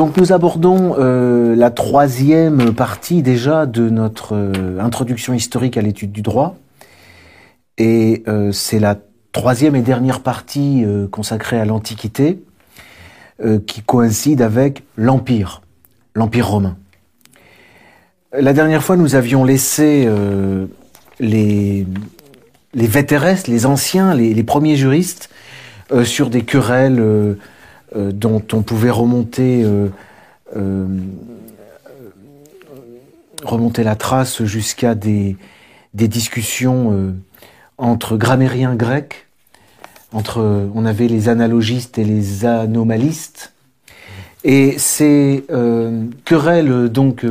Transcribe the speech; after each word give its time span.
donc 0.00 0.16
nous 0.16 0.32
abordons 0.32 0.94
euh, 0.98 1.54
la 1.54 1.70
troisième 1.70 2.72
partie 2.72 3.20
déjà 3.20 3.66
de 3.66 3.90
notre 3.90 4.34
euh, 4.34 4.80
introduction 4.80 5.34
historique 5.34 5.76
à 5.76 5.82
l'étude 5.82 6.10
du 6.10 6.22
droit. 6.22 6.56
Et 7.76 8.22
euh, 8.26 8.50
c'est 8.50 8.78
la 8.78 8.96
troisième 9.32 9.76
et 9.76 9.82
dernière 9.82 10.20
partie 10.20 10.86
consacrée 11.10 11.60
à 11.60 11.66
l'Antiquité 11.66 12.42
qui 13.66 13.82
coïncide 13.82 14.40
avec 14.40 14.84
l'Empire, 14.96 15.60
l'Empire 16.14 16.48
romain. 16.48 16.78
La 18.32 18.54
dernière 18.54 18.82
fois, 18.82 18.96
nous 18.96 19.14
avions 19.16 19.44
laissé 19.44 20.08
les, 21.20 21.86
les 22.72 22.88
les 23.46 23.66
anciens, 23.66 24.14
les 24.14 24.44
premiers 24.44 24.76
juristes 24.76 25.28
sur 26.04 26.28
des 26.30 26.42
querelles 26.42 27.36
euh, 27.96 28.12
dont 28.12 28.42
on 28.52 28.62
pouvait 28.62 28.90
remonter, 28.90 29.64
euh, 29.64 29.88
euh, 30.56 30.86
remonter 33.42 33.82
la 33.82 33.96
trace 33.96 34.44
jusqu'à 34.44 34.94
des, 34.94 35.36
des 35.94 36.06
discussions 36.06 37.14
entre 37.78 38.16
grammairiens 38.16 38.76
grecs, 38.76 39.26
entre, 40.12 40.68
on 40.72 40.84
avait 40.84 41.08
les 41.08 41.28
analogistes 41.28 41.98
et 41.98 42.04
les 42.04 42.44
anomalistes, 42.44 43.54
et 44.44 44.78
ces 44.78 45.44
querelles 46.24 46.88
donc 46.88 47.26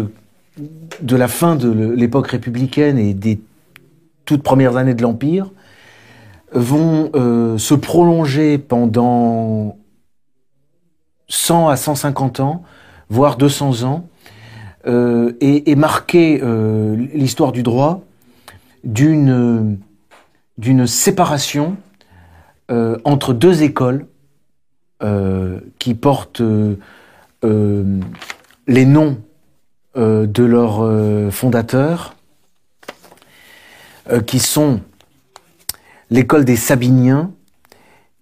de 1.02 1.16
la 1.16 1.28
fin 1.28 1.56
de 1.56 1.70
l'époque 1.94 2.28
républicaine 2.28 2.98
et 2.98 3.14
des 3.14 3.40
toutes 4.26 4.44
premières 4.44 4.76
années 4.76 4.94
de 4.94 5.04
l'Empire 5.04 5.52
vont 6.52 7.12
se 7.58 7.74
prolonger 7.76 8.58
pendant 8.58 9.79
100 11.30 11.70
à 11.70 11.76
150 11.78 12.40
ans, 12.40 12.64
voire 13.10 13.38
200 13.38 13.84
ans, 13.84 14.10
euh, 14.88 15.34
et, 15.42 15.76
marquer 15.76 16.40
euh, 16.42 16.96
l'histoire 17.14 17.52
du 17.52 17.64
droit 17.64 18.02
d'une 18.86 19.78
d'une 20.58 20.88
séparation 20.88 21.78
euh, 22.72 22.98
entre 23.04 23.34
deux 23.34 23.64
écoles 23.64 24.06
qui 25.80 25.94
portent 25.94 26.42
les 27.42 28.86
noms 28.86 29.18
de 29.96 30.44
leurs 30.44 31.32
fondateurs, 31.32 32.16
qui 34.28 34.40
sont 34.40 34.82
l'école 36.10 36.44
des 36.44 36.58
Sabiniens 36.58 37.32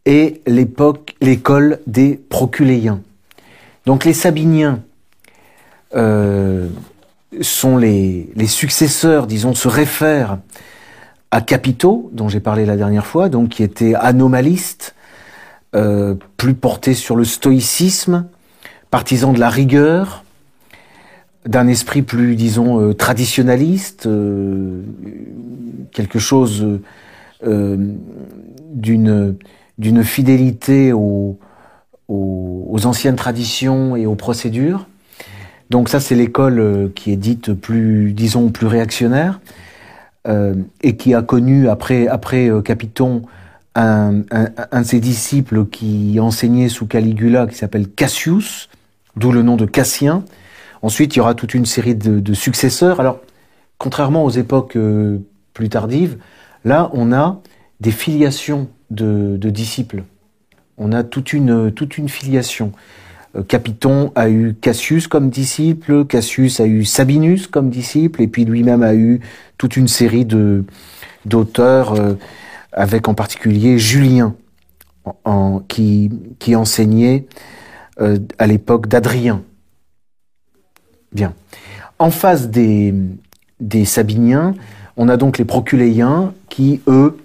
et 0.08 0.42
l'époque, 0.48 1.16
l'école 1.20 1.80
des 1.86 2.16
Proculéens. 2.16 3.02
Donc 3.86 4.06
les 4.06 4.14
Sabiniens 4.14 4.80
euh, 5.96 6.70
sont 7.42 7.78
les, 7.78 8.32
successeurs, 8.48 9.28
disons, 9.28 9.54
se 9.54 9.68
réfèrent 9.68 10.40
à 11.30 11.42
Capito, 11.42 12.10
dont 12.14 12.30
j'ai 12.30 12.40
parlé 12.40 12.66
la 12.66 12.78
dernière 12.78 13.06
fois, 13.06 13.28
donc 13.28 13.50
qui 13.50 13.64
était 13.64 13.96
anomaliste, 13.96 14.96
euh, 15.76 16.16
plus 16.38 16.54
porté 16.54 16.94
sur 16.94 17.18
le 17.18 17.26
stoïcisme, 17.26 18.28
partisan 18.90 19.34
de 19.34 19.42
la 19.42 19.50
rigueur, 19.50 20.24
d'un 21.46 21.68
esprit 21.68 22.02
plus, 22.02 22.38
disons, 22.38 22.80
euh, 22.80 22.94
traditionnaliste, 22.94 24.06
euh, 24.06 24.84
quelque 25.92 26.18
chose 26.18 26.66
d'une 27.42 29.38
d'une 29.78 30.04
fidélité 30.04 30.94
aux, 30.94 31.38
aux, 32.08 32.86
anciennes 32.86 33.16
traditions 33.16 33.96
et 33.96 34.06
aux 34.06 34.16
procédures. 34.16 34.88
Donc 35.70 35.90
ça, 35.90 36.00
c'est 36.00 36.16
l'école 36.16 36.60
euh, 36.60 36.88
qui 36.94 37.12
est 37.12 37.18
dite 37.18 37.54
plus, 37.54 38.14
disons, 38.14 38.50
plus 38.50 38.68
réactionnaire 38.68 39.40
euh, 40.28 40.56
et 40.82 40.96
qui 40.96 41.14
a 41.14 41.22
connu 41.22 41.68
après 41.68 42.08
après 42.08 42.50
euh, 42.50 42.62
Capiton 42.62 43.24
un, 43.76 44.24
un, 44.32 44.82
de 44.82 44.86
ses 44.86 45.00
disciples 45.00 45.66
qui 45.66 46.18
enseignait 46.20 46.70
sous 46.70 46.88
Caligula, 46.88 47.46
qui 47.46 47.56
s'appelle 47.56 47.88
Cassius, 47.88 48.70
d'où 49.16 49.32
le 49.32 49.44
nom 49.44 49.56
de 49.56 49.66
Cassien. 49.66 50.24
Ensuite, 50.82 51.16
il 51.16 51.20
y 51.20 51.22
aura 51.22 51.36
toute 51.36 51.54
une 51.54 51.68
série 51.68 51.94
de, 51.94 52.34
successeurs. 52.34 53.00
Alors, 53.00 53.20
contrairement 53.78 54.24
aux 54.24 54.32
époques 54.32 54.76
plus 55.54 55.70
tardives, 55.70 56.18
là, 56.66 56.90
on 56.94 57.14
a 57.14 57.40
des 57.80 57.92
filiations 57.92 58.68
de, 58.92 59.38
disciples. 59.50 60.04
On 60.78 60.92
a 60.92 61.04
toute 61.04 61.34
une, 61.34 61.72
toute 61.72 61.98
une 61.98 62.10
filiation. 62.10 62.72
Euh, 63.36 63.44
Capiton 63.44 64.12
a 64.16 64.30
eu 64.30 64.56
Cassius 64.60 65.08
comme 65.08 65.30
disciple, 65.30 66.06
Cassius 66.06 66.60
a 66.60 66.66
eu 66.66 66.86
Sabinus 66.86 67.48
comme 67.48 67.70
disciple, 67.70 68.22
et 68.22 68.28
puis 68.28 68.46
lui-même 68.46 68.84
a 68.84 68.94
eu 68.94 69.22
toute 69.58 69.78
une 69.78 69.88
série 69.88 70.26
de 70.26 70.64
d'auteurs, 71.26 71.94
euh, 71.94 72.14
avec 72.72 73.08
en 73.08 73.14
particulier 73.14 73.78
Julien, 73.78 74.36
en, 75.26 75.60
qui, 75.60 76.12
qui 76.40 76.56
enseignait 76.56 77.26
euh, 78.00 78.20
à 78.38 78.48
l'époque 78.48 78.88
d'Adrien. 78.88 79.42
Bien. 81.12 81.34
En 82.00 82.12
face 82.12 82.50
des, 82.50 82.94
des 83.60 83.86
Sabiniens, 83.86 84.54
on 84.98 85.10
a 85.10 85.18
donc 85.18 85.38
les 85.38 85.46
Proculéens 85.46 86.34
qui, 86.50 86.82
eux, 86.88 87.18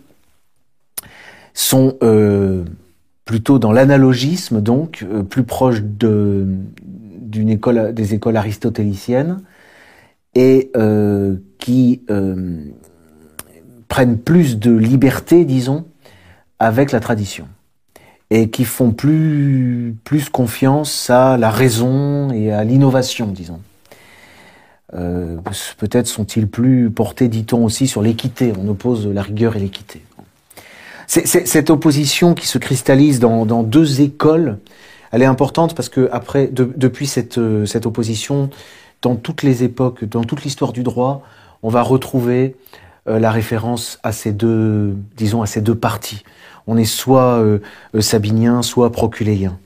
sont 1.55 1.97
euh, 2.03 2.65
plutôt 3.25 3.59
dans 3.59 3.73
l'analogisme, 3.73 4.61
donc 4.61 5.05
euh, 5.05 5.23
plus 5.23 5.45
proches 5.45 5.83
de, 5.83 6.47
d'une 6.85 7.49
école, 7.49 7.93
des 7.95 8.15
écoles 8.15 8.37
aristotéliciennes, 8.37 9.43
et 10.35 10.71
euh, 10.77 11.37
qui 11.59 12.03
prennent 13.89 14.19
plus 14.19 14.59
de 14.59 14.73
liberté, 14.73 15.45
disons, 15.45 15.85
avec 16.59 16.91
la 16.91 17.01
tradition, 17.01 17.47
et 18.31 18.49
qui 18.49 18.65
font 18.65 18.93
plus, 18.93 19.95
plus 20.05 20.31
confiance 20.31 21.11
à 21.11 21.37
la 21.37 21.51
raison 21.51 22.31
et 22.31 22.51
à 22.51 22.65
l'innovation, 22.65 23.27
disons. 23.27 23.61
Peut-être 25.79 26.07
sont-ils 26.07 26.49
plus 26.49 26.91
portés, 26.91 27.29
dit-on 27.29 27.65
aussi, 27.65 27.87
sur 27.87 28.03
l'équité. 28.03 28.53
On 28.59 28.69
oppose 28.69 29.07
la 29.07 29.23
rigueur 29.23 29.57
et 29.57 29.61
l'équité 29.61 30.03
cette 31.13 31.69
opposition 31.69 32.33
qui 32.33 32.47
se 32.47 32.57
cristallise 32.57 33.21
dans, 33.21 33.63
deux 33.63 34.01
écoles, 34.01 34.59
elle 35.11 35.21
est 35.21 35.27
importante 35.27 35.75
parce 35.75 35.91
que 35.91 36.09
après, 36.11 36.49
depuis 36.51 37.07
cette, 37.07 37.37
euh, 37.37 37.67
cette 37.67 37.85
opposition, 37.85 38.49
dans 39.03 39.17
toutes 39.17 39.43
les 39.43 39.63
époques, 39.63 40.05
dans 40.05 40.25
toute 40.25 40.43
l'histoire 40.43 40.73
du 40.73 40.83
droit, 40.83 41.23
on 41.63 41.69
va 41.69 41.83
retrouver 41.83 42.57
euh, 43.09 43.19
la 43.19 43.31
référence 43.31 43.99
à 44.03 44.13
ces 44.13 44.33
deux, 44.33 44.97
disons, 45.19 45.43
à 45.43 45.47
ces 45.47 45.61
deux 45.61 45.75
parties. 45.75 46.23
On 46.67 46.79
est 46.79 46.87
soit 46.87 47.43
euh, 47.43 47.59
sabinien, 48.01 48.63
soit 48.63 48.91
proculéen. 48.91 49.59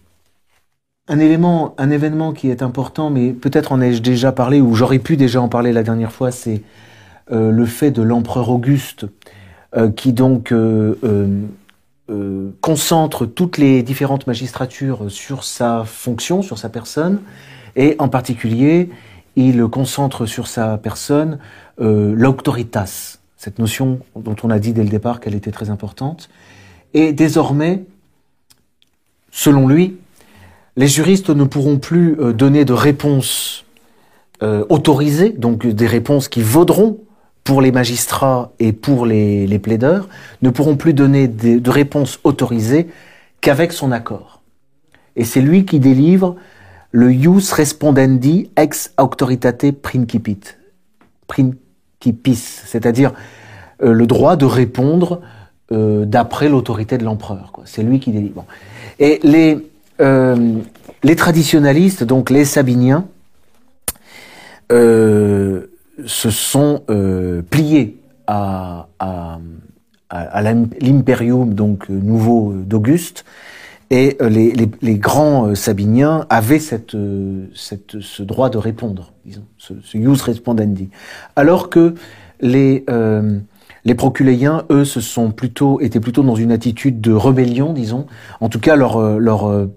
Un 1.06 1.20
élément, 1.20 1.76
un 1.78 1.90
événement 1.90 2.32
qui 2.32 2.50
est 2.50 2.60
important, 2.60 3.08
mais 3.08 3.30
peut-être 3.30 3.70
en 3.70 3.80
ai-je 3.80 4.02
déjà 4.02 4.32
parlé 4.32 4.60
ou 4.60 4.74
j'aurais 4.74 4.98
pu 4.98 5.16
déjà 5.16 5.40
en 5.40 5.48
parler 5.48 5.72
la 5.72 5.84
dernière 5.84 6.10
fois, 6.10 6.32
c'est 6.32 6.62
le 7.28 7.66
fait 7.66 7.90
de 7.90 8.02
l'empereur 8.02 8.50
Auguste 8.50 9.06
euh, 9.76 9.90
qui 9.90 10.14
donc 10.14 10.52
euh, 10.52 10.94
euh, 12.08 12.50
concentre 12.62 13.26
toutes 13.26 13.58
les 13.58 13.82
différentes 13.82 14.26
magistratures 14.26 15.10
sur 15.10 15.44
sa 15.44 15.84
fonction, 15.84 16.40
sur 16.40 16.56
sa 16.56 16.70
personne, 16.70 17.20
et 17.74 17.94
en 17.98 18.08
particulier, 18.08 18.88
il 19.34 19.66
concentre 19.66 20.24
sur 20.24 20.46
sa 20.46 20.78
personne 20.78 21.38
l'autoritas, 21.78 23.18
cette 23.36 23.58
notion 23.58 24.00
dont 24.14 24.36
on 24.42 24.48
a 24.48 24.58
dit 24.58 24.72
dès 24.72 24.82
le 24.82 24.88
départ 24.88 25.20
qu'elle 25.20 25.34
était 25.34 25.50
très 25.50 25.68
importante. 25.68 26.30
Et 26.94 27.12
désormais, 27.12 27.84
selon 29.30 29.68
lui, 29.68 29.98
les 30.76 30.88
juristes 30.88 31.28
ne 31.28 31.44
pourront 31.44 31.76
plus 31.76 32.16
donner 32.32 32.64
de 32.64 32.72
réponses 32.72 33.66
autorisées, 34.40 35.34
donc 35.36 35.66
des 35.66 35.86
réponses 35.86 36.28
qui 36.28 36.40
vaudront 36.40 37.00
pour 37.46 37.62
les 37.62 37.70
magistrats 37.70 38.50
et 38.58 38.72
pour 38.72 39.06
les, 39.06 39.58
plaideurs, 39.60 40.08
ne 40.42 40.50
pourront 40.50 40.76
plus 40.76 40.92
donner 40.92 41.28
de, 41.28 41.60
de 41.60 41.70
réponses 41.70 42.18
autorisées 42.24 42.88
qu'avec 43.40 43.72
son 43.72 43.92
accord. 43.92 44.42
Et 45.14 45.24
c'est 45.24 45.40
lui 45.40 45.64
qui 45.64 45.78
délivre 45.78 46.34
le 46.90 47.12
ius 47.12 47.52
respondendi 47.52 48.50
ex 48.56 48.92
auctoritate 48.98 49.70
principit, 49.70 50.40
principis, 51.28 52.62
c'est-à-dire 52.66 53.12
euh, 53.82 53.92
le 53.92 54.06
droit 54.08 54.34
de 54.34 54.44
répondre 54.44 55.20
euh, 55.70 56.04
d'après 56.04 56.48
l'autorité 56.48 56.98
de 56.98 57.04
l'empereur. 57.04 57.52
C'est 57.64 57.84
lui 57.84 58.00
qui 58.00 58.10
délivre. 58.10 58.44
Et 58.98 59.20
les, 59.22 59.58
euh, 60.00 60.58
traditionalistes, 61.16 62.02
donc 62.02 62.28
les 62.30 62.44
sabiniens, 62.44 63.06
euh, 64.72 65.68
se 66.04 66.30
sont 66.30 66.82
euh, 66.90 67.42
pliés 67.42 67.98
à, 68.26 68.88
à, 68.98 69.38
à, 70.10 70.42
l'imperium 70.42 71.54
donc 71.54 71.88
nouveau 71.88 72.52
d'Auguste 72.54 73.24
Et 73.90 74.16
les, 74.20 74.52
les, 74.82 74.96
grands 74.96 75.54
sabiniens 75.54 76.26
avaient 76.28 76.58
cette, 76.58 76.96
cette, 77.54 78.00
ce 78.00 78.22
droit 78.22 78.50
de 78.50 78.58
répondre, 78.58 79.12
disons, 79.24 79.44
ce, 79.58 79.74
ce 79.82 79.96
jus 79.96 80.22
respondendi. 80.22 80.90
Alors 81.36 81.70
que 81.70 81.94
les, 82.40 82.84
les 83.84 83.94
proculéiens, 83.94 84.64
eux, 84.70 84.84
se 84.84 85.00
sont 85.00 85.30
plutôt, 85.30 85.80
étaient 85.80 86.00
plutôt 86.00 86.24
dans 86.24 86.34
une 86.34 86.50
attitude 86.50 87.00
de 87.00 87.12
rébellion, 87.12 87.72
disons. 87.72 88.06
En 88.40 88.48
tout 88.48 88.60
cas, 88.60 88.74
leur, 88.74 89.20
leur 89.20 89.68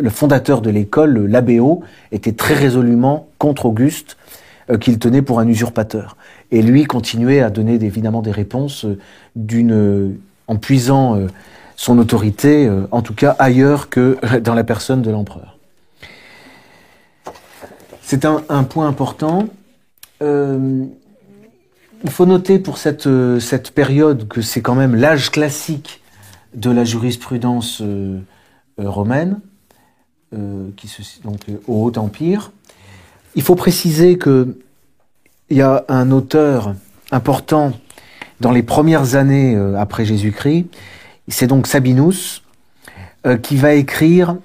le 0.00 0.10
fondateur 0.10 0.60
de 0.60 0.70
l'école, 0.70 1.26
l'abbéo, 1.26 1.82
était 2.12 2.32
très 2.32 2.54
résolument 2.54 3.28
contre 3.38 3.66
Auguste, 3.66 4.16
euh, 4.16 4.23
qu'il 4.80 4.98
tenait 4.98 5.22
pour 5.22 5.40
un 5.40 5.48
usurpateur. 5.48 6.16
Et 6.50 6.62
lui 6.62 6.84
continuait 6.84 7.40
à 7.40 7.50
donner 7.50 7.74
évidemment 7.74 8.22
des 8.22 8.30
réponses 8.30 8.84
euh, 8.84 8.98
euh, 9.52 10.12
en 10.46 10.56
puisant 10.56 11.18
son 11.76 11.98
autorité, 11.98 12.70
en 12.90 13.00
tout 13.00 13.14
cas 13.14 13.34
ailleurs 13.38 13.88
que 13.88 14.18
dans 14.40 14.54
la 14.54 14.62
personne 14.62 15.00
de 15.00 15.10
l'empereur. 15.10 15.58
C'est 18.02 18.26
un, 18.26 18.64
point 18.64 18.86
important. 18.86 19.46
il 20.20 20.90
faut 22.10 22.26
noter 22.26 22.58
pour 22.58 22.76
cette, 22.76 23.08
période 23.74 24.28
que 24.28 24.42
c'est 24.42 24.60
quand 24.60 24.74
même 24.74 24.94
l'âge 24.94 25.30
classique 25.30 26.02
de 26.54 26.70
la 26.70 26.84
jurisprudence 26.84 27.82
romaine. 28.76 29.40
Euh, 30.34 30.70
qui 30.76 30.88
se, 30.88 31.02
donc 31.22 31.40
euh, 31.48 31.58
au 31.68 31.84
Haut 31.84 31.98
Empire. 31.98 32.50
Il 33.36 33.42
faut 33.42 33.54
préciser 33.54 34.18
que 34.18 34.56
il 35.50 35.56
y 35.58 35.62
a 35.62 35.84
un 35.88 36.10
auteur 36.10 36.74
important 37.10 37.72
dans 38.40 38.50
les 38.50 38.62
premières 38.62 39.14
années 39.14 39.54
euh, 39.54 39.78
après 39.78 40.04
Jésus-Christ. 40.04 40.66
C'est 41.28 41.46
donc 41.46 41.66
Sabinus 41.66 42.42
qui 43.42 43.56
va 43.56 43.72
écrire 43.72 44.36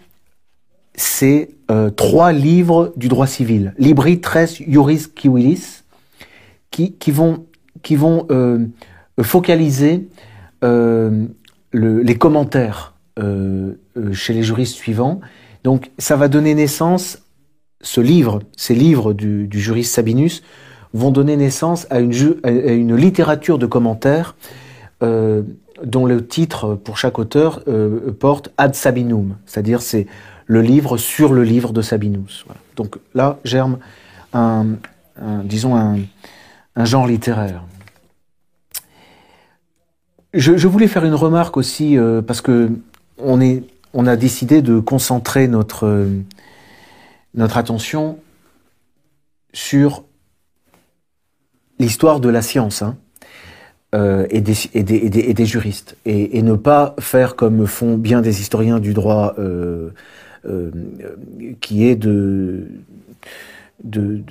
ces 0.95 1.53
trois 1.97 2.31
livres 2.31 2.94
du 2.95 3.09
droit 3.09 3.27
civil, 3.27 3.74
Libri 3.77 4.21
Tres 4.21 4.56
Juris 4.65 5.07
Civilis, 5.19 5.83
qui 6.71 7.12
vont 7.12 7.45
focaliser 9.21 10.07
les 10.63 12.18
commentaires 12.18 12.94
chez 14.13 14.33
les 14.33 14.44
juristes 14.44 14.75
suivants 14.75 15.19
donc 15.63 15.92
ça 15.97 16.15
va 16.15 16.27
donner 16.27 16.56
naissance, 16.56 17.19
ce 17.81 18.01
livre, 18.01 18.41
ces 18.57 18.75
livres 18.75 19.13
du, 19.13 19.47
juriste 19.51 19.93
Sabinus, 19.93 20.43
vont 20.93 21.11
donner 21.11 21.37
naissance 21.37 21.87
à 21.89 21.99
une, 21.99 22.95
littérature 22.95 23.59
de 23.59 23.65
commentaires 23.65 24.35
euh, 25.03 25.43
dont 25.83 26.05
le 26.05 26.25
titre 26.25 26.75
pour 26.75 26.97
chaque 26.97 27.19
auteur 27.19 27.61
euh, 27.67 28.11
porte 28.11 28.51
Ad 28.57 28.75
Sabinum, 28.75 29.35
c'est-à-dire 29.45 29.81
c'est 29.81 30.07
le 30.45 30.61
livre 30.61 30.97
sur 30.97 31.31
le 31.31 31.43
livre 31.43 31.71
de 31.73 31.81
Sabinus. 31.81 32.45
Donc 32.75 32.97
là 33.13 33.39
germe 33.43 33.77
un, 34.33 34.65
disons 35.43 35.75
un, 35.75 35.97
genre 36.85 37.07
littéraire. 37.07 37.63
Je, 40.33 40.67
voulais 40.67 40.87
faire 40.87 41.05
une 41.05 41.15
remarque 41.15 41.57
aussi 41.57 41.97
euh, 41.97 42.21
parce 42.21 42.41
que 42.41 42.71
on 43.17 43.41
est 43.41 43.63
on 43.93 44.05
a 44.05 44.15
décidé 44.15 44.61
de 44.61 44.79
concentrer 44.79 45.47
notre, 45.47 46.07
notre 47.33 47.57
attention 47.57 48.19
sur 49.53 50.03
l'histoire 51.79 52.19
de 52.19 52.29
la 52.29 52.41
science 52.41 52.81
hein, 52.81 52.97
euh, 53.95 54.27
et, 54.29 54.41
des, 54.41 55.45
juristes, 55.45 55.97
et, 56.05 56.41
ne 56.41 56.53
pas 56.53 56.95
faire 56.99 57.35
comme 57.35 57.65
font 57.65 57.97
bien 57.97 58.21
des 58.21 58.41
historiens 58.41 58.79
du 58.79 58.93
droit, 58.93 59.33
euh, 59.39 59.89
euh, 60.45 60.69
qui 61.61 61.85
est 61.85 61.95
de, 61.95 62.67
de, 63.83 64.21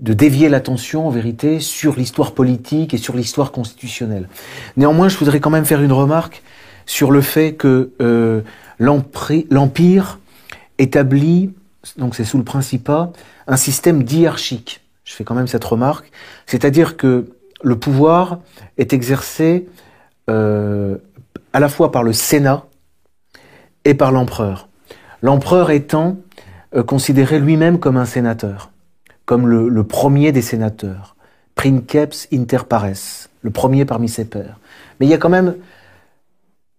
de 0.00 0.12
dévier 0.12 0.48
l'attention 0.48 1.06
en 1.06 1.10
vérité 1.10 1.60
sur 1.60 1.96
l'histoire 1.96 2.32
politique 2.32 2.94
et 2.94 2.98
sur 2.98 3.16
l'histoire 3.16 3.52
constitutionnelle. 3.52 4.28
Néanmoins, 4.76 5.08
je 5.08 5.18
voudrais 5.18 5.40
quand 5.40 5.50
même 5.50 5.66
faire 5.66 5.82
une 5.82 5.92
remarque 5.92 6.42
sur 6.86 7.10
le 7.10 7.20
fait 7.20 7.54
que 7.54 7.90
l'Empire 8.78 10.18
établit, 10.78 11.50
donc 11.96 12.14
c'est 12.14 12.24
sous 12.24 12.38
le 12.38 12.44
Principat, 12.44 13.12
un 13.46 13.56
système 13.56 14.02
diarchique. 14.02 14.80
Je 15.04 15.14
fais 15.14 15.24
quand 15.24 15.34
même 15.34 15.48
cette 15.48 15.64
remarque, 15.64 16.10
c'est-à-dire 16.46 16.96
que 16.96 17.26
le 17.62 17.76
pouvoir 17.76 18.38
est 18.78 18.92
exercé 18.92 19.68
euh, 20.30 20.96
à 21.52 21.60
la 21.60 21.68
fois 21.68 21.92
par 21.92 22.02
le 22.02 22.12
Sénat 22.12 22.64
et 23.84 23.94
par 23.94 24.12
l'empereur. 24.12 24.68
L'empereur 25.22 25.70
étant 25.70 26.16
euh, 26.74 26.82
considéré 26.82 27.38
lui-même 27.38 27.78
comme 27.78 27.96
un 27.96 28.04
sénateur, 28.04 28.70
comme 29.24 29.46
le, 29.46 29.84
premier 29.84 30.32
des 30.32 30.42
sénateurs, 30.42 31.16
princeps 31.54 32.28
inter 32.32 32.64
pares, 32.68 33.28
le 33.42 33.50
premier 33.50 33.84
parmi 33.84 34.08
ses 34.08 34.24
pairs. 34.24 34.58
Mais 34.98 35.06
il 35.06 35.08
y 35.08 35.14
a 35.14 35.18
quand 35.18 35.28
même 35.28 35.56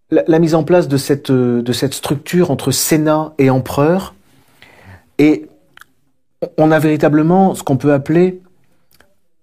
la, 0.10 0.40
mise 0.40 0.56
en 0.56 0.64
place 0.64 0.88
de 0.88 0.98
cette, 0.98 1.32
de 1.32 1.74
cette 1.74 1.94
structure 1.94 2.52
entre 2.52 2.72
Sénat 2.72 3.34
et 3.38 3.50
empereur. 3.50 4.14
Et 5.19 5.48
on 6.57 6.71
a 6.71 6.80
véritablement 6.80 7.56
ce 7.56 7.63
qu'on 7.63 7.77
peut 7.77 7.94
appeler 7.94 8.42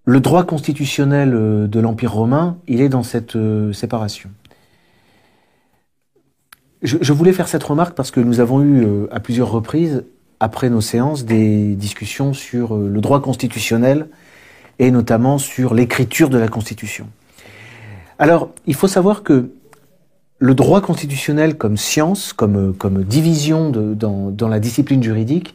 le 0.05 0.21
droit 0.21 0.45
constitutionnel 0.45 1.35
euh, 1.35 1.67
de 1.67 1.81
l'Empire 1.81 2.13
romain, 2.13 2.59
il 2.67 2.81
est 2.81 2.89
dans 2.89 3.03
cette 3.03 3.37
euh, 3.37 3.73
séparation. 3.73 4.31
Je, 6.83 7.13
voulais 7.13 7.35
faire 7.35 7.47
cette 7.47 7.63
remarque 7.63 7.95
parce 7.95 8.11
que 8.11 8.21
nous 8.21 8.41
avons 8.41 8.63
eu 8.63 8.83
euh, 8.83 9.07
à 9.13 9.21
plusieurs 9.21 9.51
reprises, 9.51 10.05
après 10.41 10.71
nos 10.71 10.81
séances, 10.81 11.27
des 11.27 11.75
discussions 11.75 12.33
sur 12.33 12.75
le 12.75 13.01
droit 13.03 13.21
constitutionnel 13.21 14.09
et 14.79 14.91
notamment 14.91 15.37
sur 15.37 15.75
l'écriture 15.75 16.31
de 16.31 16.39
la 16.39 16.49
Constitution. 16.49 17.07
Alors, 18.19 18.49
il 18.67 18.75
faut 18.75 18.89
savoir 18.89 19.23
que 19.23 19.51
le 20.41 20.55
droit 20.55 20.81
constitutionnel 20.81 21.57
comme 21.57 21.77
science, 21.77 22.33
comme, 22.33 22.75
comme 22.75 23.05
division 23.05 23.71
dans, 23.71 24.49
la 24.49 24.59
discipline 24.59 25.03
juridique, 25.03 25.55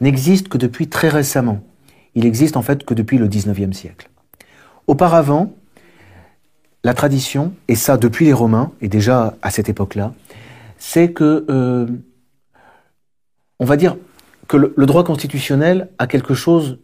n'existe 0.00 0.48
que 0.48 0.58
depuis 0.58 0.88
très 0.88 1.08
récemment. 1.08 1.60
Il 2.16 2.26
existe 2.26 2.56
en 2.56 2.62
fait 2.62 2.84
que 2.84 2.94
depuis 2.94 3.16
le 3.16 3.28
XIXe 3.28 3.74
siècle. 3.76 4.10
Auparavant, 4.88 5.54
la 6.82 6.94
tradition, 6.94 7.54
et 7.68 7.76
ça 7.76 7.96
depuis 7.96 8.26
les 8.26 8.32
Romains, 8.32 8.72
et 8.82 8.88
déjà 8.88 9.36
à 9.40 9.50
cette 9.50 9.68
époque-là, 9.68 10.12
c'est 10.78 11.12
que, 11.12 11.46
euh, 11.48 11.86
on 13.60 13.64
va 13.64 13.76
dire, 13.76 13.96
que 14.48 14.56
le, 14.56 14.74
le, 14.76 14.84
droit 14.84 15.04
constitutionnel 15.04 15.88
a 15.98 16.08
quelque 16.08 16.34
chose 16.34 16.78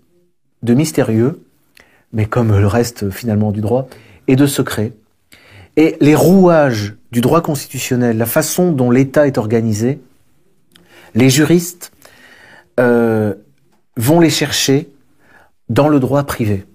de 0.62 0.73
mystérieux, 0.73 1.42
mais 2.12 2.26
comme 2.26 2.57
le 2.57 2.66
reste 2.66 3.11
finalement 3.11 3.50
du 3.50 3.61
droit, 3.61 3.88
et 4.28 4.37
de 4.37 4.47
secret. 4.47 4.92
Et 5.80 5.96
les 6.02 6.14
rouages 6.14 6.94
du 7.10 7.22
droit 7.22 7.40
constitutionnel, 7.40 8.18
la 8.18 8.26
façon 8.26 8.70
dont 8.70 8.90
l'État 8.90 9.26
est 9.26 9.38
organisé, 9.38 9.99
les 11.14 11.30
juristes 11.30 11.90
euh, 12.78 13.32
vont 13.96 14.20
les 14.20 14.28
chercher 14.28 14.90
dans 15.70 15.88
le 15.88 15.99
droit 15.99 16.22
privé. 16.25 16.66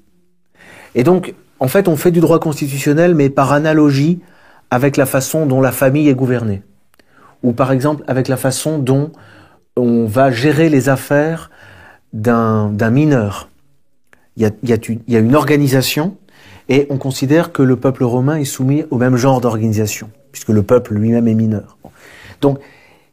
Et 0.95 1.03
donc, 1.03 1.35
en 1.59 1.67
fait, 1.67 1.88
on 1.88 1.95
fait 1.97 2.09
du 2.09 2.19
droit 2.19 2.39
constitutionnel, 2.39 3.13
mais 3.13 3.29
par 3.29 3.53
analogie 3.53 4.21
avec 4.71 4.97
la 4.97 5.05
façon 5.05 5.45
dont 5.45 5.62
la 5.62 5.71
famille 5.71 6.09
est 6.09 6.15
gouvernée. 6.15 6.63
Ou 7.43 7.53
par 7.53 7.71
exemple 7.71 8.03
avec 8.07 8.27
la 8.27 8.38
façon 8.38 8.79
dont 8.79 9.12
on 9.75 10.07
va 10.07 10.31
gérer 10.31 10.67
les 10.67 10.89
affaires 10.89 11.51
d'un 12.12 12.89
mineur. 12.89 13.50
Il 14.35 14.41
y, 14.41 14.45
a, 14.47 14.51
il 14.63 15.00
y 15.07 15.15
a 15.15 15.19
une 15.19 15.35
organisation 15.35 16.17
et 16.69 16.88
on 16.89 16.98
considère 16.98 17.51
que 17.51 17.62
le 17.62 17.75
peuple 17.75 18.03
romain 18.03 18.38
est 18.38 18.45
soumis 18.45 18.84
au 18.89 18.98
même 18.98 19.15
genre 19.15 19.41
d'organisation 19.41 20.10
puisque 20.36 20.50
le 20.50 20.63
peuple 20.63 20.95
lui-même 20.95 21.29
est 21.29 21.34
mineur. 21.34 21.77
Donc, 22.41 22.60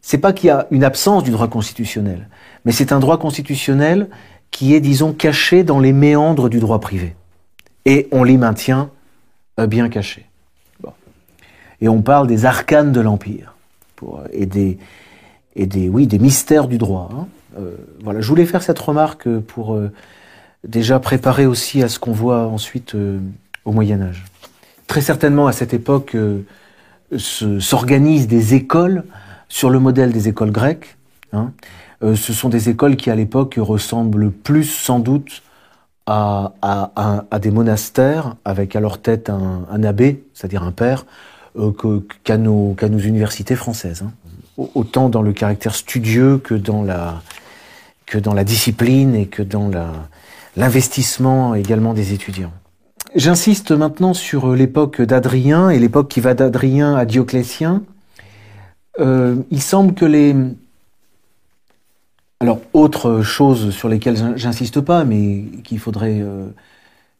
c'est 0.00 0.18
pas 0.18 0.32
qu'il 0.32 0.48
y 0.48 0.50
a 0.50 0.66
une 0.72 0.82
absence 0.82 1.22
du 1.22 1.30
droit 1.30 1.46
constitutionnel, 1.46 2.28
mais 2.64 2.72
c'est 2.72 2.90
un 2.90 2.98
droit 2.98 3.16
constitutionnel 3.16 4.08
qui 4.50 4.74
est, 4.74 4.80
disons, 4.80 5.12
caché 5.12 5.62
dans 5.62 5.78
les 5.78 5.92
méandres 5.92 6.48
du 6.48 6.58
droit 6.58 6.80
privé. 6.80 7.14
Et 7.84 8.08
on 8.10 8.24
l'y 8.24 8.38
maintient 8.38 8.90
euh, 9.60 9.68
bien 9.68 9.88
caché. 9.88 10.26
Et 11.80 11.88
on 11.88 12.02
parle 12.02 12.26
des 12.26 12.44
arcanes 12.44 12.90
de 12.90 13.00
l'Empire, 13.00 13.54
et 14.32 14.46
des, 14.46 14.78
et 15.54 15.66
des, 15.66 15.88
oui, 15.88 16.08
des 16.08 16.18
mystères 16.18 16.66
du 16.66 16.78
droit. 16.78 17.08
Hein. 17.12 17.26
Euh, 17.58 17.76
voilà, 18.02 18.20
je 18.20 18.26
voulais 18.26 18.46
faire 18.46 18.62
cette 18.62 18.80
remarque 18.80 19.28
pour 19.38 19.74
euh, 19.74 19.92
déjà 20.64 21.00
préparer 21.00 21.46
aussi 21.46 21.82
à 21.82 21.88
ce 21.88 21.98
qu'on 21.98 22.12
voit 22.12 22.46
ensuite 22.46 22.94
au 23.64 23.72
Moyen 23.72 24.00
Âge. 24.00 24.24
Très 24.86 25.00
certainement, 25.00 25.46
à 25.46 25.52
cette 25.52 25.74
époque, 25.74 26.16
s'organisent 27.18 28.28
des 28.28 28.54
écoles 28.54 29.04
sur 29.48 29.68
le 29.68 29.78
modèle 29.78 30.12
des 30.12 30.28
écoles 30.28 30.50
grecques. 30.50 30.96
Hein. 31.32 31.52
Euh, 32.02 32.16
ce 32.16 32.32
sont 32.32 32.48
des 32.48 32.70
écoles 32.70 32.96
qui, 32.96 33.10
à 33.10 33.14
l'époque, 33.14 33.56
ressemblent 33.58 34.30
plus 34.30 34.64
sans 34.64 34.98
doute 34.98 35.42
à, 36.06 36.54
à, 36.62 37.24
à, 37.30 37.38
des 37.38 37.50
monastères, 37.50 38.34
avec 38.44 38.74
à 38.74 38.80
leur 38.80 38.98
tête 38.98 39.30
un, 39.30 39.66
un 39.70 39.84
abbé, 39.84 40.24
c'est-à-dire 40.32 40.62
un 40.62 40.72
père, 40.72 41.04
euh, 41.58 41.70
qu'à 42.24 42.38
nos, 42.38 42.74
nos, 42.80 42.98
universités 42.98 43.54
françaises. 43.54 44.04
Hein. 44.06 44.12
autant 44.74 45.10
dans 45.10 45.22
le 45.22 45.34
caractère 45.34 45.74
studieux 45.74 46.38
que 46.38 46.54
dans 46.54 46.82
la, 46.82 47.20
que 48.06 48.18
dans 48.18 48.34
la 48.34 48.44
discipline 48.44 49.14
et 49.14 49.26
que 49.26 49.42
dans 49.42 49.70
l'investissement 50.56 51.54
également 51.54 51.94
des 51.94 52.12
étudiants. 52.12 52.52
J'insiste 53.14 53.72
maintenant 53.72 54.14
sur 54.14 54.54
l'époque 54.54 55.02
d'Adrien 55.02 55.68
et 55.68 55.78
l'époque 55.78 56.08
qui 56.08 56.20
va 56.20 56.34
d'Adrien 56.34 56.94
à 56.96 57.04
Dioclétien. 57.04 57.82
Euh, 58.98 59.36
il 59.50 59.60
semble 59.60 59.94
que 59.94 60.04
les... 60.04 60.34
Alors, 62.40 62.60
autre 62.72 63.22
chose 63.22 63.70
sur 63.70 63.88
lesquelles 63.88 64.36
j'insiste 64.36 64.80
pas, 64.80 65.04
mais 65.04 65.44
qu'il 65.62 65.78
faudrait 65.78 66.20
euh, 66.20 66.48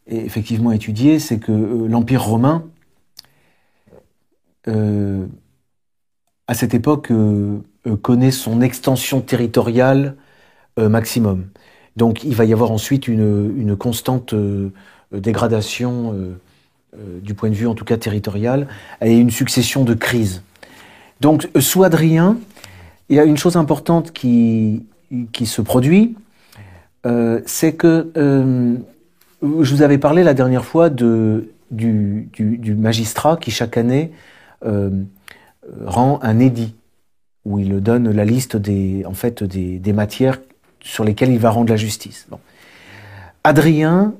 effectivement 0.07 0.71
étudier, 0.71 1.19
c'est 1.19 1.39
que 1.39 1.51
euh, 1.51 1.87
l'Empire 1.87 2.23
romain, 2.23 2.65
euh, 4.67 5.25
à 6.47 6.53
cette 6.53 6.73
époque, 6.73 7.11
connaît 8.01 8.31
son 8.31 8.61
extension 8.61 9.21
territoriale 9.21 10.15
maximum. 10.77 11.45
Donc, 11.97 12.23
il 12.23 12.35
va 12.35 12.45
y 12.45 12.53
avoir 12.53 12.71
ensuite 12.71 13.07
une, 13.07 13.75
constante 13.77 14.33
dégradation 15.11 16.15
du 17.21 17.33
point 17.33 17.49
de 17.49 17.55
vue, 17.55 17.67
en 17.67 17.75
tout 17.75 17.85
cas 17.85 17.97
territorial, 17.97 18.67
et 19.01 19.17
une 19.17 19.31
succession 19.31 19.83
de 19.83 19.93
crises. 19.93 20.41
Donc, 21.21 21.49
sous 21.59 21.83
Adrien, 21.83 22.37
il 23.09 23.15
y 23.15 23.19
a 23.19 23.25
une 23.25 23.37
chose 23.37 23.57
importante 23.57 24.11
qui, 24.11 24.85
se 25.45 25.61
produit, 25.61 26.15
euh, 27.05 27.41
c'est 27.45 27.73
que 27.73 28.11
euh, 28.17 28.75
je 29.41 29.75
vous 29.75 29.81
avais 29.81 29.97
parlé 29.97 30.23
la 30.23 30.33
dernière 30.33 30.65
fois 30.65 30.89
du, 30.89 31.49
magistrat 32.77 33.37
qui 33.37 33.51
chaque 33.51 33.77
année 33.77 34.11
euh, 34.65 34.89
rend 35.85 36.19
un 36.23 36.39
édit 36.39 36.75
où 37.45 37.59
il 37.59 37.81
donne 37.81 38.09
la 38.09 38.25
liste 38.25 38.57
en 39.05 39.13
fait, 39.13 39.43
des, 39.43 39.93
matières 39.93 40.39
sur 40.83 41.03
lesquelles 41.03 41.31
il 41.31 41.39
va 41.39 41.49
rendre 41.49 41.69
la 41.71 41.77
justice. 41.77 42.27
Adrien, 43.43 44.13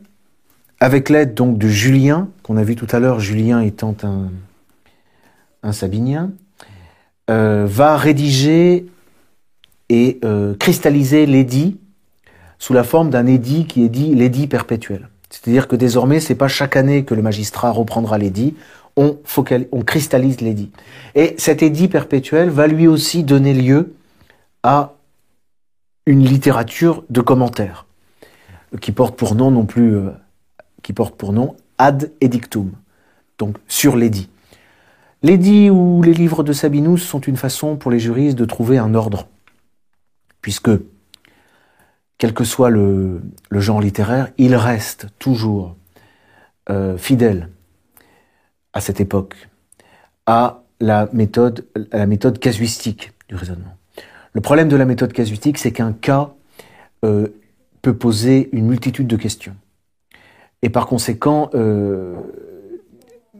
avec 0.80 1.10
l'aide 1.10 1.34
donc 1.34 1.58
de 1.58 1.68
Julien, 1.68 2.30
qu'on 2.42 2.58
a 2.58 2.64
vu 2.64 2.76
tout 2.76 2.88
à 2.92 3.00
l'heure, 3.00 3.20
Julien 3.20 3.62
étant 3.62 3.96
un, 5.64 5.72
Sabinien, 5.72 6.32
euh, 7.30 7.66
va 7.68 7.96
rédiger 7.98 8.88
et 9.90 10.20
euh, 10.26 10.56
cristalliser 10.56 11.26
l'édit 11.26 11.78
sous 12.60 12.74
la 12.74 12.84
forme 12.84 13.10
d'un 13.10 13.28
édit 13.28 13.66
qui 13.66 13.84
est 13.84 13.90
dit 13.90 14.16
l'édit 14.16 14.48
perpétuel. 14.48 15.10
C'est-à-dire 15.30 15.68
que 15.68 15.76
désormais, 15.76 16.20
c'est 16.20 16.36
pas 16.36 16.48
chaque 16.48 16.76
année 16.76 17.04
que 17.04 17.14
le 17.14 17.22
magistrat 17.22 17.72
reprendra 17.72 18.18
l'édit, 18.18 18.56
on, 18.96 19.18
on 19.72 19.82
cristallise 19.82 20.42
l'édit. 20.42 20.72
Et 21.16 21.36
cet 21.38 21.64
édit 21.64 21.88
perpétuel 21.88 22.50
va 22.50 22.68
lui 22.68 22.88
aussi 22.88 23.24
donner 23.24 23.54
lieu 23.54 23.94
à 24.62 24.93
une 26.06 26.24
littérature 26.24 27.04
de 27.10 27.22
commentaires 27.22 27.86
qui 28.82 28.92
porte 28.92 29.18
pour 29.18 29.36
nom 29.36 29.52
non 29.52 29.66
plus, 29.66 29.96
euh, 29.96 30.10
qui 30.82 30.94
porte 30.94 31.16
pour 31.16 31.34
nom 31.34 31.56
ad 31.78 32.12
edictum, 32.22 32.72
donc 33.38 33.58
sur 33.68 33.96
l'édit. 33.96 34.30
L'édit 35.22 35.70
ou 35.70 36.02
les 36.02 36.14
livres 36.14 36.44
de 36.44 36.52
Sabinus 36.54 37.04
sont 37.04 37.22
une 37.22 37.38
façon 37.38 37.78
pour 37.78 37.92
les 37.92 38.00
juristes 38.00 38.38
de 38.38 38.46
trouver 38.46 38.78
un 38.78 38.94
ordre, 38.94 39.28
puisque, 40.42 40.72
quel 42.18 42.34
que 42.34 42.44
soit 42.44 42.70
le, 42.70 43.22
genre 43.52 43.82
littéraire, 43.82 44.30
il 44.38 44.56
reste 44.56 45.08
toujours 45.20 45.76
euh, 46.70 46.98
fidèle 46.98 47.50
à 48.74 48.82
cette 48.82 49.00
époque 49.00 49.50
à 50.26 50.64
la 50.80 51.10
méthode, 51.14 51.66
à 51.92 51.98
la 51.98 52.06
méthode 52.06 52.40
casuistique 52.40 53.14
du 53.30 53.36
raisonnement. 53.36 53.78
Le 54.34 54.42
problème 54.42 54.68
de 54.68 54.76
la 54.76 54.86
méthode 54.86 55.14
casuistique, 55.14 55.58
c'est 55.58 55.72
qu'un 55.72 55.94
cas 55.94 56.34
euh, 57.06 57.28
peut 57.82 57.94
poser 57.94 58.50
une 58.52 58.68
multitude 58.68 59.08
de 59.08 59.16
questions. 59.16 59.56
Et 60.62 60.70
par 60.70 60.88
conséquent, 60.88 61.50
euh, 61.54 62.16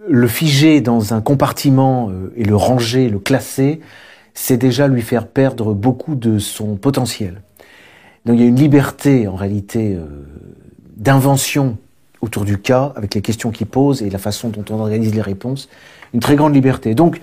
le 0.08 0.28
figer 0.28 0.82
dans 0.82 1.14
un 1.14 1.22
compartiment 1.22 2.10
euh, 2.10 2.34
et 2.36 2.44
le 2.44 2.56
ranger, 2.56 3.10
le 3.10 3.20
classer, 3.20 3.80
c'est 4.34 4.58
déjà 4.58 4.88
lui 4.88 5.02
faire 5.02 5.28
perdre 5.28 5.74
beaucoup 5.74 6.16
de 6.16 6.40
son 6.40 6.76
potentiel. 6.76 7.42
Donc 8.26 8.36
il 8.36 8.42
y 8.42 8.46
a 8.46 8.48
une 8.48 8.60
liberté 8.60 9.28
en 9.28 9.36
réalité 9.36 9.96
euh, 9.96 10.06
d'invention 10.98 11.78
autour 12.22 12.46
du 12.46 12.58
cas, 12.58 12.94
avec 12.96 13.16
les 13.16 13.22
questions 13.22 13.52
qu'il 13.52 13.68
pose 13.68 14.02
et 14.02 14.10
la 14.10 14.20
façon 14.20 14.50
dont 14.50 14.64
on 14.70 14.80
organise 14.80 15.14
les 15.14 15.22
réponses, 15.22 15.70
une 16.14 16.22
très 16.22 16.36
grande 16.36 16.54
liberté. 16.54 16.96
Donc 16.96 17.20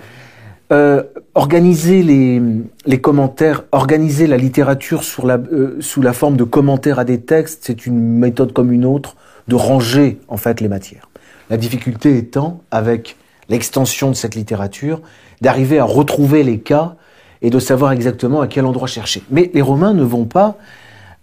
euh, 0.71 1.03
organiser 1.35 2.01
les, 2.03 3.01
commentaires, 3.01 3.63
organiser 3.71 4.27
la 4.27 4.37
littérature 4.37 5.03
la, 5.23 5.39
sous 5.79 6.01
la 6.01 6.13
forme 6.13 6.37
de 6.37 6.43
commentaires 6.43 6.99
à 6.99 7.03
des 7.03 7.21
textes, 7.21 7.61
c'est 7.63 7.85
une 7.85 7.99
méthode 7.99 8.53
comme 8.53 8.71
une 8.71 8.85
autre 8.85 9.15
de 9.47 9.55
ranger 9.55 10.19
en 10.27 10.37
fait 10.37 10.61
les 10.61 10.67
matières. 10.67 11.09
La 11.49 11.57
difficulté 11.57 12.17
étant, 12.17 12.61
avec 12.71 13.17
l'extension 13.49 14.09
de 14.09 14.15
cette 14.15 14.35
littérature, 14.35 15.01
d'arriver 15.41 15.79
à 15.79 15.83
retrouver 15.83 16.43
les 16.43 16.59
cas 16.59 16.95
et 17.41 17.49
de 17.49 17.59
savoir 17.59 17.91
exactement 17.91 18.39
à 18.41 18.47
quel 18.47 18.65
endroit 18.65 18.87
chercher. 18.87 19.23
Mais 19.29 19.51
les 19.53 19.61
Romains 19.61 19.93
ne 19.93 20.03
vont 20.03 20.25
pas, 20.25 20.57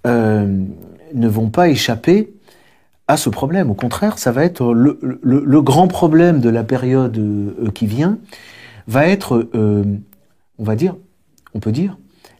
euh, 0.06 0.46
ne 1.14 1.28
vont 1.28 1.48
pas 1.48 1.68
échapper 1.68 2.30
à 3.06 3.16
ce 3.16 3.30
problème. 3.30 3.70
Au 3.70 3.74
contraire, 3.74 4.18
ça 4.18 4.32
va 4.32 4.44
être 4.44 4.74
le, 4.74 5.62
grand 5.62 5.88
problème 5.88 6.40
de 6.40 6.50
la 6.50 6.64
période 6.64 7.16
euh, 7.16 7.70
qui 7.70 7.86
vient, 7.86 8.18
va 8.88 9.06
être, 9.06 9.48
euh, 9.54 9.84
on 10.58 10.64
va 10.64 10.74
dire, 10.74 10.96
on 11.54 11.60
peut 11.60 11.70
dire, 11.70 11.96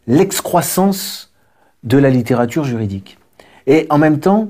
l'excroissance 0.09 1.33
de 1.85 1.99
la 1.99 2.11
littérature 2.11 2.64
juridique. 2.64 3.19
Et 3.67 3.87
en 3.90 3.99
même 3.99 4.19
temps, 4.19 4.49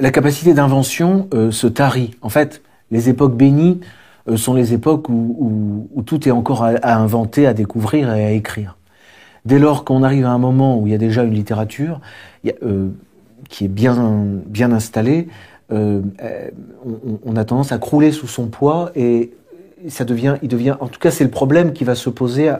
la 0.00 0.10
capacité 0.10 0.52
d'invention 0.52 1.28
euh, 1.32 1.52
se 1.52 1.68
tarit. 1.68 2.10
En 2.20 2.28
fait, 2.28 2.62
les 2.90 3.08
époques 3.08 3.36
bénies 3.36 3.80
euh, 4.28 4.36
sont 4.36 4.54
les 4.54 4.74
époques 4.74 5.08
où, 5.08 5.88
tout 6.04 6.28
est 6.28 6.32
encore 6.32 6.64
à, 6.64 6.94
inventer, 6.96 7.46
à 7.46 7.54
découvrir 7.54 8.12
et 8.12 8.24
à 8.24 8.32
écrire. 8.32 8.76
Dès 9.44 9.60
lors 9.60 9.84
qu'on 9.84 10.02
arrive 10.02 10.26
à 10.26 10.30
un 10.30 10.38
moment 10.38 10.78
où 10.78 10.86
il 10.86 10.90
y 10.90 10.96
a 10.96 10.98
déjà 10.98 11.22
une 11.22 11.32
littérature 11.32 12.00
qui 13.48 13.64
est 13.64 13.68
bien, 13.68 14.14
bien 14.46 14.72
installée, 14.72 15.28
on, 15.70 17.36
a 17.36 17.44
tendance 17.44 17.72
à 17.72 17.78
crouler 17.78 18.10
sous 18.10 18.26
son 18.26 18.48
poids 18.48 18.90
et 18.96 19.32
ça 19.88 20.04
devient, 20.04 20.36
il 20.42 20.48
devient, 20.48 20.76
en 20.80 20.88
tout 20.88 20.98
cas, 20.98 21.10
c'est 21.10 21.24
le 21.24 21.30
problème 21.30 21.72
qui 21.72 21.84
va 21.84 21.94
se 21.94 22.10
poser 22.10 22.52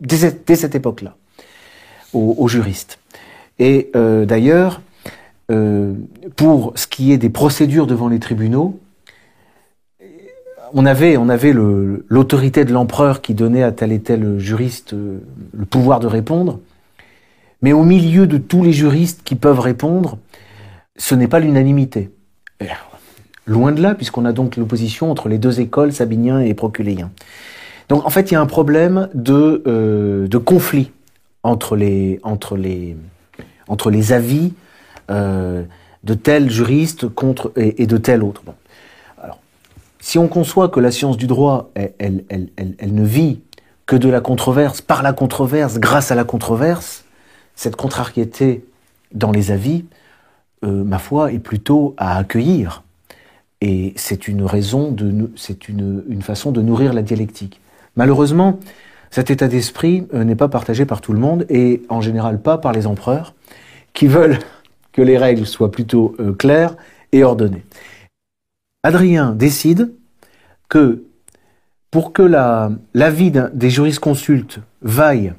dès, 0.00 0.56
cette, 0.56 0.74
époque-là 0.74 1.16
aux, 2.12 2.48
juristes. 2.48 2.98
Et 3.58 3.90
d'ailleurs, 3.94 4.80
euh, 5.50 5.94
pour 6.36 6.72
ce 6.76 6.86
qui 6.86 7.12
est 7.12 7.16
des 7.16 7.30
procédures 7.30 7.86
devant 7.86 8.08
les 8.08 8.18
tribunaux, 8.18 8.78
on 10.74 10.84
avait, 10.84 11.16
on 11.16 11.30
avait 11.30 11.54
l'autorité 11.54 12.66
de 12.66 12.72
l'empereur 12.72 13.22
qui 13.22 13.32
donnait 13.32 13.62
à 13.62 13.72
tel 13.72 13.90
et 13.90 14.00
tel 14.00 14.38
juriste 14.38 14.92
euh, 14.92 15.20
le 15.54 15.64
pouvoir 15.64 16.00
de 16.00 16.06
répondre, 16.06 16.60
mais 17.62 17.72
au 17.72 17.82
milieu 17.82 18.26
de 18.26 18.36
tous 18.36 18.62
les 18.62 18.74
juristes 18.74 19.22
qui 19.24 19.34
peuvent 19.34 19.60
répondre, 19.60 20.18
ce 20.96 21.14
n'est 21.14 21.28
pas 21.28 21.40
l'unanimité. 21.40 22.10
Loin 23.48 23.72
de 23.72 23.80
là, 23.80 23.94
puisqu'on 23.94 24.26
a 24.26 24.32
donc 24.32 24.56
l'opposition 24.56 25.10
entre 25.10 25.30
les 25.30 25.38
deux 25.38 25.58
écoles, 25.58 25.92
sabinien 25.92 26.40
et 26.40 26.52
proculéen. 26.52 27.10
Donc 27.88 28.04
en 28.04 28.10
fait, 28.10 28.30
il 28.30 28.34
y 28.34 28.36
a 28.36 28.40
un 28.42 28.46
problème 28.46 29.08
de, 29.14 29.62
euh, 29.66 30.28
de 30.28 30.36
conflit 30.36 30.92
entre 31.42 31.74
les, 31.74 32.20
entre 32.22 32.58
les, 32.58 32.94
entre 33.66 33.90
les 33.90 34.12
avis 34.12 34.52
euh, 35.10 35.62
de 36.04 36.12
tel 36.12 36.50
juriste 36.50 37.08
contre 37.08 37.52
et, 37.56 37.86
de 37.86 37.96
tel 37.96 38.22
autre. 38.22 38.42
Bon. 38.44 38.54
Alors, 39.22 39.40
si 39.98 40.18
on 40.18 40.28
conçoit 40.28 40.68
que 40.68 40.78
la 40.78 40.90
science 40.90 41.16
du 41.16 41.26
droit, 41.26 41.70
elle, 41.74 41.94
elle, 41.98 42.48
elle, 42.56 42.74
elle, 42.78 42.94
ne 42.94 43.04
vit 43.04 43.40
que 43.86 43.96
de 43.96 44.10
la 44.10 44.20
controverse, 44.20 44.82
par 44.82 45.02
la 45.02 45.14
controverse, 45.14 45.78
grâce 45.78 46.10
à 46.10 46.14
la 46.14 46.24
controverse, 46.24 47.04
cette 47.54 47.76
contrariété 47.76 48.62
dans 49.14 49.32
les 49.32 49.50
avis, 49.50 49.86
euh, 50.64 50.84
ma 50.84 50.98
foi, 50.98 51.32
est 51.32 51.38
plutôt 51.38 51.94
à 51.96 52.18
accueillir. 52.18 52.82
Et 53.60 53.92
c'est 53.96 54.28
une 54.28 54.44
raison 54.44 54.92
de, 54.92 55.30
c'est 55.36 55.68
une, 55.68 56.22
façon 56.22 56.52
de 56.52 56.62
nourrir 56.62 56.92
la 56.92 57.02
dialectique. 57.02 57.60
Malheureusement, 57.96 58.60
cet 59.10 59.30
état 59.30 59.48
d'esprit 59.48 60.06
euh, 60.14 60.24
n'est 60.24 60.36
pas 60.36 60.48
partagé 60.48 60.84
par 60.84 61.00
tout 61.00 61.12
le 61.12 61.18
monde 61.18 61.44
et 61.48 61.82
en 61.88 62.00
général 62.00 62.40
pas 62.40 62.58
par 62.58 62.72
les 62.72 62.86
empereurs 62.86 63.34
qui 63.94 64.06
veulent 64.06 64.38
que 64.92 65.02
les 65.02 65.18
règles 65.18 65.46
soient 65.46 65.72
plutôt 65.72 66.14
euh, 66.20 66.32
claires 66.32 66.76
et 67.12 67.24
ordonnées. 67.24 67.64
Adrien 68.84 69.32
décide 69.32 69.92
que 70.68 71.04
pour 71.90 72.12
que 72.12 72.22
l'avis 72.94 73.30
des 73.30 73.70
jurisconsultes 73.70 74.60
vaille 74.82 75.32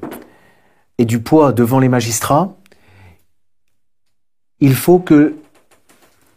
et 0.98 1.04
du 1.04 1.20
poids 1.20 1.52
devant 1.52 1.78
les 1.78 1.88
magistrats, 1.88 2.56
il 4.58 4.74
faut 4.74 4.98
que 4.98 5.34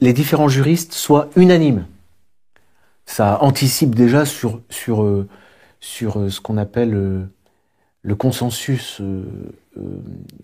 les 0.03 0.11
différents 0.11 0.49
juristes 0.49 0.93
soient 0.93 1.29
unanimes. 1.37 1.85
Ça 3.05 3.41
anticipe 3.41 3.95
déjà 3.95 4.25
sur, 4.25 4.59
sur, 4.69 5.03
euh, 5.03 5.27
sur 5.79 6.29
ce 6.29 6.41
qu'on 6.41 6.57
appelle 6.57 6.91
le 8.01 8.15
consensus 8.15 9.01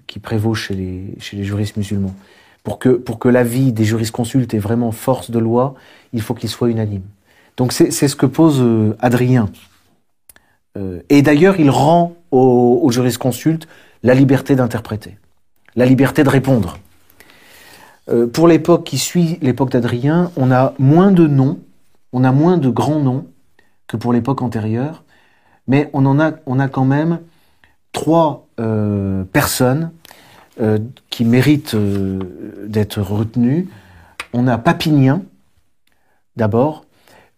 qui 0.07 0.19
prévaut 0.19 0.53
chez 0.53 0.75
les, 0.75 1.13
chez 1.19 1.43
juristes 1.43 1.75
musulmans. 1.75 2.15
Pour 2.63 2.79
que, 2.79 2.89
pour 2.89 3.19
que 3.19 3.27
l'avis 3.27 3.73
des 3.73 3.83
jurisconsultes 3.83 4.53
ait 4.53 4.59
vraiment 4.59 4.91
force 4.91 5.29
de 5.29 5.39
loi, 5.39 5.75
il 6.13 6.21
faut 6.21 6.33
qu'il 6.33 6.49
soit 6.49 6.69
unanime. 6.69 7.03
Donc 7.57 7.73
c'est 7.73 7.91
ce 7.91 8.15
que 8.15 8.25
pose 8.25 8.63
Adrien. 8.99 9.49
et 11.09 11.21
d'ailleurs, 11.21 11.59
il 11.59 11.69
rend 11.69 12.15
aux, 12.31 12.79
aux 12.81 12.91
jurisconsultes 12.91 13.67
la 14.03 14.13
liberté 14.13 14.55
d'interpréter, 14.55 15.17
la 15.75 15.85
liberté 15.85 16.23
de 16.23 16.29
répondre. 16.29 16.77
Euh, 18.11 18.27
pour 18.27 18.47
l'époque 18.47 18.85
qui 18.85 18.97
suit 18.97 19.37
l'époque 19.41 19.71
d'Adrien, 19.71 20.31
on 20.35 20.51
a 20.51 20.73
moins 20.79 21.11
de 21.11 21.27
noms, 21.27 21.59
on 22.11 22.23
a 22.23 22.31
moins 22.31 22.57
de 22.57 22.69
grands 22.69 22.99
noms 22.99 23.27
que 23.87 23.97
pour 23.97 24.13
l'époque 24.13 24.41
antérieure, 24.41 25.03
mais 25.67 25.89
on 25.93 26.05
en 26.05 26.19
a, 26.19 26.33
on 26.45 26.59
a 26.59 26.67
quand 26.67 26.85
même 26.85 27.19
trois 27.91 28.47
euh, 28.59 29.23
personnes 29.25 29.91
euh, 30.59 30.79
qui 31.09 31.23
méritent 31.23 31.75
d'être 32.65 33.01
retenues. 33.01 33.67
On 34.33 34.47
a 34.47 34.57
Papinien, 34.57 35.23
d'abord, 36.35 36.85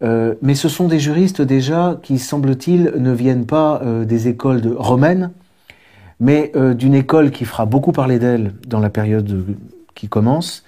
mais 0.03 0.55
ce 0.55 0.67
sont 0.67 0.87
des 0.87 0.99
juristes 0.99 1.43
déjà 1.43 1.99
qui, 2.01 2.17
semble-t-il, 2.17 2.93
ne 2.97 3.11
viennent 3.11 3.45
pas 3.45 3.79
des 4.03 4.27
écoles 4.27 4.75
romaines, 4.75 5.29
mais 6.19 6.51
d'une 6.73 6.95
école 6.95 7.29
qui 7.29 7.45
fera 7.45 7.67
beaucoup 7.67 7.91
parler 7.91 8.17
d'elle 8.17 8.55
dans 8.67 8.79
la 8.79 8.89
période 8.89 9.45
qui 9.95 10.07
commence, 10.07 10.63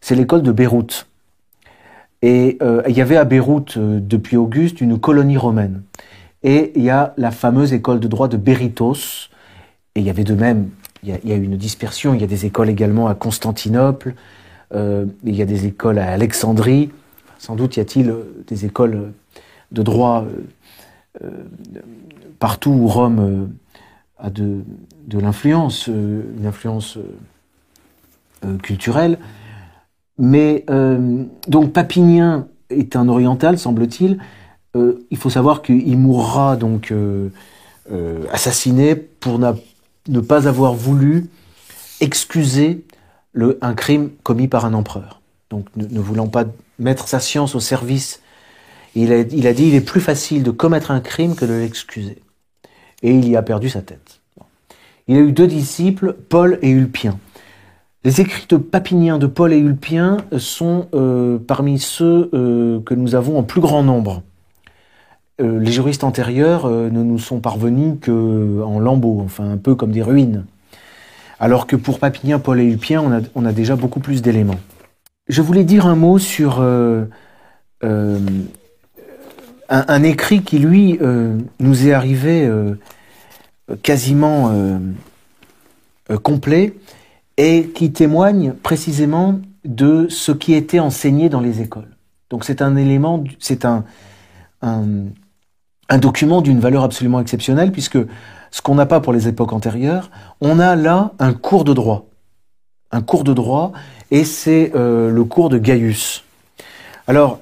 c'est 0.00 0.14
l'école 0.14 0.42
de 0.42 0.52
Beyrouth. 0.52 1.06
Et 2.24 2.56
euh, 2.62 2.82
il 2.88 2.96
y 2.96 3.02
avait 3.02 3.18
à 3.18 3.24
Beyrouth, 3.24 3.76
euh, 3.76 4.00
depuis 4.00 4.38
Auguste, 4.38 4.80
une 4.80 4.98
colonie 4.98 5.36
romaine. 5.36 5.82
Et 6.42 6.72
il 6.74 6.82
y 6.82 6.88
a 6.88 7.12
la 7.18 7.30
fameuse 7.30 7.74
école 7.74 8.00
de 8.00 8.08
droit 8.08 8.28
de 8.28 8.38
Beritos. 8.38 9.28
Et 9.94 10.00
il 10.00 10.06
y 10.06 10.10
avait 10.10 10.24
de 10.24 10.34
même, 10.34 10.70
il 11.02 11.10
y 11.22 11.32
a, 11.32 11.36
une 11.36 11.56
dispersion, 11.56 12.14
il 12.14 12.22
y 12.22 12.24
a 12.24 12.26
des 12.26 12.46
écoles 12.46 12.70
également 12.70 13.08
à 13.08 13.14
Constantinople, 13.14 14.14
euh, 14.74 15.04
il 15.22 15.36
y 15.36 15.42
a 15.42 15.44
des 15.44 15.66
écoles 15.66 15.98
à 15.98 16.12
Alexandrie. 16.12 16.90
Sans 17.38 17.56
doute 17.56 17.76
y 17.76 17.80
a-t-il 17.80 18.14
des 18.46 18.64
écoles 18.64 19.12
de 19.70 19.82
droit 19.82 20.24
partout 22.38 22.70
où 22.70 22.88
Rome 22.88 23.50
a 24.18 24.30
de, 24.30 24.64
de 25.06 25.18
l'influence, 25.18 25.86
une 25.86 26.46
influence 26.46 26.98
euh, 28.44 28.56
culturel. 28.58 29.18
Mais 30.18 30.64
euh, 30.70 31.24
donc 31.48 31.72
Papinien 31.72 32.46
est 32.70 32.96
un 32.96 33.08
oriental, 33.08 33.58
semble-t-il. 33.58 34.18
Euh, 34.76 35.06
il 35.10 35.16
faut 35.16 35.30
savoir 35.30 35.62
qu'il 35.62 35.98
mourra 35.98 36.56
donc 36.56 36.92
assassiné 38.32 38.94
pour 38.94 39.38
ne 39.38 40.20
pas 40.20 40.48
avoir 40.48 40.74
voulu 40.74 41.26
excuser 42.00 42.84
un 43.60 43.74
crime 43.74 44.10
commis 44.22 44.48
par 44.48 44.64
un 44.64 44.74
empereur. 44.74 45.20
Donc 45.50 45.66
ne, 45.76 46.00
voulant 46.00 46.28
pas 46.28 46.44
mettre 46.78 47.08
sa 47.08 47.20
science 47.20 47.54
au 47.54 47.60
service, 47.60 48.20
il 48.94 49.12
a, 49.12 49.20
il 49.20 49.46
a 49.46 49.52
dit 49.52 49.66
il 49.66 49.74
est 49.74 49.80
plus 49.80 50.00
facile 50.00 50.42
de 50.42 50.50
commettre 50.50 50.90
un 50.90 51.00
crime 51.00 51.34
que 51.34 51.44
de 51.44 51.52
l'excuser. 51.52 52.22
Et 53.02 53.12
il 53.12 53.28
y 53.28 53.36
a 53.36 53.42
perdu 53.42 53.68
sa 53.68 53.82
tête. 53.82 54.20
Il 55.06 55.16
a 55.16 55.20
eu 55.20 55.32
deux 55.32 55.46
disciples, 55.46 56.16
Paul 56.28 56.58
et 56.62 56.70
Ulpien. 56.70 57.18
Les 58.04 58.20
écrits 58.20 58.44
de 58.50 58.58
Papinien, 58.58 59.16
de 59.16 59.26
Paul 59.26 59.54
et 59.54 59.58
Ulpien 59.58 60.18
sont 60.36 60.88
euh, 60.92 61.38
parmi 61.38 61.78
ceux 61.78 62.28
euh, 62.34 62.80
que 62.80 62.92
nous 62.92 63.14
avons 63.14 63.38
en 63.38 63.42
plus 63.42 63.62
grand 63.62 63.82
nombre. 63.82 64.22
Euh, 65.40 65.58
les 65.58 65.72
juristes 65.72 66.04
antérieurs 66.04 66.68
ne 66.68 67.02
nous 67.02 67.18
sont 67.18 67.40
parvenus 67.40 67.94
qu'en 68.04 68.78
lambeaux, 68.78 69.22
enfin 69.24 69.50
un 69.50 69.56
peu 69.56 69.74
comme 69.74 69.90
des 69.90 70.02
ruines. 70.02 70.44
Alors 71.40 71.66
que 71.66 71.76
pour 71.76 71.98
Papinien, 71.98 72.38
Paul 72.38 72.60
et 72.60 72.64
Ulpien, 72.64 73.02
on 73.34 73.46
a, 73.46 73.52
déjà 73.52 73.74
beaucoup 73.74 74.00
plus 74.00 74.20
d'éléments. 74.20 74.60
Je 75.28 75.40
voulais 75.40 75.64
dire 75.64 75.86
un 75.86 75.96
mot 75.96 76.18
sur 76.18 76.60
un, 76.60 77.08
écrit 80.02 80.42
qui, 80.42 80.58
lui, 80.58 80.98
nous 81.58 81.86
est 81.88 81.92
arrivé 81.92 82.48
quasiment 83.82 84.52
complet 86.22 86.74
et 87.36 87.68
qui 87.68 87.92
témoigne 87.92 88.52
précisément 88.52 89.40
de 89.64 90.06
ce 90.08 90.32
qui 90.32 90.54
était 90.54 90.78
enseigné 90.78 91.28
dans 91.28 91.40
les 91.40 91.60
écoles. 91.60 91.96
Donc 92.30 92.44
c'est 92.44 92.62
un 92.62 92.76
élément, 92.76 93.22
c'est 93.38 93.64
un, 93.64 93.84
document 95.98 96.40
d'une 96.40 96.60
valeur 96.60 96.84
absolument 96.84 97.20
exceptionnelle, 97.20 97.72
puisque 97.72 97.98
ce 98.50 98.62
qu'on 98.62 98.74
n'a 98.74 98.86
pas 98.86 99.00
pour 99.00 99.12
les 99.12 99.28
époques 99.28 99.52
antérieures, 99.52 100.10
on 100.40 100.58
a 100.58 100.76
là 100.76 101.12
un 101.18 101.32
cours 101.32 101.64
de 101.64 101.72
droit. 101.72 102.06
Un 102.90 103.02
cours 103.02 103.24
de 103.24 103.32
droit, 103.32 103.72
et 104.10 104.24
c'est 104.24 104.72
euh, 104.74 105.10
le 105.10 105.24
cours 105.24 105.48
de 105.48 105.58
Gaius. 105.58 106.24
Alors, 107.06 107.40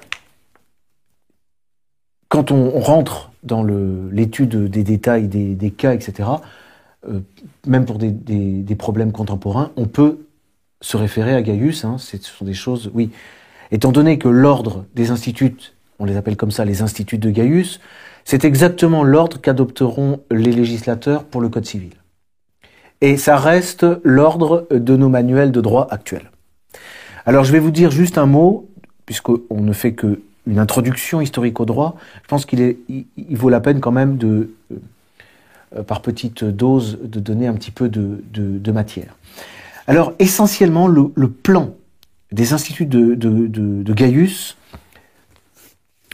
quand 2.29 2.51
on, 2.51 2.79
rentre 2.79 3.31
dans 3.43 3.63
l'étude 3.63 4.69
des 4.69 4.83
détails 4.83 5.27
des 5.27 5.71
cas, 5.71 5.93
etc., 5.93 6.29
euh, 7.09 7.19
même 7.67 7.85
pour 7.85 7.97
des, 7.97 8.75
problèmes 8.77 9.11
contemporains, 9.11 9.71
on 9.75 9.85
peut 9.85 10.19
se 10.81 10.97
référer 10.97 11.33
à 11.33 11.41
Gaius. 11.41 11.85
Hein, 11.85 11.97
ce 11.97 12.17
sont 12.17 12.45
des 12.45 12.53
choses, 12.53 12.91
oui. 12.93 13.09
Étant 13.71 13.91
donné 13.91 14.17
que 14.17 14.27
l'ordre 14.27 14.85
des 14.95 15.11
instituts, 15.11 15.73
on 15.99 16.05
les 16.05 16.17
appelle 16.17 16.37
comme 16.37 16.51
ça 16.51 16.65
les 16.65 16.81
instituts 16.81 17.17
de 17.17 17.29
Gaius, 17.29 17.79
c'est 18.25 18.45
exactement 18.45 19.03
l'ordre 19.03 19.39
qu'adopteront 19.41 20.21
les 20.31 20.51
législateurs 20.51 21.23
pour 21.23 21.41
le 21.41 21.49
Code 21.49 21.65
civil. 21.65 21.91
Et 23.01 23.17
ça 23.17 23.35
reste 23.37 23.85
l'ordre 24.03 24.67
de 24.71 24.95
nos 24.95 25.09
manuels 25.09 25.51
de 25.51 25.61
droit 25.61 25.87
actuels. 25.89 26.31
Alors 27.25 27.43
je 27.43 27.51
vais 27.51 27.59
vous 27.59 27.71
dire 27.71 27.91
juste 27.91 28.17
un 28.17 28.25
mot, 28.25 28.69
puisqu'on 29.05 29.61
ne 29.61 29.73
fait 29.73 29.93
que 29.93 30.21
une 30.45 30.59
introduction 30.59 31.21
historique 31.21 31.59
au 31.59 31.65
droit. 31.65 31.95
Je 32.23 32.27
pense 32.27 32.45
qu'il 32.45 32.75
vaut 33.31 33.49
la 33.49 33.61
peine 33.61 33.79
quand 33.79 33.91
même 33.91 34.17
de 34.17 34.51
euh, 34.71 34.75
par 35.81 36.01
petite 36.01 36.43
dose, 36.43 36.99
de 37.01 37.19
donner 37.19 37.47
un 37.47 37.53
petit 37.53 37.71
peu 37.71 37.89
de, 37.89 38.71
matière. 38.71 39.17
Alors, 39.87 40.13
essentiellement, 40.19 40.87
le, 40.87 41.09
plan 41.29 41.75
des 42.31 42.53
instituts 42.53 42.85
de, 42.85 43.93
Gaius 43.93 44.57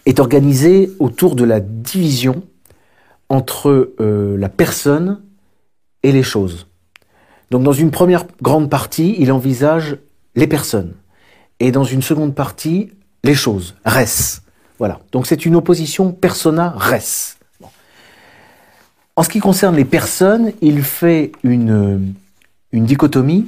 est 0.06 0.20
organisé 0.20 0.92
autour 1.00 1.36
de 1.36 1.44
la 1.44 1.60
division 1.60 2.44
entre 3.28 3.94
euh, 4.00 4.38
la 4.38 4.50
personne 4.50 5.22
et 6.04 6.12
les 6.12 6.24
choses. 6.24 6.68
Donc 7.52 7.64
dans 7.64 7.74
une 7.74 7.92
première 7.92 8.26
grande 8.42 8.70
partie, 8.70 9.16
il 9.20 9.32
envisage 9.32 9.98
les 10.36 10.48
personnes. 10.48 10.94
Et 11.60 11.72
dans 11.72 11.84
une 11.84 12.02
seconde 12.02 12.36
partie, 12.36 12.92
les 13.24 13.34
choses, 13.34 13.76
res. 13.86 14.42
Voilà. 14.78 15.00
Donc 15.12 15.28
c'est 15.28 15.46
une 15.46 15.56
opposition 15.56 16.12
persona-res. 16.12 17.39
En 19.20 19.24
ce 19.24 19.28
qui 19.28 19.42
concerne 19.42 19.76
les 19.76 19.84
personnes, 19.84 20.54
il 20.62 20.82
fait 20.82 21.34
une, 21.44 22.14
dichotomie 22.72 23.48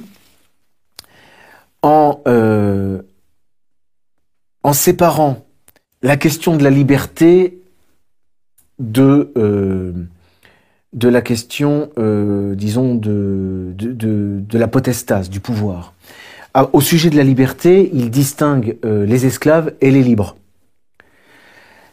en, 1.80 2.20
euh, 2.28 3.00
en 4.62 4.74
séparant 4.74 5.46
la 6.02 6.18
question 6.18 6.58
de 6.58 6.62
la 6.62 6.68
liberté 6.68 7.58
de, 8.78 9.32
euh, 9.38 9.94
la 10.92 11.22
question, 11.22 11.88
euh, 11.96 12.54
disons, 12.54 12.94
de, 12.94 13.72
de, 13.74 14.42
de, 14.46 14.58
la 14.58 14.68
potestase, 14.68 15.30
du 15.30 15.40
pouvoir. 15.40 15.94
Ah, 16.52 16.68
au 16.74 16.82
sujet 16.82 17.08
de 17.08 17.16
la 17.16 17.24
liberté, 17.24 17.88
il 17.94 18.10
distingue 18.10 18.76
les 18.84 19.24
esclaves 19.24 19.72
et 19.80 19.90
les 19.90 20.02
libres. 20.02 20.36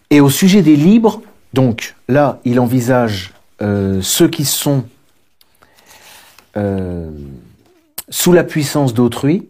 Et 0.09 0.19
au 0.19 0.29
sujet 0.29 0.63
des 0.63 0.75
libres, 0.75 1.21
donc 1.53 1.95
là, 2.09 2.41
il 2.43 2.59
envisage 2.59 3.33
euh, 3.61 4.01
ceux 4.01 4.29
qui 4.29 4.45
sont 4.45 4.85
euh, 6.55 7.11
sous 8.09 8.31
la 8.31 8.43
puissance 8.43 8.93
d'autrui. 8.93 9.49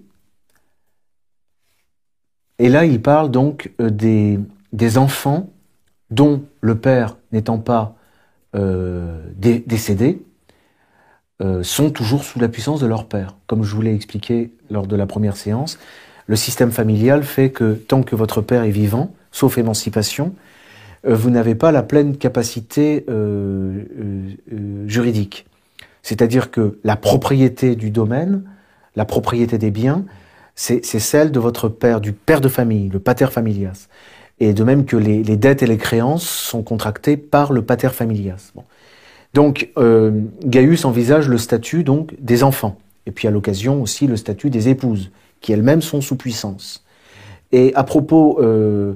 Et 2.58 2.70
là, 2.70 2.86
il 2.86 3.02
parle 3.02 3.30
donc 3.32 3.72
euh, 3.80 3.90
des, 3.90 4.40
des 4.74 4.98
enfants 4.98 5.50
dont 6.10 6.44
le 6.62 6.76
père 6.76 7.18
n'étant 7.32 7.60
pas 7.60 7.96
décédé, 9.38 10.24
sont 11.62 11.92
toujours 11.92 12.24
sous 12.24 12.40
la 12.40 12.48
puissance 12.50 12.82
de 12.82 12.88
leur 12.88 13.06
père. 13.06 13.36
Comme 13.46 13.64
je 13.64 13.76
vous 13.76 13.84
l'ai 13.84 13.94
expliqué 13.94 14.52
lors 14.72 14.88
de 14.88 14.96
la 14.96 15.06
première 15.06 15.38
séance, 15.38 15.78
le 16.26 16.36
système 16.36 16.72
familial 16.72 17.24
fait 17.24 17.52
que 17.52 17.74
tant 17.74 18.02
que 18.02 18.16
votre 18.16 18.42
père 18.42 18.64
est 18.64 18.72
vivant, 18.72 19.14
sauf 19.32 19.60
émancipation, 19.60 20.34
vous 21.04 21.30
n'avez 21.30 21.56
pas 21.56 21.72
la 21.72 21.84
pleine 21.84 22.18
capacité 22.18 23.06
euh, 23.10 23.84
euh, 24.52 24.88
juridique. 24.88 25.46
C'est-à-dire 26.04 26.52
que 26.52 26.80
la 26.84 26.96
propriété 26.96 27.76
du 27.76 27.90
domaine, 27.90 28.44
la 28.96 29.06
propriété 29.06 29.58
des 29.58 29.72
biens, 29.72 30.06
c'est 30.56 30.82
celle 30.84 31.32
de 31.32 31.40
votre 31.40 31.70
père, 31.70 32.02
du 32.02 32.12
père 32.12 32.42
de 32.42 32.50
famille, 32.50 32.90
le 32.90 33.00
pater 33.00 33.28
familias. 33.32 33.88
et 34.42 34.54
de 34.54 34.64
même 34.64 34.86
que 34.86 34.98
les, 34.98 35.24
dettes 35.38 35.64
et 35.64 35.68
les 35.68 35.78
créances 35.78 36.28
sont 36.28 36.64
contractées 36.64 37.16
par 37.16 37.54
le 37.54 37.62
pater 37.62 37.90
familias. 37.90 38.52
Donc 39.34 39.70
euh, 39.78 40.22
Gaius 40.44 40.84
envisage 40.84 41.30
le 41.30 41.38
statut 41.38 41.84
donc 41.84 42.14
des 42.20 42.44
enfants, 42.44 42.78
et 43.06 43.12
puis 43.12 43.28
à 43.28 43.32
l'occasion 43.32 43.82
aussi 43.82 44.06
le 44.08 44.18
statut 44.18 44.50
des 44.50 44.68
épouses, 44.68 45.12
qui 45.40 45.54
elles-mêmes 45.54 45.82
sont 45.82 46.02
sous 46.02 46.18
puissance. 46.18 46.84
Et 47.52 47.74
à 47.76 47.84
propos 47.84 48.40
euh, 48.42 48.96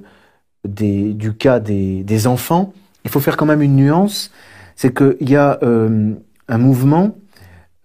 du 0.63 1.33
cas 1.33 1.59
des, 1.59 2.27
enfants, 2.27 2.73
il 3.03 3.11
faut 3.11 3.19
faire 3.19 3.37
quand 3.37 3.45
même 3.45 3.61
une 3.61 3.75
nuance, 3.75 4.31
c'est 4.75 4.93
qu'il 4.95 5.29
y 5.29 5.35
a 5.35 5.59
euh, 5.61 6.13
un 6.47 6.57
mouvement 6.57 7.15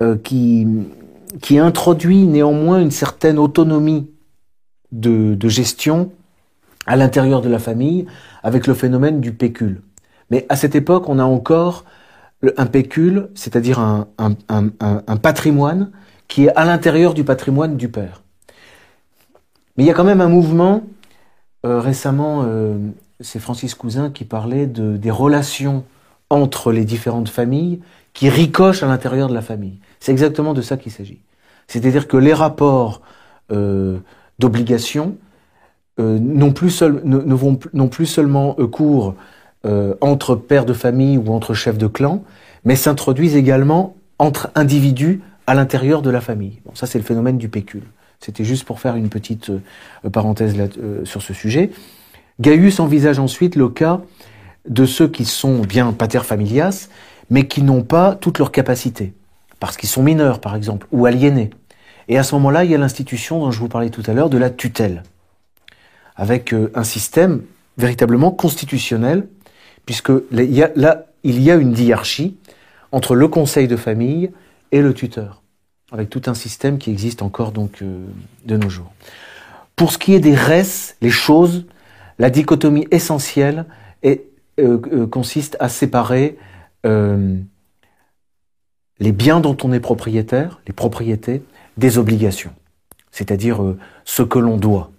euh, 0.00 0.16
qui, 0.16 0.66
qui 1.42 1.58
introduit 1.58 2.26
néanmoins 2.26 2.80
une 2.80 2.90
certaine 2.90 3.38
autonomie 3.38 4.10
de, 4.92 5.36
gestion 5.48 6.10
à 6.86 6.96
l'intérieur 6.96 7.42
de 7.42 7.48
la 7.48 7.58
famille 7.58 8.06
avec 8.42 8.66
le 8.66 8.74
phénomène 8.74 9.20
du 9.20 9.32
pécule. 9.32 9.82
Mais 10.30 10.46
à 10.48 10.56
cette 10.56 10.74
époque, 10.74 11.08
on 11.08 11.18
a 11.18 11.24
encore 11.24 11.84
un 12.56 12.66
pécule, 12.66 13.28
c'est-à-dire 13.34 13.80
un, 13.80 14.06
un, 14.18 15.16
patrimoine 15.16 15.90
qui 16.28 16.44
est 16.44 16.54
à 16.54 16.64
l'intérieur 16.64 17.14
du 17.14 17.24
patrimoine 17.24 17.76
du 17.76 17.88
père. 17.88 18.22
Mais 19.76 19.84
il 19.84 19.86
y 19.86 19.90
a 19.90 19.94
quand 19.94 20.04
même 20.04 20.20
un 20.20 20.28
mouvement, 20.28 20.82
euh, 21.68 21.80
récemment, 21.80 22.44
euh, 22.46 22.78
c'est 23.20 23.38
Francis 23.38 23.74
Cousin 23.74 24.10
qui 24.10 24.24
parlait 24.24 24.66
de, 24.66 24.96
des 24.96 25.10
relations 25.10 25.84
entre 26.30 26.72
les 26.72 26.84
différentes 26.84 27.28
familles 27.28 27.80
qui 28.14 28.28
ricochent 28.30 28.82
à 28.82 28.86
l'intérieur 28.86 29.28
de 29.28 29.34
la 29.34 29.42
famille. 29.42 29.78
C'est 30.00 30.12
exactement 30.12 30.54
de 30.54 30.62
ça 30.62 30.76
qu'il 30.76 30.92
s'agit. 30.92 31.20
C'est-à-dire 31.66 32.08
que 32.08 32.16
les 32.16 32.32
rapports 32.32 33.02
euh, 33.52 33.98
d'obligation 34.38 35.16
euh, 36.00 36.18
non, 36.18 36.52
plus 36.52 36.80
ne, 36.82 38.04
seulement 38.04 38.54
cours 38.70 39.14
entre 40.00 40.34
pères 40.34 40.64
de 40.64 40.72
famille 40.72 41.18
ou 41.18 41.30
entre 41.32 41.52
chefs 41.52 41.76
de 41.76 41.88
clan, 41.88 42.22
mais 42.64 42.76
s'introduisent 42.76 43.36
également 43.36 43.96
entre 44.18 44.50
individus 44.54 45.20
à 45.46 45.54
l'intérieur 45.54 46.00
de 46.00 46.08
la 46.08 46.22
famille. 46.22 46.60
Ça 46.74 46.86
c'est 46.86 46.98
le 46.98 47.04
phénomène 47.04 47.36
du 47.36 47.50
pécule. 47.50 47.82
C'était 48.20 48.44
juste 48.44 48.64
pour 48.64 48.80
faire 48.80 48.96
une 48.96 49.08
petite 49.08 49.50
euh, 49.50 50.10
parenthèse 50.10 50.54
euh, 50.58 51.04
sur 51.04 51.22
ce 51.22 51.32
sujet. 51.32 51.70
Gaius 52.40 52.80
envisage 52.80 53.18
ensuite 53.18 53.56
le 53.56 53.68
cas 53.68 54.00
de 54.68 54.84
ceux 54.84 55.08
qui 55.08 55.24
sont 55.24 55.60
bien 55.60 55.92
pater 55.92 56.20
familias, 56.20 56.88
mais 57.30 57.46
qui 57.46 57.62
n'ont 57.62 57.82
pas 57.82 58.14
toutes 58.14 58.38
leurs 58.38 58.52
capacités, 58.52 59.12
parce 59.60 59.76
qu'ils 59.76 59.88
sont 59.88 60.02
mineurs 60.02 60.40
par 60.40 60.56
exemple, 60.56 60.86
ou 60.92 61.06
aliénés. 61.06 61.50
Et 62.08 62.18
à 62.18 62.22
ce 62.22 62.34
moment-là, 62.36 62.64
il 62.64 62.70
y 62.70 62.74
a 62.74 62.78
l'institution 62.78 63.40
dont 63.40 63.50
je 63.50 63.58
vous 63.58 63.68
parlais 63.68 63.90
tout 63.90 64.02
à 64.06 64.12
l'heure 64.12 64.30
de 64.30 64.38
la 64.38 64.50
tutelle, 64.50 65.02
avec 66.16 66.52
euh, 66.52 66.70
un 66.74 66.84
système 66.84 67.42
véritablement 67.76 68.30
constitutionnel, 68.30 69.28
puisque 69.86 70.10
là, 70.30 71.06
il 71.22 71.42
y 71.42 71.50
a 71.50 71.54
une 71.54 71.72
diarchie 71.72 72.36
entre 72.92 73.14
le 73.14 73.28
conseil 73.28 73.68
de 73.68 73.76
famille 73.76 74.30
et 74.72 74.82
le 74.82 74.92
tuteur 74.92 75.42
avec 75.90 76.10
tout 76.10 76.22
un 76.26 76.34
système 76.34 76.78
qui 76.78 76.90
existe 76.90 77.22
encore 77.22 77.52
donc 77.52 77.82
euh, 77.82 78.04
de 78.44 78.56
nos 78.56 78.68
jours. 78.68 78.92
Pour 79.76 79.92
ce 79.92 79.98
qui 79.98 80.14
est 80.14 80.20
des 80.20 80.34
res, 80.34 80.94
les 81.00 81.10
choses, 81.10 81.64
la 82.18 82.30
dichotomie 82.30 82.86
essentielle 82.90 83.64
est, 84.02 84.24
euh, 84.58 84.80
euh, 84.92 85.06
consiste 85.06 85.56
à 85.60 85.68
séparer 85.68 86.36
les 89.00 89.12
biens 89.12 89.40
dont 89.40 89.56
on 89.62 89.74
est 89.74 89.80
propriétaire, 89.80 90.60
les 90.66 90.72
propriétés, 90.72 91.42
des 91.76 91.98
obligations, 91.98 92.52
c'est-à-dire 93.10 93.74
ce 94.06 94.22
que 94.22 94.38
l'on 94.38 94.56
doit. 94.56 94.90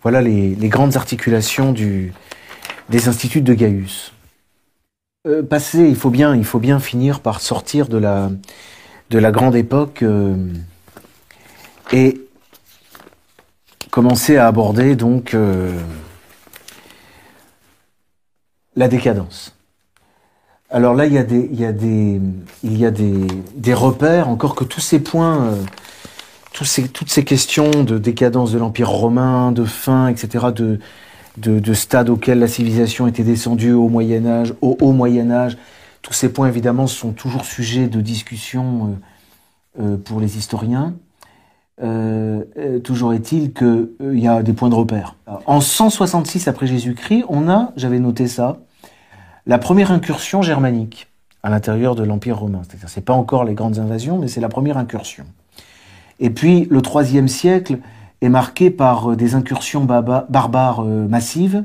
Voilà 0.00 0.22
les, 0.22 0.54
les 0.54 0.68
grandes 0.70 0.96
articulations 0.96 1.72
du, 1.74 2.14
des 2.88 3.08
instituts 3.08 3.42
de 3.42 3.52
Gaius. 3.52 4.14
passé, 5.50 5.86
il 5.86 5.96
faut 5.96 6.08
bien, 6.08 6.34
il 6.34 6.44
faut 6.44 6.60
bien 6.60 6.80
finir 6.80 7.20
par 7.20 7.42
sortir 7.42 7.88
de 7.88 7.98
la 7.98 8.30
de 9.10 9.18
la 9.18 9.32
grande 9.32 9.56
époque 9.56 10.02
euh, 10.02 10.36
et 11.92 12.20
commencer 13.90 14.36
à 14.36 14.46
aborder 14.46 14.94
donc 14.94 15.34
euh, 15.34 15.76
la 18.76 18.86
décadence. 18.86 19.54
Alors 20.70 20.94
là, 20.94 21.06
il 21.06 21.12
y 21.12 21.18
a 21.18 21.24
des, 21.24 21.50
il 21.52 21.60
y 21.60 22.86
a 22.86 22.90
des, 22.92 23.74
repères, 23.74 24.28
encore 24.28 24.54
que 24.54 24.62
tous 24.62 24.80
ces 24.80 25.00
points, 25.00 25.42
euh, 25.42 25.56
toutes 26.52 27.08
ces 27.10 27.24
questions 27.24 27.82
de 27.82 27.98
décadence 27.98 28.52
de 28.52 28.58
l'Empire 28.58 28.88
romain, 28.88 29.50
de 29.50 29.64
fin, 29.64 30.06
etc., 30.06 30.46
de, 30.54 30.78
de, 31.38 31.58
de 31.58 31.74
stade 31.74 32.08
auquel 32.08 32.38
la 32.38 32.46
civilisation 32.46 33.08
était 33.08 33.24
descendue 33.24 33.72
au 33.72 33.88
Moyen 33.88 34.24
Âge, 34.26 34.54
au 34.60 34.76
Haut 34.80 34.92
Moyen 34.92 35.32
Âge, 35.32 35.58
tous 36.02 36.12
ces 36.12 36.32
points, 36.32 36.48
évidemment, 36.48 36.86
sont 36.86 37.12
toujours 37.12 37.44
sujets 37.44 37.88
de 37.88 38.00
discussion 38.00 38.96
euh, 39.78 39.82
euh, 39.82 39.96
pour 39.96 40.20
les 40.20 40.38
historiens. 40.38 40.94
Euh, 41.82 42.44
toujours 42.84 43.14
est-il 43.14 43.52
qu'il 43.52 43.88
y 44.18 44.28
a 44.28 44.42
des 44.42 44.52
points 44.52 44.68
de 44.68 44.74
repère. 44.74 45.16
En 45.46 45.60
166 45.60 46.46
après 46.48 46.66
Jésus-Christ, 46.66 47.24
on 47.28 47.48
a, 47.48 47.72
j'avais 47.76 47.98
noté 47.98 48.28
ça, 48.28 48.58
la 49.46 49.58
première 49.58 49.90
incursion 49.90 50.42
germanique 50.42 51.08
à 51.42 51.48
l'intérieur 51.48 51.94
de 51.94 52.02
l'Empire 52.02 52.38
romain. 52.38 52.60
C'est-à-dire, 52.66 52.90
c'est 52.90 53.04
pas 53.04 53.14
encore 53.14 53.44
les 53.44 53.54
grandes 53.54 53.78
invasions, 53.78 54.18
mais 54.18 54.28
c'est 54.28 54.42
la 54.42 54.50
première 54.50 54.76
incursion. 54.76 55.24
Et 56.18 56.28
puis, 56.28 56.66
le 56.70 56.82
troisième 56.82 57.28
siècle 57.28 57.78
est 58.20 58.28
marqué 58.28 58.70
par 58.70 59.16
des 59.16 59.34
incursions 59.34 59.84
barbares 59.84 60.84
massives. 60.84 61.64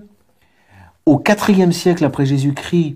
Au 1.05 1.17
quatrième 1.17 1.73
siècle 1.73 2.05
après 2.05 2.25
Jésus-Christ, 2.25 2.95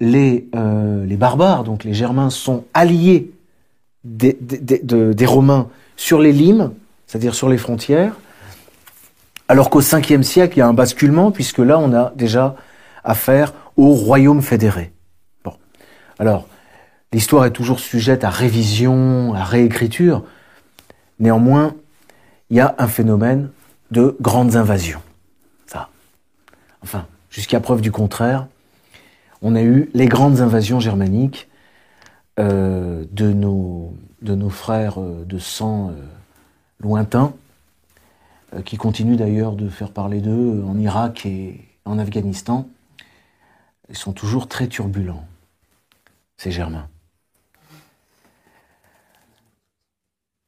les, 0.00 0.48
euh, 0.54 1.04
les 1.06 1.16
barbares, 1.16 1.64
donc 1.64 1.84
les 1.84 1.94
Germains, 1.94 2.30
sont 2.30 2.64
alliés 2.74 3.30
des 4.04 5.26
Romains 5.26 5.68
sur 5.96 6.18
les 6.18 6.32
limes, 6.32 6.72
c'est-à-dire 7.06 7.34
sur 7.34 7.48
les 7.48 7.58
frontières, 7.58 8.14
alors 9.52 9.68
qu'au 9.68 9.82
5e 9.82 10.22
siècle, 10.22 10.56
il 10.56 10.60
y 10.60 10.62
a 10.62 10.66
un 10.66 10.72
basculement, 10.72 11.30
puisque 11.30 11.58
là, 11.58 11.78
on 11.78 11.92
a 11.92 12.12
déjà 12.16 12.56
affaire 13.04 13.52
au 13.76 13.92
royaume 13.92 14.40
fédéré. 14.40 14.92
Bon. 15.44 15.52
Alors, 16.18 16.46
l'histoire 17.12 17.44
est 17.44 17.50
toujours 17.50 17.78
sujette 17.78 18.24
à 18.24 18.30
révision, 18.30 19.34
à 19.34 19.44
réécriture. 19.44 20.24
Néanmoins, 21.18 21.74
il 22.48 22.56
y 22.56 22.60
a 22.60 22.74
un 22.78 22.88
phénomène 22.88 23.50
de 23.90 24.16
grandes 24.22 24.56
invasions. 24.56 25.02
Ça. 25.66 25.90
Enfin, 26.82 27.06
jusqu'à 27.28 27.60
preuve 27.60 27.82
du 27.82 27.92
contraire, 27.92 28.46
on 29.42 29.54
a 29.56 29.62
eu 29.62 29.90
les 29.92 30.06
grandes 30.06 30.40
invasions 30.40 30.80
germaniques 30.80 31.48
euh, 32.38 33.04
de, 33.10 33.32
nos, 33.32 33.94
frères 34.48 35.00
euh, 35.00 35.24
de 35.26 35.38
sang 35.38 35.90
euh, 35.90 35.94
lointains, 36.80 37.34
qui 38.66 38.76
continuent 38.76 39.16
d'ailleurs 39.16 39.52
de 39.52 39.68
faire 39.70 39.90
parler 39.90 40.20
d'eux 40.20 40.62
en 40.66 40.78
Irak 40.78 41.24
et 41.24 41.60
en 41.86 41.98
Afghanistan. 41.98 42.68
Ils 43.88 43.96
sont 43.96 44.12
toujours 44.12 44.46
très 44.46 44.66
turbulents, 44.68 45.24
ces 46.36 46.50
Germains. 46.50 46.86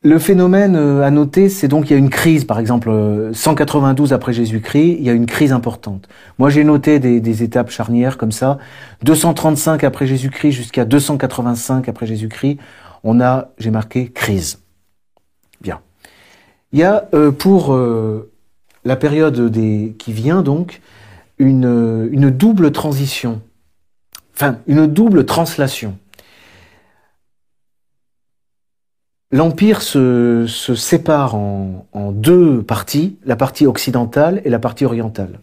Le 0.06 0.18
phénomène 0.18 0.76
euh, 0.76 1.02
à 1.02 1.10
noter, 1.10 1.48
c'est 1.48 1.66
donc 1.66 1.88
il 1.88 1.94
y 1.94 1.96
a 1.96 1.98
une 1.98 2.10
crise, 2.10 2.44
par 2.44 2.60
exemple 2.60 3.30
192 3.32 4.12
euh, 4.12 4.14
après 4.14 4.34
Jésus-Christ, 4.34 4.96
il 4.98 5.02
y 5.02 5.08
a 5.08 5.14
une 5.14 5.24
crise 5.24 5.50
importante. 5.50 6.08
Moi 6.38 6.50
j'ai 6.50 6.62
noté 6.62 6.98
des, 6.98 7.42
étapes 7.42 7.70
charnières 7.70 8.18
comme 8.18 8.30
ça, 8.30 8.58
235 9.02 9.82
après 9.82 10.06
Jésus-Christ 10.06 10.52
jusqu'à 10.52 10.84
285 10.84 11.88
après 11.88 12.04
Jésus-Christ, 12.04 12.58
on 13.02 13.18
a, 13.22 13.48
j'ai 13.56 13.70
marqué 13.70 14.10
crise. 14.10 14.58
Bien. 15.62 15.80
Il 16.72 16.80
y 16.80 16.84
a 16.84 17.08
euh, 17.14 17.30
pour 17.30 17.74
la 18.84 18.96
période 18.96 19.50
qui 19.96 20.12
vient 20.12 20.42
donc 20.42 20.82
une 21.38 22.30
double 22.30 22.72
transition, 22.72 23.40
enfin 24.34 24.58
une 24.66 24.86
double 24.86 25.24
translation. 25.24 25.96
L'Empire 29.34 29.82
se, 29.82 30.46
sépare 30.46 31.34
en, 31.34 32.12
deux 32.12 32.62
parties, 32.62 33.18
la 33.24 33.34
partie 33.34 33.66
occidentale 33.66 34.40
et 34.44 34.48
la 34.48 34.60
partie 34.60 34.84
orientale. 34.84 35.40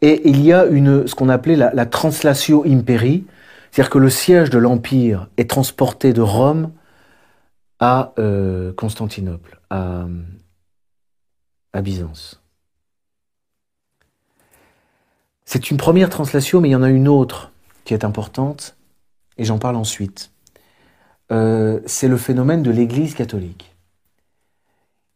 Et 0.00 0.28
il 0.28 0.44
y 0.44 0.52
a 0.52 0.66
une, 0.66 1.06
ce 1.06 1.14
qu'on 1.14 1.28
appelait 1.28 1.54
la, 1.54 1.72
la 1.72 1.86
translatio 1.86 2.64
imperi, 2.66 3.24
c'est-à-dire 3.70 3.90
que 3.90 3.98
le 3.98 4.10
siège 4.10 4.50
de 4.50 4.58
l'Empire 4.58 5.28
est 5.36 5.48
transporté 5.48 6.12
de 6.12 6.20
Rome 6.20 6.72
à 7.78 8.12
euh, 8.18 8.72
Constantinople, 8.72 9.60
à 9.70 10.08
Byzance. 11.80 12.42
C'est 15.44 15.70
une 15.70 15.76
première 15.76 16.10
translation, 16.10 16.60
mais 16.60 16.70
il 16.70 16.72
y 16.72 16.76
en 16.76 16.82
a 16.82 16.90
une 16.90 17.06
autre 17.06 17.52
qui 17.84 17.94
est 17.94 18.04
importante, 18.04 18.76
et 19.36 19.44
j'en 19.44 19.60
parle 19.60 19.76
ensuite. 19.76 20.32
Euh, 21.30 21.80
c'est 21.86 22.08
le 22.08 22.16
phénomène 22.16 22.62
de 22.62 22.70
l'Église 22.70 23.14
catholique, 23.14 23.74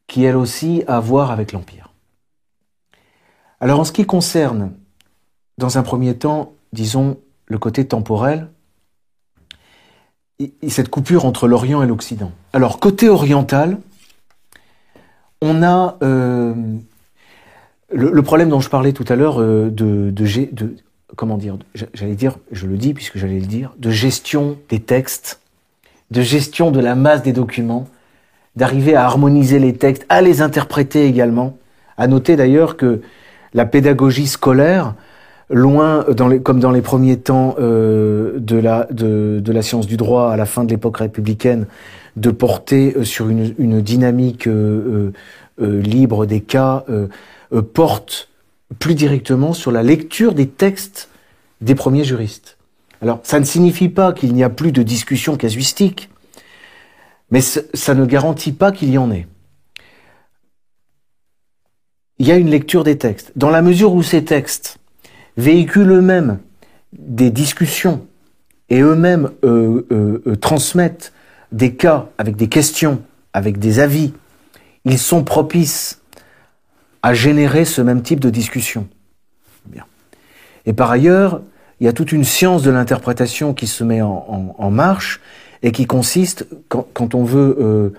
qui 0.07 0.25
elle 0.25 0.37
aussi 0.37 0.83
a 0.87 0.96
à 0.96 1.01
voir 1.01 1.31
avec 1.31 1.53
l'Empire. 1.53 1.92
Alors 3.61 3.81
en 3.81 3.85
ce 3.85 3.92
qui 3.92 4.05
concerne, 4.05 4.72
dans 5.59 5.79
un 5.79 5.83
premier 5.83 6.16
temps, 6.16 6.53
disons, 6.72 7.18
le 7.46 7.59
côté 7.59 7.87
temporel, 7.87 8.48
cette 10.68 10.88
coupure 10.88 11.25
entre 11.25 11.46
l'Orient 11.46 11.83
et 11.83 11.87
l'Occident. 11.87 12.33
Alors 12.53 12.81
côté 12.81 13.09
oriental, 13.09 13.79
on 15.40 15.62
a 15.62 15.98
euh, 16.03 16.55
le, 17.92 18.22
problème 18.22 18.48
dont 18.48 18.61
je 18.61 18.70
parlais 18.70 18.92
tout 18.92 19.05
à 19.09 19.16
l'heure 19.16 19.40
euh, 19.40 19.70
de, 19.70 20.11
de, 20.11 20.77
comment 21.16 21.37
dire, 21.37 21.59
j'allais 21.94 22.14
dire, 22.14 22.38
je 22.51 22.66
le 22.66 22.77
dis 22.77 22.94
puisque 22.94 23.18
j'allais 23.18 23.40
le 23.40 23.46
dire, 23.46 23.75
de 23.79 23.90
gestion 23.90 24.59
des 24.68 24.81
textes, 24.81 25.41
de 26.12 26.20
gestion 26.20 26.70
de 26.70 26.79
la 26.79 26.94
masse 26.94 27.22
des 27.22 27.33
documents, 27.33 27.88
d'arriver 28.55 28.94
à 28.94 29.05
harmoniser 29.05 29.59
les 29.59 29.72
textes, 29.72 30.05
à 30.09 30.20
les 30.20 30.42
interpréter 30.42 31.07
également. 31.07 31.57
À 31.96 32.07
noter 32.07 32.37
d'ailleurs 32.37 32.77
que 32.77 33.01
la 33.55 33.64
pédagogie 33.64 34.27
scolaire, 34.27 34.94
loin, 35.48 36.05
comme 36.44 36.61
dans 36.61 36.70
les 36.70 36.83
premiers 36.83 37.18
temps 37.18 37.57
euh, 37.59 38.38
de, 38.38 38.57
la, 38.57 39.62
science 39.62 39.87
du 39.87 39.96
droit 39.96 40.31
à 40.31 40.37
la 40.37 40.46
fin 40.46 40.64
de 40.64 40.70
l'époque 40.70 40.98
républicaine, 40.98 41.66
de 42.16 42.31
porter 42.31 42.94
euh, 42.96 43.05
sur 43.05 43.31
une, 43.31 43.81
dynamique 43.81 44.46
euh, 44.46 45.12
libre 45.59 46.27
des 46.27 46.40
cas, 46.40 46.85
porte 47.75 48.29
plus 48.79 48.94
directement 48.94 49.53
sur 49.53 49.70
la 49.70 49.83
lecture 49.83 50.35
des 50.35 50.48
textes 50.48 51.09
des 51.61 51.75
premiers 51.75 52.05
juristes. 52.05 52.57
Alors, 53.03 53.19
ça 53.25 53.41
ne 53.41 53.45
signifie 53.45 53.88
pas 53.88 54.12
qu'il 54.12 54.33
n'y 54.33 54.45
a 54.45 54.49
plus 54.49 54.71
de 54.71 54.85
discussion 54.85 55.37
casuistique, 55.37 56.09
mais 57.33 57.41
ça 57.41 57.95
ne 57.95 58.07
garantit 58.07 58.53
pas 58.53 58.71
qu'il 58.71 58.91
y 58.91 58.99
en 58.99 59.11
ait. 59.11 59.27
Il 62.19 62.29
y 62.29 62.31
a 62.31 62.37
une 62.37 62.49
lecture 62.49 62.85
des 62.85 62.99
textes. 62.99 63.33
Dans 63.35 63.51
la 63.51 63.61
mesure 63.61 63.93
où 63.93 64.05
ces 64.05 64.25
textes 64.25 64.79
véhiculent 65.37 65.91
eux-mêmes 65.91 66.38
des 66.93 67.31
discussions 67.31 68.07
et 68.69 68.81
eux-mêmes 68.81 69.31
euh, 69.43 69.85
euh, 69.91 70.23
euh, 70.25 70.37
transmettent 70.37 71.12
des 71.51 71.75
cas 71.75 72.09
avec 72.19 72.37
des 72.37 72.49
questions, 72.49 73.03
avec 73.33 73.59
des 73.59 73.81
avis, 73.81 74.15
ils 74.85 74.99
sont 74.99 75.25
propices 75.25 76.01
à 77.03 77.15
générer 77.15 77.65
ce 77.65 77.83
même 77.83 78.03
type 78.03 78.21
de 78.21 78.31
discussion. 78.31 78.87
Et 80.65 80.73
par 80.73 80.93
ailleurs, 80.93 81.43
il 81.83 81.87
y 81.87 81.88
a 81.88 81.92
toute 81.92 82.12
une 82.12 82.23
science 82.23 82.62
de 82.62 82.71
l'interprétation 82.71 83.55
qui 83.55 83.66
se 83.66 83.83
met 83.83 84.01
en, 84.03 84.71
marche 84.71 85.21
et 85.64 85.73
qui 85.73 85.87
consiste, 85.87 86.47
quand, 86.68 87.14
on 87.16 87.25
veut 87.25 87.92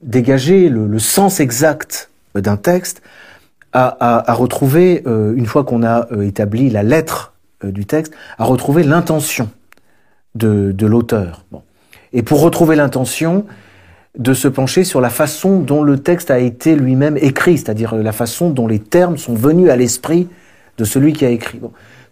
dégager 0.00 0.68
le, 0.68 0.98
sens 1.00 1.40
exact 1.40 2.10
d'un 2.36 2.56
texte, 2.56 3.02
à, 3.72 4.32
retrouver, 4.32 5.02
euh, 5.06 5.34
une 5.34 5.46
fois 5.46 5.64
qu'on 5.64 5.82
a 5.82 6.06
euh, 6.12 6.22
établi 6.22 6.70
la 6.70 6.84
lettre 6.84 7.34
euh, 7.64 7.72
du 7.72 7.84
texte, 7.84 8.12
à 8.38 8.44
retrouver 8.44 8.84
l'intention 8.84 9.50
de, 10.36 10.70
de 10.72 10.86
l'auteur. 10.86 11.44
Bon. 11.50 11.62
Et 12.12 12.22
pour 12.22 12.40
retrouver 12.40 12.76
l'intention, 12.76 13.44
de 14.18 14.34
se 14.34 14.48
pencher 14.48 14.84
sur 14.84 15.00
la 15.00 15.10
façon 15.10 15.60
dont 15.60 15.82
le 15.82 15.98
texte 15.98 16.30
a 16.30 16.38
été 16.40 16.74
lui-même 16.74 17.16
écrit, 17.16 17.58
c'est-à-dire 17.58 17.94
la 17.94 18.12
façon 18.12 18.50
dont 18.50 18.66
les 18.66 18.80
termes 18.80 19.16
sont 19.16 19.34
venus 19.34 19.70
à 19.70 19.76
l'esprit 19.76 20.28
de 20.80 20.84
celui 20.86 21.12
qui 21.12 21.26
a 21.26 21.28
écrit. 21.28 21.60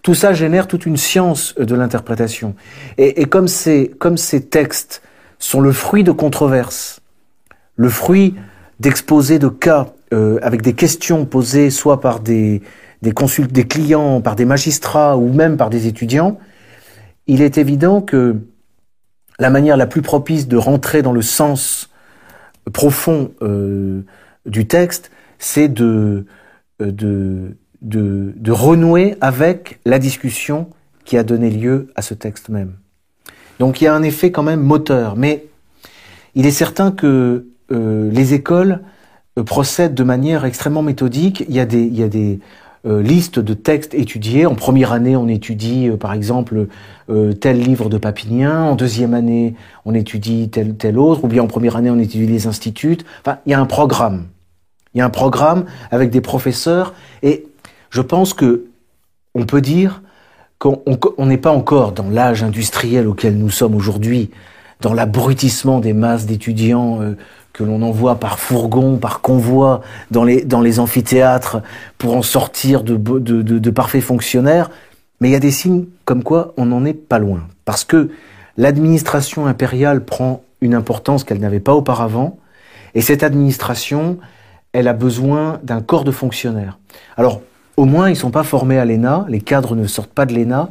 Tout 0.03 0.15
ça 0.15 0.35
génère 0.35 0.69
toute 0.69 0.85
une 0.85 0.99
science 0.99 1.55
de 1.57 1.75
l'interprétation. 1.75 2.55
Et, 2.99 3.25
comme, 3.25 3.49
ces, 3.49 3.91
textes 4.51 5.03
sont 5.39 5.61
le 5.61 5.73
fruit 5.73 6.05
de 6.05 6.13
controverses, 6.13 7.01
le 7.77 7.89
fruit 7.89 8.35
d'exposés 8.79 9.39
de 9.39 9.49
cas 9.49 9.87
euh, 10.13 10.39
avec 10.43 10.63
des 10.63 10.75
questions 10.75 11.25
posées 11.25 11.71
soit 11.71 12.01
par 12.01 12.21
des, 12.21 12.63
consultes, 13.15 13.53
des 13.53 13.67
clients, 13.67 14.21
par 14.21 14.37
des 14.37 14.45
magistrats 14.45 15.17
ou 15.17 15.33
même 15.33 15.57
par 15.57 15.71
des 15.71 15.87
étudiants, 15.87 16.39
il 17.27 17.41
est 17.41 17.57
évident 17.57 18.03
que 18.03 18.37
la 19.39 19.51
manière 19.51 19.77
la 19.77 19.87
plus 19.87 20.03
propice 20.03 20.47
de 20.47 20.57
rentrer 20.57 21.01
dans 21.01 21.13
le 21.13 21.23
sens 21.23 21.91
profond 22.73 23.33
euh, 23.41 24.03
du 24.45 24.67
texte, 24.67 25.11
c'est 25.39 25.81
euh, 25.81 26.25
de, 26.81 27.57
de, 27.83 28.33
de, 28.37 28.53
renouer 28.53 29.17
avec 29.21 29.79
la 29.85 29.99
discussion 29.99 30.69
qui 31.05 31.17
a 31.17 31.23
donné 31.23 31.51
lieu 31.51 31.93
à 31.95 32.03
ce 32.03 32.15
texte 32.15 32.49
même. 32.49 32.75
Donc 33.59 33.81
il 33.81 33.85
y 33.85 33.87
a 33.87 33.95
un 33.95 34.03
effet 34.03 34.31
quand 34.31 34.43
même 34.43 34.61
moteur, 34.61 35.17
mais 35.17 35.47
il 36.35 36.47
est 36.47 36.53
certain 36.53 36.93
que 36.93 37.47
euh, 37.73 38.11
les 38.13 38.35
écoles 38.35 38.81
euh, 39.39 39.43
procèdent 39.43 39.95
de 39.95 40.05
manière 40.05 40.45
extrêmement 40.45 40.83
méthodique. 40.83 41.45
Il 41.49 41.55
y 41.55 41.61
a 41.61 41.67
des, 41.67 41.83
il 41.83 41.99
y 41.99 42.03
a 42.03 42.09
des 42.09 42.39
euh, 42.87 43.03
listes 43.03 43.41
de 43.41 43.55
textes 43.55 43.93
étudiés. 43.93 44.47
En 44.47 44.55
première 44.55 44.93
année, 44.93 45.17
on 45.17 45.27
étudie 45.29 45.91
par 45.99 46.13
exemple 46.13 46.69
tel 47.41 47.59
livre 47.59 47.89
de 47.89 47.99
Papinien. 47.99 48.63
En 48.63 48.77
deuxième 48.77 49.15
année, 49.15 49.55
on 49.85 49.95
étudie 49.95 50.49
tel 50.51 50.77
tel 50.77 50.99
autre. 50.99 51.25
Ou 51.25 51.29
bien 51.29 51.43
en 51.43 51.49
première 51.49 51.77
année, 51.77 51.91
on 51.91 51.99
étudie 51.99 52.27
les 52.27 52.47
instituts. 52.47 52.99
Enfin, 53.23 53.39
il 53.47 53.51
y 53.51 53.55
a 53.55 53.61
un 53.61 53.67
programme. 53.67 54.27
Il 54.95 54.99
y 54.99 55.01
a 55.01 55.05
un 55.05 55.11
programme 55.11 55.65
avec 55.91 56.11
des 56.11 56.21
professeurs. 56.21 56.95
Et 57.23 57.48
je 57.91 58.01
pense 58.01 58.35
que 58.35 58.67
on 59.35 59.45
peut 59.45 59.61
dire 59.61 60.03
qu'on 60.59 61.27
n'est 61.27 61.39
pas 61.39 61.53
encore 61.53 61.93
dans 61.93 62.11
l'âge 62.11 62.43
industriel 62.43 63.07
auquel 63.07 63.39
nous 63.39 63.51
sommes 63.51 63.75
aujourd'hui, 63.75 64.31
dans 64.81 64.93
l'abrutissement 64.93 65.79
des 65.79 65.93
masses 65.93 66.27
d'étudiants 66.27 67.01
que 67.53 67.65
l'on 67.65 67.83
envoie 67.83 68.17
par 68.17 68.39
fourgon, 68.39 68.97
par 68.97 69.21
convoi 69.21 69.83
dans 70.11 70.25
les, 70.25 70.81
amphithéâtres 70.81 71.63
pour 71.97 72.17
en 72.17 72.23
sortir 72.23 72.83
de, 72.83 72.97
de, 72.97 73.43
de, 73.43 73.71
parfaits 73.71 74.03
fonctionnaires. 74.03 74.71
Mais 75.21 75.29
il 75.29 75.33
y 75.33 75.37
a 75.37 75.41
des 75.41 75.51
signes 75.51 75.87
comme 76.05 76.23
quoi 76.23 76.55
on 76.57 76.67
n'en 76.67 76.85
est 76.85 76.95
pas 76.95 77.19
loin. 77.19 77.47
Parce 77.65 77.85
que 77.85 78.11
l'administration 78.57 79.47
impériale 79.47 80.05
prend 80.05 80.43
une 80.61 80.75
importance 80.75 81.25
qu'elle 81.25 81.41
n'avait 81.41 81.61
pas 81.61 81.75
auparavant. 81.75 82.39
Et 82.95 83.01
cette 83.01 83.23
administration, 83.23 84.19
elle 84.73 84.89
a 84.89 84.93
besoin 84.93 85.61
d'un 85.63 85.81
corps 85.81 86.05
de 86.05 86.11
fonctionnaires. 86.13 86.79
Alors, 87.17 87.43
au 87.79 87.85
moins, 87.85 88.09
ils 88.09 88.15
ne 88.15 88.17
sont 88.17 88.33
pas 88.33 88.43
formés 88.43 88.77
à 88.77 88.85
l'ENA, 88.85 89.25
les 89.29 89.41
cadres 89.41 89.77
ne 89.77 89.87
sortent 89.87 90.11
pas 90.11 90.27
de 90.27 90.35
l'ENA, 90.35 90.69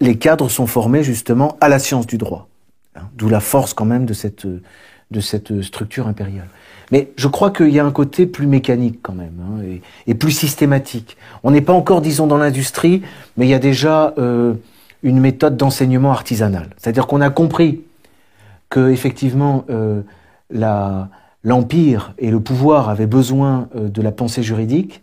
les 0.00 0.18
cadres 0.18 0.50
sont 0.50 0.66
formés 0.66 1.02
justement 1.02 1.56
à 1.62 1.70
la 1.70 1.78
science 1.78 2.06
du 2.06 2.18
droit. 2.18 2.48
Hein, 2.96 3.08
d'où 3.16 3.30
la 3.30 3.40
force 3.40 3.72
quand 3.72 3.86
même 3.86 4.04
de 4.04 4.12
cette, 4.12 4.46
de 4.46 5.20
cette 5.20 5.62
structure 5.62 6.06
impériale. 6.06 6.48
Mais 6.92 7.12
je 7.16 7.28
crois 7.28 7.50
qu'il 7.50 7.70
y 7.70 7.78
a 7.78 7.84
un 7.86 7.90
côté 7.90 8.26
plus 8.26 8.46
mécanique 8.46 8.98
quand 9.00 9.14
même, 9.14 9.40
hein, 9.40 9.78
et, 10.06 10.14
plus 10.14 10.32
systématique. 10.32 11.16
On 11.44 11.50
n'est 11.50 11.62
pas 11.62 11.72
encore, 11.72 12.02
disons, 12.02 12.26
dans 12.26 12.36
l'industrie, 12.36 13.00
mais 13.38 13.46
il 13.46 13.48
y 13.48 13.54
a 13.54 13.58
déjà 13.58 14.12
euh, 14.18 14.52
une 15.02 15.20
méthode 15.20 15.56
d'enseignement 15.56 16.12
artisanal. 16.12 16.68
C'est-à-dire 16.76 17.06
qu'on 17.06 17.22
a 17.22 17.30
compris 17.30 17.80
que 18.68 18.90
effectivement 18.90 19.64
euh, 19.70 20.02
l'empire 21.42 22.12
et 22.18 22.30
le 22.30 22.40
pouvoir 22.40 22.90
avaient 22.90 23.06
besoin 23.06 23.68
euh, 23.76 23.88
de 23.88 24.02
la 24.02 24.12
pensée 24.12 24.42
juridique 24.42 25.00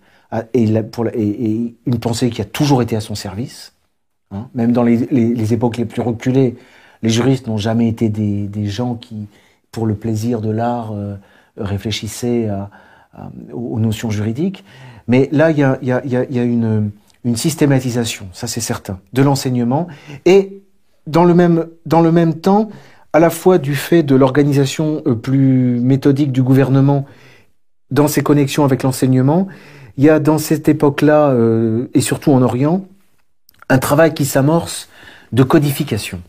et, 0.53 0.83
pour 0.83 1.07
et, 1.07 1.75
une 1.85 1.99
pensée 1.99 2.29
qui 2.29 2.41
a 2.41 2.45
toujours 2.45 2.81
été 2.81 2.95
à 2.95 3.01
son 3.01 3.15
service. 3.15 3.73
Hein. 4.31 4.47
Même 4.53 4.71
dans 4.71 4.83
les, 4.83 5.53
époques 5.53 5.77
les 5.77 5.85
plus 5.85 6.01
reculées, 6.01 6.55
les 7.03 7.09
juristes 7.09 7.47
n'ont 7.47 7.57
jamais 7.57 7.87
été 7.87 8.09
des 8.09 8.65
gens 8.67 8.95
qui 8.95 9.27
pour 9.71 9.85
le 9.85 9.95
plaisir 9.95 10.41
de 10.41 10.49
l'art, 10.49 10.91
euh, 10.93 11.15
réfléchissait 11.57 12.49
aux 13.53 13.79
notions 13.79 14.09
juridiques. 14.09 14.63
Mais 15.07 15.29
là, 15.31 15.51
il 15.51 15.57
y 15.57 15.63
a, 15.63 16.43
une, 16.43 16.91
systématisation, 17.35 18.27
ça 18.33 18.47
c'est 18.47 18.61
certain, 18.61 18.99
de 19.13 19.21
l'enseignement. 19.21 19.87
Et 20.25 20.61
dans 21.07 21.23
le, 21.23 21.33
même, 21.33 21.67
dans 21.85 22.01
le 22.01 22.11
même 22.11 22.35
temps, 22.35 22.69
à 23.13 23.19
la 23.19 23.29
fois 23.29 23.57
du 23.57 23.75
fait 23.75 24.03
de 24.03 24.15
l'organisation 24.15 25.01
euh, 25.05 25.15
plus 25.15 25.79
méthodique 25.81 26.31
du 26.31 26.41
gouvernement 26.41 27.05
dans 27.89 28.07
ses 28.07 28.23
connexions 28.23 28.63
avec 28.63 28.83
l'enseignement, 28.83 29.47
il 30.01 30.05
y 30.05 30.09
a 30.09 30.17
dans 30.17 30.39
cette 30.39 30.67
époque-là, 30.67 31.29
euh, 31.29 31.85
et 31.93 32.01
surtout 32.01 32.31
en 32.31 32.41
Orient, 32.41 32.83
un 33.69 33.77
travail 33.77 34.15
qui 34.15 34.25
s'amorce 34.25 34.89
de 35.31 35.43
codification 35.43 36.21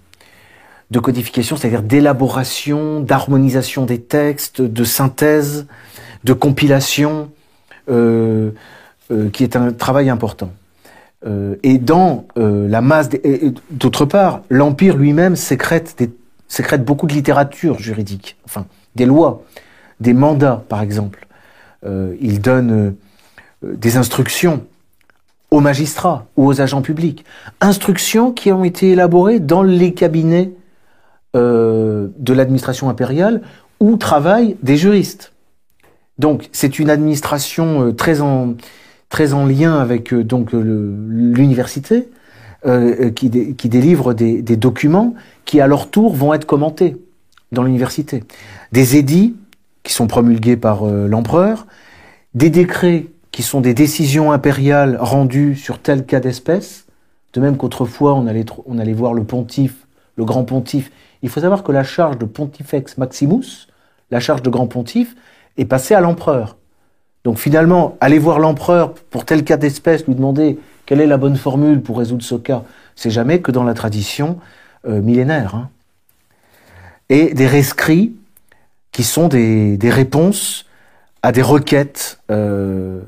de 0.90 0.98
codification, 0.98 1.56
c'est-à-dire 1.56 1.82
d'élaboration, 1.82 3.00
d'harmonisation 3.00 3.86
des 3.86 3.98
textes, 3.98 4.60
de 4.60 4.84
synthèse, 4.84 5.66
de 6.22 6.34
compilation, 6.34 7.30
euh, 7.88 8.50
euh, 9.10 9.30
qui 9.30 9.42
est 9.42 9.56
un 9.56 9.72
travail 9.72 10.10
important. 10.10 10.52
Et 11.62 11.78
dans 11.78 12.26
la 12.36 12.80
masse, 12.82 13.08
d'autre 13.70 14.04
part, 14.04 14.42
l'empire 14.50 14.96
lui-même 14.96 15.36
sécrète, 15.36 15.96
sécrète 16.48 16.84
beaucoup 16.84 17.06
de 17.06 17.14
littérature 17.14 17.78
juridique, 17.78 18.36
enfin 18.44 18.66
des 18.96 19.06
lois, 19.06 19.44
des 20.00 20.14
mandats, 20.14 20.64
par 20.68 20.82
exemple. 20.82 21.26
il 22.20 22.40
donne 22.40 22.96
des 23.62 23.96
instructions 23.96 24.64
aux 25.50 25.60
magistrats 25.60 26.26
ou 26.36 26.46
aux 26.46 26.60
agents 26.60 26.82
publics, 26.82 27.24
instructions 27.60 28.32
qui 28.32 28.50
ont 28.52 28.64
été 28.64 28.90
élaborées 28.90 29.38
dans 29.38 29.62
les 29.62 29.92
cabinets 29.92 30.52
euh, 31.36 32.08
de 32.18 32.32
l'administration 32.32 32.88
impériale 32.88 33.42
où 33.80 33.96
travaillent 33.96 34.56
des 34.62 34.76
juristes. 34.76 35.32
Donc 36.18 36.48
c'est 36.52 36.78
une 36.78 36.90
administration 36.90 37.92
très 37.92 38.20
en 38.20 38.54
très 39.08 39.34
en 39.34 39.44
lien 39.44 39.78
avec 39.78 40.14
donc 40.14 40.52
l'université 40.52 42.08
qui, 43.16 43.28
délivre 43.28 44.14
des, 44.14 44.56
documents 44.56 45.14
qui 45.44 45.60
à 45.60 45.66
leur 45.66 45.90
tour 45.90 46.14
vont 46.14 46.32
être 46.32 46.46
commentés 46.46 46.96
dans 47.50 47.62
l'université. 47.62 48.24
Des 48.70 48.96
édits 48.96 49.34
qui 49.82 49.92
sont 49.92 50.06
promulgués 50.06 50.56
par 50.56 50.86
l'empereur, 50.86 51.66
des 52.34 52.48
décrets 52.48 53.06
qui 53.32 53.42
sont 53.42 53.62
des 53.62 53.74
décisions 53.74 54.30
impériales 54.30 54.96
rendues 55.00 55.56
sur 55.56 55.78
tel 55.78 56.04
cas 56.04 56.20
d'espèce, 56.20 56.86
de 57.32 57.40
même 57.40 57.56
qu'autrefois 57.56 58.14
on 58.14 58.26
allait, 58.26 58.44
on 58.66 58.78
allait 58.78 58.92
voir 58.92 59.14
le 59.14 59.24
pontife, 59.24 59.86
le 60.16 60.24
grand 60.24 60.44
pontife. 60.44 60.92
Il 61.22 61.30
faut 61.30 61.40
savoir 61.40 61.62
que 61.62 61.72
la 61.72 61.82
charge 61.82 62.18
de 62.18 62.26
pontifex 62.26 62.98
maximus, 62.98 63.68
la 64.10 64.20
charge 64.20 64.42
de 64.42 64.50
grand 64.50 64.66
pontife, 64.66 65.16
est 65.56 65.64
passée 65.64 65.94
à 65.94 66.00
l'empereur. 66.00 66.56
Donc 67.24 67.38
finalement, 67.38 67.96
aller 68.00 68.18
voir 68.18 68.38
l'empereur 68.38 68.92
pour 68.94 69.24
tel 69.24 69.44
cas 69.44 69.56
d'espèce, 69.56 70.06
lui 70.06 70.14
demander 70.14 70.58
quelle 70.84 71.00
est 71.00 71.06
la 71.06 71.16
bonne 71.16 71.36
formule 71.36 71.80
pour 71.80 71.98
résoudre 71.98 72.22
ce 72.22 72.34
cas, 72.34 72.64
c'est 72.96 73.10
jamais 73.10 73.40
que 73.40 73.50
dans 73.50 73.64
la 73.64 73.74
tradition 73.74 74.38
euh, 74.86 75.00
millénaire. 75.00 75.54
Hein. 75.54 75.70
Et 77.08 77.32
des 77.32 77.46
rescrits 77.46 78.14
qui 78.90 79.04
sont 79.04 79.28
des, 79.28 79.78
des 79.78 79.90
réponses 79.90 80.66
à 81.22 81.32
des 81.32 81.42
requêtes 81.42 82.18
euh, 82.30 83.00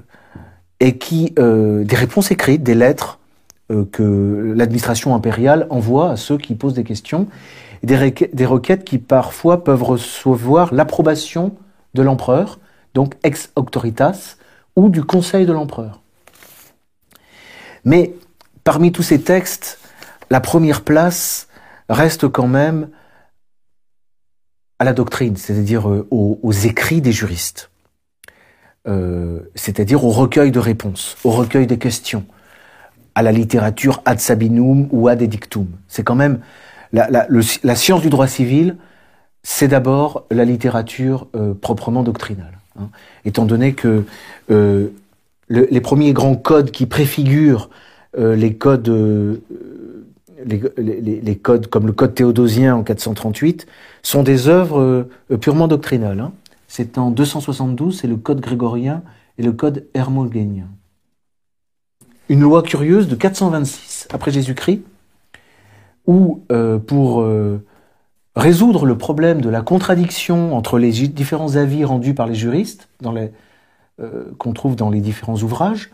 et 0.84 0.98
qui 0.98 1.32
euh, 1.38 1.82
des 1.82 1.96
réponses 1.96 2.30
écrites, 2.30 2.62
des 2.62 2.74
lettres 2.74 3.18
euh, 3.72 3.86
que 3.90 4.52
l'administration 4.54 5.14
impériale 5.14 5.66
envoie 5.70 6.10
à 6.10 6.16
ceux 6.16 6.36
qui 6.36 6.54
posent 6.54 6.74
des 6.74 6.84
questions, 6.84 7.26
des, 7.82 7.96
requêtes 8.44 8.84
qui 8.84 8.98
parfois 8.98 9.64
peuvent 9.64 9.82
recevoir 9.82 10.74
l'approbation 10.74 11.54
de 11.94 12.02
l'empereur, 12.02 12.58
donc 12.92 13.14
ex 13.22 13.50
auctoritas, 13.56 14.36
ou 14.76 14.90
du 14.90 15.02
conseil 15.02 15.46
de 15.46 15.52
l'empereur. 15.54 16.02
Mais 17.86 18.14
parmi 18.62 18.92
tous 18.92 19.02
ces 19.02 19.22
textes, 19.22 19.78
la 20.28 20.40
première 20.42 20.82
place 20.82 21.48
reste 21.88 22.28
quand 22.28 22.48
même 22.48 22.90
à 24.78 24.84
la 24.84 24.92
doctrine, 24.92 25.36
c'est-à-dire 25.36 25.88
euh, 25.88 26.06
aux 26.10 26.52
écrits 26.52 27.00
des 27.00 27.12
juristes. 27.12 27.70
Euh, 28.86 29.38
c'est-à-dire 29.54 30.04
au 30.04 30.10
recueil 30.10 30.50
de 30.50 30.58
réponses, 30.58 31.16
au 31.24 31.30
recueil 31.30 31.66
des 31.66 31.78
questions, 31.78 32.26
à 33.14 33.22
la 33.22 33.32
littérature 33.32 34.02
ad 34.04 34.20
sabinum 34.20 34.88
ou 34.92 35.08
ad 35.08 35.22
edictum. 35.22 35.68
C'est 35.88 36.02
quand 36.02 36.14
même 36.14 36.40
la, 36.92 37.26
science 37.76 38.02
du 38.02 38.10
droit 38.10 38.26
civil, 38.26 38.76
c'est 39.42 39.68
d'abord 39.68 40.26
la 40.30 40.44
littérature 40.44 41.28
euh, 41.34 41.54
proprement 41.54 42.02
doctrinale, 42.02 42.58
hein, 42.78 42.90
étant 43.24 43.46
donné 43.46 43.72
que 43.72 44.04
euh, 44.50 44.88
le, 45.48 45.66
les 45.70 45.80
premiers 45.80 46.12
grands 46.12 46.36
codes 46.36 46.70
qui 46.70 46.84
préfigurent 46.84 47.70
les, 48.16 48.54
codes 48.54 49.00
comme 51.70 51.86
le 51.86 51.92
code 51.92 52.14
théodosien 52.14 52.76
en 52.76 52.82
438 52.82 53.66
sont 54.02 54.22
des 54.22 54.48
œuvres 54.48 55.08
purement 55.40 55.68
doctrinales. 55.68 56.20
Hein. 56.20 56.32
C'est 56.76 56.98
en 56.98 57.12
272, 57.12 58.00
c'est 58.00 58.08
le 58.08 58.16
code 58.16 58.40
grégorien 58.40 59.04
et 59.38 59.44
le 59.44 59.52
code 59.52 59.86
hermogénien. 59.94 60.66
Une 62.28 62.40
loi 62.40 62.64
curieuse 62.64 63.06
de 63.06 63.14
426 63.14 64.08
après 64.12 64.32
Jésus-Christ, 64.32 64.82
où 66.08 66.42
euh, 66.50 66.80
pour 66.80 67.20
euh, 67.20 67.64
résoudre 68.34 68.86
le 68.86 68.98
problème 68.98 69.40
de 69.40 69.48
la 69.48 69.62
contradiction 69.62 70.56
entre 70.56 70.80
les 70.80 70.90
différents 71.06 71.54
avis 71.54 71.84
rendus 71.84 72.12
par 72.12 72.26
les 72.26 72.34
juristes, 72.34 72.88
euh, 73.06 74.24
qu'on 74.38 74.52
trouve 74.52 74.74
dans 74.74 74.90
les 74.90 75.00
différents 75.00 75.38
ouvrages, 75.38 75.92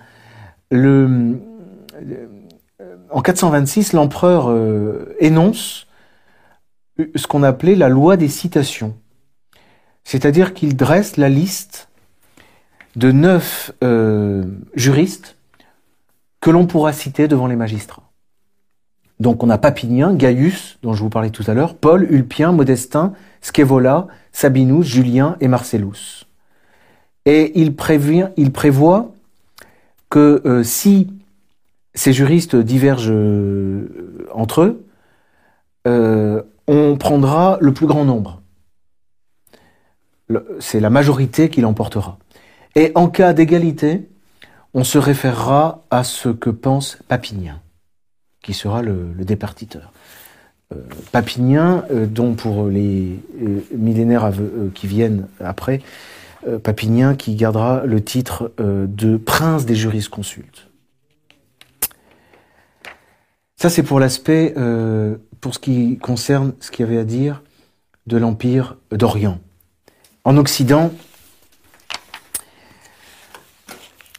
en 3.11 3.21
426, 3.23 3.93
l'empereur 3.93 4.51
énonce 5.19 5.87
ce 6.97 7.27
qu'on 7.27 7.43
appelait 7.43 7.75
la 7.75 7.91
loi 7.91 8.17
des 8.17 8.29
citations. 8.29 8.95
C'est-à-dire 10.05 10.55
qu'il 10.55 10.77
dresse 10.77 11.17
la 11.17 11.29
liste 11.29 11.89
de 12.97 13.13
neuf 13.13 13.73
euh, 13.85 14.45
juristes 14.75 15.37
que 16.41 16.51
l'on 16.51 16.67
pourra 16.67 16.93
citer 16.93 17.29
devant 17.29 17.47
les 17.47 17.57
magistrats. 17.57 18.11
Donc 19.21 19.43
on 19.43 19.51
a 19.51 19.59
Papinien, 19.59 20.15
Gaius, 20.15 20.79
dont 20.83 20.95
je 20.95 21.03
vous 21.03 21.11
parlais 21.11 21.31
tout 21.31 21.45
à 21.47 21.55
l'heure, 21.55 21.75
Paul, 21.75 22.07
Ulpien, 22.11 22.53
Modestin, 22.53 23.13
Scaevola, 23.43 24.07
Sabinus, 24.33 24.87
Julien 24.87 25.37
et 25.41 25.49
Marcellus. 25.49 26.27
Et 27.27 27.61
il 27.61 27.75
prévoit 27.75 29.13
que 30.09 30.43
euh, 30.47 30.63
si 30.65 31.13
ces 31.95 32.13
juristes 32.13 32.57
divergent 32.57 33.13
euh, 33.13 34.27
entre 34.33 34.63
eux, 34.63 34.87
on 36.67 36.97
prendra 36.97 37.59
le 37.61 37.73
plus 37.75 37.87
grand 37.87 38.05
nombre 38.05 38.40
c'est 40.59 40.81
la 40.81 40.91
majorité 40.91 41.49
qui 41.49 41.61
l'emportera. 41.61 42.19
Et 42.77 42.93
en 42.95 43.09
cas 43.09 43.33
d'égalité, 43.33 44.09
on 44.75 44.85
se 44.85 44.99
référera 44.99 45.85
à 45.91 46.05
ce 46.05 46.29
que 46.29 46.51
pense 46.51 46.99
Papinien, 47.09 47.61
qui 48.43 48.55
sera 48.55 48.83
le, 48.83 49.13
départiteur. 49.19 49.93
Euh, 50.73 50.77
Papinien, 51.11 51.85
euh, 51.91 52.07
dont 52.07 52.35
pour 52.35 52.69
les 52.69 53.19
euh, 53.43 53.61
millénaires 53.77 54.31
qui 54.75 54.87
viennent 54.87 55.27
après, 55.41 55.81
Papinien 56.63 57.17
qui 57.17 57.35
gardera 57.35 57.85
le 57.85 58.03
titre 58.03 58.51
de 58.57 59.19
prince 59.19 59.67
des 59.67 59.75
jurisconsultes. 59.75 60.71
Ça, 63.57 63.69
c'est 63.69 63.83
pour 63.83 64.01
l'aspect, 64.01 64.55
pour 65.43 65.53
ce 65.53 65.59
qui 65.59 65.99
concerne 65.99 66.55
ce 66.61 66.71
qu'il 66.71 66.87
y 66.87 66.89
avait 66.89 66.99
à 66.99 67.05
dire 67.05 67.43
de 68.07 68.17
l'Empire 68.17 68.79
d'Orient 68.91 69.39
en 70.25 70.37
Occident, 70.37 70.93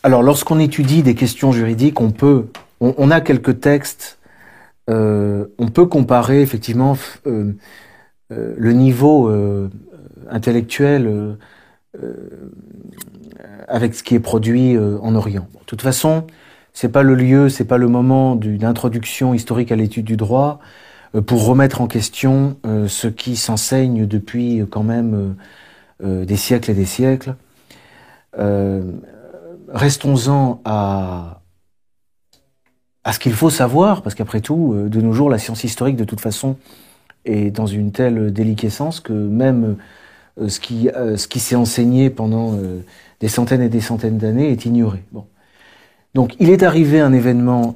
alors 0.03 0.23
lorsqu'on 0.23 0.59
étudie 0.59 1.03
des 1.03 1.13
questions 1.13 1.51
juridiques, 1.51 2.01
on 2.01 2.11
peut, 2.11 2.47
on, 2.79 3.11
a 3.11 3.21
quelques 3.21 3.59
textes, 3.59 4.17
euh, 4.89 5.45
on 5.59 5.67
peut 5.67 5.85
comparer 5.85 6.41
effectivement 6.41 6.97
euh, 7.27 7.53
euh, 8.31 8.55
le 8.57 8.73
niveau 8.73 9.31
intellectuel 10.29 11.37
avec 13.67 13.93
ce 13.93 14.01
qui 14.01 14.15
est 14.15 14.19
produit 14.19 14.77
en 14.77 15.13
Orient. 15.15 15.47
de 15.59 15.65
toute 15.65 15.81
façon, 15.81 16.25
c'est 16.73 16.91
pas 16.91 17.03
le 17.03 17.15
lieu, 17.15 17.49
c'est 17.49 17.65
pas 17.65 17.77
le 17.77 17.87
moment 17.87 18.35
d'une 18.35 18.63
introduction 18.63 19.33
historique 19.33 19.71
à 19.71 19.75
l'étude 19.75 20.05
du 20.05 20.17
droit 20.17 20.59
pour 21.25 21.45
remettre 21.45 21.81
en 21.81 21.87
question 21.87 22.57
ce 22.63 23.07
qui 23.07 23.35
s'enseigne 23.35 24.07
depuis 24.07 24.63
quand 24.71 24.83
même 24.83 25.35
euh, 26.03 26.25
des 26.25 26.37
siècles 26.37 26.71
et 26.71 26.73
des 26.73 26.85
siècles. 26.85 27.35
Euh, 28.37 28.81
restons-en 29.67 30.61
à, 30.65 31.41
ce 33.11 33.19
qu'il 33.19 33.33
faut 33.33 33.49
savoir, 33.49 34.01
parce 34.01 34.15
qu'après 34.15 34.41
tout, 34.41 34.73
euh, 34.73 34.89
de 34.89 35.01
nos 35.01 35.13
jours, 35.13 35.29
la 35.29 35.37
science 35.37 35.63
historique, 35.63 35.97
de 35.97 36.03
toute 36.03 36.21
façon, 36.21 36.57
est 37.25 37.51
dans 37.51 37.67
une 37.67 37.91
telle 37.91 38.33
déliquescence 38.33 38.99
que 38.99 39.13
même 39.13 39.77
ce 40.37 40.59
qui, 40.59 40.89
s'est 41.39 41.55
enseigné 41.55 42.09
pendant 42.09 42.57
des 43.19 43.27
centaines 43.27 43.61
et 43.61 43.69
des 43.69 43.81
centaines 43.81 44.17
d'années 44.17 44.51
est 44.51 44.65
ignoré. 44.65 45.03
Donc, 46.15 46.33
il 46.39 46.49
est 46.49 46.63
arrivé 46.63 46.99
un 46.99 47.13
événement 47.13 47.75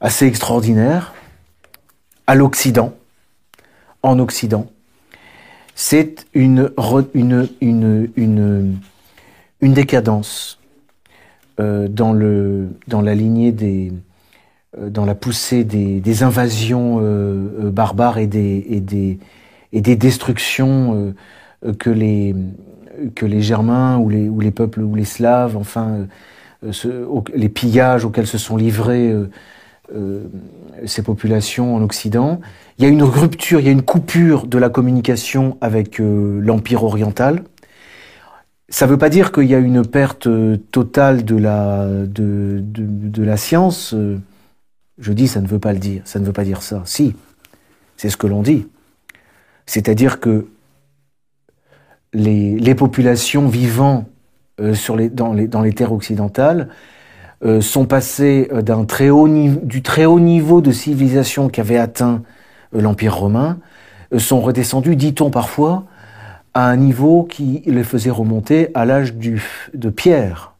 assez 0.00 0.26
extraordinaire 0.26 1.14
à 2.26 2.34
l'Occident, 2.34 2.94
en 4.02 4.18
Occident, 4.18 4.66
c'est 5.74 6.26
une, 6.34 6.70
une, 7.14 7.48
une, 7.60 8.10
une, 8.16 8.76
une 9.60 9.72
décadence 9.72 10.58
euh, 11.60 11.88
dans, 11.88 12.12
le, 12.12 12.68
dans 12.88 13.00
la 13.00 13.14
lignée 13.14 13.52
des, 13.52 13.92
euh, 14.78 14.90
dans 14.90 15.04
la 15.04 15.14
poussée 15.14 15.64
des, 15.64 16.00
des 16.00 16.22
invasions 16.22 16.98
euh, 17.00 17.70
barbares 17.70 18.18
et 18.18 18.26
des, 18.26 18.64
et 18.68 18.80
des, 18.80 19.18
et 19.72 19.80
des 19.80 19.96
destructions 19.96 21.14
que 21.78 21.90
les, 21.90 22.34
que 23.14 23.24
les 23.24 23.40
Germains 23.40 23.98
ou 23.98 24.10
les, 24.10 24.28
ou 24.28 24.40
les 24.40 24.50
peuples 24.50 24.80
ou 24.80 24.94
les 24.94 25.06
Slaves, 25.06 25.56
enfin, 25.56 26.06
les 27.34 27.48
pillages 27.48 28.04
auxquels 28.04 28.26
se 28.26 28.36
sont 28.36 28.58
livrés 28.58 29.14
ces 30.86 31.02
populations 31.02 31.74
en 31.76 31.82
Occident, 31.82 32.40
il 32.78 32.84
y 32.84 32.88
a 32.88 32.90
une 32.90 33.02
rupture, 33.02 33.60
il 33.60 33.66
y 33.66 33.68
a 33.68 33.72
une 33.72 33.82
coupure 33.82 34.46
de 34.46 34.58
la 34.58 34.68
communication 34.68 35.58
avec 35.60 36.00
euh, 36.00 36.40
l'Empire 36.40 36.84
oriental. 36.84 37.42
Ça 38.68 38.86
ne 38.86 38.90
veut 38.90 38.98
pas 38.98 39.10
dire 39.10 39.32
qu'il 39.32 39.44
y 39.44 39.54
a 39.54 39.58
une 39.58 39.86
perte 39.86 40.26
euh, 40.26 40.56
totale 40.70 41.24
de 41.24 41.36
la, 41.36 41.86
de, 41.86 43.22
la 43.22 43.36
science. 43.36 43.92
Euh, 43.94 44.18
je 44.98 45.12
dis, 45.12 45.28
ça 45.28 45.40
ne 45.40 45.46
veut 45.46 45.58
pas 45.58 45.72
le 45.72 45.78
dire. 45.78 46.02
Ça 46.06 46.18
ne 46.18 46.24
veut 46.24 46.32
pas 46.32 46.44
dire 46.44 46.62
ça. 46.62 46.82
Si, 46.86 47.14
c'est 47.96 48.08
ce 48.08 48.16
que 48.16 48.26
l'on 48.26 48.42
dit. 48.42 48.66
C'est-à-dire 49.66 50.18
que 50.18 50.48
les, 52.14 52.74
populations 52.74 53.48
vivant 53.48 54.08
sur 54.74 54.96
les, 54.96 55.08
dans, 55.08 55.32
les, 55.32 55.46
dans 55.46 55.62
les 55.62 55.72
terres 55.72 55.92
occidentales 55.92 56.68
sont 57.60 57.86
passées 57.86 58.48
d'un 58.62 58.84
très 58.84 59.10
haut 59.10 59.28
du 59.28 59.82
très 59.82 60.04
haut 60.04 60.20
niveau 60.20 60.60
de 60.60 60.70
civilisation 60.70 61.48
qu'avait 61.48 61.78
atteint 61.78 62.22
l'Empire 62.72 63.16
romain, 63.16 63.58
sont 64.18 64.40
redescendues, 64.40 64.96
dit-on 64.96 65.30
parfois, 65.30 65.84
à 66.54 66.68
un 66.68 66.76
niveau 66.76 67.24
qui 67.24 67.62
les 67.66 67.84
faisait 67.84 68.10
remonter 68.10 68.68
à 68.74 68.84
l'âge 68.84 69.14
de 69.14 69.90
pierre. 69.90 70.54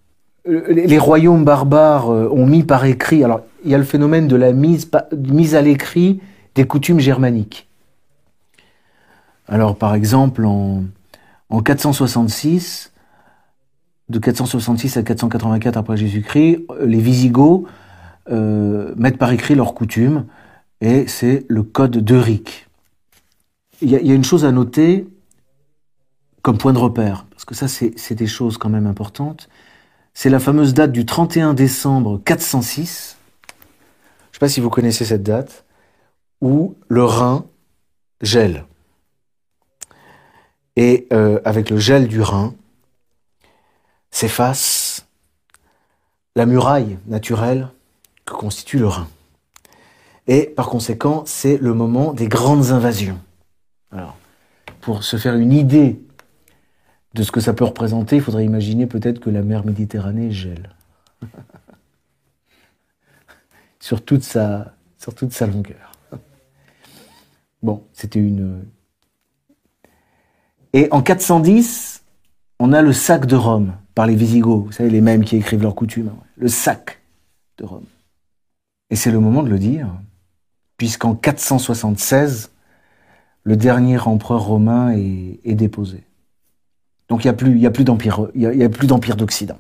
Les 0.45 0.99
royaumes 0.99 1.45
barbares 1.45 2.09
ont 2.09 2.47
mis 2.47 2.65
par 2.65 2.85
écrit, 2.85 3.23
alors 3.23 3.43
il 3.65 3.71
y 3.71 3.75
a 3.75 3.79
le 3.79 3.85
phénomène 3.85 4.27
de 4.27 4.37
la 4.37 4.53
mise, 4.53 4.91
mise 5.17 5.55
à 5.55 5.63
l'écrit 5.63 6.21
des 6.55 6.67
coutumes 6.67 7.01
germaniques. 7.01 7.69
Alors 9.49 9.77
par 9.77 9.95
exemple, 9.95 10.45
en, 10.45 10.85
en 11.51 11.61
466, 11.61 12.92
de 14.09 14.19
466 14.19 14.97
à 14.97 15.03
484 15.03 15.77
après 15.77 15.97
Jésus-Christ, 15.97 16.61
les 16.85 16.99
Visigoths 16.99 17.65
euh, 18.31 18.95
mettent 18.97 19.19
par 19.19 19.33
écrit 19.33 19.55
leurs 19.55 19.75
coutumes, 19.75 20.27
et 20.81 21.07
c'est 21.07 21.45
le 21.49 21.63
code 21.63 21.97
d'Euric. 21.99 22.69
Il 23.81 23.91
y, 23.91 23.97
a 23.97 24.15
une 24.15 24.25
chose 24.25 24.45
à 24.45 24.53
noter 24.53 25.09
comme 26.43 26.57
point 26.57 26.73
de 26.73 26.79
repère, 26.79 27.27
parce 27.31 27.45
que 27.45 27.55
ça 27.55 27.67
c'est 27.69 28.15
des 28.15 28.27
choses 28.27 28.59
quand 28.59 28.69
même 28.69 28.87
importantes, 28.87 29.49
c'est 30.15 30.31
la 30.31 30.39
fameuse 30.39 30.75
date 30.75 30.93
du 30.93 31.05
31 31.05 31.55
décembre 31.55 32.21
406, 32.25 33.17
je 33.49 34.29
ne 34.29 34.33
sais 34.33 34.39
pas 34.39 34.49
si 34.49 34.61
vous 34.61 34.71
connaissez 34.71 35.05
cette 35.05 35.23
date, 35.23 35.65
où 36.41 36.77
le 36.89 37.05
Rhin 37.05 37.45
gèle. 38.21 38.67
Et 40.77 41.07
euh, 41.13 41.41
avec 41.45 41.71
le 41.71 41.79
gel 41.79 42.09
du 42.09 42.21
Rhin, 42.21 42.55
s'efface 44.13 45.09
la 46.37 46.47
muraille 46.47 46.99
naturelle 47.07 47.69
que 48.25 48.35
constitue 48.35 48.79
le 48.79 48.87
Rhin. 48.87 49.09
Et 50.29 50.47
par 50.47 50.69
conséquent, 50.69 51.25
c'est 51.27 51.59
le 51.59 51.75
moment 51.75 52.13
des 52.13 52.29
grandes 52.29 52.71
invasions. 52.71 53.19
Alors, 53.91 54.17
pour 54.81 55.03
se 55.03 55.17
faire 55.17 55.35
une 55.35 55.53
idée 55.53 56.01
de 57.15 57.23
ce 57.25 57.33
que 57.33 57.41
ça 57.41 57.53
peut 57.53 57.65
représenter, 57.65 58.17
il 58.17 58.23
faudrait 58.23 58.45
imaginer 58.45 58.87
peut-être 58.87 59.19
que 59.19 59.31
la 59.31 59.43
mer 59.43 59.67
Méditerranée 59.67 60.31
gèle. 60.31 60.71
sur, 63.81 64.05
toute 64.05 64.23
sa, 64.23 64.75
longueur. 65.41 65.93
Bon, 67.63 67.85
c'était 67.93 68.21
une. 68.21 68.65
Et 70.73 70.89
en 70.93 71.03
410, 71.03 72.05
on 72.61 72.73
a 72.73 72.81
le 72.81 72.93
sac 72.93 73.27
de 73.27 73.37
Rome 73.37 73.75
par 73.95 74.07
les 74.07 74.15
Visigoths. 74.15 74.67
Vous 74.67 74.73
savez, 74.73 74.91
les 74.91 75.01
mêmes 75.01 75.25
qui 75.25 75.37
écrivent 75.37 75.63
leurs 75.63 75.75
coutumes. 75.75 76.09
Hein. 76.09 76.23
Le 76.37 76.49
sac 76.49 77.01
de 77.59 77.65
Rome. 77.65 77.87
Et 78.91 78.97
c'est 78.97 79.11
le 79.11 79.21
moment 79.21 79.43
de 79.43 79.49
le 79.49 79.59
dire, 79.59 79.89
puisqu'en 80.77 81.15
476, 81.15 82.51
le 83.45 83.57
dernier 83.57 83.99
empereur 83.99 84.43
romain 84.43 84.91
est, 84.93 85.55
déposé. 85.55 86.05
Donc 87.09 87.25
il 87.25 87.27
n'y 87.27 87.67
a 87.67 87.71
plus, 87.71 87.85
d'empire, 87.85 88.29
plus 88.73 88.87
d'empire 88.87 89.17
d'Occident. 89.17 89.59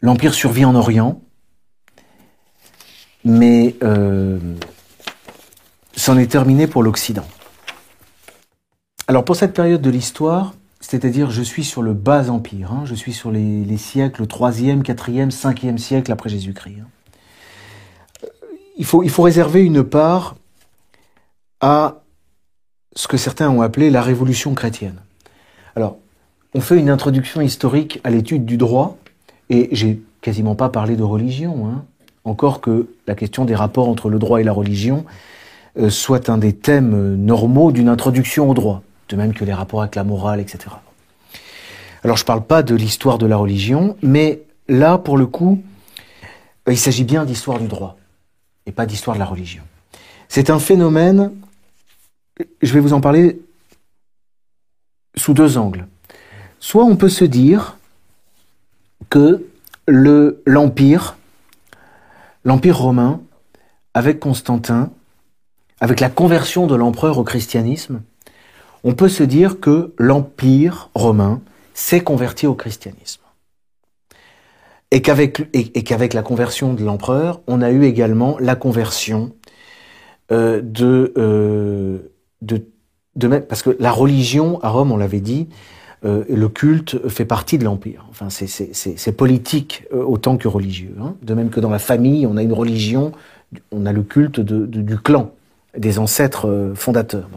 L'empire 0.00 0.34
survit 0.34 0.64
en 0.64 0.74
Orient, 0.74 1.20
mais 3.24 3.76
euh, 3.82 4.38
c'en 5.94 6.18
est 6.18 6.30
terminé 6.30 6.66
pour 6.66 6.82
l'Occident. 6.82 7.26
Alors 9.06 9.24
pour 9.24 9.36
cette 9.36 9.54
période 9.54 9.82
de 9.82 9.90
l'histoire, 9.90 10.54
c'est-à-dire 10.82 11.30
je 11.30 11.42
suis 11.42 11.64
sur 11.64 11.80
le 11.80 11.94
bas 11.94 12.28
empire, 12.28 12.72
hein, 12.72 12.82
je 12.84 12.94
suis 12.94 13.12
sur 13.12 13.30
les, 13.30 13.76
siècles 13.78 14.24
3e, 14.24 14.82
4e, 14.82 15.30
5e 15.30 15.78
siècle 15.78 16.12
après 16.12 16.28
Jésus-Christ. 16.28 16.80
Hein. 16.82 18.28
Il, 18.76 18.84
faut, 18.84 19.02
il 19.02 19.08
faut 19.08 19.22
réserver 19.22 19.64
une 19.64 19.84
part 19.84 20.36
à 21.60 22.02
ce 22.94 23.08
que 23.08 23.16
certains 23.16 23.48
ont 23.48 23.62
appelé 23.62 23.90
la 23.90 24.02
révolution 24.02 24.54
chrétienne. 24.54 24.96
Alors, 25.76 25.96
on 26.52 26.60
fait 26.60 26.78
une 26.78 26.90
introduction 26.90 27.40
historique 27.40 28.00
à 28.04 28.10
l'étude 28.10 28.44
du 28.44 28.56
droit, 28.56 28.98
et 29.48 29.68
j'ai 29.72 30.02
quasiment 30.20 30.56
pas 30.56 30.68
parlé 30.68 30.96
de 30.96 31.02
religion, 31.02 31.68
hein. 31.68 31.84
encore 32.24 32.60
que 32.60 32.88
la 33.06 33.14
question 33.14 33.44
des 33.44 33.54
rapports 33.54 33.88
entre 33.88 34.10
le 34.10 34.18
droit 34.18 34.40
et 34.40 34.44
la 34.44 34.52
religion 34.52 35.04
euh, 35.78 35.90
soit 35.90 36.28
un 36.28 36.38
des 36.38 36.52
thèmes 36.52 36.94
euh, 36.94 37.16
normaux 37.16 37.72
d'une 37.72 37.88
introduction 37.88 38.50
au 38.50 38.54
droit, 38.54 38.82
de 39.12 39.16
même 39.16 39.34
que 39.34 39.44
les 39.44 39.52
rapports 39.52 39.82
avec 39.82 39.94
la 39.94 40.04
morale, 40.04 40.40
etc. 40.40 40.74
Alors 42.02 42.16
je 42.16 42.22
ne 42.22 42.26
parle 42.26 42.44
pas 42.44 42.62
de 42.62 42.74
l'histoire 42.74 43.18
de 43.18 43.26
la 43.26 43.36
religion, 43.36 43.96
mais 44.02 44.42
là, 44.68 44.98
pour 44.98 45.18
le 45.18 45.26
coup, 45.26 45.62
il 46.66 46.78
s'agit 46.78 47.04
bien 47.04 47.24
d'histoire 47.24 47.58
du 47.58 47.68
droit, 47.68 47.96
et 48.66 48.72
pas 48.72 48.86
d'histoire 48.86 49.14
de 49.14 49.20
la 49.20 49.26
religion. 49.26 49.62
C'est 50.28 50.48
un 50.48 50.58
phénomène, 50.58 51.30
je 52.62 52.72
vais 52.72 52.80
vous 52.80 52.94
en 52.94 53.00
parler 53.00 53.40
sous 55.14 55.34
deux 55.34 55.58
angles. 55.58 55.86
Soit 56.58 56.84
on 56.84 56.96
peut 56.96 57.10
se 57.10 57.24
dire 57.24 57.76
que 59.10 59.46
l'Empire, 59.86 61.16
l'Empire 62.44 62.78
romain, 62.78 63.20
avec 63.94 64.20
Constantin, 64.20 64.90
avec 65.80 66.00
la 66.00 66.08
conversion 66.08 66.66
de 66.66 66.74
l'empereur 66.74 67.18
au 67.18 67.24
christianisme, 67.24 68.00
on 68.84 68.94
peut 68.94 69.08
se 69.08 69.22
dire 69.22 69.60
que 69.60 69.92
l'Empire 69.98 70.90
romain 70.94 71.40
s'est 71.74 72.00
converti 72.00 72.46
au 72.46 72.54
christianisme. 72.54 73.22
Et 74.90 75.00
qu'avec, 75.00 76.12
la 76.12 76.22
conversion 76.22 76.74
de 76.74 76.84
l'empereur, 76.84 77.40
on 77.46 77.62
a 77.62 77.70
eu 77.70 77.84
également 77.84 78.36
la 78.38 78.54
conversion 78.54 79.32
euh, 80.30 80.60
de, 80.62 81.14
euh, 81.16 81.98
Parce 83.48 83.62
que 83.62 83.74
la 83.80 83.90
religion, 83.90 84.60
à 84.62 84.68
Rome, 84.68 84.92
on 84.92 84.98
l'avait 84.98 85.20
dit, 85.20 85.48
euh, 86.04 86.24
le 86.28 86.48
culte 86.50 87.08
fait 87.08 87.24
partie 87.24 87.56
de 87.56 87.64
l'Empire. 87.64 88.04
Enfin, 88.10 88.28
c'est 88.28 89.16
politique 89.16 89.84
autant 89.90 90.36
que 90.36 90.46
religieux. 90.46 90.94
Hein. 91.00 91.14
De 91.22 91.32
même 91.32 91.48
que 91.48 91.60
dans 91.60 91.70
la 91.70 91.78
famille, 91.78 92.26
on 92.26 92.36
a 92.36 92.42
une 92.42 92.52
religion, 92.52 93.12
on 93.70 93.86
a 93.86 93.92
le 93.92 94.02
culte 94.02 94.40
du 94.40 94.98
clan 94.98 95.32
des 95.78 95.98
ancêtres 95.98 96.72
fondateurs. 96.74 97.30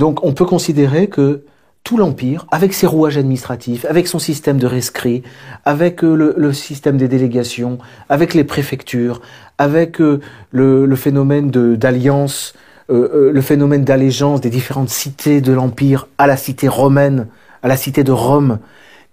Donc 0.00 0.24
on 0.24 0.32
peut 0.32 0.46
considérer 0.46 1.08
que 1.08 1.44
tout 1.84 1.98
l'Empire, 1.98 2.46
avec 2.50 2.72
ses 2.72 2.86
rouages 2.86 3.18
administratifs, 3.18 3.84
avec 3.84 4.08
son 4.08 4.18
système 4.18 4.56
de 4.56 4.66
rescrit, 4.66 5.22
avec 5.66 6.02
euh, 6.02 6.34
le, 6.34 6.52
système 6.54 6.96
des 6.96 7.06
délégations, 7.06 7.76
avec 8.08 8.32
les 8.32 8.44
préfectures, 8.44 9.20
avec 9.58 10.00
euh, 10.00 10.20
le, 10.52 10.96
phénomène 10.96 11.50
d'alliance, 11.50 12.54
le 12.88 13.40
phénomène 13.42 13.84
d'allégeance 13.84 14.40
des 14.40 14.48
différentes 14.48 14.88
cités 14.88 15.42
de 15.42 15.52
l'Empire 15.52 16.08
à 16.16 16.26
la 16.26 16.38
cité 16.38 16.66
romaine, 16.66 17.26
à 17.62 17.68
la 17.68 17.76
cité 17.76 18.02
de 18.02 18.10
Rome, 18.10 18.58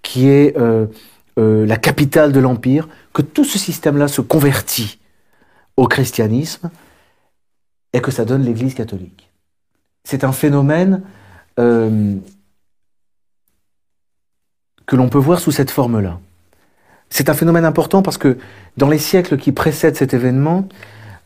qui 0.02 0.26
est 0.28 0.56
la 1.36 1.76
capitale 1.76 2.32
de 2.32 2.40
l'Empire, 2.40 2.88
que 3.12 3.22
tout 3.22 3.44
ce 3.44 3.58
système-là 3.58 4.08
se 4.08 4.20
convertit 4.20 4.98
au 5.76 5.86
christianisme, 5.86 6.70
et 7.92 8.00
que 8.00 8.10
ça 8.10 8.24
donne 8.24 8.42
l'Église 8.42 8.74
catholique. 8.74 9.27
C'est 10.10 10.24
un 10.24 10.32
phénomène 10.32 11.02
euh, 11.60 12.14
que 14.86 14.96
l'on 14.96 15.10
peut 15.10 15.18
voir 15.18 15.38
sous 15.38 15.52
cette 15.52 15.70
forme-là. 15.70 16.18
C'est 17.10 17.28
un 17.28 17.34
phénomène 17.34 17.66
important 17.66 18.00
parce 18.00 18.16
que 18.16 18.38
dans 18.78 18.88
les 18.88 18.96
siècles 18.96 19.36
qui 19.36 19.52
précèdent 19.52 19.96
cet 19.96 20.14
événement, 20.14 20.66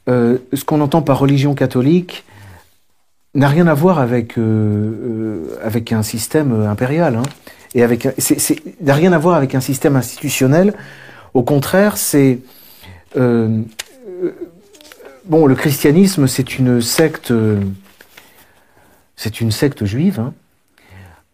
euh, 0.08 0.38
ce 0.52 0.64
qu'on 0.64 0.80
entend 0.80 1.00
par 1.00 1.20
religion 1.20 1.54
catholique 1.54 2.24
n'a 3.36 3.46
rien 3.46 3.68
à 3.68 3.74
voir 3.74 4.00
avec, 4.00 4.36
euh, 4.36 5.46
un 5.92 6.02
système 6.02 6.66
impérial. 6.66 7.14
Hein, 7.14 7.22
et 7.76 7.86
n'a 8.80 8.94
rien 8.94 9.12
à 9.12 9.18
voir 9.18 9.36
avec 9.36 9.54
un 9.54 9.60
système 9.60 9.94
institutionnel. 9.94 10.74
Au 11.34 11.44
contraire, 11.44 11.96
c'est 11.96 12.40
Bon, 15.24 15.46
le 15.46 15.54
christianisme, 15.54 16.26
c'est 16.26 16.58
une 16.58 16.82
secte, 16.82 17.32
c'est 19.22 19.40
une 19.40 19.52
secte 19.52 19.84
juive 19.84 20.18
hein, 20.18 20.34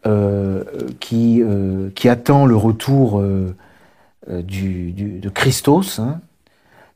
euh, 0.05 0.63
qui, 1.01 1.43
euh, 1.43 1.89
qui 1.95 2.11
attend 2.11 2.45
le 2.45 2.55
retour 2.55 3.19
euh, 3.19 3.55
de 4.29 5.29
Christos 5.31 5.99
hein, 5.99 6.21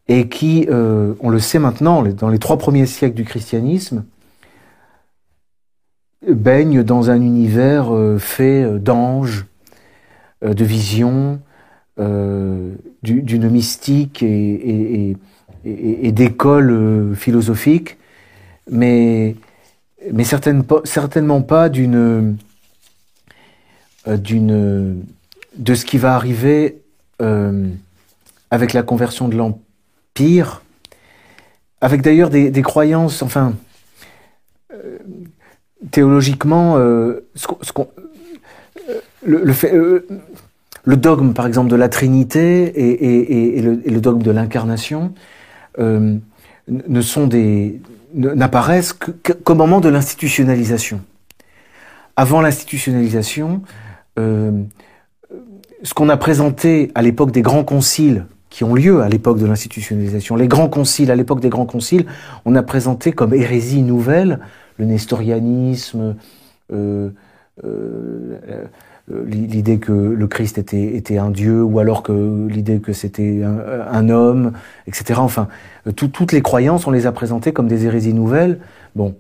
et 0.09 0.28
qui, 0.28 0.68
on 0.70 1.30
le 1.30 1.38
sait 1.38 1.59
maintenant, 1.59 2.03
dans 2.03 2.28
les 2.28 2.38
trois 2.38 2.59
premiers 2.59 2.84
siècles 2.84 3.14
du 3.14 3.24
christianisme, 3.24 4.05
baigne 6.28 6.82
dans 6.82 7.09
un 7.11 7.22
univers 7.22 7.90
fait 8.18 8.78
d'anges, 8.78 9.47
de 10.43 10.64
visions, 10.64 11.40
d'une 11.97 13.49
mystique 13.49 14.22
et, 14.22 15.16
et, 15.64 16.12
d'écoles 16.12 17.14
philosophiques, 17.14 17.97
mais 18.70 19.36
mais 20.11 20.24
certainement 20.24 21.42
pas 21.42 21.68
d'une 21.68 22.36
d'une 24.07 25.05
de 25.57 25.74
ce 25.74 25.84
qui 25.84 25.98
va 25.98 26.14
arriver 26.14 26.82
avec 28.50 28.72
la 28.72 28.82
conversion 28.82 29.28
de 29.28 29.36
l'empire, 29.36 30.62
avec 31.80 32.03
d'ailleurs 32.03 32.30
des, 32.30 32.62
croyances, 32.62 33.22
enfin 33.22 33.55
théologiquement, 35.90 36.76
le, 39.24 39.53
euh, 39.64 40.07
dogme, 40.86 41.32
par 41.32 41.46
exemple, 41.46 41.70
de 41.70 41.76
la 41.76 41.88
Trinité 41.88 42.64
et, 42.64 43.59
et, 43.59 43.62
le, 43.62 44.00
dogme 44.00 44.22
de 44.22 44.30
l'incarnation 44.30 45.12
euh, 45.78 46.16
ne 46.68 47.00
sont 47.00 47.26
des 47.26 47.80
n'apparaissent 48.14 48.92
qu'au 48.92 49.54
moment 49.54 49.80
de 49.80 49.88
l'institutionnalisation. 49.88 51.00
Avant 52.16 52.40
l'institutionnalisation, 52.40 53.62
euh, 54.18 54.62
ce 55.82 55.94
qu'on 55.94 56.08
a 56.08 56.16
présenté 56.16 56.90
à 56.94 57.02
l'époque 57.02 57.30
des 57.30 57.42
grands 57.42 57.64
conciles 57.64 58.26
qui 58.50 58.64
ont 58.64 58.74
lieu 58.74 59.00
à 59.00 59.08
l'époque 59.08 59.38
de 59.38 59.46
l'institutionnalisation, 59.46 60.36
les 60.36 60.48
grands 60.48 60.68
conciles, 60.68 61.10
à 61.10 61.16
l'époque 61.16 61.40
des 61.40 61.48
grands 61.48 61.66
conciles, 61.66 62.06
on 62.44 62.54
a 62.54 62.62
présenté 62.62 63.12
comme 63.12 63.32
hérésie 63.34 63.82
nouvelle 63.82 64.40
le 64.78 64.84
nestorianisme, 64.84 66.16
euh, 66.72 67.10
euh, 67.64 68.38
l'idée 69.09 69.78
que 69.78 69.92
le 69.92 70.26
Christ 70.26 70.59
était, 70.59 70.96
était 70.96 71.18
un 71.18 71.30
Dieu, 71.30 71.62
ou 71.62 71.78
alors 71.78 72.03
que 72.03 72.46
l'idée 72.48 72.78
que 72.80 72.92
c'était 72.92 73.42
un, 73.42 74.09
homme, 74.09 74.53
etc. 74.86 75.20
Enfin, 75.20 75.48
euh, 75.86 75.92
toutes 75.92 76.32
les 76.32 76.42
croyances, 76.42 76.86
on 76.86 76.90
les 76.90 77.07
a 77.07 77.12
présentées 77.12 77.53
comme 77.53 77.68
des 77.68 77.84
hérésies 77.86 78.14
nouvelles. 78.14 78.61
Bon, 78.94 79.14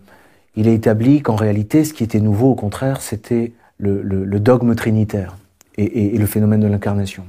il 0.54 0.68
est 0.68 0.74
établi 0.74 1.20
qu'en 1.20 1.34
réalité, 1.34 1.84
ce 1.84 1.92
qui 1.92 2.04
était 2.04 2.20
nouveau, 2.20 2.50
au 2.50 2.54
contraire, 2.54 3.00
c'était 3.00 3.52
le, 3.78 4.24
dogme 4.38 4.74
trinitaire 4.76 5.36
et, 5.76 6.16
le 6.16 6.26
phénomène 6.26 6.60
de 6.60 6.68
l'incarnation. 6.68 7.24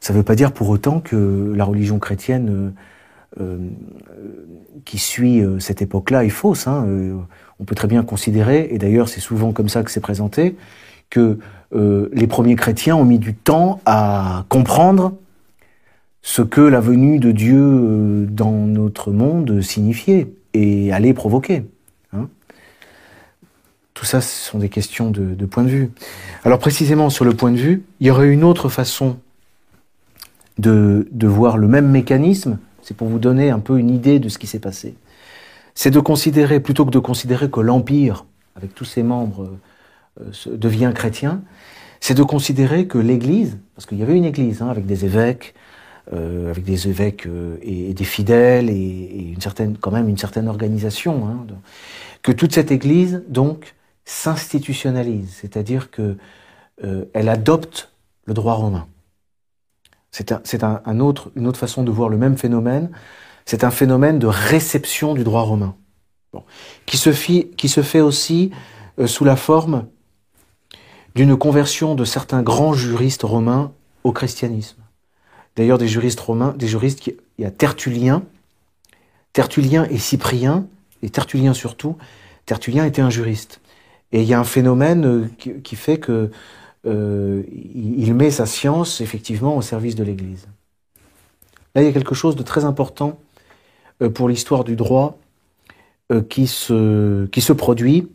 Ça 0.00 0.12
ne 0.12 0.18
veut 0.18 0.24
pas 0.24 0.34
dire 0.34 0.52
pour 0.52 0.68
autant 0.70 1.00
que 1.00 1.52
la 1.54 1.64
religion 1.64 1.98
chrétienne 2.00 2.74
euh, 3.40 3.58
qui 4.84 4.98
suit 4.98 5.42
cette 5.60 5.82
époque-là 5.82 6.24
est 6.24 6.30
fausse. 6.30 6.66
Hein. 6.66 6.86
on 7.60 7.64
peut 7.64 7.76
très 7.76 7.86
bien 7.86 8.02
considérer, 8.02 8.68
et 8.72 8.78
d'ailleurs 8.78 9.08
c'est 9.08 9.20
souvent 9.20 9.52
comme 9.52 9.68
ça 9.68 9.84
que 9.84 9.90
c'est 9.90 10.00
présenté, 10.00 10.56
que 11.10 11.38
euh, 11.74 12.08
les 12.12 12.26
premiers 12.26 12.56
chrétiens 12.56 12.96
ont 12.96 13.04
mis 13.04 13.18
du 13.18 13.34
temps 13.34 13.80
à 13.84 14.44
comprendre 14.48 15.14
ce 16.22 16.42
que 16.42 16.60
la 16.60 16.80
venue 16.80 17.18
de 17.18 17.32
Dieu 17.32 17.60
euh, 17.60 18.26
dans 18.26 18.52
notre 18.52 19.10
monde 19.10 19.60
signifiait 19.60 20.28
et 20.54 20.92
allait 20.92 21.14
provoquer. 21.14 21.64
Hein. 22.12 22.28
Tout 23.92 24.04
ça, 24.04 24.20
ce 24.20 24.50
sont 24.50 24.58
des 24.58 24.68
questions 24.68 25.10
de, 25.10 25.46
point 25.46 25.64
de 25.64 25.68
vue. 25.68 25.90
Alors 26.44 26.58
précisément 26.58 27.10
sur 27.10 27.24
le 27.24 27.34
point 27.34 27.52
de 27.52 27.56
vue, 27.56 27.82
il 28.00 28.06
y 28.06 28.10
aurait 28.10 28.28
une 28.28 28.44
autre 28.44 28.68
façon 28.68 29.18
de, 30.58 31.06
voir 31.22 31.58
le 31.58 31.68
même 31.68 31.88
mécanisme, 31.90 32.58
c'est 32.82 32.96
pour 32.96 33.08
vous 33.08 33.18
donner 33.18 33.50
un 33.50 33.58
peu 33.58 33.78
une 33.78 33.90
idée 33.90 34.18
de 34.18 34.28
ce 34.28 34.38
qui 34.38 34.46
s'est 34.46 34.60
passé. 34.60 34.94
C'est 35.74 35.90
de 35.90 36.00
considérer, 36.00 36.60
plutôt 36.60 36.84
que 36.84 36.90
de 36.90 36.98
considérer 37.00 37.50
que 37.50 37.60
l'Empire, 37.60 38.24
avec 38.56 38.74
tous 38.74 38.84
ses 38.84 39.02
membres, 39.02 39.50
devient 40.46 40.92
chrétien, 40.94 41.42
c'est 42.00 42.14
de 42.14 42.22
considérer 42.22 42.86
que 42.86 42.98
l'Église, 42.98 43.58
parce 43.74 43.86
qu'il 43.86 43.98
y 43.98 44.02
avait 44.02 44.16
une 44.16 44.26
Église 44.26 44.60
hein, 44.60 44.68
avec 44.68 44.84
des 44.84 45.06
évêques, 45.06 45.54
euh, 46.12 46.50
avec 46.50 46.64
des 46.64 46.86
évêques 46.86 47.26
euh, 47.26 47.56
et, 47.62 47.94
des 47.94 48.04
fidèles 48.04 48.68
et, 48.68 49.32
une 49.32 49.40
certaine, 49.40 49.78
quand 49.78 49.90
même 49.90 50.06
une 50.06 50.18
certaine 50.18 50.48
organisation, 50.48 51.26
hein, 51.26 51.46
que 52.22 52.30
toute 52.30 52.52
cette 52.52 52.70
Église 52.70 53.24
donc 53.28 53.74
s'institutionnalise, 54.04 55.34
c'est-à-dire 55.40 55.90
que 55.90 56.16
elle 57.12 57.28
adopte 57.28 57.92
le 58.26 58.34
droit 58.34 58.54
romain. 58.54 58.88
C'est 60.10 60.32
un, 60.32 60.82
un, 60.84 61.00
autre, 61.00 61.30
une 61.36 61.46
autre 61.46 61.58
façon 61.58 61.84
de 61.84 61.90
voir 61.92 62.08
le 62.08 62.18
même 62.18 62.36
phénomène. 62.36 62.90
C'est 63.46 63.62
un 63.62 63.70
phénomène 63.70 64.18
de 64.18 64.26
réception 64.26 65.14
du 65.14 65.22
droit 65.22 65.42
romain, 65.42 65.76
bon, 66.32 66.42
qui, 66.84 66.96
se 66.96 67.12
fit, 67.12 67.50
qui 67.56 67.68
se 67.68 67.82
fait 67.82 68.00
aussi 68.00 68.50
sous 69.06 69.24
la 69.24 69.36
forme 69.36 69.86
d'une 71.14 71.36
conversion 71.36 71.94
de 71.94 72.04
certains 72.04 72.42
grands 72.42 72.74
juristes 72.74 73.22
romains 73.22 73.72
au 74.02 74.12
christianisme. 74.12 74.78
D'ailleurs, 75.56 75.78
des 75.78 75.88
juristes 75.88 76.20
romains, 76.20 76.54
des 76.58 76.66
juristes, 76.66 77.00
qui, 77.00 77.14
il 77.38 77.42
y 77.42 77.46
a 77.46 77.50
Tertullien, 77.50 78.22
Tertullien 79.32 79.86
et 79.90 79.98
Cyprien, 79.98 80.66
et 81.02 81.10
Tertullien 81.10 81.54
surtout, 81.54 81.96
Tertullien 82.46 82.84
était 82.84 83.02
un 83.02 83.10
juriste. 83.10 83.60
Et 84.12 84.22
il 84.22 84.28
y 84.28 84.34
a 84.34 84.40
un 84.40 84.44
phénomène 84.44 85.06
euh, 85.06 85.60
qui, 85.62 85.76
fait 85.76 85.98
que 85.98 86.30
euh, 86.86 87.42
il 87.52 88.14
met 88.14 88.30
sa 88.30 88.46
science 88.46 89.00
effectivement 89.00 89.56
au 89.56 89.62
service 89.62 89.94
de 89.94 90.04
l'Église. 90.04 90.46
Là, 91.74 91.82
il 91.82 91.86
y 91.86 91.88
a 91.88 91.92
quelque 91.92 92.14
chose 92.14 92.36
de 92.36 92.42
très 92.42 92.64
important 92.64 93.18
euh, 94.02 94.10
pour 94.10 94.28
l'histoire 94.28 94.64
du 94.64 94.76
droit 94.76 95.18
qui, 96.28 96.46
se, 96.46 97.24
qui 97.26 97.40
se 97.40 97.54
produit. 97.54 98.06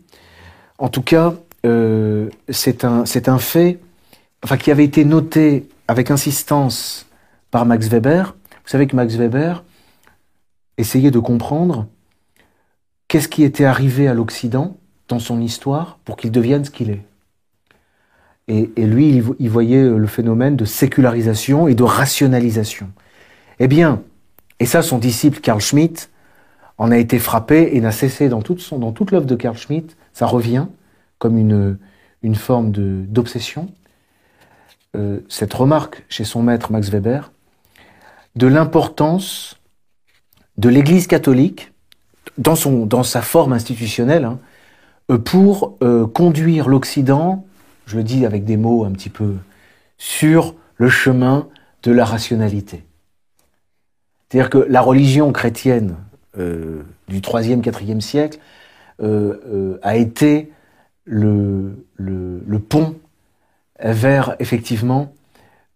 En 0.77 0.89
tout 0.89 1.01
cas, 1.01 1.33
euh, 1.65 2.29
c'est 2.49 2.83
un, 2.83 3.03
un 3.03 3.39
fait 3.39 3.79
enfin, 4.43 4.57
qui 4.57 4.71
avait 4.71 4.85
été 4.85 5.05
noté 5.05 5.67
avec 5.87 6.11
insistance 6.11 7.07
par 7.51 7.65
Max 7.65 7.87
Weber. 7.87 8.35
Vous 8.49 8.69
savez 8.69 8.87
que 8.87 8.95
Max 8.95 9.15
Weber 9.15 9.63
essayait 10.77 11.11
de 11.11 11.19
comprendre 11.19 11.87
qu'est-ce 13.07 13.27
qui 13.27 13.43
était 13.43 13.65
arrivé 13.65 14.07
à 14.07 14.13
l'Occident 14.13 14.77
dans 15.07 15.19
son 15.19 15.41
histoire 15.41 15.99
pour 16.05 16.15
qu'il 16.15 16.31
devienne 16.31 16.63
ce 16.63 16.71
qu'il 16.71 16.91
est. 16.91 17.01
Et, 18.47 18.71
et, 18.77 18.85
lui, 18.85 19.21
il 19.39 19.49
voyait 19.49 19.83
le 19.83 20.07
phénomène 20.07 20.55
de 20.55 20.65
sécularisation 20.65 21.67
et 21.67 21.75
de 21.75 21.83
rationalisation. 21.83 22.89
Eh 23.59 23.67
bien, 23.67 24.01
et 24.59 24.65
ça, 24.65 24.81
son 24.81 24.97
disciple 24.97 25.39
Carl 25.39 25.61
Schmitt 25.61 26.09
en 26.77 26.91
a 26.91 26.97
été 26.97 27.19
frappé 27.19 27.71
et 27.73 27.81
n'a 27.81 27.91
cessé 27.91 28.29
dans 28.29 28.41
toute, 28.41 28.59
son, 28.59 28.79
dans 28.79 28.91
toute 28.91 29.11
l'œuvre 29.11 29.25
de 29.25 29.35
Carl 29.35 29.57
Schmitt, 29.57 29.97
ça 30.13 30.25
revient, 30.25 30.67
comme 31.19 31.37
une, 31.37 31.77
une 32.23 32.35
forme 32.35 32.71
d'obsession, 32.71 33.69
euh, 34.95 35.19
cette 35.29 35.53
remarque 35.53 36.03
chez 36.09 36.23
son 36.23 36.41
maître 36.41 36.71
Max 36.71 36.89
Weber 36.89 37.31
de 38.35 38.47
l'importance 38.47 39.59
de 40.57 40.67
l'Église 40.67 41.05
catholique 41.05 41.71
dans, 42.37 42.55
son, 42.55 42.85
dans 42.85 43.03
sa 43.03 43.21
forme 43.21 43.53
institutionnelle 43.53 44.25
hein, 44.25 44.39
pour 45.25 45.77
euh, 45.83 46.07
conduire 46.07 46.67
l'Occident, 46.67 47.45
je 47.85 47.97
le 47.97 48.03
dis 48.03 48.25
avec 48.25 48.45
des 48.45 48.57
mots 48.57 48.83
un 48.83 48.91
petit 48.91 49.09
peu, 49.09 49.35
sur 49.97 50.55
le 50.77 50.89
chemin 50.89 51.47
de 51.83 51.91
la 51.91 52.05
rationalité. 52.05 52.83
C'est-à-dire 54.27 54.49
que 54.49 54.57
la 54.57 54.81
religion 54.81 55.31
chrétienne 55.31 55.97
euh, 56.37 56.83
du 57.07 57.19
3e, 57.19 57.61
4e 57.61 58.01
siècle 58.01 58.39
a 59.81 59.95
été 59.95 60.51
le, 61.09 61.85
le, 61.97 62.59
pont 62.59 62.95
vers 63.83 64.35
effectivement 64.39 65.13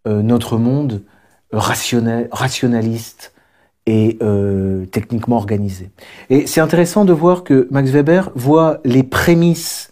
euh, 0.07 0.21
notre 0.21 0.57
monde 0.57 1.01
rationnel, 1.51 2.27
rationaliste 2.31 3.34
et 3.86 4.17
euh, 4.21 4.86
techniquement 4.86 5.38
organisé. 5.38 5.89
Et 6.29 6.45
c'est 6.45 6.61
intéressant 6.61 7.03
de 7.03 7.13
voir 7.13 7.43
que 7.43 7.67
Max 7.71 7.89
Weber 7.89 8.31
voit 8.36 8.79
les 8.86 9.03
prémices 9.03 9.91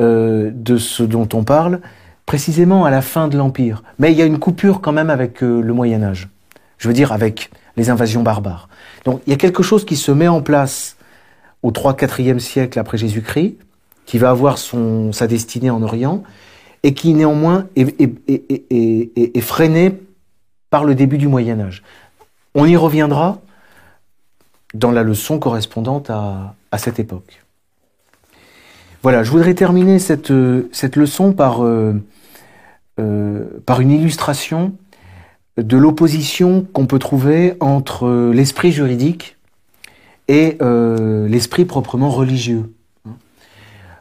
euh, 0.00 0.50
de 0.54 0.76
ce 0.76 1.02
dont 1.02 1.28
on 1.34 1.42
parle 1.42 1.80
précisément 2.24 2.84
à 2.84 2.90
la 2.90 3.02
fin 3.02 3.26
de 3.28 3.36
l'Empire. 3.36 3.82
Mais 3.98 4.12
il 4.12 4.18
y 4.18 4.22
a 4.22 4.26
une 4.26 4.38
coupure 4.38 4.80
quand 4.80 4.92
même 4.92 5.10
avec 5.10 5.40
le 5.40 5.72
Moyen 5.72 6.02
Âge. 6.02 6.28
Je 6.78 6.86
veux 6.86 6.94
dire 6.94 7.12
avec 7.12 7.50
les 7.76 7.90
invasions 7.90 8.22
barbares. 8.22 8.68
Donc 9.04 9.20
il 9.26 9.30
y 9.30 9.34
a 9.34 9.36
quelque 9.36 9.64
chose 9.64 9.84
qui 9.84 9.96
se 9.96 10.12
met 10.12 10.28
en 10.28 10.40
place 10.40 10.96
au 11.62 11.72
3-4e 11.72 12.38
siècle 12.38 12.78
après 12.78 12.98
Jésus-Christ, 12.98 13.56
qui 14.10 14.18
va 14.18 14.30
avoir 14.30 14.58
sa 14.58 15.28
destinée 15.28 15.70
en 15.70 15.84
Orient, 15.84 16.24
et 16.82 16.94
qui 16.94 17.14
néanmoins 17.14 17.68
est, 17.76 17.94
est, 18.28 19.40
par 20.68 20.82
le 20.82 20.96
début 20.96 21.16
du 21.16 21.28
Moyen 21.28 21.60
Âge. 21.60 21.84
On 22.56 22.66
y 22.66 22.76
reviendra 22.76 23.38
dans 24.74 24.90
la 24.90 25.04
leçon 25.04 25.38
correspondante 25.38 26.10
à, 26.10 26.56
cette 26.76 26.98
époque. 26.98 27.44
Voilà, 29.04 29.22
je 29.22 29.30
voudrais 29.30 29.54
terminer 29.54 30.00
cette, 30.00 30.30
leçon 30.30 31.32
par, 31.32 31.62
euh, 31.62 31.94
euh, 32.98 33.44
par 33.64 33.80
une 33.80 33.92
illustration 33.92 34.72
de 35.56 35.76
l'opposition 35.76 36.66
qu'on 36.72 36.86
peut 36.86 36.98
trouver 36.98 37.54
entre 37.60 38.32
l'esprit 38.32 38.72
juridique 38.72 39.36
et 40.26 40.58
euh, 40.62 41.28
l'esprit 41.28 41.64
proprement 41.64 42.10
religieux. 42.10 42.72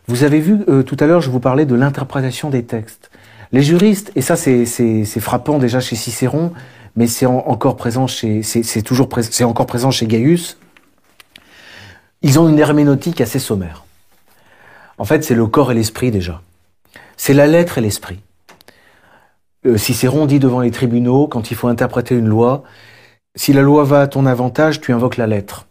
Vous 0.10 0.24
avez 0.24 0.40
vu 0.40 0.62
euh, 0.68 0.82
tout 0.82 0.98
à 1.00 1.06
l'heure, 1.06 1.22
je 1.22 1.30
vous 1.30 1.40
parlais 1.40 1.68
de 1.68 1.76
l'interprétation 1.76 2.50
des 2.50 2.66
textes. 2.66 3.12
Les 3.52 3.62
juristes, 3.62 4.12
et 4.16 4.24
ça 4.24 4.36
c'est 4.36 4.66
frappant 5.20 5.60
déjà 5.60 5.80
chez 5.80 5.96
Cicéron, 5.96 6.52
mais 6.96 7.06
c'est 7.06 7.28
encore 7.28 7.78
présent 7.78 8.08
chez, 8.08 8.42
c'est 8.42 8.82
toujours 8.82 9.08
c'est 9.22 9.44
encore 9.44 9.68
présent 9.68 9.92
chez 9.92 10.08
Gaius. 10.08 10.58
Ils 12.24 12.40
ont 12.40 12.50
une 12.50 12.58
herméneutique 12.58 13.22
assez 13.22 13.38
sommaire. 13.38 13.86
En 14.98 15.06
fait, 15.06 15.24
c'est 15.24 15.36
le 15.36 15.46
corps 15.46 15.72
et 15.72 15.76
l'esprit 15.76 16.10
déjà. 16.10 16.42
C'est 17.16 17.36
la 17.36 17.46
lettre 17.46 17.78
et 17.78 17.82
l'esprit. 17.82 18.20
Euh, 19.68 19.78
Cicéron 19.78 20.26
dit 20.26 20.40
devant 20.40 20.62
les 20.62 20.72
tribunaux, 20.72 21.28
quand 21.28 21.52
il 21.52 21.56
faut 21.56 21.68
interpréter 21.68 22.16
une 22.16 22.28
loi, 22.28 22.64
si 23.36 23.54
la 23.54 23.62
loi 23.62 23.84
va 23.84 24.02
à 24.02 24.08
ton 24.08 24.26
avantage, 24.26 24.82
tu 24.82 24.92
invoques 24.92 25.18
la 25.18 25.28
lettre. 25.28 25.68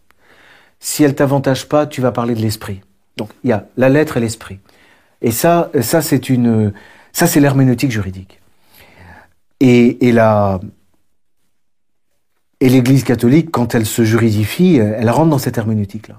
Si 0.79 1.03
elle 1.03 1.13
t'avantage 1.13 1.67
pas, 1.67 1.85
tu 1.85 1.99
vas 1.99 2.13
parler 2.13 2.35
de 2.35 2.41
l'esprit. 2.41 2.79
Donc 3.19 3.29
il 3.43 3.51
y 3.51 3.53
a 3.53 3.67
la 3.77 3.89
lettre 3.89 4.17
et 4.17 4.19
l'esprit. 4.19 4.59
Et 5.21 5.31
ça, 5.31 5.69
ça 5.81 6.01
c'est 6.01 6.29
une, 6.29 6.73
ça 7.11 7.27
c'est 7.27 7.39
l'herméneutique 7.39 7.91
juridique. 7.91 8.39
Et, 9.61 10.13
la, 10.13 10.61
et 12.61 12.69
l'Église 12.69 13.03
catholique, 13.03 13.51
quand 13.51 13.75
elle 13.75 13.85
se 13.85 14.05
juridifie, 14.05 14.77
elle 14.77 15.09
rentre 15.09 15.29
dans 15.29 15.37
cette 15.37 15.57
herméneutique-là. 15.57 16.15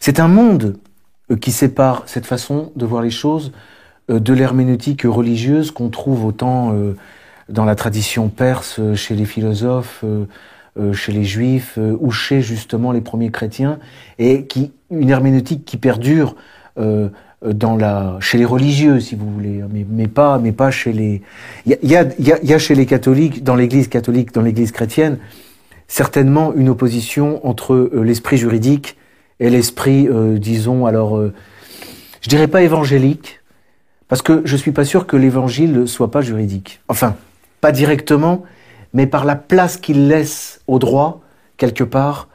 C'est 0.00 0.20
un 0.20 0.28
monde 0.28 0.76
euh, 1.30 1.36
qui 1.36 1.50
sépare 1.50 2.02
cette 2.06 2.26
façon 2.26 2.72
de 2.76 2.84
voir 2.84 3.02
les 3.02 3.10
choses 3.10 3.52
euh, 4.10 4.20
de 4.20 4.32
l'herméneutique 4.32 5.02
religieuse 5.04 5.70
qu'on 5.70 5.88
trouve 5.88 6.26
autant 6.26 6.74
euh, 6.74 6.94
dans 7.48 7.64
la 7.64 7.74
tradition 7.74 8.28
perse, 8.28 8.80
chez 8.94 9.14
les 9.14 9.24
philosophes, 9.24 10.04
chez 10.92 11.12
les 11.12 11.24
juifs 11.24 11.78
ou 11.78 12.10
chez 12.10 12.42
justement 12.42 12.92
les 12.92 13.00
premiers 13.00 13.30
chrétiens, 13.30 13.78
et 14.18 14.44
qui 14.44 14.70
une 14.90 15.10
herméneutique 15.10 15.64
qui 15.64 15.76
perdure 15.76 16.34
dans 16.76 17.76
la 17.76 18.16
chez 18.20 18.38
les 18.38 18.44
religieux, 18.44 19.00
si 19.00 19.14
vous 19.14 19.30
voulez, 19.30 19.62
mais, 19.72 19.84
mais 19.88 20.06
pas 20.06 20.38
mais 20.38 20.52
pas 20.52 20.70
chez 20.70 20.92
les. 20.92 21.22
Il 21.66 21.76
y 21.82 21.96
a, 21.96 22.04
y, 22.18 22.32
a, 22.32 22.42
y 22.42 22.54
a 22.54 22.58
chez 22.58 22.74
les 22.74 22.86
catholiques, 22.86 23.42
dans 23.42 23.56
l'Église 23.56 23.88
catholique, 23.88 24.32
dans 24.32 24.42
l'Église 24.42 24.72
chrétienne, 24.72 25.18
certainement 25.88 26.52
une 26.54 26.68
opposition 26.68 27.44
entre 27.46 27.90
l'esprit 27.94 28.36
juridique 28.36 28.96
et 29.40 29.50
l'esprit, 29.50 30.08
euh, 30.08 30.38
disons, 30.38 30.86
alors, 30.86 31.16
euh, 31.16 31.32
je 32.20 32.28
dirais 32.28 32.48
pas 32.48 32.62
évangélique, 32.62 33.40
parce 34.08 34.22
que 34.22 34.42
je 34.44 34.56
suis 34.56 34.72
pas 34.72 34.84
sûr 34.84 35.06
que 35.06 35.16
l'évangile 35.16 35.86
soit 35.86 36.10
pas 36.10 36.20
juridique. 36.20 36.80
Enfin, 36.88 37.16
pas 37.60 37.72
directement, 37.72 38.44
mais 38.92 39.06
par 39.06 39.24
la 39.24 39.36
place 39.36 39.76
qu'il 39.76 40.08
laisse 40.08 40.60
au 40.66 40.78
droit, 40.78 41.22
quelque 41.56 41.84
part, 41.84 42.27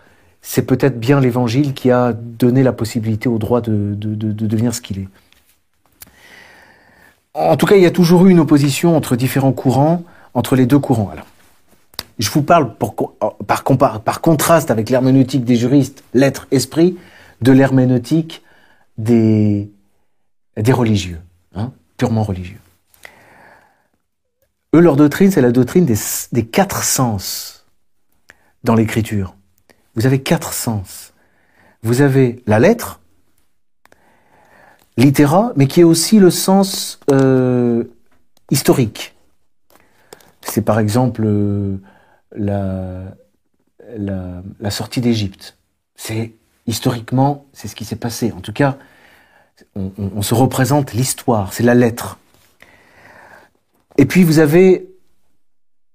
c'est 0.46 0.68
peut-être 0.68 1.00
bien 1.00 1.22
l'évangile 1.22 1.74
qui 1.74 1.90
a 1.90 2.12
donné 2.14 2.64
la 2.64 2.74
possibilité 2.74 3.30
au 3.30 3.38
droit 3.40 3.62
de, 3.62 3.96
de, 3.96 4.14
de, 4.14 4.32
de 4.34 4.46
devenir 4.46 4.76
ce 4.76 4.82
qu'il 4.82 5.00
est. 5.00 5.08
En 7.34 7.56
tout 7.58 7.66
cas, 7.66 7.78
il 7.78 7.82
y 7.82 7.88
a 7.88 7.92
toujours 7.92 8.28
eu 8.28 8.30
une 8.30 8.42
opposition 8.42 8.96
entre 8.96 9.16
différents 9.16 9.54
courants, 9.54 10.04
entre 10.34 10.56
les 10.56 10.66
deux 10.66 10.78
courants. 10.80 11.10
Alors, 11.10 11.26
je 12.20 12.30
vous 12.30 12.44
parle 12.44 12.76
par, 12.76 14.02
par 14.02 14.22
contraste 14.22 14.70
avec 14.70 14.90
l'herméneutique 14.90 15.46
des 15.46 15.56
juristes, 15.56 16.04
l'être, 16.14 16.46
esprit, 16.52 16.98
de 17.42 17.52
l'herméneutique 17.52 18.44
des, 18.98 19.72
des 20.58 20.74
religieux, 20.74 21.22
hein, 21.56 21.72
purement 21.98 22.24
religieux. 22.24 22.60
Eux, 24.76 24.82
leur 24.82 24.98
doctrine, 24.98 25.32
c'est 25.32 25.42
la 25.42 25.52
doctrine 25.52 25.86
des, 25.86 25.98
des 26.34 26.46
quatre 26.46 26.84
sens 26.84 27.66
dans 28.64 28.76
l'écriture. 28.76 29.36
Vous 29.96 30.06
avez 30.06 30.22
quatre 30.22 30.54
sens. 30.54 31.14
Vous 31.84 32.02
avez 32.02 32.42
la 32.48 32.60
lettre, 32.60 33.02
littéra, 34.98 35.52
mais 35.56 35.68
qui 35.68 35.82
est 35.82 35.86
aussi 35.86 36.20
le 36.20 36.30
sens 36.30 37.00
euh, 37.12 37.84
historique. 38.52 39.16
C'est 40.42 40.62
par 40.62 40.80
exemple 40.80 41.24
euh, 41.26 41.78
la, 42.36 43.16
la, 43.98 44.72
sortie 44.72 45.02
d'Égypte. 45.02 45.58
C'est 45.96 46.34
historiquement, 46.68 47.46
c'est 47.54 47.68
ce 47.68 47.76
qui 47.76 47.86
s'est 47.86 47.96
passé. 47.96 48.32
En 48.32 48.42
tout 48.42 48.54
cas, 48.54 48.78
on, 49.76 50.22
se 50.22 50.34
représente 50.34 50.94
l'histoire, 50.94 51.54
c'est 51.54 51.64
la 51.64 51.76
lettre. 51.76 52.18
Et 53.98 54.06
puis 54.06 54.24
vous 54.24 54.40
avez 54.40 54.90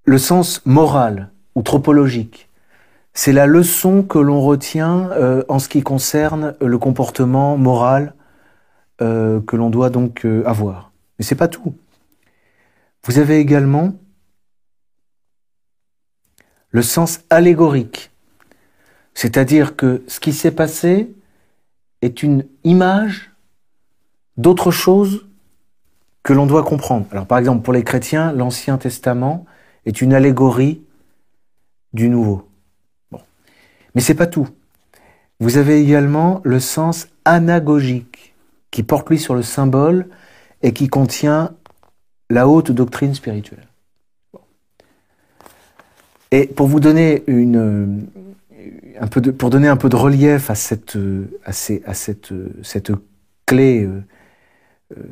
le 0.05 0.19
sens 0.19 0.63
moral 0.65 1.31
ou 1.55 1.63
tropologique. 1.63 2.48
C'est 3.21 3.33
la 3.33 3.49
leçon 3.49 4.05
que 4.05 4.21
l'on 4.21 4.41
retient 4.41 5.11
euh, 5.11 5.43
en 5.49 5.59
ce 5.59 5.69
qui 5.69 5.83
concerne 5.83 6.55
le 6.61 6.79
comportement 6.79 7.57
moral 7.57 8.15
euh, 9.01 9.41
que 9.41 9.57
l'on 9.57 9.71
doit 9.71 9.91
donc 9.91 10.25
euh, 10.25 10.45
avoir. 10.47 10.93
Mais 11.19 11.25
c'est 11.25 11.35
pas 11.35 11.49
tout. 11.49 11.75
Vous 13.03 13.19
avez 13.19 13.39
également 13.39 13.95
le 16.71 16.81
sens 16.81 17.23
allégorique. 17.29 18.13
C'est-à-dire 19.15 19.75
que 19.75 20.05
ce 20.07 20.21
qui 20.21 20.33
s'est 20.33 20.53
passé 20.53 21.13
est 22.03 22.23
une 22.23 22.47
image 22.63 23.33
d'autre 24.37 24.71
chose 24.71 25.27
que 26.23 26.33
l'on 26.33 26.47
doit 26.47 26.63
comprendre. 26.63 27.07
Alors 27.11 27.27
par 27.27 27.39
exemple, 27.39 27.65
pour 27.65 27.73
les 27.73 27.83
chrétiens, 27.83 28.31
l'Ancien 28.31 28.79
Testament 28.79 29.45
est 29.87 30.03
une 30.03 30.15
allégorie 30.15 30.85
du 31.93 32.09
Nouveau. 32.11 32.48
Mais 33.99 34.03
c'est 34.03 34.15
pas 34.15 34.29
tout. 34.29 34.49
Vous 35.41 35.57
avez 35.57 35.81
également 35.81 36.41
le 36.45 36.61
sens 36.61 37.09
anagogique, 37.25 38.33
qui 38.71 38.85
porte 38.85 39.11
lui 39.11 39.19
sur 39.19 39.35
le 39.35 39.43
symbole 39.43 40.07
et 40.63 40.73
qui 40.73 40.87
contient 40.87 41.57
la 42.31 42.47
haute 42.47 42.71
doctrine 42.71 43.13
spirituelle. 43.13 43.67
Et 46.31 46.47
pour 46.47 46.69
vous 46.69 46.79
donner 46.79 47.25
une, 47.27 48.07
un 49.01 49.09
peu 49.09 49.21
de, 49.21 49.33
pour 49.33 49.51
donner 49.51 49.67
un 49.67 49.77
peu 49.77 49.89
de 49.89 49.97
relief 49.97 50.49
à 50.49 50.55
cette, 50.55 50.97
à, 51.45 51.51
ces, 51.51 51.83
à 51.85 51.95
cette, 51.95 52.33
cette 52.63 52.93
clé 53.47 53.83
euh, 53.83 54.05
euh 54.97 55.03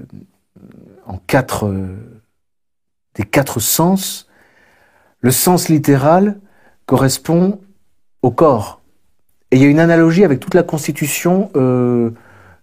en 1.07 1.19
quatre, 1.19 1.67
euh, 1.67 2.23
des 3.17 3.25
quatre 3.25 3.59
sens, 3.59 4.29
le 5.23 5.33
sens 5.33 5.69
littéral 5.69 6.39
correspond 6.87 7.61
au 8.23 8.31
corps. 8.31 8.76
Il 9.57 9.63
y 9.63 9.65
a 9.65 9.69
une 9.69 9.81
analogie 9.81 10.23
avec 10.23 10.39
toute 10.39 10.53
la 10.53 10.63
constitution 10.63 11.51
euh, 11.57 12.11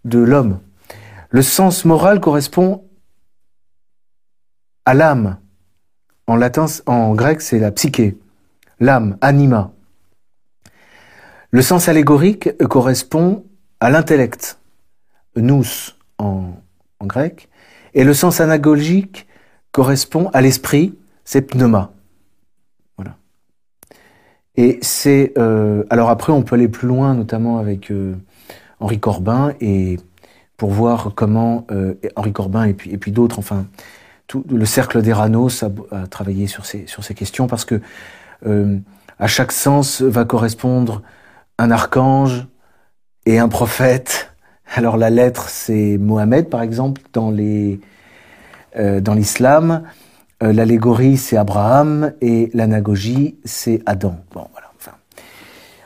de 0.05 0.19
l'homme. 0.19 0.59
Le 1.31 1.41
sens 1.41 1.85
moral 1.85 2.19
correspond 2.19 2.83
à 4.85 4.93
l'âme. 4.93 5.37
En 6.27 6.35
latin, 6.35 6.67
en 6.85 7.15
grec, 7.15 7.41
c'est 7.41 7.57
la 7.57 7.71
psyché 7.71 8.15
l'âme, 8.79 9.17
anima. 9.21 9.71
Le 11.49 11.61
sens 11.63 11.87
allégorique 11.87 12.55
correspond 12.67 13.45
à 13.79 13.89
l'intellect, 13.89 14.59
nous 15.35 15.65
en, 16.19 16.53
grec, 17.01 17.49
et 17.95 18.03
le 18.03 18.13
sens 18.13 18.39
anagogique 18.39 19.25
correspond 19.71 20.29
à 20.33 20.41
l'esprit, 20.41 20.95
c'est 21.25 21.41
pneuma. 21.41 21.92
Et 24.55 24.79
c'est 24.81 25.33
euh, 25.37 25.83
alors 25.89 26.09
après 26.09 26.31
on 26.31 26.43
peut 26.43 26.55
aller 26.55 26.67
plus 26.67 26.87
loin, 26.87 27.15
notamment 27.15 27.57
avec 27.57 27.91
euh, 27.91 28.15
Henri 28.79 28.99
Corbin 28.99 29.53
et 29.61 29.97
pour 30.57 30.71
voir 30.71 31.13
comment 31.15 31.65
euh, 31.71 31.95
Henri 32.15 32.33
Corbin 32.33 32.65
et 32.65 32.73
puis 32.73 32.91
et 32.91 32.97
puis 32.97 33.11
d'autres, 33.11 33.39
enfin 33.39 33.65
tout 34.27 34.45
le 34.49 34.65
cercle 34.65 35.01
d'Eranos 35.01 35.63
a, 35.63 35.69
a, 35.91 36.07
travaillé 36.07 36.47
sur 36.47 36.65
ces 36.65 36.85
sur 36.87 37.03
ces 37.03 37.13
questions 37.15 37.47
parce 37.47 37.65
que 37.65 37.81
euh, 38.45 38.77
à 39.19 39.27
chaque 39.27 39.51
sens 39.51 40.01
va 40.01 40.25
correspondre 40.25 41.01
un 41.57 41.71
archange 41.71 42.47
et 43.25 43.39
un 43.39 43.49
prophète. 43.49 44.33
Alors 44.75 44.97
la 44.97 45.09
lettre, 45.09 45.49
c'est 45.49 45.97
Mohamed, 45.97 46.49
par 46.49 46.61
exemple, 46.61 47.01
dans 47.13 47.31
les 47.31 47.79
euh, 48.77 49.01
dans 49.01 49.13
l'islam. 49.13 49.83
Euh, 50.43 50.53
l'allégorie, 50.53 51.17
c'est 51.17 51.37
Abraham 51.37 52.13
et 52.21 52.51
l'anagogie, 52.53 53.37
c'est 53.45 53.81
Adam. 53.85 54.17
Bon, 54.33 54.47
voilà. 54.51 54.71
Enfin, 54.77 54.97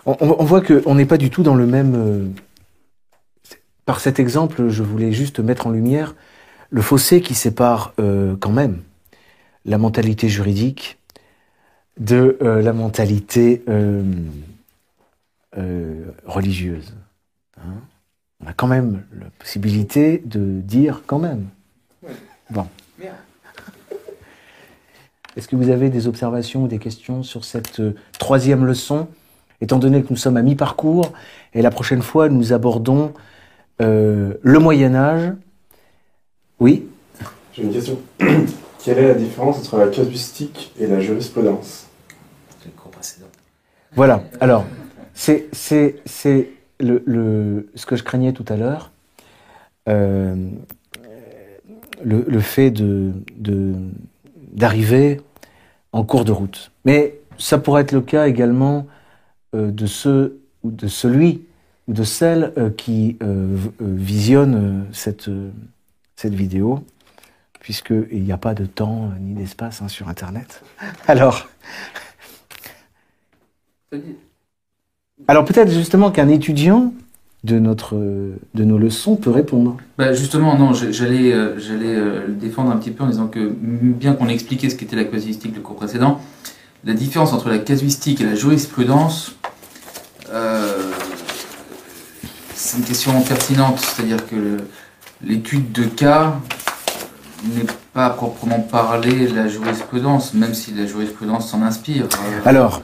on, 0.06 0.18
on 0.20 0.44
voit 0.44 0.62
qu'on 0.62 0.96
n'est 0.96 1.06
pas 1.06 1.18
du 1.18 1.30
tout 1.30 1.44
dans 1.44 1.56
le 1.56 1.66
même. 1.66 2.34
par 3.86 4.00
cet 4.00 4.20
exemple, 4.20 4.68
je 4.70 4.84
voulais 4.84 5.14
juste 5.14 5.40
mettre 5.40 5.68
en 5.68 5.70
lumière 5.70 6.16
le 6.70 6.82
fossé 6.82 7.22
qui 7.22 7.34
sépare 7.34 7.94
quand 7.96 8.52
même 8.52 8.82
la 9.64 9.78
mentalité 9.78 10.28
juridique 10.28 10.98
de 12.00 12.38
euh, 12.42 12.62
la 12.62 12.74
mentalité 12.74 13.64
euh, 13.70 14.04
euh, 15.58 16.06
religieuse. 16.26 16.94
Hein. 17.58 17.82
On 18.44 18.48
a 18.48 18.54
quand 18.54 18.68
même 18.68 19.04
la 19.20 19.30
possibilité 19.40 20.22
de 20.24 20.62
dire 20.62 21.04
quand 21.08 21.20
même. 21.20 21.48
Bon. 22.52 22.68
Est-ce 25.38 25.48
que 25.48 25.56
vous 25.56 25.70
avez 25.70 25.90
des 25.90 26.08
observations 26.08 26.64
ou 26.64 26.68
des 26.68 26.80
questions 26.80 27.24
sur 27.24 27.46
cette 27.46 27.82
troisième 28.18 28.66
leçon, 28.66 29.08
étant 29.62 29.78
donné 29.78 30.02
que 30.02 30.08
nous 30.10 30.18
sommes 30.18 30.36
à 30.36 30.42
mi-parcours 30.42 31.12
et 31.54 31.62
la 31.62 31.70
prochaine 31.70 32.02
fois 32.02 32.28
nous 32.28 32.54
abordons 32.54 33.14
le 33.80 34.58
Moyen 34.60 34.96
Âge 34.96 35.34
Oui? 36.60 36.88
J'ai 37.54 37.64
une 37.64 37.72
question. 37.72 38.00
Quelle 38.84 38.98
est 38.98 39.08
la 39.08 39.14
différence 39.14 39.60
entre 39.60 39.78
la 39.78 39.88
casuistique 39.90 40.74
et 40.80 40.88
la 40.88 41.00
jurisprudence? 41.00 41.88
Voilà. 43.96 44.24
Alors, 44.40 44.66
c'est 45.14 45.50
le, 46.80 47.04
le, 47.06 47.70
ce 47.76 47.86
que 47.86 47.96
je 47.96 48.04
craignais 48.04 48.34
tout 48.34 48.46
à 48.48 48.56
l'heure. 48.56 48.92
euh, 49.88 50.36
le, 52.04 52.26
le, 52.28 52.40
fait 52.40 52.70
de, 52.72 53.12
d'arriver 54.58 55.22
en 55.94 56.04
cours 56.04 56.26
de 56.26 56.34
route. 56.34 56.72
Mais 56.84 57.20
ça 57.38 57.58
pourrait 57.58 57.84
être 57.84 57.94
le 57.94 58.02
cas 58.02 58.28
également 58.28 58.88
euh, 59.56 59.72
de 59.72 59.86
ceux 59.86 60.42
ou 60.64 60.72
de 60.72 60.88
celui 60.88 61.46
ou 61.88 61.94
de 61.94 62.04
celle 62.04 62.52
euh, 62.58 62.70
qui 62.70 63.18
euh, 63.22 63.56
visionne 63.80 64.88
cette, 64.92 65.30
cette 66.18 66.34
vidéo, 66.34 66.84
puisqu'il 67.62 68.24
n'y 68.24 68.34
a 68.34 68.38
pas 68.38 68.54
de 68.54 68.66
temps 68.66 69.12
ni 69.22 69.36
d'espace 69.36 69.82
hein, 69.82 69.88
sur 69.88 70.10
Internet. 70.10 70.64
Alors, 71.08 71.48
alors 75.30 75.46
peut-être 75.46 75.72
justement 75.72 76.12
qu'un 76.12 76.28
étudiant 76.28 76.94
de, 77.44 77.60
notre, 77.60 77.96
de 77.96 78.64
nos 78.64 78.78
leçons 78.78 79.16
peut 79.16 79.30
répondre. 79.30 79.78
Bah 79.98 80.14
justement, 80.14 80.58
non, 80.58 80.74
j'allais 80.74 81.34
j'allais 81.58 81.96
le 81.96 82.34
défendre 82.34 82.72
un 82.72 82.78
petit 82.78 82.92
peu 82.92 83.04
en 83.04 83.08
disant 83.08 83.28
que 83.28 83.52
bien 83.62 84.14
qu'on 84.14 84.28
ait 84.28 84.34
expliqué 84.34 84.70
ce 84.70 84.76
qu'était 84.76 84.96
la 84.96 85.06
casuistique 85.06 85.56
le 85.56 85.62
cours 85.62 85.76
précédent, 85.76 86.20
la 86.84 86.94
différence 86.94 87.34
entre 87.34 87.50
la 87.50 87.60
casuistique 87.60 88.22
et 88.22 88.26
la 88.26 88.36
jurisprudence, 88.36 89.36
euh, 90.32 90.92
c'est 92.54 92.78
une 92.78 92.84
question 92.84 93.20
pertinente, 93.22 93.80
c'est-à-dire 93.80 94.26
que 94.28 94.58
l'étude 95.24 95.72
de 95.72 95.84
cas 95.84 96.40
n'est 97.44 97.66
pas 97.94 98.10
proprement 98.10 98.60
parler 98.60 99.28
la 99.28 99.48
jurisprudence, 99.48 100.34
même 100.34 100.54
si 100.54 100.74
la 100.74 100.86
jurisprudence 100.86 101.50
s'en 101.50 101.62
inspire. 101.62 102.08
Alors, 102.46 102.82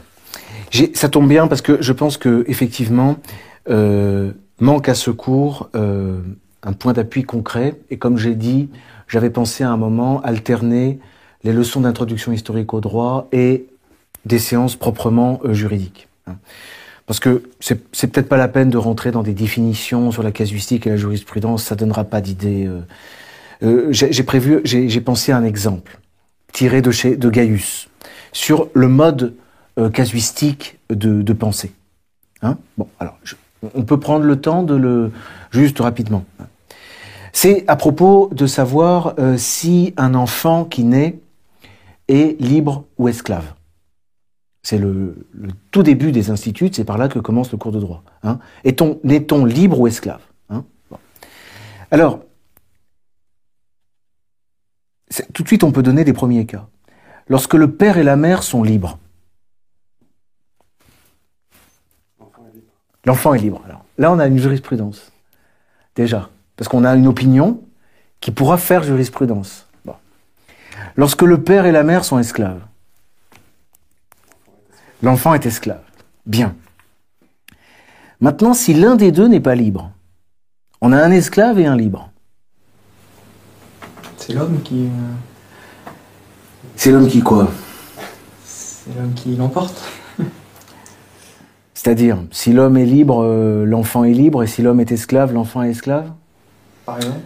ça 0.93 1.09
tombe 1.09 1.27
bien 1.27 1.47
parce 1.47 1.61
que 1.61 1.81
je 1.81 1.93
pense 1.93 2.17
que 2.17 2.43
effectivement 2.47 3.17
euh, 3.69 4.31
manque 4.63 4.87
à 4.87 4.95
ce 4.95 5.11
cours 5.11 5.69
euh, 5.75 6.21
un 6.63 6.73
point 6.73 6.93
d'appui 6.93 7.23
concret. 7.23 7.75
Et 7.91 7.97
comme 7.97 8.17
j'ai 8.17 8.33
dit, 8.33 8.69
j'avais 9.07 9.29
pensé 9.29 9.63
à 9.63 9.69
un 9.69 9.77
moment 9.77 10.21
alterner 10.21 10.99
les 11.43 11.51
leçons 11.51 11.81
d'introduction 11.81 12.31
historique 12.31 12.73
au 12.73 12.79
droit 12.79 13.27
et 13.33 13.67
des 14.25 14.39
séances 14.39 14.77
proprement 14.77 15.41
euh, 15.43 15.53
juridiques. 15.53 16.07
Hein. 16.27 16.37
Parce 17.05 17.19
que 17.19 17.43
c'est 17.59 18.07
peut-être 18.07 18.29
pas 18.29 18.37
la 18.37 18.47
peine 18.47 18.69
de 18.69 18.77
rentrer 18.77 19.11
dans 19.11 19.23
des 19.23 19.33
définitions 19.33 20.11
sur 20.11 20.23
la 20.23 20.31
casuistique 20.31 20.87
et 20.87 20.89
la 20.89 20.95
jurisprudence, 20.95 21.65
ça 21.65 21.75
donnera 21.75 22.05
pas 22.05 22.21
d'idée. 22.21 22.65
Euh, 23.61 23.91
j'ai 23.91 24.13
j'ai 24.13 25.01
pensé 25.01 25.33
à 25.33 25.37
un 25.37 25.43
exemple 25.43 25.99
tiré 26.53 26.81
de 26.81 26.91
chez 26.91 27.17
de 27.17 27.29
Gaius 27.29 27.89
sur 28.31 28.69
le 28.73 28.87
mode 28.87 29.35
casuistique 29.91 30.79
de, 30.89 31.21
de 31.21 31.33
pensée. 31.33 31.73
Hein 32.41 32.57
bon, 32.77 32.87
alors 32.99 33.17
on 33.73 33.83
peut 33.83 33.99
prendre 33.99 34.25
le 34.25 34.39
temps 34.39 34.63
de 34.63 34.75
le 34.75 35.11
juste 35.51 35.79
rapidement. 35.79 36.25
C'est 37.31 37.63
à 37.67 37.75
propos 37.75 38.29
de 38.31 38.45
savoir 38.45 39.15
euh, 39.19 39.37
si 39.37 39.93
un 39.97 40.13
enfant 40.13 40.65
qui 40.65 40.83
naît 40.83 41.19
est 42.07 42.39
libre 42.39 42.85
ou 42.97 43.07
esclave. 43.07 43.53
C'est 44.61 44.77
le, 44.77 45.27
tout 45.71 45.83
début 45.83 46.11
des 46.11 46.29
instituts, 46.29 46.69
c'est 46.71 46.85
par 46.85 46.97
là 46.97 47.09
que 47.09 47.19
commence 47.19 47.51
le 47.51 47.57
cours 47.57 47.71
de 47.71 47.79
droit. 47.79 48.03
Hein. 48.23 48.39
Est-on, 48.63 48.99
on 49.31 49.45
libre 49.45 49.79
ou 49.79 49.87
esclave 49.87 50.21
hein? 50.49 50.63
Alors, 51.91 52.19
tout 55.33 55.43
de 55.43 55.47
suite, 55.47 55.63
on 55.63 55.71
peut 55.71 55.83
donner 55.83 56.03
des 56.03 56.13
premiers 56.13 56.45
cas. 56.45 56.67
Lorsque 57.27 57.53
le 57.55 57.71
père 57.71 57.97
et 57.97 58.03
la 58.03 58.15
mère 58.15 58.43
sont 58.43 58.63
libres, 58.63 58.99
l'enfant 63.05 63.33
est 63.33 63.39
libre. 63.39 63.61
Alors, 63.65 63.83
là, 63.97 64.11
on 64.11 64.19
a 64.19 64.27
une 64.27 64.37
jurisprudence, 64.37 65.11
déjà, 65.95 66.29
parce 66.57 66.67
qu'on 66.67 66.83
a 66.85 66.95
une 66.95 67.07
opinion 67.07 67.61
qui 68.19 68.31
pourra 68.31 68.57
faire 68.57 68.83
jurisprudence. 68.83 69.67
Lorsque 70.95 71.21
le 71.21 71.41
père 71.43 71.65
et 71.65 71.71
la 71.71 71.83
mère 71.83 72.03
sont 72.05 72.19
esclaves, 72.19 72.61
L'enfant 75.03 75.33
est 75.33 75.45
esclave. 75.45 75.81
Bien. 76.25 76.55
Maintenant, 78.21 78.53
si 78.53 78.73
l'un 78.73 78.95
des 78.95 79.11
deux 79.11 79.27
n'est 79.27 79.41
pas 79.41 79.53
libre, 79.53 79.91
on 80.79 80.93
a 80.93 80.97
un 80.97 81.11
esclave 81.11 81.59
et 81.59 81.65
un 81.65 81.75
libre. 81.75 82.09
C'est 84.15 84.31
l'homme 84.31 84.61
qui. 84.63 84.85
Euh, 84.85 85.91
C'est 86.77 86.91
l'homme 86.93 87.09
qui 87.09 87.19
quoi? 87.19 87.51
C'est 88.45 88.95
l'homme 88.95 89.13
qui 89.13 89.35
l'emporte. 89.35 89.83
C'est-à-dire, 91.83 92.17
si 92.31 92.53
l'homme 92.53 92.77
est 92.77 92.85
libre, 92.85 93.25
euh, 93.25 93.65
l'enfant 93.65 94.05
est 94.05 94.13
libre, 94.13 94.41
et 94.41 94.47
si 94.47 94.61
l'homme 94.61 94.79
est 94.79 94.93
esclave, 94.93 95.33
l'enfant 95.33 95.63
est 95.63 95.71
esclave? 95.71 96.11
Par 96.85 96.95
exemple? 96.95 97.19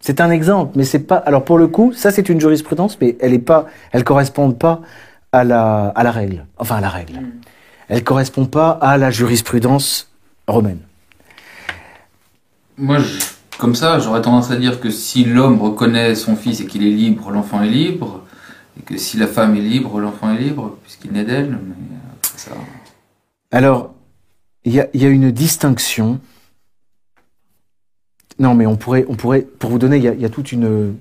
C'est 0.00 0.20
un 0.20 0.30
exemple, 0.30 0.72
mais 0.76 0.84
c'est 0.84 0.98
pas. 0.98 1.16
Alors 1.16 1.44
pour 1.44 1.56
le 1.56 1.66
coup, 1.66 1.94
ça 1.94 2.10
c'est 2.10 2.28
une 2.28 2.38
jurisprudence, 2.38 2.98
mais 3.00 3.16
elle 3.20 3.32
est 3.32 3.38
pas, 3.38 3.64
elle 3.92 4.04
correspond 4.04 4.52
pas 4.52 4.82
à 5.32 5.44
la, 5.44 5.86
à 5.88 6.02
la 6.02 6.10
règle, 6.10 6.44
enfin 6.58 6.76
à 6.76 6.82
la 6.82 6.90
règle. 6.90 7.14
Mm. 7.14 7.32
Elle 7.88 8.00
ne 8.00 8.02
correspond 8.02 8.44
pas 8.44 8.72
à 8.82 8.98
la 8.98 9.10
jurisprudence 9.10 10.12
romaine. 10.46 10.80
Moi, 12.76 12.98
comme 13.56 13.74
ça, 13.74 13.98
j'aurais 13.98 14.20
tendance 14.20 14.50
à 14.50 14.56
dire 14.56 14.78
que 14.78 14.90
si 14.90 15.24
l'homme 15.24 15.62
reconnaît 15.62 16.14
son 16.14 16.36
fils 16.36 16.60
et 16.60 16.66
qu'il 16.66 16.84
est 16.84 16.90
libre, 16.90 17.30
l'enfant 17.30 17.62
est 17.62 17.70
libre, 17.70 18.24
et 18.78 18.82
que 18.82 18.98
si 18.98 19.16
la 19.16 19.26
femme 19.26 19.56
est 19.56 19.60
libre, 19.60 19.98
l'enfant 20.00 20.34
est 20.34 20.38
libre, 20.38 20.76
puisqu'il 20.82 21.12
naît 21.12 21.24
d'elle. 21.24 21.58
Ça... 22.36 22.50
Alors, 23.56 23.94
il 24.64 24.74
y 24.74 24.80
a, 24.80 24.88
y 24.92 25.04
a, 25.06 25.08
une 25.08 25.30
distinction. 25.30 26.20
Non, 28.38 28.54
mais 28.54 28.66
on 28.66 28.76
pourrait, 28.76 29.06
on 29.08 29.14
pourrait 29.14 29.42
pour 29.42 29.70
vous 29.70 29.78
donner, 29.78 29.96
il 29.96 30.04
y, 30.04 30.22
y 30.22 30.24
a, 30.24 30.28
toute 30.28 30.52
une 30.52 30.96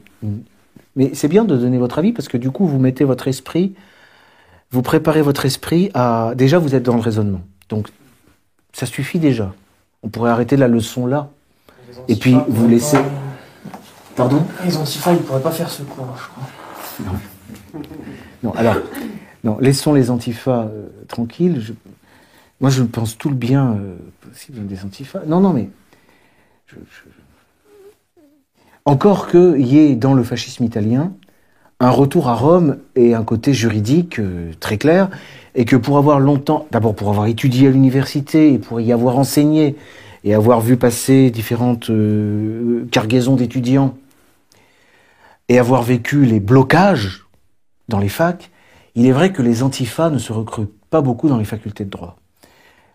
mais 0.96 1.12
c'est 1.14 1.28
bien 1.28 1.44
de 1.44 1.58
donner 1.58 1.78
votre 1.78 2.00
avis 2.00 2.14
parce 2.14 2.30
que 2.30 2.38
du 2.38 2.52
coup, 2.52 2.66
vous 2.66 2.80
mettez 2.80 3.04
votre 3.04 3.28
esprit 3.28 3.76
vous 4.72 4.82
préparez 4.82 5.22
votre 5.22 5.46
esprit 5.46 5.90
à... 5.94 6.34
Déjà, 6.36 6.60
vous 6.60 6.76
êtes 6.76 6.84
dans 6.84 6.96
le 6.96 7.02
raisonnement. 7.02 7.42
Donc, 7.70 7.88
ça 8.74 8.86
suffit 8.86 9.20
déjà. 9.20 9.54
On 10.04 10.10
pourrait 10.10 10.32
arrêter 10.32 10.58
la 10.58 10.68
leçon 10.68 11.08
là. 11.08 11.30
Et 12.08 12.16
puis, 12.16 12.36
vous 12.50 12.68
laissez... 12.68 12.98
Pardon 14.16 14.46
Les 14.66 14.76
antifas, 14.78 15.12
ils 15.14 15.18
ne 15.18 15.24
pourraient 15.24 15.42
pas 15.42 15.52
faire 15.52 15.70
ce 15.70 15.84
cours, 15.84 16.08
je 16.18 16.28
crois. 16.28 17.12
Non. 17.74 17.82
Non, 18.44 18.54
alors, 18.56 18.76
non, 19.44 19.58
laissons 19.60 19.94
les 19.94 20.10
antifas 20.10 20.64
euh, 20.64 20.88
tranquilles. 21.08 21.76
Moi, 22.62 22.70
je 22.70 22.84
pense 22.84 23.18
tout 23.18 23.30
le 23.30 23.36
bien 23.36 23.74
euh, 23.74 23.96
possible 24.22 24.66
des 24.66 24.84
antifas. 24.84 25.24
Non, 25.26 25.40
non, 25.40 25.54
mais... 25.54 25.70
Je. 26.68 26.76
Encore 28.86 29.28
qu'il 29.28 29.66
y 29.66 29.80
ait 29.80 29.96
dans 29.96 30.14
le 30.14 30.24
fascisme 30.24 30.64
italien 30.64 31.14
un 31.80 31.90
retour 31.90 32.30
à 32.30 32.36
Rome 32.36 32.78
et 32.96 33.14
un 33.14 33.24
côté 33.24 33.54
juridique 33.54 34.20
euh, 34.20 34.52
très 34.60 34.78
clair, 34.78 35.10
et 35.56 35.66
que 35.66 35.76
pour 35.76 35.98
avoir 35.98 36.20
longtemps, 36.20 36.68
d'abord 36.72 36.96
pour 36.96 37.10
avoir 37.10 37.28
étudié 37.28 37.68
à 37.68 37.72
l'université 37.72 38.54
et 38.54 38.60
pour 38.60 38.80
y 38.80 38.92
avoir 38.92 39.18
enseigné 39.18 39.76
et 40.24 40.34
avoir 40.34 40.62
vu 40.62 40.78
passer 40.78 41.30
différentes 41.32 41.90
euh, 41.90 42.88
cargaisons 42.92 43.36
d'étudiants 43.36 43.98
et 45.50 45.60
avoir 45.60 45.84
vécu 45.84 46.26
les 46.26 46.40
blocages 46.40 47.26
dans 47.88 48.00
les 48.00 48.10
facs, 48.10 48.52
il 48.96 49.06
est 49.06 49.12
vrai 49.12 49.32
que 49.32 49.42
les 49.42 49.62
antifas 49.62 50.10
ne 50.10 50.18
se 50.18 50.34
recrutent 50.34 50.74
pas 50.90 51.02
beaucoup 51.02 51.28
dans 51.28 51.38
les 51.38 51.46
facultés 51.46 51.86
de 51.86 51.90
droit. 51.90 52.18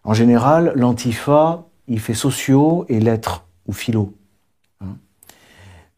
En 0.05 0.15
général, 0.15 0.73
l'antifa, 0.77 1.67
il 1.89 2.01
fait 2.01 2.15
sociaux 2.15 2.87
et 2.89 3.01
lettres 3.01 3.45
ou 3.67 3.73
philo. 3.73 4.15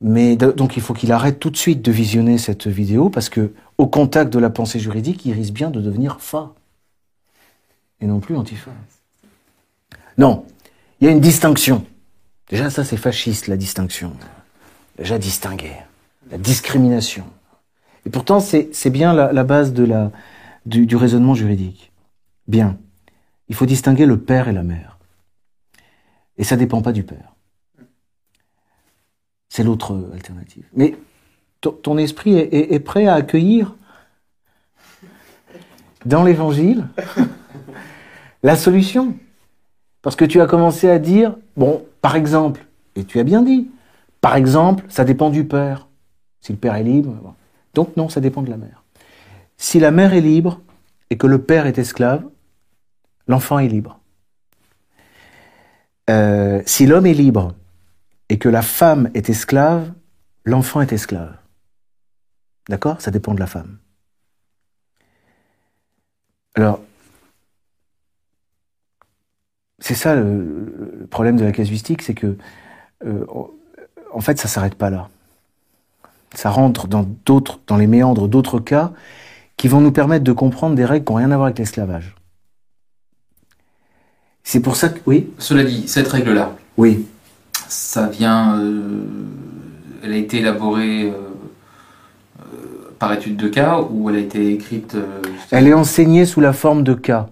Mais 0.00 0.34
donc 0.34 0.76
il 0.76 0.82
faut 0.82 0.94
qu'il 0.94 1.12
arrête 1.12 1.38
tout 1.38 1.50
de 1.50 1.57
suite 1.57 1.80
de 1.80 1.92
visionner 1.92 2.36
cette 2.36 2.66
vidéo 2.66 3.09
parce 3.09 3.28
que 3.28 3.53
au 3.78 3.86
contact 3.86 4.32
de 4.32 4.40
la 4.40 4.50
pensée 4.50 4.80
juridique, 4.80 5.24
il 5.24 5.32
risque 5.32 5.53
bien 5.53 5.70
de 5.70 5.80
devenir 5.80 6.20
fa 6.20 6.53
et 8.00 8.07
non 8.07 8.18
plus 8.18 8.36
antifa. 8.36 8.72
Non, 10.18 10.44
il 11.00 11.07
y 11.07 11.09
a 11.09 11.12
une 11.12 11.20
distinction. 11.20 11.86
Déjà 12.48 12.68
ça 12.68 12.82
c'est 12.82 12.96
fasciste 12.96 13.46
la 13.46 13.57
distinction. 13.57 14.12
Déjà 14.98 15.18
distinguer, 15.18 15.76
la 16.32 16.38
discrimination. 16.38 17.24
Et 18.05 18.11
pourtant 18.11 18.40
c'est 18.40 18.90
bien 18.90 19.12
la, 19.12 19.44
base 19.44 19.72
de 19.72 20.11
du 20.66 20.96
raisonnement 20.96 21.34
juridique. 21.34 21.92
Bien, 22.48 22.76
il 23.49 23.55
faut 23.55 23.66
distinguer 23.66 24.07
le 24.07 24.18
père 24.18 24.49
et 24.49 24.53
la 24.53 24.62
mère. 24.62 24.99
Et 26.36 26.45
ça 26.45 26.57
dépend 26.57 26.82
pas 26.82 26.93
du 26.93 27.03
père. 27.03 27.34
C'est 29.49 29.62
l'autre 29.62 30.11
alternative. 30.14 30.66
Mais 30.74 30.97
ton 31.61 31.99
esprit 31.99 32.36
est, 32.36 32.80
prêt 32.80 33.07
à 33.07 33.14
accueillir 33.14 33.76
dans 36.05 36.24
l'évangile 36.24 36.88
la 38.43 38.57
solution. 38.57 39.14
Parce 40.01 40.16
que 40.16 40.24
tu 40.24 40.40
as 40.40 40.47
commencé 40.47 40.88
à 40.88 40.99
dire, 40.99 41.36
bon, 41.57 41.84
par 42.01 42.16
exemple, 42.16 42.66
et 42.97 43.05
tu 43.05 43.20
as 43.20 43.24
bien 43.24 43.43
dit, 43.43 43.70
par 44.20 44.36
exemple, 44.36 44.84
ça 44.88 45.05
dépend 45.05 45.30
du 45.30 45.45
père. 45.45 45.86
Si 46.40 46.53
le 46.53 46.59
père 46.59 46.74
est 46.74 46.82
libre. 46.82 47.34
Donc 47.74 47.97
non, 47.97 48.09
ça 48.09 48.20
dépend 48.20 48.43
de 48.43 48.51
la 48.51 48.57
mère. 48.57 48.82
Si 49.57 49.78
la 49.78 49.93
mère 49.93 50.12
est 50.12 50.20
libre 50.20 50.61
et 51.11 51.16
que 51.16 51.26
le 51.26 51.43
père 51.43 51.66
est 51.66 51.78
esclave, 51.78 52.24
l'enfant 53.27 53.59
est 53.59 53.68
libre. 53.68 53.99
Euh, 56.11 56.62
si 56.66 56.87
l'homme 56.87 57.07
est 57.07 57.14
libre 57.14 57.55
et 58.29 58.39
que 58.39 58.49
la 58.49 58.62
femme 58.62 59.11
est 59.14 59.31
esclave, 59.31 59.93
l'enfant 60.45 60.81
est 60.81 60.93
esclave. 60.93 61.37
D'accord? 62.68 63.01
Ça 63.01 63.11
dépend 63.11 63.35
de 63.35 63.41
la 63.41 63.47
femme. 63.47 63.79
Alors, 66.55 66.81
c'est 69.79 69.95
ça 69.95 70.14
le, 70.14 71.07
problème 71.11 71.37
de 71.37 71.45
la 71.45 71.53
casuistique, 71.53 72.03
c'est 72.03 72.14
que, 72.14 72.37
euh, 73.05 73.27
en 74.12 74.20
fait, 74.20 74.39
ça 74.39 74.49
s'arrête 74.49 74.75
pas 74.75 74.91
là. 74.91 75.09
Ça 76.35 76.51
rentre 76.51 76.87
dans 76.89 77.07
dans 77.66 77.77
les 77.77 77.87
méandres 77.87 78.29
d'autres 78.29 78.59
cas 78.59 78.93
qui 79.57 79.68
vont 79.68 79.81
nous 79.81 79.93
permettre 79.93 80.25
de 80.25 80.33
comprendre 80.33 80.75
des 80.75 80.85
règles 80.85 81.05
qui 81.05 81.12
n'ont 81.12 81.18
rien 81.18 81.31
à 81.31 81.37
voir 81.37 81.47
avec 81.47 81.59
l'esclavage. 81.59 82.14
C'est 84.45 84.61
pour 84.61 84.76
ça 84.76 84.88
que, 84.88 84.99
oui, 85.07 85.30
Cela 85.38 85.64
dit, 85.64 85.84
cette 85.86 86.09
règle-là, 86.09 86.57
oui, 86.76 87.07
ça 87.68 88.07
vient. 88.09 88.59
euh, 88.59 89.05
elle 90.03 90.12
a 90.12 90.16
été 90.16 90.38
élaborée 90.38 91.05
euh, 91.05 91.12
euh, 92.40 92.90
par 92.99 93.12
étude 93.12 93.36
de 93.36 93.49
cas 93.49 93.80
ou 93.90 94.11
elle 94.11 94.16
a 94.16 94.20
été 94.20 94.53
écrite. 94.53 94.95
euh, 94.97 95.07
Elle 95.53 95.68
est 95.68 95.72
enseignée 95.74 96.26
sous 96.26 96.40
la 96.40 96.53
forme 96.53 96.82
de 96.82 96.95
cas, 96.95 97.28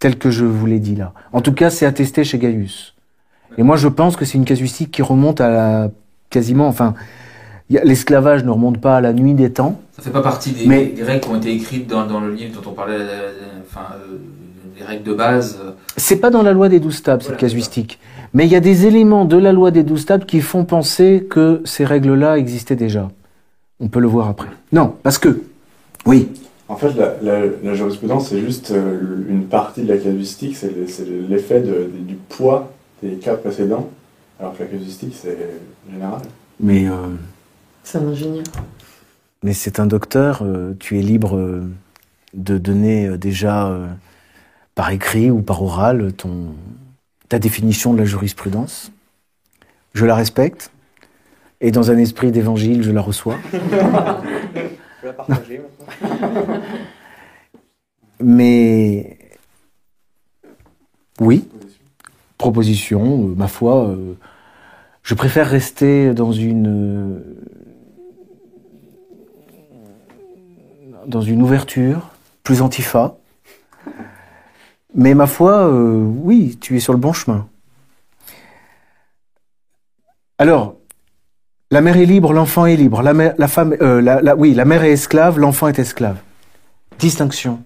tel 0.00 0.18
que 0.18 0.30
je 0.30 0.44
vous 0.44 0.66
l'ai 0.66 0.80
dit 0.80 0.96
là. 0.96 1.12
En 1.32 1.40
tout 1.40 1.52
cas, 1.52 1.70
c'est 1.70 1.86
attesté 1.86 2.24
chez 2.24 2.38
Gaius. 2.38 2.94
Et 3.58 3.62
moi, 3.62 3.76
je 3.76 3.88
pense 3.88 4.16
que 4.16 4.24
c'est 4.24 4.38
une 4.38 4.44
casuistique 4.44 4.90
qui 4.90 5.02
remonte 5.02 5.40
à 5.40 5.48
la, 5.48 5.90
quasiment, 6.30 6.68
enfin, 6.68 6.94
l'esclavage 7.70 8.44
ne 8.44 8.50
remonte 8.50 8.80
pas 8.80 8.96
à 8.96 9.00
la 9.00 9.12
nuit 9.14 9.34
des 9.34 9.50
temps. 9.52 9.80
Ça 9.96 10.02
fait 10.02 10.10
pas 10.10 10.22
partie 10.22 10.52
des, 10.52 10.66
Mais- 10.66 10.86
des 10.86 11.02
règles 11.02 11.20
qui 11.22 11.28
ont 11.30 11.36
été 11.36 11.52
écrites 11.52 11.86
dans, 11.86 12.06
dans 12.06 12.20
le 12.20 12.32
livre 12.34 12.60
dont 12.60 12.70
on 12.70 12.74
parlait, 12.74 12.96
enfin, 13.66 13.86
euh, 13.94 14.16
des 14.78 14.84
règles 14.84 15.04
de 15.04 15.14
base. 15.14 15.58
euh, 15.62 15.70
C'est 15.96 16.16
pas 16.16 16.30
dans 16.30 16.42
la 16.42 16.52
loi 16.52 16.68
des 16.68 16.80
douze 16.80 17.02
tables, 17.02 17.22
cette 17.22 17.36
casuistique. 17.36 17.98
Mais 18.34 18.46
il 18.46 18.52
y 18.52 18.56
a 18.56 18.60
des 18.60 18.86
éléments 18.86 19.24
de 19.24 19.36
la 19.36 19.52
loi 19.52 19.70
des 19.70 19.82
douze 19.82 20.06
tables 20.06 20.24
qui 20.24 20.40
font 20.40 20.64
penser 20.64 21.26
que 21.28 21.60
ces 21.64 21.84
règles-là 21.84 22.38
existaient 22.38 22.76
déjà. 22.76 23.10
On 23.80 23.88
peut 23.88 24.00
le 24.00 24.06
voir 24.08 24.28
après. 24.28 24.48
Non, 24.72 24.94
parce 25.02 25.18
que, 25.18 25.42
oui, 26.06 26.28
En 26.68 26.76
fait, 26.76 26.94
la, 26.94 27.16
la- 27.22 27.46
la 27.62 27.74
jurisprudence, 27.74 28.28
c'est 28.28 28.40
juste 28.40 28.70
euh, 28.70 29.26
une 29.28 29.44
partie 29.44 29.82
de 29.82 29.88
la 29.92 29.98
casuistique, 29.98 30.56
c'est 30.56 30.74
le- 30.74 30.86
c'est 30.86 31.04
l'effet 31.28 31.60
de- 31.60 31.90
du 31.98 32.14
poids 32.14 32.72
des 33.02 33.16
cas 33.16 33.34
précédents, 33.34 33.90
alors 34.40 34.56
que 34.56 34.62
la 34.62 34.68
casuistique, 34.70 35.12
c'est 35.14 35.36
général. 35.92 36.20
mais, 36.60 36.88
euh, 36.88 36.92
C'est 37.82 37.98
un 37.98 38.06
ingénieur. 38.06 38.44
mais 39.42 39.52
c'est 39.52 39.80
un 39.80 39.86
docteur, 39.86 40.40
euh, 40.42 40.72
tu 40.78 40.98
es 40.98 41.02
libre 41.02 41.36
euh, 41.36 41.62
de 42.32 42.56
donner 42.56 43.06
euh, 43.08 43.18
déjà 43.18 43.66
euh, 43.68 43.86
par 44.74 44.90
écrit 44.90 45.30
ou 45.30 45.42
par 45.42 45.62
oral 45.62 46.12
ton, 46.14 46.54
ta 47.28 47.38
définition 47.38 47.92
de 47.92 47.98
la 47.98 48.04
jurisprudence. 48.04 48.92
Je 49.94 50.04
la 50.06 50.14
respecte. 50.14 50.70
Et 51.60 51.70
dans 51.70 51.90
un 51.90 51.98
esprit 51.98 52.32
d'évangile, 52.32 52.82
je 52.82 52.90
la 52.90 53.00
reçois. 53.00 53.36
Je 55.02 55.08
la 55.08 55.14
partager 55.14 55.60
maintenant. 55.60 56.60
Mais 58.20 59.18
oui, 61.20 61.48
proposition, 62.38 63.28
euh, 63.28 63.34
ma 63.36 63.48
foi, 63.48 63.88
euh, 63.88 64.14
je 65.02 65.14
préfère 65.14 65.48
rester 65.48 66.14
dans 66.14 66.30
une 66.30 66.66
euh, 66.68 67.20
dans 71.06 71.20
une 71.20 71.42
ouverture, 71.42 72.10
plus 72.44 72.62
antifa. 72.62 73.16
Mais 74.94 75.14
ma 75.14 75.26
foi, 75.26 75.66
euh, 75.68 76.04
oui, 76.04 76.58
tu 76.60 76.76
es 76.76 76.80
sur 76.80 76.92
le 76.92 76.98
bon 76.98 77.12
chemin. 77.12 77.48
Alors, 80.38 80.76
la 81.70 81.80
mère 81.80 81.96
est 81.96 82.04
libre, 82.04 82.32
l'enfant 82.32 82.66
est 82.66 82.76
libre. 82.76 83.00
La, 83.02 83.48
femme, 83.48 83.74
euh, 83.80 84.34
oui, 84.36 84.54
la 84.54 84.64
mère 84.64 84.84
est 84.84 84.92
esclave, 84.92 85.38
l'enfant 85.38 85.68
est 85.68 85.78
esclave. 85.78 86.18
Distinction. 86.98 87.64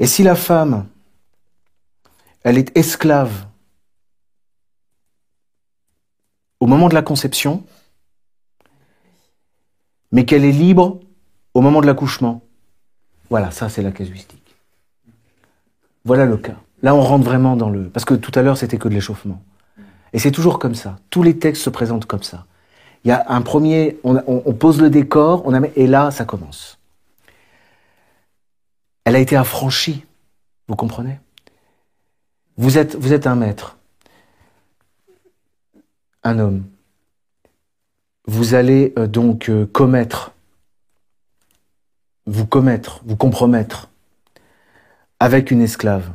Et 0.00 0.06
si 0.06 0.24
la 0.24 0.34
femme, 0.34 0.88
elle 2.42 2.58
est 2.58 2.76
esclave 2.76 3.46
au 6.58 6.66
moment 6.66 6.88
de 6.88 6.94
la 6.94 7.02
conception, 7.02 7.64
mais 10.10 10.24
qu'elle 10.24 10.44
est 10.44 10.52
libre 10.52 10.98
au 11.54 11.60
moment 11.60 11.80
de 11.80 11.86
l'accouchement, 11.86 12.41
voilà, 13.32 13.50
ça 13.50 13.70
c'est 13.70 13.80
la 13.80 13.92
casuistique. 13.92 14.54
Voilà 16.04 16.26
le 16.26 16.36
cas. 16.36 16.56
Là, 16.82 16.94
on 16.94 17.00
rentre 17.00 17.24
vraiment 17.24 17.56
dans 17.56 17.70
le... 17.70 17.88
Parce 17.88 18.04
que 18.04 18.12
tout 18.12 18.30
à 18.34 18.42
l'heure, 18.42 18.58
c'était 18.58 18.76
que 18.76 18.88
de 18.88 18.92
l'échauffement. 18.92 19.42
Et 20.12 20.18
c'est 20.18 20.32
toujours 20.32 20.58
comme 20.58 20.74
ça. 20.74 20.98
Tous 21.08 21.22
les 21.22 21.38
textes 21.38 21.62
se 21.62 21.70
présentent 21.70 22.04
comme 22.04 22.22
ça. 22.22 22.44
Il 23.04 23.08
y 23.08 23.10
a 23.10 23.24
un 23.28 23.40
premier... 23.40 23.98
On, 24.04 24.52
pose 24.52 24.82
le 24.82 24.90
décor, 24.90 25.40
on 25.46 25.54
a, 25.54 25.66
et 25.76 25.86
là, 25.86 26.10
ça 26.10 26.26
commence. 26.26 26.78
Elle 29.04 29.16
a 29.16 29.18
été 29.18 29.34
affranchie. 29.34 30.04
Vous 30.68 30.76
comprenez? 30.76 31.18
Vous 32.58 32.76
êtes, 32.76 32.96
vous 32.96 33.14
êtes 33.14 33.26
un 33.26 33.36
maître, 33.36 33.78
un 36.22 36.38
homme. 36.38 36.64
Vous 38.26 38.52
allez 38.52 38.92
euh, 38.98 39.06
donc 39.06 39.48
euh, 39.48 39.64
commettre, 39.64 40.32
vous 42.26 42.46
commettre, 42.46 43.00
vous 43.04 43.16
compromettre 43.16 43.88
avec 45.20 45.50
une 45.50 45.62
esclave. 45.62 46.10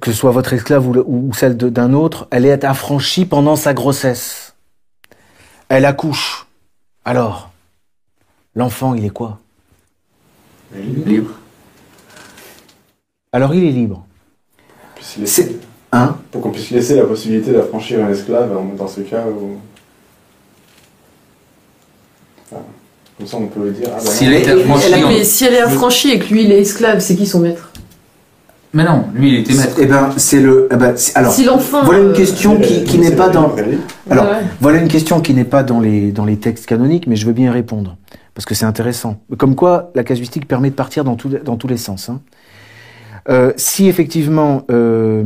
Que 0.00 0.10
ce 0.10 0.16
soit 0.16 0.32
votre 0.32 0.52
esclave 0.52 0.86
ou, 0.88 0.92
le- 0.92 1.04
ou 1.06 1.32
celle 1.32 1.56
d'un 1.56 1.92
autre, 1.92 2.26
elle 2.30 2.44
est 2.44 2.64
affranchie 2.64 3.24
pendant 3.24 3.54
sa 3.56 3.72
grossesse. 3.74 4.54
Elle 5.68 5.84
accouche. 5.84 6.46
Alors, 7.04 7.50
l'enfant, 8.54 8.94
il 8.94 9.04
est 9.04 9.10
quoi? 9.10 9.38
Libre. 10.74 11.30
Alors, 13.32 13.54
il 13.54 13.64
est 13.64 13.70
libre. 13.70 14.04
C'est... 15.00 15.56
Hein? 15.92 16.18
Pour 16.32 16.42
qu'on 16.42 16.50
puisse 16.50 16.70
laisser 16.70 16.96
la 16.96 17.04
possibilité 17.04 17.52
d'affranchir 17.52 18.04
un 18.04 18.10
esclave 18.10 18.52
dans- 18.52 18.64
dans 18.64 18.88
ce 18.88 19.02
cas 19.02 19.24
où. 19.26 19.58
Enfin, 22.50 22.62
comme 23.18 23.26
ça, 23.26 23.36
on 23.38 23.46
peut 23.46 23.70
dire. 23.70 23.88
Ah, 23.92 23.96
bah 23.96 24.10
Si 24.10 24.24
elle 24.24 24.34
a 24.34 24.38
été 24.38 24.50
Elle 24.50 24.60
affranchie, 24.60 24.94
a- 24.94 24.98
on- 25.06 25.08
mais 25.08 25.24
si 25.24 25.44
elle 25.44 25.54
est 25.54 25.60
affranchie 25.60 26.10
et 26.10 26.18
que 26.18 26.32
lui 26.32 26.44
il 26.44 26.52
est 26.52 26.60
esclave, 26.60 27.00
c'est 27.00 27.16
qui 27.16 27.26
son 27.26 27.40
maître? 27.40 27.70
Mais 28.74 28.84
non, 28.84 29.04
lui 29.14 29.30
il 29.30 29.40
était 29.40 29.54
maître. 29.54 29.76
Eh 29.80 29.86
ben, 29.86 30.10
c'est 30.18 30.40
le. 30.40 30.68
eh 30.70 30.76
ben, 30.76 30.94
alors, 31.14 31.32
Si 31.32 31.44
l'enfant. 31.44 31.82
voilà 31.84 32.00
une 32.00 32.08
euh, 32.10 32.14
question 32.14 32.60
qui, 32.60 32.84
qui 32.84 32.98
n'est 32.98 33.14
pas 33.16 33.30
dans. 33.30 33.54
Alors, 34.10 34.26
ouais. 34.26 34.36
voilà 34.60 34.78
une 34.78 34.88
question 34.88 35.20
qui 35.20 35.32
n'est 35.32 35.44
pas 35.44 35.62
dans 35.62 35.80
les 35.80 36.12
dans 36.12 36.26
les 36.26 36.36
textes 36.36 36.66
canoniques, 36.66 37.06
mais 37.06 37.16
je 37.16 37.24
veux 37.26 37.32
bien 37.32 37.46
y 37.46 37.54
répondre 37.54 37.96
parce 38.34 38.44
que 38.44 38.54
c'est 38.54 38.66
intéressant. 38.66 39.16
Comme 39.38 39.54
quoi, 39.54 39.90
la 39.94 40.04
casuistique 40.04 40.46
permet 40.46 40.68
de 40.68 40.74
partir 40.74 41.04
dans 41.04 41.14
tous 41.16 41.30
dans 41.42 41.56
tous 41.56 41.68
les 41.68 41.78
sens. 41.78 42.10
hein. 42.10 42.20
Euh, 43.30 43.52
si 43.56 43.88
effectivement 43.88 44.62
euh, 44.70 45.24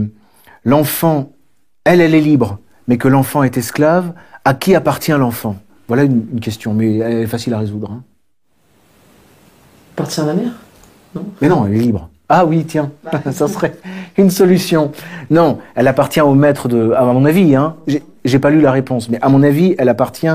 l'enfant, 0.64 1.32
elle, 1.84 2.00
elle 2.00 2.14
est 2.14 2.20
libre, 2.20 2.60
mais 2.86 2.98
que 2.98 3.08
l'enfant 3.08 3.42
est 3.42 3.56
esclave, 3.56 4.12
à 4.44 4.54
qui 4.54 4.76
appartient 4.76 5.10
l'enfant? 5.12 5.56
Voilà 5.90 6.04
une, 6.04 6.24
une 6.34 6.38
question, 6.38 6.72
mais 6.72 6.98
elle 6.98 7.22
est 7.22 7.26
facile 7.26 7.52
à 7.52 7.58
résoudre. 7.58 7.90
hein. 7.90 8.04
Appartient 9.94 10.20
à 10.20 10.24
la 10.26 10.34
mère 10.34 10.52
Mais 11.42 11.48
non, 11.48 11.66
elle 11.66 11.74
est 11.74 11.80
libre. 11.80 12.08
Ah 12.28 12.46
oui, 12.46 12.64
tiens, 12.64 12.92
ça 13.32 13.48
serait 13.48 13.74
une 14.16 14.30
solution. 14.30 14.92
Non, 15.30 15.58
elle 15.74 15.88
appartient 15.88 16.20
au 16.20 16.32
maître 16.34 16.68
de. 16.68 16.92
À 16.92 17.02
mon 17.04 17.24
avis, 17.24 17.56
hein, 17.56 17.74
j'ai- 18.24 18.38
pas 18.38 18.50
lu 18.50 18.60
la 18.60 18.70
réponse, 18.70 19.08
mais 19.08 19.18
à 19.20 19.28
mon 19.28 19.42
avis, 19.42 19.74
elle 19.78 19.88
appartient 19.88 20.28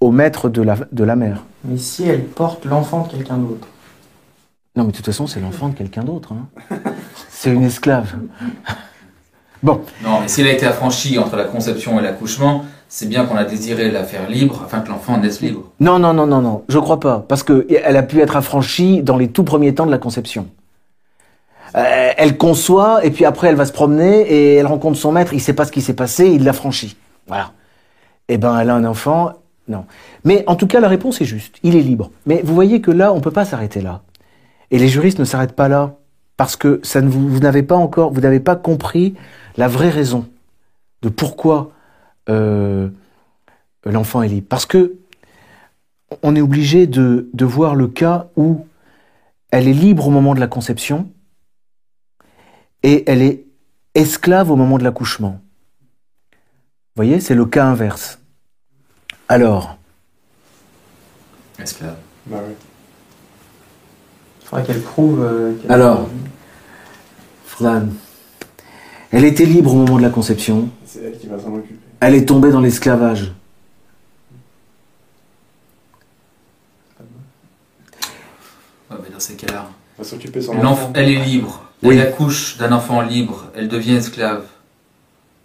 au 0.00 0.10
maître 0.10 0.50
de 0.50 0.60
la, 0.60 0.76
de 0.92 1.02
la 1.04 1.16
mère. 1.16 1.44
Mais 1.64 1.78
si 1.78 2.06
elle 2.06 2.24
porte 2.24 2.66
l'enfant 2.66 3.06
de 3.06 3.12
quelqu'un 3.16 3.38
d'autre 3.38 3.68
Non, 4.76 4.84
mais 4.84 4.90
de 4.90 4.96
toute 4.98 5.06
façon, 5.06 5.26
c'est 5.26 5.40
l'enfant 5.40 5.70
de 5.70 5.74
quelqu'un 5.74 6.04
d'autre. 6.04 6.34
hein. 6.34 6.76
C'est 7.30 7.50
une 7.54 7.62
esclave. 7.62 8.16
Bon, 9.62 9.80
Non, 10.04 10.20
mais 10.20 10.28
s'il 10.28 10.46
a 10.46 10.52
été 10.52 10.64
affranchi 10.66 11.18
entre 11.18 11.36
la 11.36 11.44
conception 11.44 11.98
et 11.98 12.02
l'accouchement, 12.02 12.64
c'est 12.92 13.08
bien 13.08 13.24
qu'on 13.24 13.36
a 13.36 13.44
désiré 13.44 13.88
la 13.90 14.02
faire 14.02 14.28
libre 14.28 14.62
afin 14.64 14.80
que 14.80 14.88
l'enfant 14.88 15.16
naisse 15.16 15.40
libre. 15.40 15.70
non, 15.78 16.00
non, 16.00 16.12
non, 16.12 16.26
non, 16.26 16.42
non, 16.42 16.64
je 16.68 16.78
crois 16.78 16.98
pas, 16.98 17.24
parce 17.26 17.44
que 17.44 17.66
elle 17.70 17.96
a 17.96 18.02
pu 18.02 18.20
être 18.20 18.36
affranchie 18.36 19.02
dans 19.02 19.16
les 19.16 19.28
tout 19.28 19.44
premiers 19.44 19.74
temps 19.74 19.86
de 19.86 19.92
la 19.92 19.98
conception. 19.98 20.48
Euh, 21.76 22.10
elle 22.16 22.36
conçoit 22.36 23.04
et 23.04 23.12
puis 23.12 23.24
après 23.24 23.46
elle 23.46 23.54
va 23.54 23.64
se 23.64 23.72
promener 23.72 24.22
et 24.22 24.56
elle 24.56 24.66
rencontre 24.66 24.98
son 24.98 25.12
maître. 25.12 25.32
Il 25.32 25.40
sait 25.40 25.52
pas 25.52 25.64
ce 25.64 25.70
qui 25.70 25.82
s'est 25.82 25.94
passé, 25.94 26.26
il 26.26 26.42
l'a 26.42 26.52
franchi. 26.52 26.96
Voilà. 27.28 27.52
Eh 28.28 28.38
ben, 28.38 28.58
elle 28.58 28.70
a 28.70 28.74
un 28.74 28.84
enfant. 28.84 29.34
Non. 29.68 29.84
Mais 30.24 30.42
en 30.48 30.56
tout 30.56 30.66
cas, 30.66 30.80
la 30.80 30.88
réponse 30.88 31.20
est 31.20 31.26
juste. 31.26 31.58
Il 31.62 31.76
est 31.76 31.82
libre. 31.82 32.10
Mais 32.26 32.42
vous 32.42 32.54
voyez 32.56 32.80
que 32.80 32.90
là, 32.90 33.12
on 33.12 33.20
peut 33.20 33.30
pas 33.30 33.44
s'arrêter 33.44 33.80
là. 33.80 34.02
Et 34.72 34.78
les 34.78 34.88
juristes 34.88 35.20
ne 35.20 35.24
s'arrêtent 35.24 35.54
pas 35.54 35.68
là 35.68 35.94
parce 36.36 36.56
que 36.56 36.80
ça 36.82 37.00
ne 37.02 37.08
vous, 37.08 37.28
vous 37.28 37.38
n'avez 37.38 37.62
pas 37.62 37.76
encore, 37.76 38.12
vous 38.12 38.20
n'avez 38.20 38.40
pas 38.40 38.56
compris 38.56 39.14
la 39.56 39.68
vraie 39.68 39.90
raison 39.90 40.26
de 41.02 41.08
pourquoi 41.08 41.70
euh, 42.28 42.88
l'enfant 43.84 44.22
est 44.22 44.28
libre. 44.28 44.46
Parce 44.48 44.66
que 44.66 44.96
on 46.22 46.34
est 46.36 46.40
obligé 46.40 46.86
de, 46.86 47.28
de 47.32 47.44
voir 47.44 47.74
le 47.74 47.86
cas 47.88 48.28
où 48.36 48.66
elle 49.50 49.68
est 49.68 49.72
libre 49.72 50.08
au 50.08 50.10
moment 50.10 50.34
de 50.34 50.40
la 50.40 50.48
conception 50.48 51.10
et 52.82 53.08
elle 53.10 53.22
est 53.22 53.44
esclave 53.94 54.50
au 54.50 54.56
moment 54.56 54.78
de 54.78 54.84
l'accouchement. 54.84 55.40
Vous 56.32 56.96
voyez, 56.96 57.20
c'est 57.20 57.34
le 57.34 57.46
cas 57.46 57.64
inverse. 57.66 58.18
Alors, 59.28 59.76
Esclave. 61.58 61.96
Bah. 62.26 62.38
Il 64.40 64.46
faudrait 64.46 64.64
qu'elle 64.64 64.82
prouve. 64.82 65.20
euh, 65.22 65.54
qu'elle- 65.60 65.70
Alors. 65.72 66.08
Fran, 67.44 67.82
elle 69.12 69.24
était 69.24 69.44
libre 69.44 69.74
au 69.74 69.76
moment 69.76 69.98
de 69.98 70.02
la 70.02 70.10
conception, 70.10 70.70
C'est 70.86 71.02
elle 71.04 71.18
qui 71.18 71.26
va 71.26 71.38
s'en 71.38 71.52
occuper. 71.54 71.79
Elle 72.00 72.14
est 72.14 72.26
tombée 72.26 72.50
dans 72.50 72.60
l'esclavage. 72.60 73.32
Ouais, 78.90 78.96
mais 79.02 79.10
dans 79.10 79.20
ces 79.20 79.34
cas-là. 79.34 79.68
Elle 80.94 81.10
est 81.10 81.24
libre. 81.24 81.62
Oui. 81.82 81.96
Elle 81.96 82.06
accouche 82.06 82.56
d'un 82.58 82.72
enfant 82.72 83.02
libre. 83.02 83.46
Elle 83.54 83.68
devient 83.68 83.94
esclave. 83.94 84.44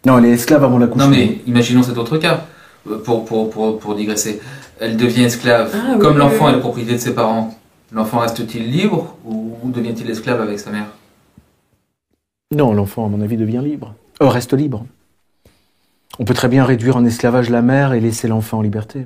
Non, 0.06 0.18
elle 0.18 0.26
est 0.26 0.32
esclave 0.32 0.64
avant 0.64 0.78
l'accouchement. 0.78 1.06
Non 1.06 1.12
mais 1.16 1.40
imaginons 1.46 1.84
cet 1.84 1.98
autre 1.98 2.18
cas, 2.18 2.46
euh, 2.90 3.00
pour, 3.00 3.26
pour, 3.26 3.50
pour, 3.50 3.80
pour 3.80 3.96
digresser. 3.96 4.40
Elle 4.80 4.98
devient 4.98 5.24
esclave. 5.24 5.72
Ah, 5.74 5.94
oui, 5.94 6.00
Comme 6.00 6.14
oui, 6.14 6.20
l'enfant 6.20 6.46
oui. 6.46 6.52
est 6.52 6.56
la 6.56 6.60
propriété 6.60 6.94
de 6.94 6.98
ses 6.98 7.16
parents, 7.16 7.58
l'enfant 7.92 8.20
reste-t-il 8.20 8.70
libre 8.70 9.16
ou 9.26 9.58
devient-il 9.66 10.10
esclave 10.10 10.42
avec 10.42 10.60
sa 10.60 10.70
mère? 10.70 10.88
Non, 12.54 12.74
l'enfant, 12.74 13.06
à 13.06 13.10
mon 13.10 13.22
avis, 13.22 13.38
devient 13.38 13.62
libre. 13.64 13.96
Euh, 14.22 14.28
reste 14.30 14.54
libre. 14.54 14.86
On 16.20 16.26
peut 16.26 16.34
très 16.34 16.48
bien 16.48 16.64
réduire 16.66 16.96
en 16.96 17.06
esclavage 17.06 17.50
la 17.50 17.62
mère 17.62 17.94
et 17.94 18.00
laisser 18.00 18.28
l'enfant 18.28 18.60
en 18.60 18.62
liberté. 18.62 19.06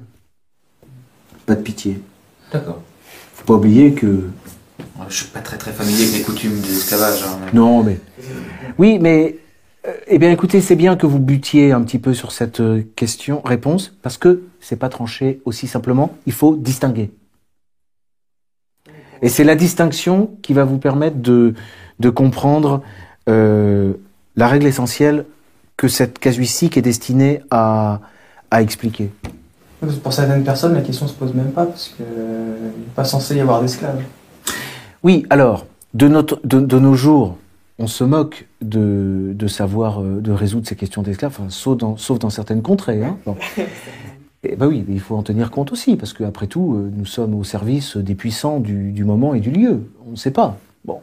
Pas 1.46 1.56
de 1.56 1.62
pitié. 1.62 2.00
D'accord. 2.52 2.82
Faut 3.34 3.46
pas 3.46 3.54
oublier 3.56 3.94
que. 3.94 4.30
Je 5.10 5.16
suis 5.16 5.28
pas 5.28 5.40
très 5.40 5.58
très 5.58 5.72
familier 5.72 6.04
avec 6.04 6.14
les 6.18 6.22
coutumes 6.22 6.60
de 6.62 6.68
l'esclavage. 6.68 7.24
hein, 7.24 7.40
mais- 7.46 7.52
Non, 7.54 7.84
mais. 7.84 8.00
Oui, 8.78 9.00
mais. 9.00 9.38
euh, 9.88 9.94
eh 10.08 10.20
bien, 10.20 10.30
écoutez, 10.32 10.62
c'est 10.62 10.76
bien 10.76 10.96
que 10.96 11.08
vous 11.08 11.20
butiez 11.20 11.72
un 11.72 11.82
petit 11.82 12.00
peu 12.00 12.14
sur 12.14 12.32
cette 12.32 12.60
euh, 12.60 12.84
question, 12.96 13.42
réponse, 13.44 13.94
parce 14.04 14.18
que 14.18 14.44
c'est 14.60 14.76
pas 14.76 14.90
tranché 14.90 15.42
aussi 15.46 15.68
simplement. 15.68 16.16
Il 16.28 16.34
faut 16.34 16.56
distinguer. 16.56 17.12
Et 19.22 19.30
c'est 19.30 19.44
la 19.44 19.56
distinction 19.56 20.32
qui 20.42 20.54
va 20.54 20.64
vous 20.64 20.78
permettre 20.78 21.18
de, 21.18 21.54
de 22.00 22.10
comprendre 22.10 22.82
euh, 23.28 23.94
la 24.36 24.48
règle 24.48 24.66
essentielle 24.68 25.26
que 25.80 25.88
cette 25.88 26.20
casuistique 26.20 26.76
est 26.76 26.82
destinée 26.82 27.42
à, 27.52 28.02
à 28.52 28.62
expliquer. 28.62 29.12
Pour 30.04 30.12
certaines 30.12 30.44
personnes, 30.44 30.74
la 30.74 30.82
question 30.82 31.08
se 31.08 31.14
pose 31.14 31.34
même 31.34 31.54
pas 31.54 31.66
parce 31.66 31.88
que 31.88 32.04
euh, 32.04 32.58
il 32.76 32.82
n'est 32.82 32.94
pas 32.94 33.06
censé 33.06 33.38
y 33.38 33.40
avoir 33.40 33.62
d'esclaves. 33.62 34.04
Oui, 35.04 35.26
alors, 35.30 35.66
de, 35.94 36.10
notre, 36.10 36.42
de, 36.44 36.60
de 36.60 36.80
nos 36.80 36.96
jours, 36.96 37.38
on 37.78 37.88
se 37.88 38.04
moque 38.04 38.46
de, 38.62 39.32
de 39.34 39.48
savoir, 39.48 40.02
euh, 40.02 40.20
de 40.20 40.34
résoudre 40.34 40.68
ces 40.68 40.76
questions 40.76 41.02
d'esclaves, 41.02 41.32
enfin, 41.40 41.50
sauf, 41.50 41.78
dans, 41.78 41.96
sauf 41.96 42.20
dans 42.20 42.30
certaines 42.30 42.62
contrées. 42.62 43.02
Hein. 43.06 43.18
Bon. 43.26 43.38
Et 44.44 44.58
bah 44.58 44.68
oui, 44.68 44.84
il 44.90 45.00
faut 45.00 45.16
en 45.16 45.24
tenir 45.24 45.50
compte 45.50 45.72
aussi, 45.72 45.96
parce 45.96 46.12
qu'après 46.12 46.48
tout, 46.48 46.74
euh, 46.76 46.92
nous 46.94 47.06
sommes 47.06 47.36
au 47.36 47.46
service 47.46 47.96
des 47.96 48.16
puissants 48.16 48.60
du, 48.60 48.92
du 48.92 49.06
moment 49.06 49.34
et 49.34 49.40
du 49.40 49.50
lieu. 49.50 49.90
On 50.06 50.12
ne 50.12 50.18
sait 50.18 50.32
pas. 50.32 50.58
Bon. 50.84 51.00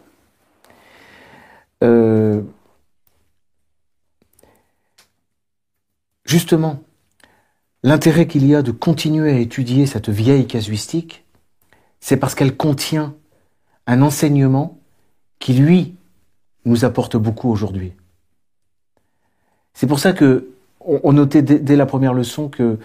Euh, 1.83 2.43
justement, 6.27 6.83
l'intérêt 7.83 8.27
qu'il 8.27 8.47
y 8.47 8.55
a 8.55 8.63
de 8.63 8.73
continuer 8.73 9.33
à 9.33 9.39
étudier 9.39 9.87
cette 9.87 10.09
vieille 10.09 10.47
casuistique, 10.47 11.25
c'est 12.01 12.17
parce 12.17 12.35
qu'elle 12.35 12.57
contient 12.57 13.15
un 13.87 14.03
enseignement 14.03 14.79
qui, 15.39 15.55
lui, 15.55 15.95
nous 16.65 16.85
apporte 16.85 17.17
beaucoup 17.17 17.51
aujourd'hui. 17.51 17.93
C'est 19.75 19.87
pour 19.87 19.99
ça 19.99 20.13
que 20.13 20.51
on, 20.81 21.13
notait 21.13 21.43
dès, 21.43 21.77
la 21.77 21.87
première 21.87 22.15
leçon 22.15 22.49
que 22.49 22.79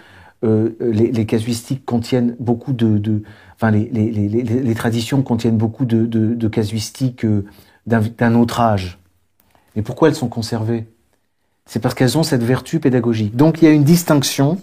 euh, 0.43 0.71
les, 0.79 1.25
casuistiques 1.25 1.85
contiennent 1.85 2.35
beaucoup 2.39 2.73
de, 2.73 3.21
enfin 3.55 3.69
les, 3.71 4.75
traditions 4.75 5.21
contiennent 5.21 5.57
beaucoup 5.57 5.85
de, 5.85 6.47
casuistiques 6.47 7.25
euh, 7.25 7.45
d'un 7.85 8.35
autre 8.35 8.59
âge. 8.59 8.97
Mais 9.75 9.83
pourquoi 9.83 10.09
elles 10.09 10.15
sont 10.15 10.29
conservées? 10.29 10.87
C'est 11.65 11.79
parce 11.79 11.95
qu'elles 11.95 12.17
ont 12.17 12.23
cette 12.23 12.43
vertu 12.43 12.79
pédagogique. 12.79 13.35
Donc 13.35 13.61
il 13.61 13.65
y 13.65 13.67
a 13.67 13.71
une 13.71 13.83
distinction, 13.83 14.59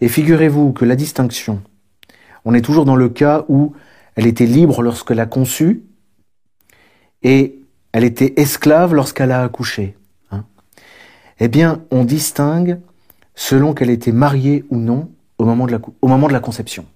et 0.00 0.08
figurez-vous 0.08 0.72
que 0.72 0.84
la 0.84 0.96
distinction, 0.96 1.62
on 2.44 2.54
est 2.54 2.62
toujours 2.62 2.84
dans 2.84 2.96
le 2.96 3.08
cas 3.08 3.44
où 3.48 3.74
elle 4.14 4.26
était 4.26 4.46
libre 4.46 4.82
lorsqu'elle 4.82 5.20
a 5.20 5.26
conçu, 5.26 5.84
et 7.22 7.60
elle 7.92 8.04
était 8.04 8.34
esclave 8.40 8.94
lorsqu'elle 8.94 9.32
a 9.32 9.42
accouché. 9.42 9.96
hein. 10.30 10.44
Eh 11.40 11.48
bien, 11.48 11.84
on 11.90 12.04
distingue 12.04 12.80
selon 13.34 13.74
qu'elle 13.74 13.90
était 13.90 14.12
mariée 14.12 14.64
ou 14.70 14.76
non 14.76 15.10
au 15.38 15.44
moment 15.44 15.66
de 15.66 15.72
la, 15.72 15.80
au 16.02 16.08
moment 16.08 16.26
de 16.26 16.32
la 16.32 16.40
conception. 16.40 16.86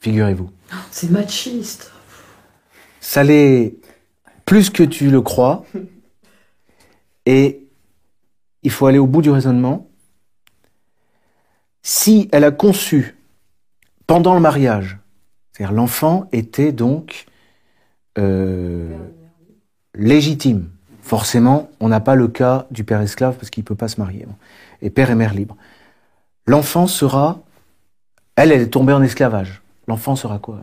Figurez-vous. 0.00 0.50
C'est 0.90 1.10
machiste. 1.10 1.92
Ça 3.08 3.24
l'est 3.24 3.74
plus 4.44 4.68
que 4.68 4.82
tu 4.82 5.10
le 5.10 5.22
crois. 5.22 5.64
Et 7.24 7.66
il 8.62 8.70
faut 8.70 8.84
aller 8.84 8.98
au 8.98 9.06
bout 9.06 9.22
du 9.22 9.30
raisonnement. 9.30 9.88
Si 11.82 12.28
elle 12.32 12.44
a 12.44 12.50
conçu 12.50 13.16
pendant 14.06 14.34
le 14.34 14.40
mariage, 14.40 14.98
c'est-à-dire 15.52 15.74
l'enfant 15.74 16.28
était 16.32 16.70
donc 16.70 17.24
euh, 18.18 18.94
légitime. 19.94 20.68
Forcément, 21.00 21.70
on 21.80 21.88
n'a 21.88 22.00
pas 22.00 22.14
le 22.14 22.28
cas 22.28 22.66
du 22.70 22.84
père 22.84 23.00
esclave 23.00 23.38
parce 23.38 23.48
qu'il 23.48 23.62
ne 23.62 23.68
peut 23.68 23.74
pas 23.74 23.88
se 23.88 23.98
marier. 23.98 24.26
Et 24.82 24.90
père 24.90 25.10
et 25.10 25.14
mère 25.14 25.32
libre. 25.32 25.56
L'enfant 26.44 26.86
sera, 26.86 27.40
elle, 28.36 28.52
elle 28.52 28.60
est 28.60 28.68
tombée 28.68 28.92
en 28.92 29.02
esclavage. 29.02 29.62
L'enfant 29.86 30.14
sera 30.14 30.38
quoi 30.38 30.60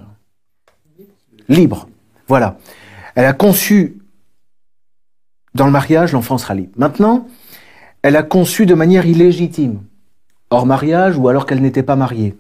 Libre. 1.49 1.87
Voilà. 2.27 2.57
Elle 3.15 3.25
a 3.25 3.33
conçu 3.33 3.97
dans 5.53 5.65
le 5.65 5.71
mariage, 5.71 6.11
l'enfant 6.11 6.37
sera 6.37 6.53
libre. 6.53 6.73
Maintenant, 6.75 7.27
elle 8.01 8.15
a 8.17 8.23
conçu 8.23 8.65
de 8.65 8.75
manière 8.75 9.05
illégitime, 9.05 9.81
hors 10.49 10.65
mariage 10.65 11.17
ou 11.17 11.27
alors 11.29 11.45
qu'elle 11.45 11.61
n'était 11.61 11.83
pas 11.83 11.95
mariée. 11.95 12.37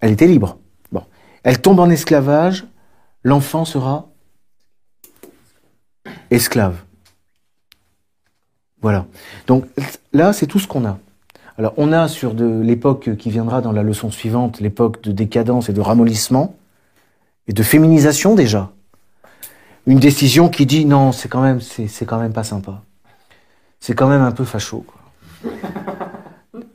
Elle 0.00 0.12
était 0.12 0.26
libre. 0.26 0.58
Bon. 0.92 1.02
Elle 1.42 1.60
tombe 1.60 1.80
en 1.80 1.90
esclavage, 1.90 2.66
l'enfant 3.24 3.64
sera 3.64 4.08
esclave. 6.30 6.76
Voilà. 8.80 9.06
Donc 9.46 9.64
là, 10.12 10.32
c'est 10.32 10.46
tout 10.46 10.58
ce 10.58 10.68
qu'on 10.68 10.84
a. 10.84 10.98
Alors, 11.56 11.72
on 11.76 11.92
a 11.92 12.08
sur 12.08 12.34
de 12.34 12.60
l'époque 12.60 13.16
qui 13.16 13.30
viendra 13.30 13.60
dans 13.60 13.72
la 13.72 13.82
leçon 13.82 14.10
suivante, 14.10 14.60
l'époque 14.60 15.02
de 15.02 15.12
décadence 15.12 15.68
et 15.68 15.72
de 15.72 15.80
ramollissement, 15.80 16.56
et 17.46 17.52
de 17.52 17.62
féminisation 17.62 18.34
déjà. 18.34 18.72
Une 19.86 19.98
décision 19.98 20.48
qui 20.48 20.66
dit 20.66 20.86
non, 20.86 21.12
c'est 21.12 21.28
quand 21.28 21.42
même, 21.42 21.60
c'est, 21.60 22.06
quand 22.06 22.18
même 22.18 22.32
pas 22.32 22.44
sympa. 22.44 22.82
C'est 23.80 23.94
quand 23.94 24.08
même 24.08 24.22
un 24.22 24.32
peu 24.32 24.44
facho. 24.44 24.84
Quoi. 24.86 25.52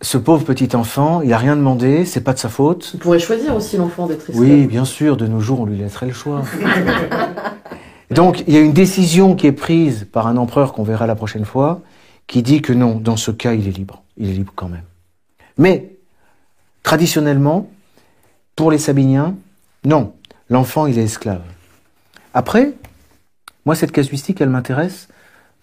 Ce 0.02 0.18
pauvre 0.18 0.44
petit 0.46 0.76
enfant, 0.76 1.22
il 1.22 1.34
a 1.34 1.38
rien 1.38 1.56
demandé, 1.56 2.06
c'est 2.06 2.22
pas 2.22 2.34
de 2.34 2.40
sa 2.40 2.50
faute. 2.50 2.92
On 2.96 2.98
pourrait 3.00 3.20
choisir 3.20 3.56
aussi 3.56 3.78
l'enfant 3.78 4.06
d'être 4.08 4.30
esclave. 4.30 4.40
Oui, 4.40 4.68
bien 4.68 4.86
sûr, 4.86 5.18
de 5.18 5.26
nos 5.28 5.40
jours, 5.40 5.62
on 5.62 5.66
lui 5.66 5.78
laisserait 5.78 6.06
le 6.06 6.14
choix. 6.14 6.44
Donc, 8.12 8.44
il 8.48 8.54
y 8.54 8.58
a 8.58 8.62
une 8.62 8.74
décision 8.74 9.36
qui 9.36 9.48
est 9.48 9.52
prise 9.52 10.08
par 10.12 10.28
un 10.28 10.38
empereur 10.38 10.74
qu'on 10.74 10.84
verra 10.84 11.06
la 11.06 11.16
prochaine 11.16 11.46
fois, 11.46 11.82
qui 12.28 12.44
dit 12.44 12.62
que 12.62 12.74
non, 12.74 12.96
dans 12.96 13.18
ce 13.18 13.32
cas, 13.32 13.54
il 13.54 13.68
est 13.68 13.72
libre. 13.72 14.04
Il 14.18 14.30
est 14.30 14.34
libre 14.34 14.54
quand 14.56 14.70
même. 14.70 14.84
Mais, 15.58 15.98
traditionnellement, 16.84 17.70
pour 18.56 18.72
les 18.72 18.78
Sabiniens, 18.78 19.36
non, 19.84 20.14
l'enfant, 20.50 20.86
il 20.86 20.98
est 20.98 21.04
esclave. 21.04 21.42
Après, 22.34 22.74
moi, 23.70 23.76
cette 23.76 23.92
casuistique, 23.92 24.42
elle 24.42 24.50
m'intéresse 24.50 25.10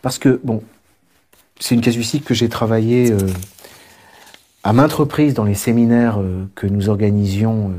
parce 0.00 0.20
que, 0.20 0.40
bon, 0.44 0.62
c'est 1.58 1.74
une 1.74 1.80
casuistique 1.80 2.24
que 2.24 2.34
j'ai 2.34 2.48
travaillée 2.48 3.10
euh, 3.10 3.18
à 4.62 4.72
maintes 4.72 4.92
reprises 4.92 5.34
dans 5.34 5.42
les 5.42 5.56
séminaires 5.56 6.20
euh, 6.20 6.44
que 6.54 6.68
nous 6.68 6.88
organisions, 6.88 7.70
euh, 7.70 7.72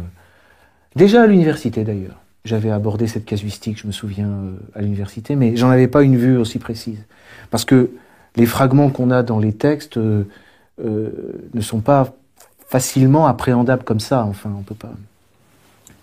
déjà 0.97 1.21
à 1.21 1.27
l'université 1.27 1.85
d'ailleurs. 1.85 2.19
J'avais 2.43 2.71
abordé 2.71 3.07
cette 3.07 3.23
casuistique, 3.23 3.79
je 3.79 3.87
me 3.87 3.93
souviens, 3.93 4.29
à 4.75 4.81
l'université, 4.81 5.37
mais 5.37 5.55
j'en 5.55 5.69
avais 5.69 5.87
pas 5.87 6.03
une 6.03 6.17
vue 6.17 6.35
aussi 6.35 6.59
précise. 6.59 7.05
Parce 7.49 7.63
que 7.63 7.91
les 8.35 8.45
fragments 8.45 8.89
qu'on 8.89 9.11
a 9.11 9.23
dans 9.23 9.39
les 9.39 9.53
textes 9.53 9.95
ne 9.97 10.25
sont 11.61 11.79
pas 11.79 12.17
facilement 12.67 13.27
appréhendables 13.27 13.85
comme 13.85 14.01
ça. 14.01 14.25
Enfin, 14.25 14.51
on 14.59 14.63
peut 14.63 14.75
pas. 14.75 14.91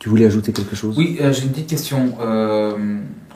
Tu 0.05 0.11
voulais 0.11 0.27
ajouter 0.27 0.53
quelque 0.53 0.77
chose? 0.77 0.99
Oui, 0.99 1.17
euh, 1.23 1.33
j'ai 1.33 1.45
une 1.45 1.49
petite 1.53 1.67
question. 1.67 2.13
Euh, 2.21 2.73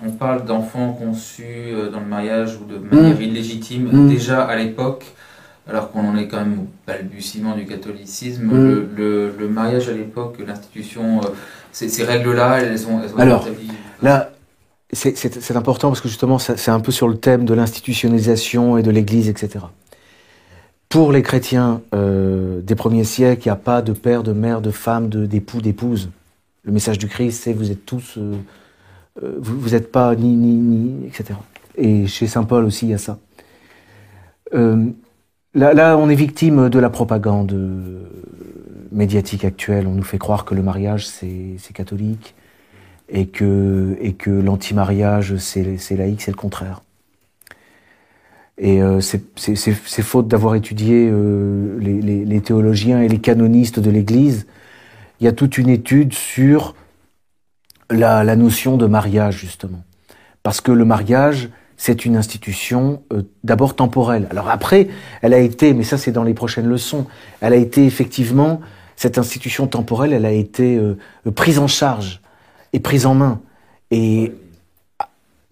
on 0.07 0.11
parle 0.11 0.45
d'enfants 0.45 0.93
conçus 0.93 1.47
euh, 1.73 1.89
dans 1.91 1.99
le 2.01 2.05
mariage 2.05 2.59
ou 2.61 2.71
de 2.71 2.77
manière 2.77 3.19
illégitime. 3.19 3.89
Mm. 3.91 4.09
Déjà 4.11 4.43
à 4.45 4.55
l'époque, 4.55 5.07
alors 5.66 5.91
qu'on 5.91 6.07
en 6.07 6.14
est 6.19 6.29
quand 6.29 6.37
même 6.37 6.59
au 6.59 6.66
balbutiement 6.87 7.57
du 7.57 7.64
catholicisme. 7.64 8.45
Mm. 8.45 8.51
Le, 8.53 8.89
le- 8.95 9.33
le 9.39 9.49
mariage 9.49 9.89
à 9.89 9.93
l'époque, 9.95 10.37
l'institution, 10.47 11.23
ces, 11.73 11.89
ces 11.89 12.05
règles-là, 12.05 12.59
elles 12.61 12.87
ont, 12.87 13.01
elles 13.03 13.12
ont 13.12 13.16
été 13.16 13.23
Alors, 13.23 13.47
établies. 13.47 13.71
Là, 14.03 14.31
c'est- 14.93 15.57
important 15.57 15.89
parce 15.89 16.03
que 16.03 16.09
justement, 16.11 16.39
c'est 16.39 16.71
un 16.71 16.81
peu 16.81 16.93
sur 16.93 17.09
le 17.09 17.16
thème 17.16 17.47
de 17.47 17.55
l'institutionnalisation 17.55 18.77
et 18.77 18.83
de 18.83 18.91
l'Église, 18.91 19.31
etc. 19.31 19.64
Pour 20.91 21.12
les 21.12 21.23
chrétiens 21.23 21.81
euh, 21.95 22.61
des 22.61 22.75
premiers 22.75 23.05
siècles, 23.05 23.45
il 23.47 23.49
n'y 23.49 23.53
a 23.53 23.57
pas 23.57 23.81
de 23.81 23.95
père, 23.95 24.23
de 24.23 24.35
mère, 24.35 24.61
de 24.61 24.71
femme, 24.71 25.09
d'époux, 25.09 25.62
d'épouse. 25.62 26.11
Le 26.65 26.73
message 26.73 26.99
du 26.99 27.09
Christ, 27.09 27.43
c'est 27.45 27.53
vous 27.53 27.71
êtes 27.71 27.87
tous, 27.87 28.19
euh, 28.19 28.37
euh, 29.23 29.37
vous 29.39 29.71
n'êtes 29.71 29.93
pas 29.93 30.15
ni, 30.17 30.35
ni, 30.35 30.55
ni, 30.55 31.07
etc. 31.07 31.39
Et 31.77 32.07
chez 32.07 32.27
Saint 32.27 32.45
Paul 32.45 32.65
aussi, 32.65 32.87
il 32.87 32.91
y 32.91 32.95
a 32.95 32.99
ça. 32.99 33.19
Euh, 34.55 34.87
là, 35.55 35.97
on 35.97 36.11
est 36.11 36.15
victime 36.15 36.69
de 36.69 36.79
la 36.79 36.91
propagande 36.91 37.55
médiatique 38.91 39.45
actuelle. 39.45 39.87
On 39.87 39.93
nous 39.93 40.03
fait 40.03 40.19
croire 40.19 40.45
que 40.45 40.55
le 40.55 40.63
mariage, 40.63 41.07
c'est 41.07 41.73
catholique 41.73 42.35
et 43.09 43.27
que, 43.29 43.97
et 44.01 44.15
que 44.15 44.31
l'anti-mariage, 44.31 45.37
c'est 45.37 45.97
laïque, 45.97 46.23
c'est 46.23 46.31
le 46.31 46.37
contraire. 46.37 46.83
Et 48.59 48.83
euh, 48.83 49.01
c'est 49.01 50.03
faute 50.03 50.27
d'avoir 50.27 50.57
étudié 50.57 51.11
les 51.81 52.41
théologiens 52.41 53.01
et 53.01 53.09
les 53.09 53.21
canonistes 53.21 53.79
de 53.79 53.91
l'Église. 53.91 54.47
Il 55.21 55.25
y 55.25 55.29
a 55.29 55.33
toute 55.33 55.59
une 55.59 55.69
étude 55.69 56.14
sur 56.14 56.75
la, 57.91 58.37
notion 58.37 58.77
de 58.77 58.87
mariage, 58.87 59.39
justement. 59.39 59.83
Parce 60.43 60.61
que 60.61 60.73
le 60.73 60.85
mariage, 60.85 61.49
c'est 61.77 62.05
une 62.05 62.16
institution 62.16 63.03
euh, 63.12 63.23
d'abord 63.45 63.77
temporelle. 63.77 64.27
Alors 64.31 64.49
après, 64.49 64.89
elle 65.23 65.35
a 65.35 65.39
été, 65.39 65.75
mais 65.75 65.85
ça 65.85 65.99
c'est 65.99 66.12
dans 66.12 66.25
les 66.25 66.35
prochaines 66.35 66.66
leçons, 66.66 67.07
elle 67.41 67.53
a 67.53 67.57
été 67.57 67.87
effectivement, 67.87 68.61
cette 68.97 69.19
institution 69.19 69.66
temporelle, 69.66 70.12
elle 70.12 70.27
a 70.27 70.33
été 70.33 70.77
euh, 70.77 70.97
prise 71.35 71.59
en 71.59 71.69
charge 71.69 72.21
et 72.73 72.81
prise 72.81 73.07
en 73.07 73.14
main, 73.14 73.41
et 73.91 74.33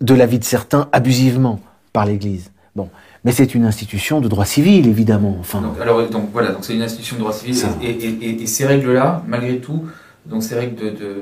de 0.01 0.14
la 0.14 0.27
vie 0.27 0.39
de 0.39 0.45
certains 0.45 0.89
abusivement 0.93 1.61
par 1.93 2.05
l'Église. 2.05 2.51
Bon, 2.75 2.91
mais 3.27 3.33
c'est 3.33 3.55
une 3.55 3.64
institution 3.66 4.20
de 4.22 4.29
droit 4.29 4.47
civil, 4.47 4.87
évidemment. 4.89 5.37
Enfin, 5.41 5.61
Donc, 5.61 5.79
alors, 5.83 6.09
donc 6.09 6.31
voilà, 6.33 6.53
donc 6.53 6.64
c'est 6.64 6.74
une 6.74 6.83
institution 6.83 7.16
de 7.16 7.20
droit 7.20 7.33
civil 7.35 7.55
Ça. 7.57 7.68
et, 7.83 7.91
et- 7.91 8.18
et- 8.22 8.43
et 8.43 8.47
ces 8.47 8.64
règles-là, 8.64 9.22
malgré 9.27 9.59
tout, 9.59 9.85
donc 10.24 10.43
ces 10.43 10.55
règles 10.55 10.77
de, 10.77 10.91
de, 10.91 11.12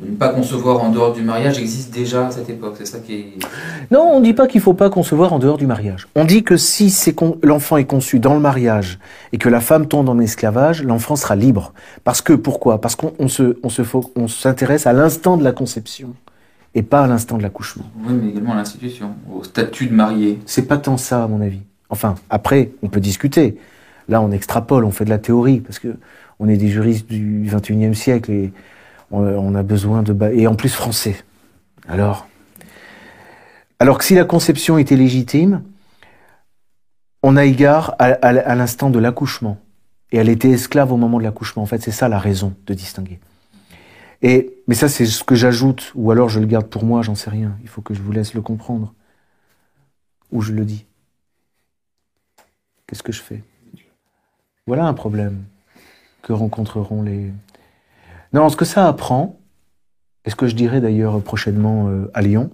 de 0.00 0.10
ne 0.10 0.16
pas 0.16 0.28
concevoir 0.30 0.82
en 0.82 0.90
dehors 0.90 1.12
du 1.12 1.22
mariage 1.22 1.58
existent 1.58 1.94
déjà 1.94 2.26
à 2.26 2.30
cette 2.30 2.50
époque. 2.50 2.74
C'est 2.78 2.86
ça 2.86 2.98
qui 2.98 3.14
est. 3.14 3.26
non, 3.90 4.02
on 4.14 4.18
ne 4.20 4.24
dit 4.24 4.34
pas 4.34 4.46
qu'il 4.46 4.60
faut 4.60 4.74
pas 4.74 4.90
concevoir 4.90 5.32
en 5.32 5.38
dehors 5.38 5.56
du 5.56 5.66
mariage. 5.66 6.08
On 6.14 6.24
dit 6.24 6.42
que 6.44 6.56
si 6.56 6.92
con- 7.14 7.38
l'enfant 7.42 7.76
est 7.76 7.84
conçu 7.84 8.18
dans 8.18 8.34
le 8.34 8.40
mariage 8.40 8.98
et 9.32 9.38
que 9.38 9.48
la 9.48 9.60
femme 9.60 9.86
tombe 9.86 10.08
en 10.08 10.18
esclavage, 10.18 10.82
l'enfant 10.82 11.16
sera 11.16 11.36
libre. 11.36 11.72
Parce 12.02 12.20
que 12.22 12.32
pourquoi? 12.34 12.80
Parce 12.80 12.96
qu'on 12.96 13.12
on 13.18 13.28
se, 13.28 13.56
on 13.62 13.68
se 13.70 13.82
fo- 13.82 14.10
on 14.16 14.28
s'intéresse 14.28 14.86
à 14.86 14.92
l'instant 14.92 15.36
de 15.36 15.44
la 15.44 15.52
conception 15.52 16.10
et 16.74 16.82
pas 16.82 17.04
à 17.04 17.06
l'instant 17.06 17.36
de 17.38 17.42
l'accouchement. 17.42 17.84
Oui, 18.06 18.14
mais 18.14 18.30
également 18.30 18.52
à 18.52 18.56
l'institution, 18.56 19.14
au 19.32 19.44
statut 19.44 19.86
de 19.86 19.94
marié. 19.94 20.40
C'est 20.46 20.66
pas 20.66 20.78
tant 20.78 20.96
ça, 20.96 21.24
à 21.24 21.28
mon 21.28 21.40
avis. 21.40 21.60
Enfin, 21.88 22.16
après, 22.30 22.70
on 22.82 22.88
peut 22.88 23.00
discuter. 23.00 23.56
Là, 24.08 24.20
on 24.20 24.30
extrapole, 24.32 24.84
on 24.84 24.90
fait 24.90 25.04
de 25.04 25.10
la 25.10 25.18
théorie, 25.18 25.60
parce 25.60 25.78
que 25.78 25.96
on 26.40 26.48
est 26.48 26.56
des 26.56 26.68
juristes 26.68 27.06
du 27.08 27.48
21e 27.48 27.94
siècle 27.94 28.30
et 28.32 28.52
on, 29.10 29.22
on 29.24 29.54
a 29.54 29.62
besoin 29.62 30.02
de... 30.02 30.16
Et 30.32 30.46
en 30.48 30.56
plus 30.56 30.74
français. 30.74 31.16
Alors? 31.88 32.26
Alors 33.78 33.98
que 33.98 34.04
si 34.04 34.14
la 34.14 34.24
conception 34.24 34.76
était 34.78 34.96
légitime, 34.96 35.62
on 37.22 37.36
a 37.36 37.44
égard 37.44 37.94
à, 37.98 38.06
à- 38.06 38.28
à 38.28 38.54
l'instant 38.56 38.90
de 38.90 38.98
l'accouchement. 38.98 39.58
Et 40.12 40.16
elle 40.16 40.28
était 40.28 40.50
esclave 40.50 40.92
au 40.92 40.96
moment 40.96 41.18
de 41.18 41.24
l'accouchement. 41.24 41.62
En 41.62 41.66
fait, 41.66 41.80
c'est 41.82 41.90
ça 41.90 42.08
la 42.08 42.18
raison 42.18 42.54
de 42.66 42.74
distinguer. 42.74 43.18
Mais 44.24 44.74
ça, 44.74 44.88
c'est 44.88 45.04
ce 45.04 45.22
que 45.22 45.34
j'ajoute, 45.34 45.92
ou 45.94 46.10
alors 46.10 46.30
je 46.30 46.40
le 46.40 46.46
garde 46.46 46.68
pour 46.68 46.84
moi, 46.84 47.02
j'en 47.02 47.14
sais 47.14 47.28
rien. 47.28 47.58
Il 47.62 47.68
faut 47.68 47.82
que 47.82 47.92
je 47.92 48.00
vous 48.00 48.12
laisse 48.12 48.32
le 48.32 48.40
comprendre. 48.40 48.94
Ou 50.32 50.40
je 50.40 50.52
le 50.52 50.64
dis. 50.64 50.86
Qu'est-ce 52.86 53.02
que 53.02 53.12
je 53.12 53.20
fais? 53.20 53.42
Voilà 54.66 54.86
un 54.86 54.94
problème 54.94 55.44
que 56.22 56.32
rencontreront 56.32 57.02
les... 57.02 57.32
Non, 58.32 58.48
ce 58.48 58.56
que 58.56 58.64
ça 58.64 58.88
apprend, 58.88 59.38
et 60.24 60.30
ce 60.30 60.36
que 60.36 60.46
je 60.46 60.54
dirais 60.54 60.80
d'ailleurs 60.80 61.20
prochainement 61.22 61.88
euh, 61.88 62.10
à 62.14 62.22
Lyon, 62.22 62.50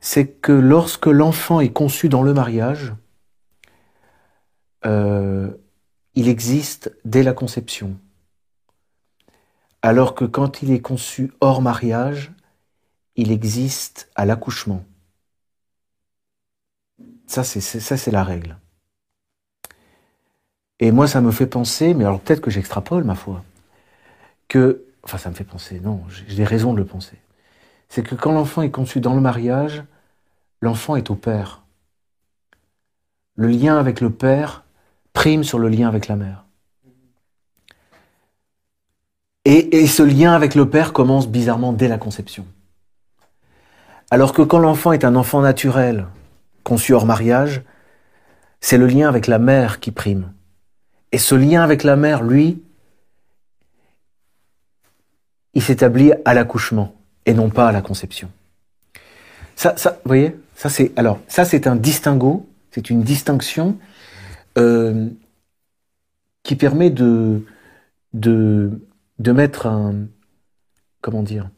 c'est 0.00 0.26
que 0.26 0.52
lorsque 0.52 1.06
l'enfant 1.06 1.60
est 1.60 1.72
conçu 1.72 2.08
dans 2.08 2.22
le 2.22 2.34
mariage, 2.34 2.92
euh, 4.84 5.50
il 6.16 6.28
existe 6.28 6.92
dès 7.04 7.22
la 7.22 7.34
conception. 7.34 7.96
Alors 9.82 10.14
que 10.14 10.24
quand 10.24 10.62
il 10.62 10.70
est 10.72 10.80
conçu 10.80 11.32
hors 11.40 11.62
mariage, 11.62 12.32
il 13.16 13.32
existe 13.32 14.10
à 14.14 14.24
l'accouchement. 14.26 14.84
Ça, 17.26 17.44
c'est 17.44 17.60
ça, 17.60 17.96
c'est 17.96 18.10
la 18.10 18.24
règle. 18.24 18.56
Et 20.80 20.92
moi, 20.92 21.06
ça 21.06 21.20
me 21.20 21.30
fait 21.30 21.46
penser, 21.46 21.94
mais 21.94 22.04
alors 22.04 22.20
peut-être 22.20 22.40
que 22.40 22.50
j'extrapole, 22.50 23.04
ma 23.04 23.14
foi, 23.14 23.44
que, 24.48 24.84
enfin, 25.02 25.18
ça 25.18 25.30
me 25.30 25.34
fait 25.34 25.44
penser, 25.44 25.80
non, 25.80 26.02
j'ai 26.08 26.36
des 26.36 26.44
raisons 26.44 26.72
de 26.72 26.78
le 26.78 26.86
penser. 26.86 27.18
C'est 27.88 28.02
que 28.02 28.14
quand 28.14 28.32
l'enfant 28.32 28.62
est 28.62 28.70
conçu 28.70 29.00
dans 29.00 29.14
le 29.14 29.20
mariage, 29.20 29.84
l'enfant 30.60 30.96
est 30.96 31.10
au 31.10 31.16
père. 31.16 31.62
Le 33.36 33.48
lien 33.48 33.78
avec 33.78 34.00
le 34.00 34.10
père 34.10 34.64
prime 35.12 35.44
sur 35.44 35.58
le 35.58 35.68
lien 35.68 35.88
avec 35.88 36.08
la 36.08 36.16
mère. 36.16 36.44
Et, 39.44 39.82
et 39.82 39.86
ce 39.86 40.02
lien 40.02 40.32
avec 40.32 40.54
le 40.54 40.68
père 40.68 40.92
commence 40.92 41.28
bizarrement 41.28 41.72
dès 41.72 41.88
la 41.88 41.98
conception. 41.98 42.46
Alors 44.10 44.32
que 44.32 44.42
quand 44.42 44.58
l'enfant 44.58 44.92
est 44.92 45.04
un 45.04 45.16
enfant 45.16 45.40
naturel, 45.40 46.06
conçu 46.64 46.92
hors 46.92 47.06
mariage, 47.06 47.62
c'est 48.60 48.76
le 48.76 48.86
lien 48.86 49.08
avec 49.08 49.26
la 49.26 49.38
mère 49.38 49.80
qui 49.80 49.92
prime. 49.92 50.32
Et 51.12 51.18
ce 51.18 51.34
lien 51.34 51.62
avec 51.62 51.84
la 51.84 51.96
mère, 51.96 52.22
lui, 52.22 52.62
il 55.54 55.62
s'établit 55.62 56.12
à 56.24 56.34
l'accouchement 56.34 56.94
et 57.26 57.34
non 57.34 57.50
pas 57.50 57.68
à 57.68 57.72
la 57.72 57.82
conception. 57.82 58.30
Ça, 59.56 59.76
ça, 59.76 60.00
vous 60.04 60.08
voyez, 60.08 60.36
ça 60.54 60.68
c'est 60.68 60.92
alors 60.96 61.18
ça 61.28 61.44
c'est 61.44 61.66
un 61.66 61.76
distinguo, 61.76 62.48
c'est 62.70 62.90
une 62.90 63.02
distinction 63.02 63.76
euh, 64.58 65.08
qui 66.42 66.56
permet 66.56 66.90
de 66.90 67.44
de 68.14 68.80
de 69.20 69.32
mettre 69.32 69.66
un 69.66 70.06
comment 71.00 71.22
dire, 71.22 71.50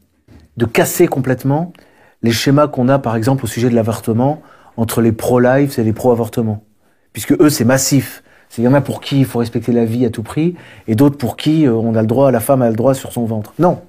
de 0.57 0.65
casser 0.65 1.07
complètement 1.07 1.73
les 2.21 2.31
schémas 2.31 2.67
qu'on 2.67 2.87
a 2.89 2.99
par 2.99 3.15
exemple 3.15 3.45
au 3.45 3.47
sujet 3.47 3.69
de 3.69 3.75
l'avortement 3.75 4.41
entre 4.77 5.01
les 5.01 5.11
pro-life 5.11 5.79
et 5.79 5.83
les 5.83 5.93
pro-avortement, 5.93 6.63
puisque 7.11 7.33
eux 7.41 7.49
c'est 7.49 7.65
massif. 7.65 8.23
Il 8.57 8.63
y 8.63 8.67
en 8.67 8.73
a 8.75 8.81
pour 8.81 9.01
qui 9.01 9.19
il 9.19 9.25
faut 9.25 9.39
respecter 9.39 9.71
la 9.71 9.83
vie 9.83 10.05
à 10.05 10.11
tout 10.11 10.21
prix, 10.21 10.55
et 10.87 10.93
d'autres 10.93 11.17
pour 11.17 11.37
qui 11.37 11.65
euh, 11.65 11.73
on 11.73 11.95
a 11.95 12.01
le 12.01 12.07
droit, 12.07 12.31
la 12.31 12.39
femme 12.39 12.61
a 12.61 12.69
le 12.69 12.75
droit 12.75 12.93
sur 12.93 13.11
son 13.11 13.25
ventre. 13.25 13.53
Non. 13.57 13.81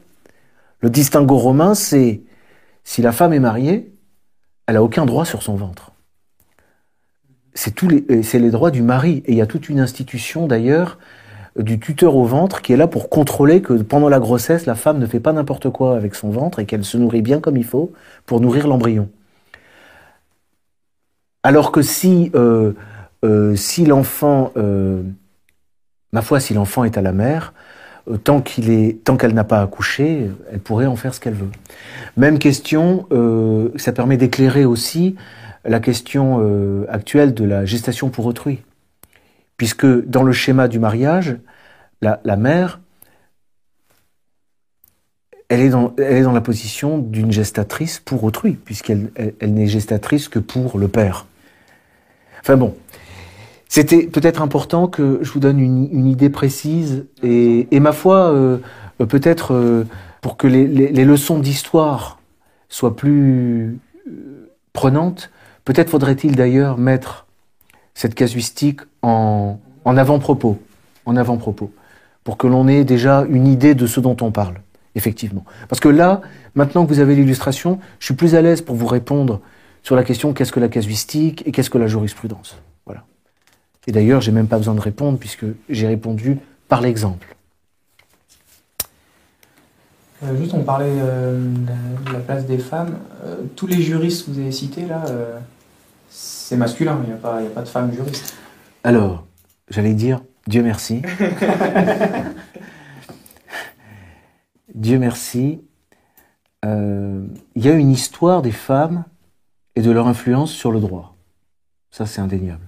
Le 0.80 0.88
distinguo 0.88 1.36
romain, 1.36 1.74
c'est 1.74 2.22
si 2.82 3.02
la 3.02 3.12
femme 3.12 3.34
est 3.34 3.40
mariée, 3.40 3.92
elle 4.66 4.76
a 4.76 4.82
aucun 4.82 5.04
droit 5.04 5.26
sur 5.26 5.42
son 5.42 5.54
ventre. 5.54 5.92
C'est 7.52 7.74
tous 7.74 7.88
les, 7.88 8.06
euh, 8.10 8.22
c'est 8.22 8.38
les 8.38 8.50
droits 8.50 8.70
du 8.70 8.82
mari. 8.82 9.22
Et 9.26 9.32
il 9.32 9.38
y 9.38 9.42
a 9.42 9.46
toute 9.46 9.68
une 9.68 9.80
institution 9.80 10.46
d'ailleurs 10.46 10.98
du 11.56 11.78
tuteur 11.78 12.16
au 12.16 12.24
ventre 12.24 12.62
qui 12.62 12.72
est 12.72 12.76
là 12.76 12.88
pour 12.88 13.08
contrôler 13.08 13.62
que 13.62 13.74
pendant 13.74 14.08
la 14.08 14.18
grossesse, 14.18 14.66
la 14.66 14.74
femme 14.74 14.98
ne 14.98 15.06
fait 15.06 15.20
pas 15.20 15.32
n'importe 15.32 15.70
quoi 15.70 15.96
avec 15.96 16.14
son 16.14 16.30
ventre 16.30 16.58
et 16.58 16.66
qu'elle 16.66 16.84
se 16.84 16.96
nourrit 16.96 17.22
bien 17.22 17.40
comme 17.40 17.56
il 17.56 17.64
faut 17.64 17.92
pour 18.26 18.40
nourrir 18.40 18.66
l'embryon. 18.66 19.08
Alors 21.44 21.70
que 21.70 21.82
si, 21.82 22.32
euh, 22.34 22.72
euh, 23.24 23.54
si 23.54 23.84
l'enfant, 23.84 24.50
euh, 24.56 25.02
ma 26.12 26.22
foi, 26.22 26.40
si 26.40 26.54
l'enfant 26.54 26.84
est 26.84 26.96
à 26.96 27.02
la 27.02 27.12
mère, 27.12 27.52
tant 28.24 28.40
qu'il 28.40 28.70
est, 28.70 29.04
tant 29.04 29.16
qu'elle 29.16 29.34
n'a 29.34 29.44
pas 29.44 29.62
accouché, 29.62 30.30
elle 30.50 30.58
pourrait 30.58 30.86
en 30.86 30.96
faire 30.96 31.14
ce 31.14 31.20
qu'elle 31.20 31.34
veut. 31.34 31.50
Même 32.16 32.38
question, 32.38 33.06
ça 33.76 33.92
permet 33.92 34.18
d'éclairer 34.18 34.66
aussi 34.66 35.16
la 35.64 35.80
question 35.80 36.84
actuelle 36.90 37.32
de 37.32 37.44
la 37.44 37.64
gestation 37.64 38.10
pour 38.10 38.26
autrui, 38.26 38.60
puisque 39.56 39.86
dans 39.86 40.22
le 40.22 40.32
schéma 40.32 40.68
du 40.68 40.78
mariage, 40.78 41.36
la, 42.00 42.36
mère, 42.36 42.80
elle 45.48 45.60
est 45.60 45.70
dans, 45.70 45.94
la 45.96 46.40
position 46.40 46.98
d'une 46.98 47.32
gestatrice 47.32 47.98
pour 47.98 48.24
autrui, 48.24 48.52
puisqu'elle 48.52 49.10
elle, 49.40 49.54
n'est 49.54 49.66
gestatrice 49.66 50.28
que 50.28 50.38
pour 50.38 50.78
le 50.78 50.88
père. 50.88 51.26
Enfin 52.40 52.56
bon, 52.56 52.76
c'était 53.68 54.06
peut-être 54.06 54.42
important 54.42 54.86
que 54.86 55.18
je 55.22 55.32
vous 55.32 55.40
donne 55.40 55.58
une, 55.58 56.06
idée 56.06 56.28
précise 56.28 57.06
et, 57.22 57.80
ma 57.80 57.92
foi, 57.92 58.32
euh, 58.32 58.58
peut-être 58.98 59.54
euh, 59.54 59.84
pour 60.20 60.36
que 60.36 60.46
les 60.46 61.04
leçons 61.04 61.38
d'histoire 61.38 62.18
soient 62.74 62.96
plus 62.96 63.78
euh, 64.08 64.50
prenantes, 64.72 65.30
peut-être 65.64 65.90
faudrait-il 65.90 66.34
d'ailleurs 66.34 66.76
mettre 66.76 67.23
cette 67.94 68.14
casuistique 68.14 68.80
en, 69.02 69.58
avant-propos, 69.84 70.58
pour 72.24 72.36
que 72.36 72.46
l'on 72.46 72.68
ait 72.68 72.84
déjà 72.84 73.24
une 73.28 73.46
idée 73.46 73.74
de 73.74 73.86
ce 73.86 74.00
dont 74.00 74.16
on 74.20 74.30
parle, 74.30 74.60
effectivement. 74.94 75.44
Parce 75.68 75.80
que 75.80 75.88
là, 75.88 76.20
maintenant 76.54 76.84
que 76.84 76.92
vous 76.92 77.00
avez 77.00 77.14
l'illustration, 77.14 77.78
je 78.00 78.06
suis 78.06 78.14
plus 78.14 78.34
à 78.34 78.42
l'aise 78.42 78.62
pour 78.62 78.76
vous 78.76 78.86
répondre 78.86 79.40
sur 79.82 79.96
la 79.96 80.02
question 80.04 80.32
qu'est-ce 80.32 80.52
que 80.52 80.60
la 80.60 80.68
casuistique 80.68 81.42
et 81.46 81.52
qu'est-ce 81.52 81.70
que 81.70 81.78
la 81.78 81.86
jurisprudence? 81.86 82.56
Voilà. 82.86 83.04
Et 83.86 83.92
d'ailleurs, 83.92 84.20
j'ai 84.22 84.32
même 84.32 84.48
pas 84.48 84.56
besoin 84.56 84.74
de 84.74 84.80
répondre 84.80 85.18
puisque 85.18 85.44
j'ai 85.68 85.86
répondu 85.86 86.38
par 86.68 86.80
l'exemple. 86.80 87.36
Euh, 90.22 90.36
juste, 90.38 90.54
on 90.54 90.62
parlait 90.62 90.86
euh, 90.88 91.38
de 92.06 92.12
la- 92.12 92.20
place 92.20 92.46
des 92.46 92.58
femmes. 92.58 92.96
Euh, 93.24 93.36
tous 93.56 93.66
les 93.66 93.82
juristes 93.82 94.24
que 94.24 94.30
vous 94.30 94.38
avez 94.38 94.52
cités 94.52 94.86
là, 94.86 95.04
c'est 96.16 96.56
masculin. 96.56 97.00
Il 97.02 97.08
n'y 97.08 97.12
a, 97.12 97.16
pas- 97.16 97.42
y 97.42 97.46
a 97.46 97.50
pas 97.50 97.62
de 97.62 97.68
femmes 97.68 97.92
juristes. 97.92 98.34
Alors, 98.84 99.26
j'allais 99.68 99.94
dire 99.94 100.20
Dieu 100.46 100.62
merci. 100.62 101.02
Dieu 104.74 104.98
merci. 104.98 105.60
Euh, 106.64 107.26
Il 107.54 107.64
y 107.64 107.68
a 107.68 107.72
une 107.74 107.90
histoire 107.90 108.42
des 108.42 108.52
femmes 108.52 109.04
et 109.76 109.82
de 109.82 109.90
leur 109.90 110.06
influence 110.06 110.50
sur 110.52 110.72
le 110.72 110.80
droit. 110.80 111.14
Ça, 111.90 112.06
c'est 112.06 112.20
indéniable. 112.20 112.66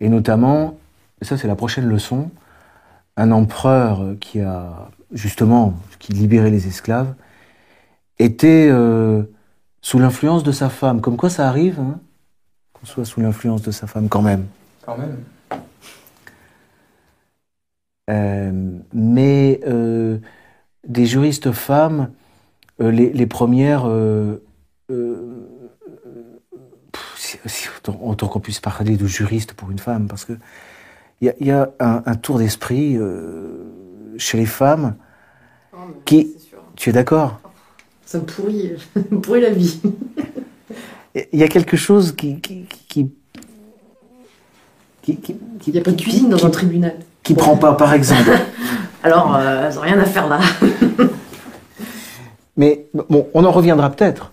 Et 0.00 0.08
notamment, 0.08 0.78
et 1.20 1.24
ça 1.24 1.36
c'est 1.36 1.48
la 1.48 1.56
prochaine 1.56 1.86
leçon, 1.86 2.30
un 3.16 3.30
empereur 3.32 4.14
qui 4.20 4.40
a 4.40 4.90
justement, 5.12 5.74
qui 5.98 6.12
libérait 6.12 6.50
les 6.50 6.66
esclaves, 6.66 7.14
était 8.18 8.68
euh, 8.70 9.22
sous 9.82 9.98
l'influence 9.98 10.42
de 10.42 10.52
sa 10.52 10.70
femme. 10.70 11.00
Comme 11.00 11.16
quoi 11.16 11.30
ça 11.30 11.48
arrive, 11.48 11.78
hein, 11.80 12.00
qu'on 12.80 12.86
soit 12.86 13.04
sous 13.04 13.20
l'influence 13.20 13.62
de 13.62 13.70
sa 13.70 13.86
femme 13.86 14.08
quand 14.08 14.22
même. 14.22 14.46
Quand 14.84 14.96
même. 14.96 15.18
Euh, 18.08 18.78
mais 18.92 19.60
euh, 19.66 20.18
des 20.86 21.06
juristes 21.06 21.52
femmes, 21.52 22.10
euh, 22.80 22.90
les, 22.90 23.12
les 23.12 23.26
premières, 23.26 23.86
euh, 23.86 24.42
euh, 24.90 25.46
pff, 26.92 27.14
si- 27.16 27.38
si- 27.46 27.68
autant, 27.76 28.00
autant 28.02 28.28
qu'on 28.28 28.40
puisse 28.40 28.60
parler 28.60 28.96
de 28.96 29.06
juristes 29.06 29.52
pour 29.52 29.70
une 29.70 29.78
femme, 29.78 30.08
parce 30.08 30.24
que 30.24 30.32
il 31.20 31.26
y 31.26 31.28
a, 31.28 31.34
il 31.38 31.46
y 31.46 31.50
a 31.50 31.70
un, 31.78 32.02
un 32.06 32.14
tour 32.16 32.38
d'esprit 32.38 32.96
euh, 32.96 34.14
chez 34.16 34.38
les 34.38 34.46
femmes. 34.46 34.96
Qui- 36.06 36.32
C'est 36.32 36.48
sûr. 36.48 36.58
Tu 36.76 36.90
es 36.90 36.92
d'accord? 36.92 37.40
Ça 38.06 38.18
me 38.18 38.24
pourrit, 38.24 38.72
ça 38.94 39.00
me 39.10 39.20
pourrit 39.20 39.42
la 39.42 39.50
vie. 39.50 39.80
Il 41.14 41.38
y 41.40 41.42
a 41.42 41.48
quelque 41.48 41.76
chose 41.76 42.12
qui 42.16 42.40
qui 42.40 42.66
qui 42.88 43.10
qui, 45.02 45.16
qui, 45.16 45.34
qui- 45.34 45.36
Il 45.66 45.72
n'y 45.72 45.78
a 45.78 45.82
pas 45.82 45.90
de 45.90 45.96
qui- 45.96 46.04
cuisine 46.04 46.28
dans 46.28 46.44
un 46.46 46.50
tribunal. 46.50 46.94
qui 47.22 47.34
prend 47.34 47.56
pas, 47.56 47.74
par 47.74 47.92
exemple. 47.94 48.30
Alors, 49.02 49.34
euh, 49.36 49.68
elles 49.68 49.74
n'ont 49.74 49.80
rien 49.80 49.98
à 49.98 50.04
faire 50.04 50.28
là. 50.28 50.40
Mais 52.56 52.86
bon, 53.08 53.26
on 53.34 53.44
en 53.44 53.50
reviendra 53.50 53.90
peut-être. 53.90 54.32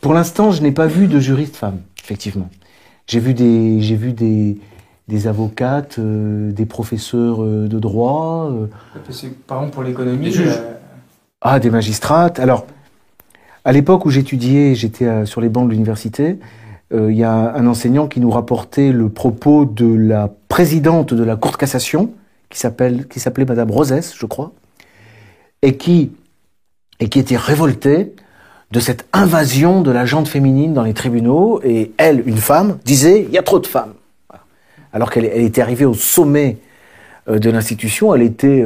Pour 0.00 0.14
l'instant, 0.14 0.50
je 0.50 0.62
n'ai 0.62 0.72
pas 0.72 0.86
vu 0.86 1.06
de 1.06 1.18
juriste 1.20 1.56
femme, 1.56 1.80
effectivement. 2.02 2.48
J'ai 3.06 3.20
vu 3.20 3.34
des, 3.34 3.80
j'ai 3.80 3.96
vu 3.96 4.12
des, 4.12 4.58
des 5.08 5.26
avocates, 5.26 5.98
euh, 5.98 6.52
des 6.52 6.66
professeurs 6.66 7.42
euh, 7.42 7.68
de 7.68 7.78
droit, 7.78 8.48
euh, 8.50 8.66
Parce 9.06 9.20
que, 9.22 9.26
par 9.26 9.58
exemple, 9.58 9.74
pour 9.74 9.82
l'économie, 9.82 10.26
Les 10.26 10.30
juges. 10.32 10.48
euh, 10.48 10.72
ah, 11.42 11.58
des 11.60 11.70
magistrates. 11.70 12.38
Alors, 12.38 12.66
à 13.64 13.72
l'époque 13.72 14.04
où 14.04 14.10
j'étudiais, 14.10 14.74
j'étais 14.74 15.06
euh, 15.06 15.24
sur 15.24 15.40
les 15.40 15.48
bancs 15.48 15.66
de 15.66 15.72
l'université, 15.72 16.38
euh, 16.92 17.10
il 17.10 17.16
y 17.16 17.24
a 17.24 17.54
un 17.54 17.66
enseignant 17.66 18.08
qui 18.08 18.20
nous 18.20 18.30
rapportait 18.30 18.92
le 18.92 19.08
propos 19.08 19.64
de 19.64 19.86
la 19.86 20.30
présidente 20.48 21.14
de 21.14 21.24
la 21.24 21.36
Cour 21.36 21.52
de 21.52 21.56
cassation, 21.56 22.12
qui 22.50 22.60
s'appelait 22.60 23.44
Madame 23.48 23.70
Rosès, 23.70 24.14
je 24.16 24.26
crois, 24.26 24.52
et 25.62 25.76
qui, 25.76 26.12
était 27.00 27.36
révoltée 27.36 28.14
de 28.70 28.80
cette 28.80 29.06
invasion 29.12 29.82
de 29.82 29.90
la 29.90 30.04
jante 30.04 30.28
féminine 30.28 30.74
dans 30.74 30.82
les 30.82 30.94
tribunaux, 30.94 31.60
et 31.64 31.92
elle, 31.96 32.22
une 32.26 32.36
femme, 32.36 32.78
disait, 32.84 33.22
il 33.22 33.30
y 33.30 33.38
a 33.38 33.42
trop 33.42 33.58
de 33.58 33.66
femmes. 33.66 33.94
Alors 34.92 35.10
qu'elle 35.10 35.24
elle 35.24 35.42
était 35.42 35.60
arrivée 35.62 35.84
au 35.84 35.94
sommet 35.94 36.58
euh, 37.28 37.38
de 37.38 37.50
l'institution, 37.50 38.14
elle 38.14 38.22
était 38.22 38.62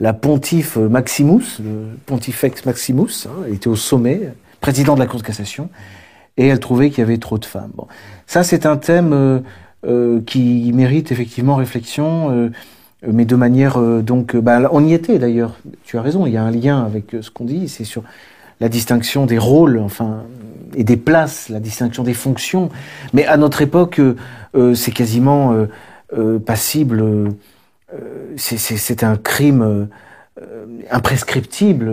la 0.00 0.12
pontife 0.12 0.76
Maximus, 0.76 1.58
le 1.60 1.86
pontifex 2.04 2.66
Maximus, 2.66 3.26
hein, 3.26 3.46
était 3.50 3.68
au 3.68 3.76
sommet, 3.76 4.32
président 4.60 4.94
de 4.94 5.00
la 5.00 5.06
Cour 5.06 5.20
de 5.20 5.26
cassation, 5.26 5.70
et 6.36 6.46
elle 6.48 6.60
trouvait 6.60 6.90
qu'il 6.90 6.98
y 6.98 7.02
avait 7.02 7.18
trop 7.18 7.38
de 7.38 7.44
femmes. 7.44 7.70
Bon. 7.74 7.86
Ça, 8.26 8.42
c'est 8.42 8.66
un 8.66 8.76
thème 8.76 9.12
euh, 9.12 9.40
euh, 9.86 10.20
qui 10.26 10.70
mérite 10.74 11.12
effectivement 11.12 11.56
réflexion, 11.56 12.30
euh, 12.30 12.50
mais 13.06 13.24
de 13.24 13.36
manière 13.36 13.78
euh, 13.78 14.02
donc, 14.02 14.34
euh, 14.34 14.40
bah, 14.40 14.68
on 14.72 14.84
y 14.84 14.92
était 14.92 15.18
d'ailleurs. 15.18 15.56
Tu 15.84 15.96
as 15.98 16.02
raison, 16.02 16.26
il 16.26 16.32
y 16.32 16.36
a 16.36 16.42
un 16.42 16.50
lien 16.50 16.82
avec 16.84 17.14
euh, 17.14 17.22
ce 17.22 17.30
qu'on 17.30 17.44
dit. 17.44 17.68
C'est 17.68 17.84
sur 17.84 18.02
la 18.60 18.68
distinction 18.68 19.26
des 19.26 19.38
rôles, 19.38 19.78
enfin, 19.78 20.24
et 20.74 20.84
des 20.84 20.96
places, 20.96 21.48
la 21.48 21.60
distinction 21.60 22.02
des 22.02 22.14
fonctions. 22.14 22.70
Mais 23.12 23.26
à 23.26 23.36
notre 23.36 23.60
époque, 23.60 24.00
c'est 24.74 24.92
quasiment 24.92 25.54
passible. 26.46 27.34
Euh, 27.94 28.34
c'est- 28.36 29.04
un 29.04 29.16
crime 29.16 29.62
euh, 29.62 29.84
euh, 30.42 30.66
imprescriptible 30.90 31.86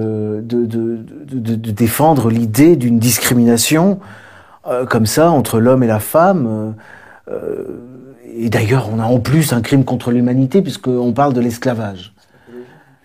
de, 0.46 0.66
de, 0.66 0.98
de, 0.98 1.56
de- 1.56 1.72
défendre 1.72 2.30
l'idée 2.30 2.76
d'une 2.76 3.00
discrimination 3.00 4.00
euh, 4.68 4.86
comme 4.86 5.06
ça 5.06 5.30
entre 5.32 5.60
l'homme 5.60 5.84
et 5.84 5.88
la 5.88 6.00
femme. 6.00 6.76
euh, 7.30 7.66
et 8.36 8.50
d'ailleurs, 8.50 8.90
on 8.92 9.00
a 9.00 9.06
en 9.06 9.20
plus 9.20 9.54
un 9.54 9.62
crime 9.62 9.86
contre 9.86 10.12
l'humanité 10.12 10.62
puisqu'on 10.62 11.14
parle 11.14 11.34
de 11.34 11.40
l'esclavage. 11.42 12.14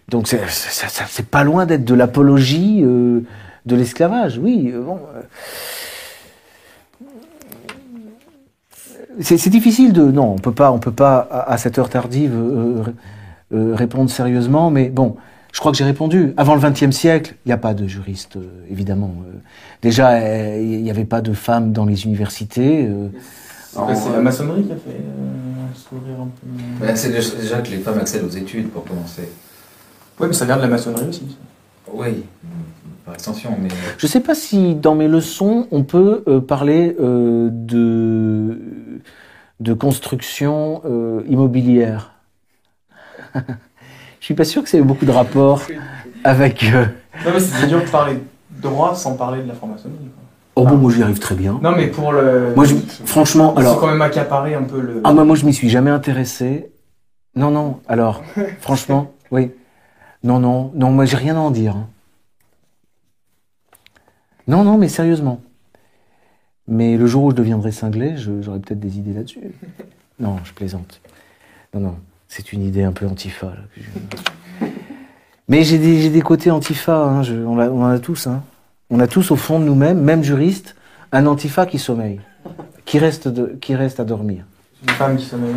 Donc 0.08 0.26
c'est 0.26 1.26
pas 1.30 1.44
loin 1.44 1.66
d'être 1.66 1.84
de 1.84 1.94
l'apologie 1.94 2.80
euh, 2.82 3.20
de 3.66 3.76
l'esclavage, 3.76 4.38
oui. 4.38 4.72
bon, 4.74 4.98
euh. 5.14 5.22
C'est 9.20 9.38
c'est 9.38 9.50
difficile 9.50 9.92
de 9.92 10.02
non, 10.10 10.32
on 10.32 10.38
peut 10.38 10.52
pas, 10.52 10.70
on 10.72 10.78
peut 10.78 10.92
pas 10.92 11.26
à, 11.30 11.52
à 11.52 11.58
cette 11.58 11.78
heure 11.78 11.88
tardive 11.88 12.32
euh, 12.34 12.82
euh, 13.54 13.74
répondre 13.74 14.10
sérieusement, 14.10 14.70
mais 14.70 14.88
bon, 14.88 15.16
je 15.52 15.60
crois 15.60 15.72
que 15.72 15.78
j'ai 15.78 15.84
répondu. 15.84 16.34
Avant 16.36 16.54
le 16.54 16.60
XXe 16.60 16.90
siècle, 16.94 17.34
il 17.44 17.48
n'y 17.48 17.52
a 17.52 17.56
pas 17.58 17.74
de 17.74 17.86
juriste, 17.86 18.36
euh, 18.36 18.48
évidemment. 18.70 19.14
Euh, 19.26 19.38
déjà, 19.82 20.10
euh, 20.10 20.58
il 20.60 20.82
n'y 20.82 20.90
avait 20.90 21.04
pas 21.04 21.20
de 21.20 21.32
femmes 21.32 21.72
dans 21.72 21.84
les 21.84 22.04
universités. 22.04 22.88
c'est 23.72 24.12
la 24.12 24.20
maçonnerie 24.20 24.64
qui 24.64 24.72
a 24.72 24.76
fait 24.76 24.90
euh, 24.90 25.74
s'ouvrir 25.74 26.20
un 26.20 26.26
peu. 26.26 26.84
Ben, 26.86 26.94
c'est 26.94 27.10
déjà 27.10 27.60
que 27.60 27.70
les 27.70 27.78
femmes 27.78 27.98
accèdent 27.98 28.24
aux 28.24 28.28
études 28.28 28.68
pour 28.70 28.84
commencer. 28.84 29.28
Ouais, 30.20 30.26
mais 30.26 30.32
ça 30.34 30.44
vient 30.44 30.56
de 30.56 30.62
la 30.62 30.68
maçonnerie 30.68 31.08
aussi. 31.08 31.26
ça. 31.28 31.92
Oui, 31.94 32.24
par 33.08 33.14
extension, 33.14 33.56
mais 33.58 33.68
Je 33.96 34.06
ne 34.06 34.10
sais 34.10 34.20
pas 34.20 34.34
si 34.34 34.74
dans 34.74 34.94
mes 34.94 35.08
leçons, 35.08 35.66
on 35.70 35.82
peut 35.82 36.22
euh, 36.28 36.40
parler 36.40 36.94
euh, 37.00 37.48
de, 37.50 38.60
de 39.60 39.72
construction 39.72 40.82
euh, 40.84 41.22
immobilière. 41.26 42.12
Je 44.20 44.24
suis 44.26 44.34
pas 44.34 44.44
sûr 44.44 44.62
que 44.62 44.68
ça 44.68 44.76
ait 44.76 44.82
beaucoup 44.82 45.06
de 45.06 45.10
rapport 45.10 45.62
avec... 46.22 46.64
Non, 46.64 47.32
mais 47.32 47.40
c'est 47.40 47.66
dur 47.66 47.80
de 47.80 47.88
parler 47.88 48.18
droit 48.50 48.94
sans 48.94 49.14
parler 49.14 49.42
de 49.42 49.48
la 49.48 49.54
quoi. 49.54 49.70
Oh 50.54 50.66
bon, 50.66 50.76
moi 50.76 50.92
j'y 50.92 51.02
arrive 51.02 51.20
très 51.20 51.36
bien. 51.36 51.58
Non, 51.62 51.72
mais 51.74 51.86
pour 51.86 52.12
le. 52.12 52.52
Moi, 52.56 52.64
je, 52.64 52.74
franchement, 53.06 53.54
alors... 53.54 53.80
quand 53.80 53.86
même 53.86 54.02
accaparés 54.02 54.54
un 54.54 54.64
peu 54.64 54.80
le. 54.80 55.00
Ah, 55.04 55.12
moi, 55.12 55.24
moi 55.24 55.36
je 55.36 55.46
m'y 55.46 55.54
suis 55.54 55.68
jamais 55.68 55.90
intéressé. 55.90 56.72
Non, 57.36 57.52
non, 57.52 57.78
alors, 57.86 58.22
franchement, 58.60 59.12
oui. 59.30 59.52
Non, 60.24 60.40
non, 60.40 60.72
non, 60.74 60.90
moi 60.90 61.04
j'ai 61.04 61.16
rien 61.16 61.36
à 61.36 61.38
en 61.38 61.52
dire. 61.52 61.76
Non, 64.48 64.64
non, 64.64 64.78
mais 64.78 64.88
sérieusement. 64.88 65.40
Mais 66.66 66.96
le 66.96 67.06
jour 67.06 67.24
où 67.24 67.30
je 67.30 67.36
deviendrai 67.36 67.70
cinglé, 67.72 68.16
j'aurai 68.16 68.58
peut-être 68.60 68.80
des 68.80 68.98
idées 68.98 69.12
là-dessus. 69.14 69.40
Non, 70.20 70.38
je 70.42 70.52
plaisante. 70.52 71.00
Non, 71.72 71.78
non, 71.80 71.96
c'est 72.26 72.52
une 72.52 72.64
idée 72.64 72.82
un 72.82 72.90
peu 72.90 73.06
antifa. 73.06 73.46
là, 73.46 73.56
que 73.72 73.80
je- 73.80 74.66
Mais 75.46 75.62
j'ai 75.62 75.78
des, 76.10 76.20
côtés 76.22 76.50
antifa, 76.50 76.96
hein, 77.04 77.22
je- 77.22 77.36
on, 77.36 77.56
en 77.56 77.84
a 77.86 78.00
tous. 78.00 78.26
Hein. 78.26 78.42
On 78.90 78.98
a 78.98 79.06
tous 79.06 79.30
au 79.30 79.36
fond 79.36 79.60
de 79.60 79.64
nous-mêmes, 79.64 80.00
même 80.00 80.24
juristes, 80.24 80.74
un 81.12 81.24
antifa 81.26 81.66
qui 81.66 81.78
sommeille, 81.78 82.20
qui 82.84 82.98
reste, 82.98 83.28
de- 83.28 83.56
qui 83.60 83.76
reste 83.76 84.00
à 84.00 84.04
dormir. 84.04 84.44
Une 84.82 84.88
femme 84.90 85.16
qui 85.16 85.24
sommeille. 85.24 85.54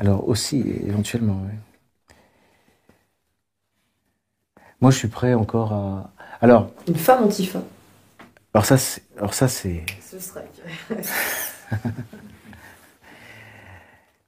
Alors 0.00 0.26
aussi, 0.26 0.64
éventuellement, 0.86 1.42
oui. 1.44 2.14
Moi, 4.80 4.90
je 4.92 4.96
suis 4.96 5.08
prêt 5.08 5.34
encore 5.34 5.74
à... 5.74 6.10
Alors, 6.40 6.70
Une 6.88 6.94
femme 6.94 7.24
antifa. 7.24 7.62
alors 8.52 8.64
ça, 8.64 8.76
c'est... 8.76 9.02
Alors 9.18 9.34
ça, 9.34 9.48
c'est... 9.48 9.84
Ce 10.00 10.18
serait. 10.18 10.46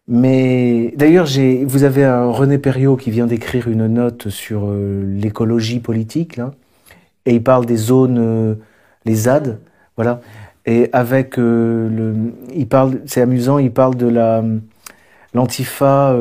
Mais 0.09 0.95
d'ailleurs, 0.97 1.27
j'ai, 1.27 1.65
vous 1.67 1.85
avez 1.85 2.03
un 2.05 2.31
René 2.31 2.57
Perriot 2.57 2.97
qui 2.97 3.11
vient 3.11 3.27
d'écrire 3.27 3.69
une 3.69 3.87
note 3.89 4.31
sur 4.31 4.63
euh, 4.65 5.05
l'écologie 5.07 5.81
politique, 5.81 6.39
là, 6.39 6.53
et 7.27 7.35
il 7.35 7.43
parle 7.43 7.67
des 7.67 7.77
zones, 7.77 8.17
euh, 8.19 8.55
les 9.05 9.15
ZAD, 9.15 9.61
voilà. 9.97 10.23
Et 10.65 10.89
avec 10.95 11.39
euh, 11.39 11.91
le, 11.91 12.33
il 12.55 12.67
parle, 12.67 13.03
c'est 13.05 13.21
amusant, 13.21 13.59
il 13.59 13.71
parle 13.71 13.97
de 13.97 14.07
la 14.07 14.43
l'antifa, 15.35 16.17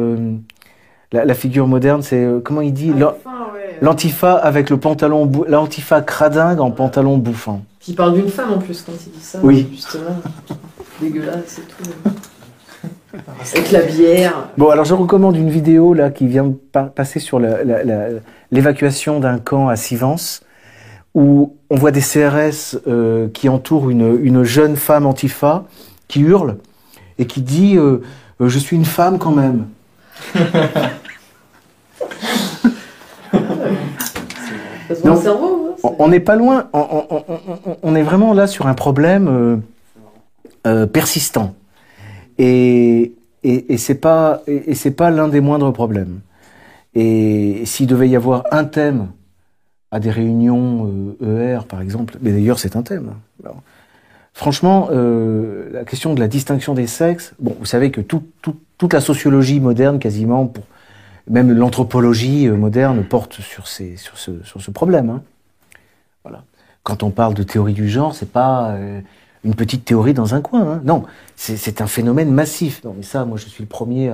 la, 1.11 1.25
la 1.25 1.33
figure 1.33 1.67
moderne, 1.67 2.01
c'est 2.01 2.23
euh, 2.23 2.39
comment 2.43 2.61
il 2.61 2.73
dit 2.73 2.91
l'an- 2.93 3.15
l'antifa 3.81 4.33
avec 4.33 4.69
le 4.69 4.77
pantalon, 4.77 5.31
l'antifa 5.47 6.01
cradingue 6.01 6.59
en 6.59 6.71
pantalon 6.71 7.17
bouffant. 7.17 7.61
Il 7.87 7.95
parle 7.95 8.13
d'une 8.15 8.27
femme 8.29 8.51
en 8.53 8.57
plus 8.57 8.81
quand 8.81 8.91
il 9.05 9.11
dit 9.11 9.21
ça. 9.23 9.39
Oui. 9.43 9.67
Justement. 9.71 10.21
Dégueulasse 11.01 11.59
et 11.59 11.61
tout. 11.61 12.11
Avec 13.53 13.71
la 13.71 13.81
bière. 13.81 14.49
Bon, 14.57 14.69
alors 14.69 14.83
je 14.85 14.93
recommande 14.93 15.35
une 15.37 15.49
vidéo 15.49 15.93
là 15.93 16.09
qui 16.09 16.27
vient 16.27 16.43
de 16.45 16.53
pa- 16.53 16.83
passer 16.93 17.19
sur 17.19 17.39
l'évacuation 18.51 19.19
d'un 19.19 19.39
camp 19.39 19.69
à 19.69 19.75
Sivens, 19.75 20.41
où 21.15 21.55
on 21.69 21.75
voit 21.75 21.91
des 21.91 22.01
CRS 22.01 22.77
euh, 22.87 23.27
qui 23.33 23.49
entourent 23.49 23.89
une, 23.89 24.19
une 24.23 24.43
jeune 24.43 24.75
femme 24.75 25.05
antifa 25.05 25.63
qui 26.07 26.19
hurle 26.21 26.57
et 27.17 27.25
qui 27.25 27.41
dit 27.41 27.77
Euh, 27.77 28.01
Je 28.39 28.59
suis 28.59 28.75
une 28.75 28.85
femme 28.85 29.17
quand 29.17 29.31
même. 29.31 29.65
Cerveau. 35.21 35.75
hein, 35.83 35.89
On- 35.99 36.07
n'est 36.07 36.19
pas 36.19 36.35
loin, 36.35 36.69
on, 36.73 36.79
on- 36.79 37.23
on- 37.27 37.59
on- 37.71 37.77
on 37.83 37.95
est 37.95 38.01
vraiment 38.03 38.33
là 38.33 38.47
sur 38.47 38.67
un 38.67 38.73
problème 38.73 39.27
euh, 39.27 39.57
euh, 40.65 40.85
persistant. 40.85 41.53
Et, 42.37 43.13
et, 43.43 43.73
et 43.73 43.77
c'est 43.77 43.95
pas, 43.95 44.41
et, 44.47 44.71
et 44.71 44.75
c'est 44.75 44.91
pas 44.91 45.09
l'un 45.11 45.27
des 45.27 45.41
moindres 45.41 45.71
problèmes. 45.73 46.19
Et 46.95 47.63
s'il 47.65 47.87
devait 47.87 48.09
y 48.09 48.15
avoir 48.15 48.43
un 48.51 48.63
thème 48.63 49.07
à 49.91 49.99
des 49.99 50.09
réunions 50.11 50.89
euh, 51.21 51.55
ER, 51.55 51.65
par 51.67 51.81
exemple, 51.81 52.17
mais 52.21 52.31
d'ailleurs 52.31 52.59
c'est 52.59 52.75
un 52.75 52.81
thème. 52.81 53.13
Alors, 53.43 53.61
franchement, 54.37 54.89
euh, 54.91 55.67
la 55.71 55.83
question 55.83 56.13
de 56.13 56.19
la 56.19 56.27
distinction 56.27 56.75
des 56.75 56.85
sexes, 56.85 57.33
bon, 57.39 57.55
vous 57.59 57.65
savez 57.65 57.89
que 57.89 58.01
tout, 58.01 58.23
tout- 58.43 58.55
toute 58.77 58.93
la 58.93 59.01
sociologie 59.01 59.59
moderne, 59.59 59.97
quasiment, 59.97 60.53
même 61.27 61.51
l'anthropologie 61.51 62.47
euh, 62.47 62.55
moderne, 62.55 63.03
porte 63.03 63.41
sur, 63.41 63.67
ce, 63.67 64.71
problème. 64.71 65.09
hein. 65.09 65.21
Quand 66.83 67.01
on 67.03 67.09
parle 67.09 67.33
de 67.33 67.43
théorie 67.43 67.73
du 67.73 67.89
genre, 67.89 68.13
c'est 68.15 68.31
pas 68.31 68.69
euh, 68.75 69.01
une 69.43 69.55
petite 69.55 69.83
théorie 69.83 70.13
dans 70.13 70.35
un 70.35 70.41
coin. 70.41 70.73
hein. 70.73 70.81
Non, 70.85 71.03
c'est 71.35 71.81
un 71.81 71.87
phénomène 71.87 72.31
massif. 72.31 72.83
Non, 72.85 72.93
mais 72.95 73.03
ça, 73.03 73.25
moi, 73.25 73.37
je 73.37 73.47
suis 73.47 73.63
le 73.63 73.67
premier 73.67 74.09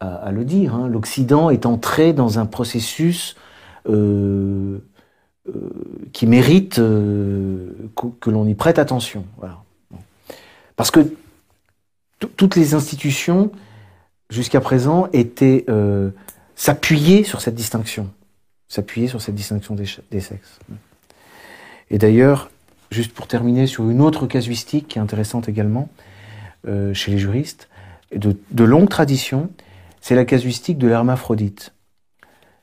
à, 0.00 0.32
le 0.32 0.44
dire. 0.44 0.74
hein. 0.74 0.88
L'Occident 0.88 1.50
est 1.50 1.64
entré 1.66 2.12
dans 2.14 2.38
un 2.38 2.46
processus 2.46 3.36
qui 6.12 6.26
mérite 6.26 6.78
euh, 6.78 7.70
que, 8.20 8.30
l'on 8.30 8.46
y 8.46 8.54
prête 8.54 8.78
attention. 8.78 9.24
Parce 10.76 10.90
que 10.90 11.12
tout- 12.18 12.30
toutes 12.36 12.56
les 12.56 12.74
institutions, 12.74 13.52
jusqu'à 14.30 14.60
présent, 14.60 15.08
étaient 15.12 15.64
euh, 15.68 16.10
s'appuyer 16.54 17.22
sur 17.22 17.40
cette 17.40 17.54
distinction, 17.54 18.10
s'appuyer 18.68 19.08
sur 19.08 19.20
cette 19.20 19.34
distinction 19.34 19.74
des, 19.74 20.20
sexes. 20.20 20.58
Et 21.90 21.98
d'ailleurs, 21.98 22.50
juste 22.90 23.12
pour 23.12 23.26
terminer 23.26 23.66
sur 23.66 23.88
une 23.90 24.00
autre 24.00 24.26
casuistique 24.26 24.88
qui 24.88 24.98
est 24.98 25.02
intéressante 25.02 25.48
également 25.48 25.88
euh, 26.66 26.94
chez 26.94 27.10
les 27.10 27.18
juristes, 27.18 27.68
de, 28.14 28.36
de 28.50 28.64
longue 28.64 28.88
tradition, 28.88 29.50
c'est 30.00 30.14
la 30.14 30.24
casuistique 30.24 30.78
de 30.78 30.88
l'hermaphrodite. 30.88 31.72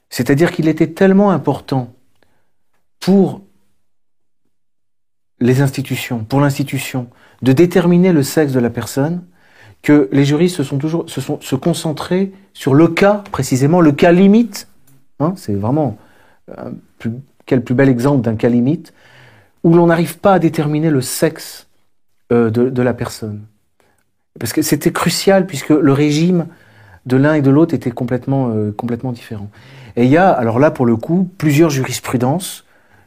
C'est-à-dire 0.09 0.51
qu'il 0.51 0.67
était 0.67 0.87
tellement 0.87 1.31
important 1.31 1.93
pour 3.03 3.41
les 5.41 5.61
institutions, 5.61 6.23
pour 6.23 6.39
l'institution, 6.39 7.07
de 7.41 7.51
déterminer 7.51 8.13
le 8.13 8.23
sexe 8.23 8.53
de 8.53 8.59
la 8.61 8.69
personne, 8.69 9.23
que 9.81 10.07
les 10.13 10.23
juristes 10.23 10.55
se 10.55 10.63
sont 10.63 10.77
toujours 10.77 11.09
se 11.09 11.19
sont 11.19 11.41
se 11.41 11.57
concentrés 11.57 12.31
sur 12.53 12.73
le 12.73 12.87
cas 12.87 13.23
précisément, 13.31 13.81
le 13.81 13.91
cas 13.91 14.13
limite. 14.13 14.69
Hein, 15.19 15.33
c'est 15.35 15.53
vraiment 15.53 15.97
un 16.47 16.71
plus, 16.97 17.11
quel 17.45 17.61
plus 17.61 17.75
bel 17.75 17.89
exemple 17.89 18.21
d'un 18.21 18.35
cas 18.35 18.47
limite 18.47 18.93
où 19.65 19.73
l'on 19.73 19.87
n'arrive 19.87 20.19
pas 20.19 20.35
à 20.35 20.39
déterminer 20.39 20.89
le 20.89 21.01
sexe 21.01 21.67
euh, 22.31 22.49
de, 22.49 22.69
de 22.69 22.81
la 22.81 22.93
personne. 22.93 23.41
Parce 24.39 24.53
que 24.53 24.61
c'était 24.61 24.93
crucial 24.93 25.45
puisque 25.45 25.69
le 25.69 25.91
régime 25.91 26.47
de 27.05 27.17
l'un 27.17 27.33
et 27.33 27.41
de 27.41 27.49
l'autre 27.49 27.73
était 27.73 27.91
complètement, 27.91 28.51
euh, 28.51 28.71
complètement 28.71 29.11
différent. 29.11 29.49
Et 29.97 30.05
il 30.05 30.09
y 30.09 30.17
a, 30.17 30.31
alors 30.31 30.57
là 30.57 30.71
pour 30.71 30.85
le 30.85 30.95
coup, 30.95 31.29
plusieurs 31.37 31.69
jurisprudences 31.69 32.62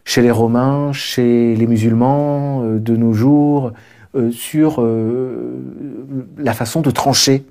chez 0.07 0.23
les 0.23 0.31
Romains, 0.31 0.93
chez 0.93 1.55
les 1.57 1.67
musulmans, 1.67 2.63
euh, 2.63 2.79
de 2.79 2.97
nos 2.97 3.13
jours, 3.13 3.73
euh, 4.15 4.31
sur 4.31 4.77
euh, 4.81 5.59
la 6.39 6.55
façon 6.55 6.81
de 6.81 6.91
trancher 6.91 7.45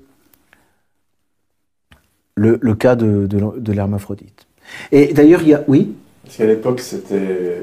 le, 2.34 2.58
le 2.60 2.74
cas 2.74 2.96
de, 2.96 3.26
de, 3.26 3.58
de 3.60 3.72
l'hermaphrodite. 3.72 4.46
Et 4.90 5.12
d'ailleurs, 5.12 5.42
il 5.42 5.48
y 5.48 5.54
a, 5.54 5.62
oui, 5.68 5.94
Parce 6.24 6.38
qu'à 6.38 6.46
l'époque, 6.46 6.80
c'était. 6.80 7.60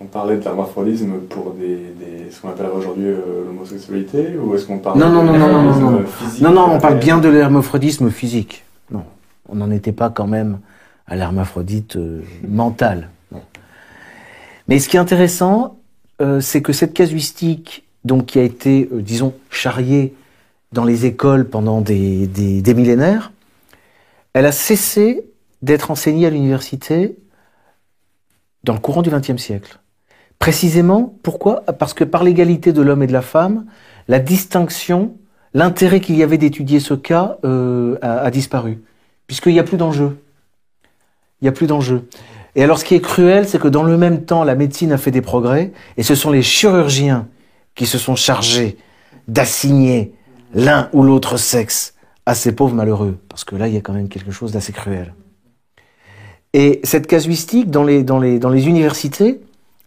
On 0.00 0.04
parlait 0.04 0.36
de 0.36 0.44
l'hermaphrodisme 0.44 1.14
pour 1.28 1.54
des, 1.54 1.74
des- 1.98 2.30
ce 2.30 2.40
qu'on 2.40 2.50
appellerait 2.50 2.76
aujourd'hui 2.76 3.06
l'homosexualité 3.46 4.36
Ou 4.40 4.54
est-ce 4.54 4.66
qu'on 4.66 4.78
parle 4.78 5.00
Non, 5.00 5.08
non, 5.10 5.22
de 5.24 5.26
non, 5.26 5.38
non, 5.38 5.62
non, 5.62 5.74
non, 5.80 5.90
non. 5.90 6.04
physique? 6.06 6.40
Non, 6.42 6.52
non, 6.52 6.66
on 6.74 6.78
parle 6.78 6.98
bien 7.00 7.18
de 7.18 7.28
l'hermaphrodisme 7.28 8.08
physique. 8.10 8.64
Non, 8.92 9.02
on 9.48 9.56
n'en 9.56 9.70
était 9.72 9.90
pas 9.92 10.08
quand 10.10 10.28
même 10.28 10.58
à 11.08 11.16
l'hermaphrodite 11.16 11.98
mental. 12.46 12.98
Non. 12.98 13.06
Mais 14.68 14.78
ce 14.78 14.88
qui 14.88 14.96
est 14.96 15.00
intéressant, 15.00 15.80
euh, 16.20 16.40
c'est 16.40 16.62
que 16.62 16.72
cette 16.72 16.94
casuistique, 16.94 17.84
qui 18.26 18.38
a 18.38 18.42
été, 18.42 18.88
euh, 18.92 19.02
disons, 19.02 19.34
charriée 19.50 20.14
dans 20.72 20.84
les 20.84 21.06
écoles 21.06 21.48
pendant 21.48 21.80
des, 21.80 22.62
millénaires, 22.74 23.32
elle 24.32 24.46
a 24.46 24.52
cessé 24.52 25.24
d'être 25.62 25.90
enseignée 25.90 26.26
à 26.26 26.30
l'université 26.30 27.16
dans 28.64 28.74
le 28.74 28.78
courant 28.78 29.02
du 29.02 29.10
XXe 29.10 29.36
siècle. 29.36 29.78
Précisément, 30.38 31.14
pourquoi? 31.22 31.62
Parce 31.78 31.94
que 31.94 32.04
par 32.04 32.22
l'égalité 32.22 32.72
de 32.72 32.82
l'homme 32.82 33.02
et 33.02 33.06
de 33.06 33.12
la 33.12 33.22
femme, 33.22 33.66
la 34.06 34.20
distinction 34.20 35.16
l'intérêt 35.54 36.00
qu'il 36.00 36.16
y 36.16 36.22
avait 36.22 36.38
d'étudier 36.38 36.78
ce 36.78 36.94
cas 36.94 37.38
euh, 37.44 37.98
a 38.02 38.30
disparu, 38.30 38.82
puisqu'il 39.26 39.52
n'y 39.52 39.58
a 39.58 39.64
plus 39.64 39.78
d'enjeu. 39.78 40.22
Il 41.40 41.44
n'y 41.44 41.48
a 41.48 41.52
plus 41.52 41.66
d'enjeu. 41.66 42.08
Et 42.58 42.64
alors, 42.64 42.80
ce 42.80 42.84
qui 42.84 42.96
est 42.96 43.00
cruel, 43.00 43.46
c'est 43.46 43.60
que 43.60 43.68
dans 43.68 43.84
le 43.84 43.96
même 43.96 44.24
temps, 44.24 44.42
la 44.42 44.56
médecine 44.56 44.90
a 44.90 44.98
fait 44.98 45.12
des 45.12 45.20
progrès, 45.22 45.70
et 45.96 46.02
ce 46.02 46.16
sont 46.16 46.32
les 46.32 46.42
chirurgiens 46.42 47.28
qui 47.76 47.86
se 47.86 47.98
sont 47.98 48.16
chargés 48.16 48.76
d'assigner 49.28 50.12
l'un 50.54 50.88
ou 50.92 51.04
l'autre 51.04 51.36
sexe 51.36 51.94
à 52.26 52.34
ces 52.34 52.50
pauvres 52.50 52.74
malheureux, 52.74 53.16
parce 53.28 53.44
que 53.44 53.54
là, 53.54 53.68
il 53.68 53.74
y 53.74 53.76
a 53.76 53.80
quand 53.80 53.92
même 53.92 54.08
quelque 54.08 54.32
chose 54.32 54.50
d'assez 54.50 54.72
cruel. 54.72 55.14
Et 56.52 56.80
cette 56.82 57.06
casuistique 57.06 57.70
dans 57.70 57.84
les, 57.84 58.66
universités 58.66 59.40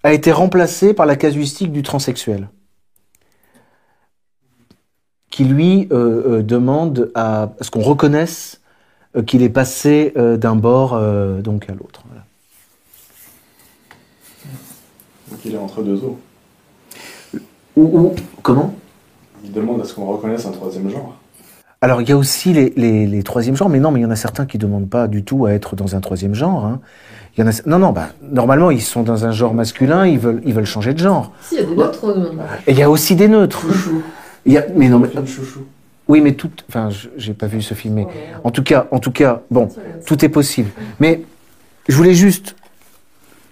a 0.04 0.14
été 0.14 0.32
remplacée 0.32 0.94
par 0.94 1.06
la 1.06 1.18
casuistique 1.18 1.74
du 1.74 1.84
transsexuel 1.84 2.48
qui 5.30 5.44
lui 5.44 5.90
euh, 5.92 6.38
euh, 6.40 6.42
demande 6.42 7.12
à, 7.16 7.52
ce 7.60 7.70
qu'on 7.70 7.82
reconnaisse 7.82 8.62
euh, 9.18 9.24
qu'il 9.24 9.44
est 9.44 9.50
passé 9.50 10.14
d'un 10.16 10.56
bord 10.56 10.98
donc 11.42 11.70
à 11.70 11.74
l'autre. 11.74 12.04
Voilà. 12.08 12.24
Donc 15.32 15.40
il 15.46 15.54
est 15.56 15.58
entre 15.58 15.82
deux 15.82 16.04
eaux. 16.04 16.18
Ou, 17.76 17.82
ou- 17.84 18.16
comment? 18.42 18.74
Il 19.44 19.52
demande 19.52 19.82
à 19.82 19.86
ce 19.86 19.94
qu'on 19.94 20.06
reconnaisse 20.06 20.46
un 20.46 20.52
troisième 20.52 20.90
genre. 20.90 21.18
Alors 21.84 22.02
il 22.02 22.10
y 22.10 22.12
a 22.12 22.18
aussi 22.18 22.54
les, 22.54 22.74
les, 22.76 23.08
les 23.08 23.24
troisièmes 23.24 23.56
genres, 23.56 23.70
mais 23.70 23.80
non, 23.80 23.90
mais 23.92 24.00
il 24.02 24.04
y 24.04 24.06
en 24.06 24.12
a 24.12 24.16
certains 24.16 24.46
qui 24.46 24.58
demandent 24.60 24.90
pas 24.90 25.08
du 25.08 25.24
tout 25.24 25.46
à 25.46 25.54
être 25.54 25.76
dans 25.76 25.96
un 25.96 26.00
troisième 26.00 26.36
genre. 26.36 26.66
hein. 26.66 26.80
Il 27.38 27.42
y 27.42 27.48
en 27.48 27.50
a, 27.50 27.54
non, 27.66 27.80
non, 27.80 27.92
bah, 27.92 28.10
normalement 28.22 28.72
ils 28.72 28.82
sont 28.82 29.04
dans 29.04 29.26
un 29.26 29.32
genre 29.32 29.54
masculin, 29.54 30.06
ils 30.06 30.20
veulent, 30.20 30.42
ils 30.46 30.54
veulent 30.54 30.66
changer 30.66 30.94
de 30.94 31.00
genre. 31.00 31.32
Si, 31.42 31.56
il 31.56 31.62
y 31.62 31.64
a 31.64 31.66
des 31.66 31.76
neutres. 31.76 32.06
euh, 32.06 32.32
Et 32.68 32.72
il 32.74 32.78
y 32.78 32.84
a 32.84 32.90
aussi 32.90 33.16
des 33.16 33.28
neutres. 33.30 33.62
Chouchou. 33.62 34.04
Il 34.46 34.54
y 34.54 34.58
a, 34.58 34.66
mais 34.76 34.90
non, 34.90 35.00
mais, 35.00 35.10
chouchou. 35.26 35.62
oui, 36.08 36.20
mais 36.22 36.34
tout, 36.34 36.52
enfin, 36.68 36.90
je- 36.90 37.08
j'ai 37.16 37.34
pas 37.34 37.48
vu 37.48 37.62
ce 37.62 37.74
film, 37.74 37.94
mais 37.96 38.08
en 38.44 38.52
tout 38.52 38.64
cas, 38.64 38.88
en 38.92 39.00
tout 39.00 39.12
cas, 39.12 39.42
bon, 39.50 39.70
Tout 40.06 40.24
est 40.26 40.30
possible. 40.30 40.70
Mais 41.00 41.22
je 41.88 41.96
voulais 41.96 42.14
juste. 42.14 42.56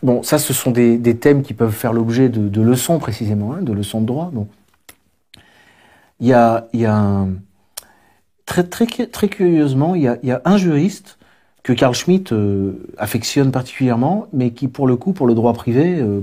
Bon, 0.02 0.24
ça, 0.24 0.38
ce 0.38 0.54
sont 0.54 0.72
des, 0.72 1.18
thèmes 1.18 1.44
qui 1.44 1.54
peuvent 1.54 1.74
faire 1.74 1.92
l'objet 1.94 2.30
de, 2.30 2.62
leçons, 2.62 3.00
précisément, 3.00 3.54
hein, 3.54 3.62
de 3.62 3.74
leçons 3.74 4.02
de 4.02 4.06
droit. 4.06 4.30
Bon. 4.32 4.48
Il 6.20 6.28
y 6.28 6.34
a, 6.34 6.68
un. 6.86 7.30
Très, 8.46 9.28
curieusement, 9.28 9.96
il 9.96 10.04
y 10.04 10.32
a, 10.32 10.42
un 10.46 10.58
juriste 10.58 11.18
que 11.64 11.74
Carl 11.74 11.94
Schmitt 11.94 12.32
euh, 12.32 12.88
affectionne 12.98 13.52
particulièrement, 13.52 14.28
mais 14.32 14.52
qui, 14.52 14.68
pour 14.70 14.88
le 14.88 14.96
coup, 14.96 15.12
pour 15.14 15.28
le 15.28 15.34
droit 15.36 15.54
privé, 15.54 16.00
euh, 16.00 16.22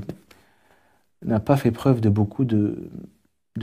n'a 1.25 1.41
pas 1.41 1.57
fait 1.57 1.71
preuve 1.71 2.01
de 2.01 2.09
beaucoup 2.09 2.45
de, 2.45 2.89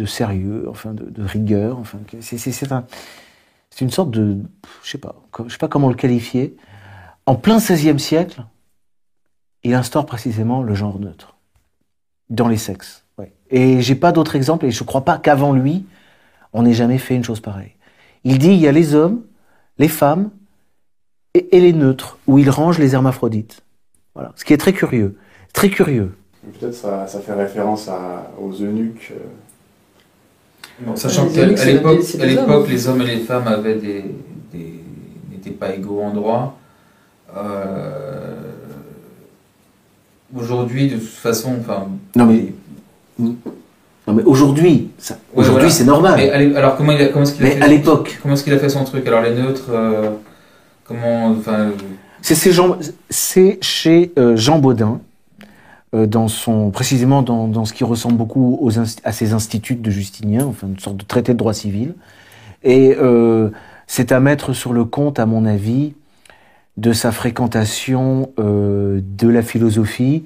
sérieux, 0.06 0.68
enfin, 0.70 0.94
de, 0.94 1.24
rigueur. 1.24 1.80
Enfin. 1.80 1.98
C'est 2.20 3.82
une 3.82 3.90
sorte 3.90 4.12
de, 4.12 4.38
je 4.84 4.92
sais 4.92 5.00
pas, 5.00 5.16
je 5.48 5.52
sais 5.52 5.58
pas 5.58 5.68
comment 5.68 5.90
le 5.90 5.96
qualifier. 5.96 6.56
En 7.26 7.36
plein 7.36 7.58
XVIe 7.58 8.00
siècle, 8.00 8.44
il 9.64 9.74
instaure 9.74 10.06
précisément 10.06 10.62
le 10.64 10.76
genre 10.76 11.00
neutre 11.00 11.36
dans 12.30 12.48
les 12.48 12.58
sexes. 12.58 13.04
Ouais. 13.18 13.32
Et 13.50 13.82
j'ai 13.82 13.96
pas 13.96 14.12
d'autres 14.12 14.36
exemples, 14.36 14.66
et 14.66 14.72
je 14.72 14.84
crois 14.84 15.06
pas 15.06 15.18
qu'avant 15.18 15.54
lui, 15.54 15.86
on 16.54 16.64
n'ait 16.64 16.74
jamais 16.74 16.98
fait 16.98 17.16
une 17.16 17.24
chose 17.24 17.40
pareille. 17.40 17.74
Il 18.24 18.40
dit 18.40 18.50
il 18.50 18.60
y 18.60 18.68
a 18.68 18.72
les 18.72 18.96
hommes, 18.96 19.22
les 19.78 19.88
femmes 19.88 20.30
et, 21.34 21.56
et 21.58 21.62
les 21.62 21.74
neutres, 21.74 22.18
où 22.28 22.38
il 22.38 22.50
range 22.50 22.80
les 22.80 22.94
hermaphrodites. 22.94 23.62
Voilà. 24.14 24.32
Ce 24.36 24.46
qui 24.46 24.54
est 24.54 24.58
très 24.58 24.74
curieux. 24.74 25.18
Très 25.54 25.70
curieux. 25.70 26.16
Peut-être 26.60 26.74
ça, 26.76 27.08
ça 27.08 27.20
fait 27.22 27.34
référence 27.34 27.88
à, 27.88 28.32
aux 28.40 28.52
eunuques. 28.54 29.12
euh, 29.12 29.24
Bon, 30.80 30.96
sachant 30.96 31.28
qu'à 31.30 31.46
l'époque, 31.46 32.00
les 32.68 32.88
hommes 32.88 33.02
et 33.02 33.06
les 33.06 33.20
femmes 33.20 33.48
avaient 33.48 33.76
des, 33.76 34.04
des- 34.52 34.84
n'étaient 35.32 35.52
pas 35.52 35.74
égaux 35.74 36.02
en 36.02 36.12
droit. 36.14 36.58
Euh, 37.36 38.52
Aujourd'hui, 40.36 40.88
de 40.90 40.96
toute 40.98 41.08
façon, 41.08 41.56
enfin. 41.60 41.88
Non, 42.16 42.26
mais- 42.26 42.54
Non, 43.20 44.14
mais 44.14 44.24
aujourd'hui, 44.24 44.90
ça- 44.98 45.14
Ouais, 45.14 45.42
aujourd'hui 45.42 45.54
voilà. 45.62 45.70
c'est 45.70 45.86
normal. 45.86 46.14
Mais 46.18 46.56
alors 46.58 46.76
comment 46.76 46.92
il 46.92 47.02
a, 47.02 47.08
comment 47.08 47.24
est-ce 47.24 47.34
qu'il 47.36 47.46
a 47.46 47.50
Mais 47.50 47.56
fait 47.56 47.62
à 47.62 47.68
l'époque, 47.68 48.20
Comment 48.22 48.34
est-ce 48.34 48.44
qu'il 48.44 48.54
a 48.54 48.58
fait 48.60 48.68
son 48.70 48.84
truc 48.84 49.08
Alors 49.08 49.22
les 49.22 49.34
neutres, 49.34 49.68
euh, 49.70 50.10
comment, 50.86 51.28
enfin, 51.28 51.70
c'est 52.22 52.36
ces 52.36 52.52
gens- 52.52 52.78
c'est 53.10 53.60
chez 53.62 54.12
euh, 54.18 54.36
Jean 54.36 54.60
Baudin, 54.60 55.00
euh, 55.96 56.06
dans 56.06 56.28
son, 56.28 56.70
précisément 56.72 57.22
dans, 57.22 57.48
dans 57.48 57.64
ce 57.66 57.72
qui 57.72 57.84
ressemble 57.86 58.16
beaucoup 58.18 58.58
aux, 58.60 58.72
inst- 58.72 59.00
à 59.06 59.12
ces 59.14 59.32
instituts 59.34 59.76
de 59.76 59.90
Justinien, 59.90 60.46
enfin 60.48 60.68
une 60.68 60.80
sorte 60.80 60.98
de 60.98 61.06
traité 61.06 61.32
de 61.34 61.38
droit 61.38 61.54
civil. 61.54 61.94
Et 62.66 62.96
c'est 63.88 64.12
à 64.12 64.20
mettre 64.20 64.54
sur 64.54 64.74
le 64.74 64.86
compte, 64.86 65.20
à 65.20 65.26
mon 65.26 65.46
avis, 65.46 65.94
de 66.78 66.94
sa 66.94 67.12
fréquentation 67.12 68.32
euh, 68.40 69.02
de 69.18 69.28
la 69.28 69.44
philosophie 69.44 70.24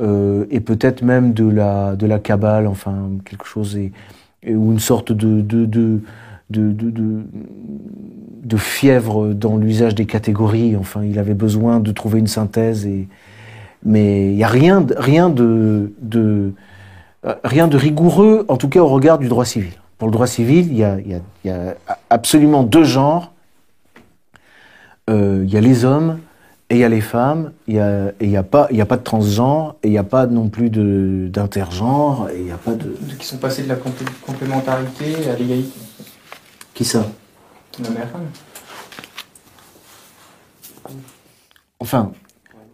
euh, 0.00 0.44
et 0.50 0.60
peut-être 0.60 1.02
même 1.02 1.32
de 1.32 1.48
la 1.48 1.96
de 1.96 2.06
la 2.06 2.18
kabbale, 2.18 2.66
enfin 2.66 3.10
quelque 3.24 3.46
chose 3.46 3.78
ou 4.46 4.72
une 4.72 4.78
sorte 4.78 5.12
de 5.12 5.40
de 5.40 5.64
de 5.64 6.00
de, 6.50 8.56
fièvre 8.56 9.34
dans 9.34 9.56
l'usage 9.56 9.96
des 9.96 10.06
catégories. 10.06 10.76
Enfin, 10.76 11.02
il 11.02 11.18
avait 11.18 11.34
besoin 11.34 11.80
de 11.80 11.90
trouver 11.90 12.20
une 12.20 12.28
synthèse 12.28 12.86
et 12.86 13.08
mais 13.84 14.32
il 14.32 14.36
y 14.36 14.44
a 14.44 14.48
rien 14.48 14.86
rien 14.96 15.28
de, 15.28 15.92
de 16.00 16.52
rien 17.44 17.68
de 17.68 17.76
rigoureux, 17.76 18.44
en 18.48 18.56
tout 18.56 18.68
cas 18.68 18.80
au 18.80 18.86
regard 18.86 19.18
du 19.18 19.28
droit 19.28 19.44
civil. 19.44 19.72
Pour 19.98 20.08
le 20.08 20.12
droit 20.12 20.26
civil, 20.26 20.68
il 20.70 20.76
y 20.76 20.84
a, 20.84 20.98
y 21.44 21.50
a 21.50 21.74
absolument 22.10 22.62
deux 22.62 22.84
genres. 22.84 23.32
Euh, 25.08 25.42
il 25.44 25.52
y 25.52 25.56
a 25.56 25.60
les 25.60 25.84
hommes 25.84 26.18
et 26.68 26.74
il 26.76 26.78
y 26.80 26.84
a 26.84 26.88
les 26.88 27.00
femmes. 27.00 27.52
Il 27.68 27.74
y 27.74 27.78
a, 27.80 28.08
et 28.08 28.24
il 28.24 28.30
y 28.30 28.36
a 28.36 28.42
pas, 28.42 28.66
il 28.70 28.76
y 28.76 28.80
a 28.80 28.86
pas 28.86 28.96
de 28.96 29.02
transgenre 29.02 29.76
et 29.82 29.88
il 29.88 29.90
n'y 29.92 29.98
a 29.98 30.04
pas 30.04 30.26
non 30.26 30.48
plus 30.48 30.68
de 30.70 31.28
d'intergenre 31.30 32.28
et 32.34 32.38
il 32.38 32.44
n'y 32.44 32.50
a 32.50 32.56
pas 32.58 32.74
de 32.74 32.96
Qui 33.18 33.26
sont 33.26 33.38
passés 33.38 33.62
de 33.62 33.68
la 33.68 33.76
complé- 33.76 34.06
complémentarité 34.26 35.28
à 35.30 35.36
l'égalité. 35.36 35.70
qui 36.74 36.84
ça? 36.84 37.06
La 37.78 37.84
femme. 38.06 38.22
Enfin, 41.78 42.12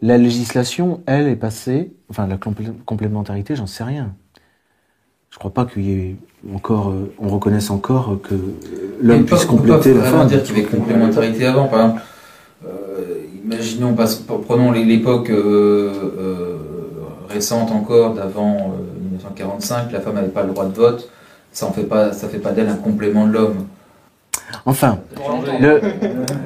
la 0.01 0.17
législation, 0.19 1.01
elle, 1.07 1.29
est 1.29 1.37
passée. 1.37 1.93
Enfin, 2.09 2.27
la 2.27 2.37
complé- 2.37 2.73
complémentarité, 2.87 3.57
j'en 3.57 3.67
sais 3.67 3.85
rien. 3.85 4.15
Je 5.31 5.39
crois 5.39 5.53
pas 5.53 5.65
qu'il 5.65 5.83
y 5.83 5.93
ait 5.93 6.17
encore, 6.55 6.91
euh, 6.91 7.13
on 7.19 7.29
reconnaisse 7.29 7.71
encore 7.71 8.21
que 8.23 8.35
l'homme 9.01 9.21
Mais 9.23 9.25
pas- 9.27 9.37
puisse 9.37 9.49
on 9.51 9.57
peut 9.57 9.69
pas 9.69 9.75
compléter 9.75 9.95
la 9.95 10.01
vraiment 10.01 10.19
femme. 10.19 10.29
dire 10.29 10.43
qu'il 10.43 10.57
y 10.57 10.61
avait 10.61 10.69
complémentarité 10.69 11.47
avant. 11.47 11.69
Par 11.69 11.81
exemple, 11.81 12.03
imaginons, 13.45 13.95
passe- 13.95 14.23
prenons 14.47 14.71
l'époque 14.73 15.31
euh, 15.31 15.93
euh, 16.19 16.57
récente 17.29 17.71
encore, 17.71 18.15
d'avant 18.15 18.75
euh, 18.79 19.01
1945, 19.03 19.93
la 19.93 20.01
femme 20.01 20.15
n'avait 20.15 20.29
pas 20.29 20.43
le 20.43 20.53
droit 20.53 20.67
de 20.67 20.75
vote. 20.75 21.11
Ça 21.53 21.67
en 21.67 21.73
fait 21.73 21.85
pas, 21.85 22.13
ça 22.13 22.29
fait 22.29 22.39
pas 22.39 22.53
d'elle 22.53 22.69
un 22.69 22.77
complément 22.77 23.27
de 23.27 23.33
l'homme. 23.33 23.67
Enfin, 24.65 24.99
le, 25.61 25.81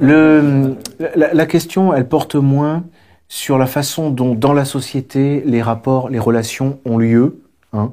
le, 0.01 0.74
la, 1.16 1.32
la 1.34 1.47
question, 1.47 1.93
elle 1.94 2.09
porte 2.09 2.34
moins 2.34 2.84
sur 3.28 3.59
la 3.59 3.66
façon 3.66 4.10
dont, 4.10 4.34
dans 4.34 4.52
la 4.52 4.64
société, 4.64 5.43
les 5.44 5.62
rapports, 5.62 6.09
les 6.09 6.18
relations 6.18 6.78
ont 6.84 6.98
lieu. 6.98 7.38
hein. 7.72 7.93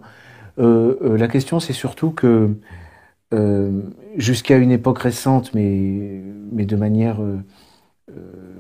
Euh, 0.60 0.96
euh, 1.04 1.18
la 1.18 1.28
question, 1.28 1.60
c'est 1.60 1.74
surtout 1.74 2.12
que 2.12 2.50
euh, 3.34 3.72
jusqu'à 4.18 4.58
une 4.58 4.72
époque 4.72 5.00
récente, 5.00 5.52
mais, 5.56 6.22
mais 6.52 6.66
de 6.66 6.76
manière, 6.76 7.20
euh, 7.22 7.38
euh, 7.38 7.38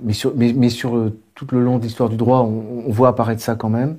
mais 0.01 0.13
sur, 0.13 0.33
mais, 0.35 0.69
sur 0.69 0.95
euh, 0.95 1.17
tout 1.35 1.47
le 1.51 1.61
long 1.61 1.77
de 1.77 1.83
l'histoire 1.83 2.09
du 2.09 2.17
droit, 2.17 2.39
on, 2.41 2.91
voit 2.91 3.09
apparaître 3.09 3.41
ça 3.41 3.55
quand 3.55 3.69
même. 3.69 3.97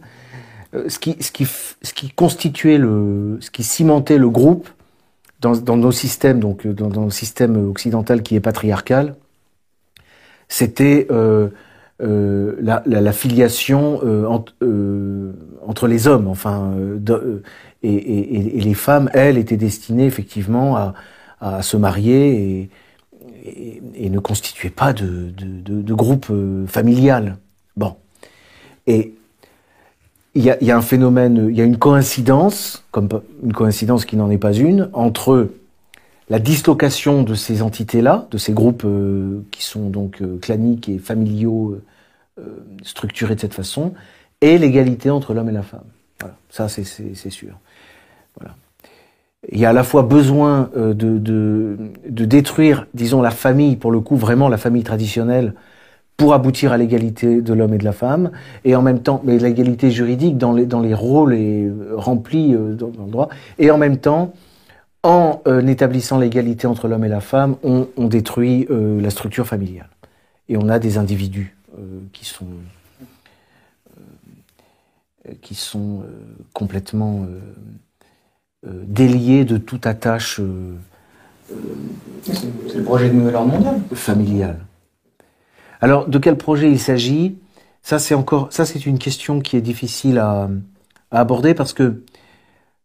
Euh, 0.74 0.88
ce 0.88 0.98
qui, 0.98 2.12
constituait 2.14 2.78
le, 2.78 3.38
ce 3.40 3.50
qui 3.50 3.62
cimentait 3.62 4.18
le 4.18 4.28
groupe 4.28 4.68
dans, 5.40 5.76
nos 5.76 5.92
systèmes, 5.92 6.40
donc 6.40 6.64
euh, 6.64 6.72
dans, 6.72 6.88
dans 6.88 7.04
le 7.04 7.10
système 7.10 7.68
occidental 7.68 8.22
qui 8.22 8.36
est 8.36 8.40
patriarcal, 8.40 9.14
c'était 10.48 11.06
euh, 11.10 11.48
euh, 12.02 12.56
la, 12.60 13.12
filiation 13.12 14.00
euh, 14.02 14.26
ent- 14.26 14.44
euh, 14.62 15.32
entre 15.66 15.86
les 15.86 16.08
hommes, 16.08 16.28
enfin, 16.28 16.72
euh, 16.78 16.98
euh, 17.10 17.42
et 17.82 18.60
les 18.60 18.74
femmes, 18.74 19.10
elles, 19.12 19.36
étaient 19.36 19.58
destinées 19.58 20.06
effectivement 20.06 20.76
à, 20.76 20.94
à 21.40 21.60
se 21.60 21.76
marier 21.76 22.60
et, 22.60 22.70
et, 23.44 24.10
ne 24.10 24.18
constituaient 24.18 24.70
pas 24.70 24.92
de, 24.92 25.30
de, 25.30 25.46
de, 25.60 25.82
de 25.82 25.94
groupe 25.94 26.26
euh, 26.30 26.66
familial. 26.66 27.38
Bon, 27.76 27.96
et 28.86 29.14
il 30.34 30.42
y 30.42 30.64
y 30.64 30.70
a 30.70 30.76
un 30.76 30.82
phénomène, 30.82 31.48
il 31.50 31.56
y 31.56 31.60
a 31.60 31.64
une 31.64 31.78
coïncidence, 31.78 32.84
comme 32.90 33.08
une 33.42 33.52
coïncidence 33.52 34.04
qui 34.04 34.16
n'en 34.16 34.30
est 34.30 34.38
pas 34.38 34.52
une, 34.52 34.90
entre 34.92 35.50
la 36.30 36.38
dislocation 36.38 37.22
de 37.22 37.34
ces 37.34 37.62
entités-là, 37.62 38.26
de 38.30 38.38
ces 38.38 38.52
groupes 38.52 38.84
euh, 38.84 39.42
qui 39.50 39.62
sont 39.62 39.90
donc 39.90 40.22
euh, 40.22 40.38
claniques 40.38 40.88
et 40.88 40.98
familiaux, 40.98 41.80
structurés 42.82 43.36
de 43.36 43.40
cette 43.40 43.54
façon, 43.54 43.94
et 44.40 44.58
l'égalité 44.58 45.08
entre 45.08 45.34
l'homme 45.34 45.50
et 45.50 45.52
la 45.52 45.62
femme. 45.62 45.84
Voilà, 46.18 46.36
ça 46.50 46.68
c'est 46.68 47.30
sûr. 47.30 47.56
Voilà. 48.36 48.56
Il 49.52 49.58
y 49.58 49.64
a 49.64 49.70
à 49.70 49.72
la 49.72 49.84
fois 49.84 50.02
besoin 50.02 50.70
euh, 50.76 50.94
de, 50.94 51.18
de, 51.18 51.76
de 52.08 52.24
détruire, 52.24 52.86
disons, 52.94 53.20
la 53.20 53.30
famille, 53.30 53.76
pour 53.76 53.90
le 53.90 54.00
coup, 54.00 54.16
vraiment 54.16 54.48
la 54.48 54.56
famille 54.56 54.84
traditionnelle, 54.84 55.54
pour 56.16 56.32
aboutir 56.32 56.72
à 56.72 56.76
l'égalité 56.76 57.42
de 57.42 57.52
l'homme 57.52 57.74
et 57.74 57.78
de 57.78 57.84
la 57.84 57.92
femme, 57.92 58.30
et 58.64 58.76
en 58.76 58.82
même 58.82 59.00
temps, 59.00 59.20
mais 59.24 59.38
l'égalité 59.38 59.90
juridique 59.90 60.38
dans 60.38 60.52
les, 60.52 60.64
dans 60.64 60.80
les 60.80 60.94
rôles 60.94 61.34
euh, 61.34 61.92
remplis 61.96 62.54
euh, 62.54 62.74
dans, 62.74 62.86
le 63.04 63.10
droit, 63.10 63.28
et 63.58 63.70
en 63.70 63.78
même 63.78 63.98
temps, 63.98 64.32
en 65.02 65.42
établissant 65.66 66.18
l'égalité 66.18 66.66
entre 66.66 66.88
l'homme 66.88 67.04
et 67.04 67.08
la 67.08 67.20
femme, 67.20 67.56
on, 67.62 68.06
détruit 68.06 68.66
la 68.70 69.10
structure 69.10 69.46
familiale. 69.46 69.90
Et 70.48 70.56
on 70.56 70.70
a 70.70 70.78
des 70.78 70.96
individus 70.96 71.54
qui 72.14 72.24
sont, 72.24 72.46
qui 75.42 75.54
sont 75.54 76.04
complètement 76.54 77.26
euh, 78.66 78.82
déliés 78.86 79.44
de 79.44 79.56
toute 79.58 79.86
attache 79.86 80.40
euh, 80.40 80.74
C'est 82.26 82.76
le 82.78 82.84
projet 82.84 83.08
de 83.08 83.14
nouvel 83.14 83.34
ordre 83.36 83.52
mondial. 83.52 83.80
familiale. 83.92 84.58
Alors, 85.80 86.08
de 86.08 86.18
quel 86.18 86.36
projet 86.36 86.70
il 86.70 86.78
s'agit? 86.80 87.36
Ça, 87.82 87.98
c'est 87.98 88.14
encore, 88.14 88.48
ça, 88.50 88.64
c'est 88.64 88.86
une 88.86 88.98
question 88.98 89.40
qui 89.40 89.56
est 89.56 89.60
difficile 89.60 90.18
à, 90.18 90.48
à 91.10 91.20
aborder 91.20 91.52
parce 91.54 91.72
que 91.72 92.02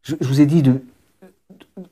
je, 0.01 0.15
je 0.19 0.27
vous 0.27 0.41
ai 0.41 0.45
dit 0.45 0.61
de, 0.61 0.81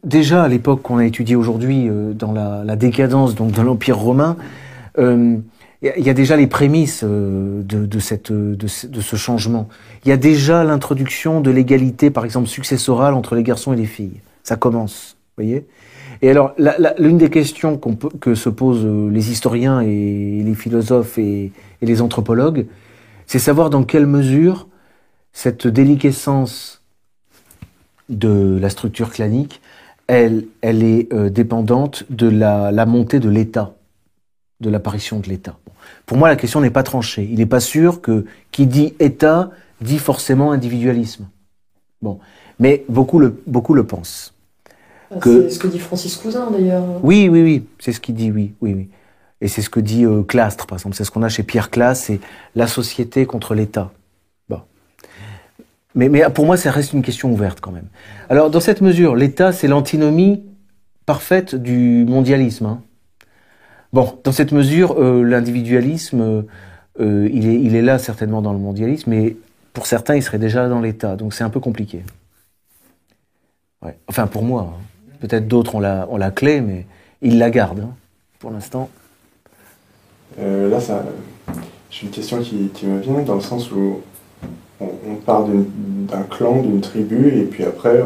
déjà 0.03 0.43
à 0.43 0.47
l'époque 0.47 0.81
qu'on 0.81 0.97
a 0.97 1.05
étudié 1.05 1.35
aujourd'hui 1.35 1.88
euh, 1.88 2.14
dans 2.14 2.34
la, 2.34 2.64
la 2.65 2.76
décadence 2.76 3.35
donc 3.35 3.51
de 3.51 3.61
l'Empire 3.61 3.97
romain, 3.97 4.35
euh, 4.97 5.38
il 5.82 6.04
y 6.04 6.10
a- 6.10 6.14
déjà 6.14 6.36
les 6.36 6.48
prémices 6.48 7.04
euh, 7.04 7.62
de, 7.64 7.99
ce, 7.99 9.16
changement. 9.16 9.70
Il 10.04 10.10
y 10.10 10.12
a 10.12 10.18
déjà 10.18 10.64
l'introduction 10.64 11.40
de 11.40 11.52
l'égalité, 11.52 12.10
par 12.10 12.26
exemple, 12.26 12.48
successorale 12.48 13.14
entre 13.14 13.36
les 13.36 13.44
garçons 13.44 13.74
et 13.74 13.76
les 13.76 13.86
filles. 13.86 14.22
Ça 14.44 14.56
commence, 14.56 15.18
voyez? 15.38 15.68
Et 16.24 16.32
alors, 16.32 16.56
l'une 16.98 17.20
des 17.20 17.30
questions 17.30 17.80
que 18.20 18.34
se 18.34 18.49
posent 18.49 18.86
euh, 18.86 19.12
les 19.12 19.30
historiens 19.32 19.82
et 19.82 20.41
les 20.44 20.56
philosophes 20.56 21.20
et, 21.20 21.52
les 21.84 22.02
anthropologues, 22.02 22.66
c'est 23.28 23.38
savoir 23.38 23.70
dans 23.70 23.84
quelle 23.84 24.08
mesure 24.08 24.68
cette 25.32 25.68
déliquescence 25.68 26.82
de 28.10 28.58
la 28.60 28.72
structure 28.72 29.12
clanique, 29.12 29.62
elle, 30.08 30.45
elle 30.62 30.82
est 30.82 31.14
euh, 31.14 31.30
dépendante 31.30 32.04
de 32.10 32.28
la 32.30 32.86
montée 32.88 33.20
de 33.20 33.30
l'État, 33.30 33.77
de 34.59 34.69
l'apparition 34.69 35.19
de 35.19 35.27
l'État. 35.27 35.57
Bon. 35.65 35.71
Pour 36.05 36.17
moi, 36.17 36.27
la 36.29 36.35
question 36.35 36.61
n'est 36.61 36.69
pas 36.71 36.84
tranchée. 36.84 37.27
Il 37.31 37.38
n'est 37.38 37.45
pas 37.45 37.59
sûr 37.59 38.01
que 38.01 38.25
qui 38.51 38.65
dit 38.65 38.93
État 38.99 39.51
dit 39.81 39.99
forcément 39.99 40.51
individualisme. 40.51 41.27
Bon, 42.01 42.19
mais 42.59 42.84
beaucoup 42.89 43.19
le, 43.19 43.41
beaucoup 43.45 43.73
le 43.73 43.85
pensent. 43.85 44.34
Ah, 45.11 45.15
C'est 45.23 45.49
ce 45.51 45.59
que 45.59 45.67
dit 45.67 45.79
Francis 45.79 46.17
Cousin 46.17 46.49
d'ailleurs. 46.51 46.84
Oui, 47.03 47.29
oui, 47.29 47.41
oui, 47.43 47.65
c'est 47.79 47.91
ce 47.91 47.99
qu'il 47.99 48.15
dit, 48.15 48.31
oui, 48.31 48.53
oui, 48.61 48.73
oui. 48.73 48.89
Et 49.39 49.47
c'est 49.47 49.61
ce 49.61 49.69
que 49.69 49.79
dit 49.79 50.03
euh, 50.03 50.23
Clastre, 50.23 50.65
par 50.65 50.77
exemple. 50.77 50.95
C'est 50.95 51.03
ce 51.03 51.11
qu'on 51.11 51.23
a 51.23 51.29
chez 51.29 51.43
Pierre 51.43 51.69
Clastre, 51.69 52.05
c'est 52.05 52.19
la 52.55 52.67
société 52.67 53.25
contre 53.27 53.53
l'État. 53.53 53.91
Bon. 54.49 54.61
Mais, 55.93 56.09
mais 56.09 56.27
pour 56.31 56.45
moi, 56.45 56.57
ça 56.57 56.71
reste 56.71 56.93
une 56.93 57.03
question 57.03 57.31
ouverte 57.31 57.61
quand 57.61 57.71
même. 57.71 57.88
Alors, 58.29 58.49
dans 58.49 58.59
cette 58.59 58.81
mesure, 58.81 59.15
l'État, 59.15 59.51
c'est 59.51 59.67
l'antinomie 59.67 60.43
parfaite 61.05 61.55
du 61.55 62.03
mondialisme. 62.07 62.65
hein. 62.65 62.81
Bon, 63.93 64.19
dans 64.23 64.31
cette 64.31 64.51
mesure, 64.51 64.99
euh, 64.99 65.23
l'individualisme, 65.23 66.45
euh, 66.99 67.30
il, 67.31 67.76
est, 67.76 67.81
là 67.81 67.99
certainement 67.99 68.41
dans 68.41 68.53
le 68.53 68.59
mondialisme, 68.59 69.09
mais 69.09 69.35
pour 69.73 69.85
certains, 69.85 70.15
il 70.15 70.23
serait 70.23 70.39
déjà 70.39 70.68
dans 70.68 70.81
l'État. 70.81 71.15
Donc 71.15 71.34
c'est 71.34 71.43
un 71.43 71.49
peu 71.49 71.59
compliqué. 71.59 72.03
Enfin, 74.07 74.27
pour 74.27 74.43
moi. 74.43 74.73
hein. 74.73 74.81
Peut-être 75.22 75.47
d'autres 75.47 75.76
ont 75.76 75.80
la, 75.80 76.07
ont 76.09 76.18
la 76.18 76.31
clé, 76.31 76.61
mais 76.61 76.85
ils 77.22 77.39
la 77.39 77.49
gardent. 77.49 77.80
hein, 77.80 77.95
pour 78.39 78.51
l'instant. 78.51 78.89
Euh, 80.39 80.69
là, 80.69 80.80
ça, 80.80 81.03
j'ai 81.89 82.05
une 82.05 82.11
question 82.11 82.41
qui, 82.41 82.69
me 82.85 82.99
vient 82.99 83.22
dans 83.22 83.35
le 83.35 83.41
sens 83.41 83.72
où 83.72 84.01
on, 84.80 85.15
part 85.26 85.45
d'un 85.45 86.23
clan, 86.23 86.61
d'une 86.61 86.81
tribu, 86.81 87.30
et 87.30 87.43
puis 87.43 87.64
après, 87.64 88.03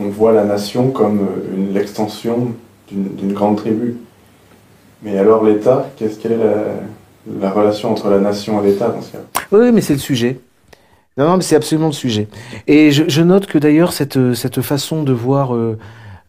on, 0.00 0.08
voit 0.08 0.32
la 0.32 0.44
nation 0.44 0.90
comme 0.90 1.28
l'extension 1.72 2.54
d'une 2.90 3.34
grande 3.34 3.56
tribu. 3.56 3.96
Mais 5.02 5.18
alors 5.18 5.44
l'État, 5.44 5.88
qu'est-ce 5.96 6.18
quelle 6.18 6.32
est 6.32 6.38
la, 6.38 7.40
la 7.40 7.50
relation 7.50 7.90
entre 7.90 8.08
la 8.08 8.18
nation 8.18 8.62
et 8.62 8.66
l'État 8.68 8.88
dans 8.88 9.02
ce 9.02 9.12
cas? 9.12 9.18
Oui, 9.52 9.70
mais 9.72 9.80
c'est 9.80 9.92
le 9.92 9.98
sujet. 9.98 10.38
Non, 11.18 11.26
non, 11.28 11.36
mais 11.36 11.42
c'est 11.42 11.56
absolument 11.56 11.86
le 11.88 11.92
sujet. 11.92 12.28
Et 12.66 12.90
je, 12.90 13.04
je 13.08 13.22
note 13.22 13.46
que 13.46 13.58
d'ailleurs, 13.58 13.92
cette, 13.92 14.34
cette 14.34 14.60
façon 14.60 15.02
de 15.02 15.12
voir, 15.12 15.54
euh, 15.54 15.78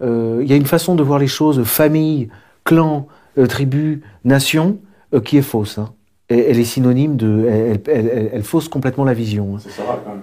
euh, 0.01 0.39
il 0.41 0.49
y 0.49 0.53
a 0.53 0.55
une 0.55 0.65
façon 0.65 0.95
de 0.95 1.03
voir 1.03 1.19
les 1.19 1.27
choses, 1.27 1.63
famille, 1.63 2.29
clan, 2.63 3.07
euh, 3.37 3.47
tribu, 3.47 4.01
nation, 4.23 4.77
qui 5.23 5.37
est 5.37 5.41
fausse. 5.41 5.77
hein. 5.77 5.89
Et, 6.29 6.49
elle 6.51 6.59
est 6.59 6.63
synonyme 6.65 7.15
de, 7.15 7.45
elle, 7.49 7.79
elle, 7.87 8.07
elle- 8.13 8.29
elle 8.33 8.43
fausse 8.43 8.67
complètement 8.69 9.03
la 9.05 9.13
vision. 9.13 9.55
hein. 9.55 9.59
C'est 9.61 9.71
Sarah 9.71 9.99
quand 10.05 10.11
même 10.11 10.21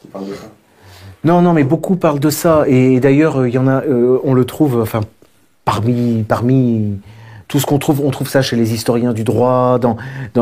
qui 0.00 0.08
parle 0.08 0.26
de 0.28 0.34
ça. 0.34 0.50
Non, 1.24 1.40
non, 1.42 1.52
mais 1.52 1.62
beaucoup 1.64 1.94
parlent 1.96 2.18
de 2.20 2.30
ça. 2.30 2.64
Et, 2.66 2.98
d'ailleurs, 3.00 3.40
euh, 3.40 3.48
il 3.48 3.54
y 3.54 3.58
en 3.58 3.68
a, 3.68 3.82
on 4.24 4.34
le 4.34 4.44
trouve, 4.44 4.80
enfin, 4.80 5.00
parmi, 5.64 6.24
parmi 6.24 6.98
tout 7.52 7.60
ce 7.60 7.66
qu'on 7.66 7.78
trouve, 7.78 8.00
on 8.00 8.08
trouve 8.10 8.30
ça 8.30 8.40
chez 8.40 8.56
les 8.56 8.72
historiens 8.72 9.12
du 9.12 9.24
droit, 9.24 9.78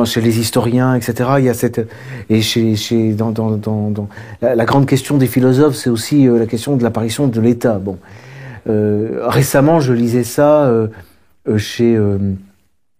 chez 0.04 0.20
les 0.20 0.38
historiens, 0.38 0.94
etc. 0.94 1.28
Il 1.38 1.44
y 1.44 1.48
a 1.48 1.54
cette, 1.54 1.80
et 2.28 2.40
chez, 2.40 2.76
chez, 2.76 3.14
dans, 3.14 3.32
dans, 3.32 3.56
dans, 3.56 4.08
la, 4.40 4.64
grande 4.64 4.86
question 4.86 5.16
des 5.16 5.26
philosophes, 5.26 5.74
c'est 5.74 5.90
aussi 5.90 6.28
euh, 6.28 6.38
la 6.38 6.46
question 6.46 6.76
de 6.76 6.84
l'apparition 6.84 7.26
de 7.26 7.40
l'État. 7.40 7.80
Bon, 7.80 7.98
Euh, 8.68 9.22
récemment, 9.26 9.80
je 9.80 9.92
lisais 9.92 10.22
ça 10.22 10.66
euh, 10.66 10.86
chez, 11.56 11.98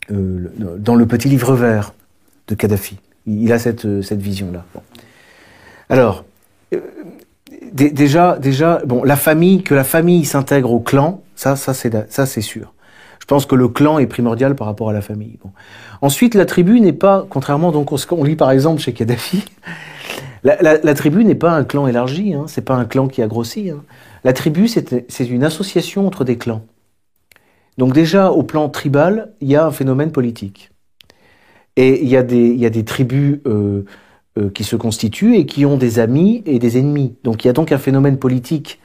dans 0.08 0.94
le 0.96 1.06
petit 1.06 1.28
livre 1.28 1.54
vert 1.54 1.94
de 2.48 2.56
Kadhafi. 2.56 2.98
Il, 3.26 3.52
a 3.52 3.60
cette, 3.60 4.02
cette 4.02 4.20
vision-là. 4.20 4.64
Bon. 4.74 4.82
Alors. 5.88 6.24
Dé- 7.72 7.90
déjà, 7.90 8.38
déjà, 8.38 8.80
bon, 8.84 9.04
la 9.04 9.14
famille, 9.14 9.62
que 9.62 9.74
la 9.76 9.84
famille 9.84 10.24
s'intègre 10.24 10.72
au 10.72 10.80
clan, 10.80 11.22
ça, 11.36 11.54
ça 11.54 11.74
c'est, 11.74 12.10
ça 12.10 12.26
c'est 12.26 12.40
sûr. 12.40 12.72
Je 13.30 13.34
pense 13.36 13.46
que 13.46 13.54
le 13.54 13.68
clan 13.68 14.00
est 14.00 14.08
primordial 14.08 14.56
par 14.56 14.66
rapport 14.66 14.90
à 14.90 14.92
la 14.92 15.02
famille. 15.02 15.38
Ensuite, 16.02 16.34
la 16.34 16.46
tribu 16.46 16.80
n'est 16.80 16.92
pas, 16.92 17.24
contrairement 17.30 17.70
donc 17.70 17.92
à 17.92 17.96
ce 17.96 18.04
qu'on 18.04 18.24
lit 18.24 18.34
par 18.34 18.50
exemple 18.50 18.80
chez 18.80 18.92
Kadhafi, 18.92 19.44
la, 20.42 20.94
tribu 20.94 21.24
n'est 21.24 21.36
pas 21.36 21.52
un 21.52 21.62
clan 21.62 21.86
élargi, 21.86 22.34
hein, 22.34 22.46
c'est 22.48 22.64
pas 22.64 22.74
un 22.74 22.84
clan 22.86 23.06
qui 23.06 23.22
a 23.22 23.28
grossi. 23.28 23.70
hein. 23.70 23.84
La 24.24 24.32
tribu, 24.32 24.66
c'est, 24.66 25.04
une 25.20 25.44
association 25.44 26.08
entre 26.08 26.24
des 26.24 26.38
clans. 26.38 26.62
Donc 27.78 27.92
déjà, 27.92 28.32
au 28.32 28.42
plan 28.42 28.68
tribal, 28.68 29.32
il 29.40 29.46
y 29.46 29.54
a 29.54 29.64
un 29.64 29.70
phénomène 29.70 30.10
politique. 30.10 30.72
Et 31.76 32.02
il 32.02 32.08
y 32.08 32.16
a 32.16 32.24
des, 32.24 32.48
il 32.48 32.58
y 32.58 32.66
a 32.66 32.70
des 32.70 32.84
tribus 32.84 33.38
euh, 33.46 33.84
euh, 34.38 34.50
qui 34.50 34.64
se 34.64 34.74
constituent 34.74 35.36
et 35.36 35.46
qui 35.46 35.64
ont 35.64 35.76
des 35.76 36.00
amis 36.00 36.42
et 36.46 36.58
des 36.58 36.78
ennemis. 36.78 37.14
Donc 37.22 37.44
il 37.44 37.46
y 37.46 37.50
a 37.50 37.52
donc 37.52 37.70
un 37.70 37.78
phénomène 37.78 38.18
politique 38.18 38.80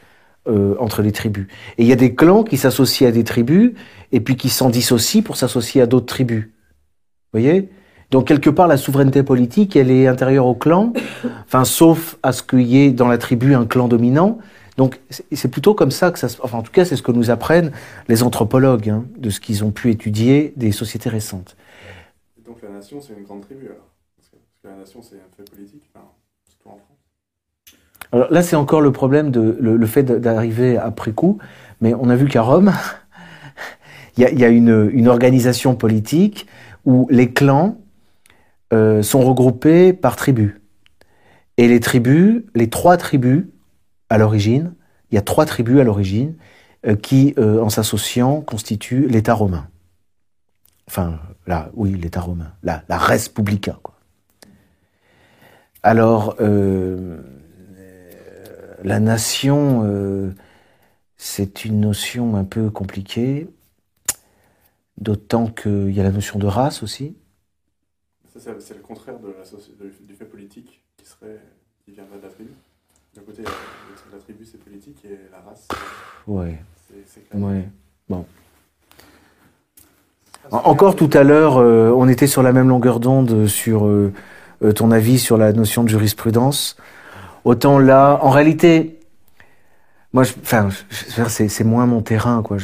euh, 0.48 0.76
entre 0.80 1.02
les 1.02 1.12
tribus. 1.12 1.48
Et 1.78 1.84
il 1.84 1.88
y 1.88 1.94
a 1.94 1.96
des 1.96 2.16
clans 2.16 2.44
qui 2.44 2.58
s'associent 2.58 3.08
à 3.08 3.12
des 3.12 3.24
tribus 3.24 3.74
et 4.12 4.20
puis 4.20 4.36
qui 4.36 4.50
s'en 4.50 4.70
dissocient 4.70 5.22
pour 5.22 5.38
s'associer 5.38 5.82
à 5.82 5.86
d'autres 5.86 6.06
tribus. 6.06 6.46
Vous 6.46 7.40
voyez? 7.40 7.70
Donc 8.12 8.28
quelque 8.28 8.50
part 8.50 8.68
la 8.68 8.78
souveraineté 8.78 9.24
politique, 9.24 9.76
elle 9.76 9.90
est 9.90 10.08
intérieure 10.08 10.46
au 10.46 10.56
clan, 10.56 10.94
enfin 11.46 11.66
sauf 11.66 12.18
à 12.22 12.32
ce 12.32 12.44
qu'il 12.44 12.62
y 12.62 12.78
ait 12.78 12.92
dans 12.92 13.08
la 13.08 13.18
tribu 13.18 13.56
un 13.56 13.66
clan 13.66 13.88
dominant. 13.88 14.38
Donc 14.78 15.00
c'est 15.32 15.50
plutôt 15.50 15.74
comme 15.74 15.92
ça 15.92 16.12
que 16.12 16.20
ça 16.20 16.30
se... 16.30 16.42
Enfin 16.42 16.60
en 16.60 16.64
tout 16.64 16.72
cas 16.72 16.86
c'est 16.86 16.96
ce 16.96 17.02
que 17.02 17.12
nous 17.12 17.32
apprennent 17.32 17.72
les 18.08 18.24
anthropologues 18.24 18.90
hein, 18.90 19.06
de 19.18 19.30
ce 19.30 19.40
qu'ils 19.40 19.64
ont 19.64 19.72
pu 19.72 19.90
étudier 19.90 20.54
des 20.56 20.72
sociétés 20.72 21.10
récentes. 21.10 21.58
Donc 22.46 22.62
la 22.62 22.70
nation, 22.70 23.02
c'est 23.02 23.14
une 23.14 23.24
grande 23.24 23.42
tribu 23.42 23.66
alors? 23.66 23.90
Parce 24.16 24.30
que 24.30 24.68
la 24.68 24.76
nation, 24.76 25.02
c'est 25.02 25.16
un 25.16 25.30
fait 25.36 25.50
politique, 25.50 25.84
enfin, 25.94 26.06
surtout 26.48 26.70
en 26.70 26.78
France. 26.78 26.95
Alors 28.16 28.32
là, 28.32 28.42
c'est 28.42 28.56
encore 28.56 28.80
le 28.80 28.94
problème 28.94 29.30
de 29.30 29.58
le, 29.60 29.86
fait 29.86 30.04
d'arriver 30.04 30.78
après 30.78 31.12
coup, 31.12 31.38
mais 31.82 31.94
on 31.94 32.10
a 32.10 32.16
vu 32.16 32.30
qu'à 32.30 32.42
Rome, 32.42 32.72
il 34.18 34.24
y 34.24 34.46
a, 34.46 34.48
une, 34.48 35.08
organisation 35.10 35.76
politique 35.76 36.48
où 36.86 37.10
les 37.12 37.34
clans 37.34 37.78
euh, 38.72 39.04
sont 39.04 39.20
regroupés 39.20 39.92
par 39.92 40.16
tribus. 40.16 40.54
Et 41.58 41.68
les 41.68 41.82
tribus, 41.82 42.44
les 42.56 42.70
trois 42.70 42.96
tribus 42.96 43.48
à 44.10 44.18
l'origine, 44.18 44.76
il 45.12 45.16
y 45.16 45.18
a 45.18 45.22
trois 45.22 45.46
tribus 45.46 45.82
à 45.82 45.84
l'origine 45.84 46.36
euh, 46.88 46.96
qui, 46.96 47.34
euh, 47.38 47.62
en 47.62 47.68
s'associant, 47.68 48.40
constituent 48.40 49.10
l'État 49.10 49.34
romain. 49.34 49.68
Enfin, 50.88 51.20
là, 51.48 51.70
oui, 51.74 51.92
l'État 52.02 52.22
romain, 52.22 52.54
la, 52.64 52.82
la 52.88 52.98
res 52.98 53.28
publica. 53.28 53.78
Alors, 55.84 56.38
la 58.86 59.00
nation, 59.00 59.84
euh, 59.86 60.32
c'est 61.18 61.66
une 61.66 61.80
notion 61.80 62.36
un 62.36 62.44
peu 62.44 62.70
compliquée, 62.70 63.48
d'autant 64.98 65.48
qu'il 65.48 65.92
y 65.92 66.00
a 66.00 66.04
la 66.04 66.12
notion 66.12 66.40
de 66.40 66.48
race 66.48 66.84
aussi. 66.84 67.16
C'est- 68.38 68.74
le 68.74 68.82
contraire 68.82 69.18
de 69.20 69.30
la 69.30 69.44
du 70.08 70.14
fait 70.14 70.26
politique 70.26 70.84
qui, 70.98 71.06
serait, 71.06 71.40
qui 71.84 71.92
viendrait 71.92 72.18
de 72.18 72.24
la 72.24 72.30
tribu. 72.30 72.52
D'un 73.16 73.22
côté, 73.22 73.44
la, 73.44 73.50
la 74.14 74.22
tribu, 74.22 74.46
c'est 74.46 74.58
politique 74.58 75.04
et 75.06 75.18
la 75.32 75.40
race, 75.40 75.68
Ouais, 76.28 76.62
c'est- 76.90 77.38
ouais. 77.38 77.70
Bon. 78.10 78.26
En- 80.52 80.58
Encore 80.58 80.96
tout 80.96 81.10
à 81.14 81.24
l'heure, 81.24 81.58
euh, 81.58 81.92
on 81.96 82.08
était 82.08 82.28
sur 82.28 82.44
la 82.44 82.52
même 82.54 82.68
longueur 82.70 83.00
d'onde 83.00 83.48
sur 83.48 83.86
euh, 83.88 84.14
euh, 84.64 84.72
ton 84.74 84.92
avis 84.92 85.18
sur 85.18 85.38
la 85.38 85.54
notion 85.54 85.84
de 85.84 85.90
jurisprudence. 85.90 86.76
Autant 87.46 87.78
là, 87.78 88.20
en 88.24 88.32
réalité, 88.32 89.00
moi, 90.14 90.24
enfin, 90.42 90.70
c'est 91.28 91.64
moins 91.64 91.86
mon 91.86 92.02
terrain, 92.02 92.42
quoi. 92.42 92.58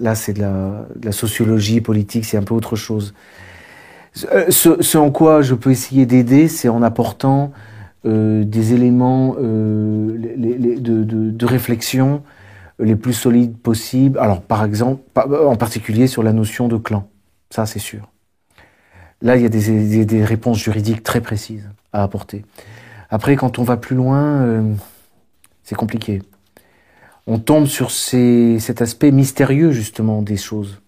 Là, 0.00 0.14
c'est 0.14 0.32
de 0.32 0.40
la, 0.40 1.12
sociologie 1.12 1.82
politique, 1.82 2.24
c'est 2.24 2.38
un 2.38 2.42
peu 2.42 2.54
autre 2.54 2.76
chose. 2.76 3.12
Euh, 4.32 4.46
Ce, 4.48 4.82
ce 4.82 4.96
en 4.96 5.10
quoi 5.10 5.42
je 5.42 5.54
peux 5.54 5.70
essayer 5.70 6.06
d'aider, 6.06 6.48
c'est 6.48 6.70
en 6.70 6.82
apportant 6.82 7.52
euh, 8.06 8.44
des 8.44 8.72
éléments 8.72 9.36
euh, 9.38 10.16
de, 10.16 11.46
réflexion 11.46 12.22
les 12.78 12.96
plus 12.96 13.12
solides 13.12 13.58
possibles. 13.58 14.18
Alors, 14.18 14.40
par 14.40 14.64
exemple, 14.64 15.02
en 15.14 15.56
particulier 15.56 16.06
sur 16.06 16.22
la 16.22 16.32
notion 16.32 16.68
de 16.68 16.78
clan. 16.78 17.06
Ça, 17.50 17.66
c'est 17.66 17.78
sûr. 17.78 18.08
Là, 19.20 19.36
il 19.36 19.42
y 19.42 19.44
a 19.44 20.04
des 20.04 20.24
réponses 20.24 20.58
juridiques 20.58 21.02
très 21.02 21.20
précises 21.20 21.68
à 21.92 22.02
apporter. 22.02 22.46
Après, 23.10 23.34
quand 23.34 23.58
on 23.58 23.64
va 23.64 23.76
plus 23.76 23.96
loin, 23.96 24.42
euh, 24.42 24.74
c'est 25.64 25.74
compliqué. 25.74 26.22
On 27.26 27.38
tombe 27.38 27.66
sur 27.66 27.90
cet 27.90 28.82
aspect 28.82 29.10
mystérieux, 29.10 29.72
justement, 29.72 30.22
des 30.22 30.36
choses. 30.36 30.80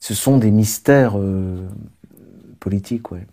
Ce 0.00 0.14
sont 0.14 0.38
des 0.38 0.50
mystères 0.50 1.18
euh, 1.18 1.68
politiques, 2.58 3.12
ouais. 3.12 3.26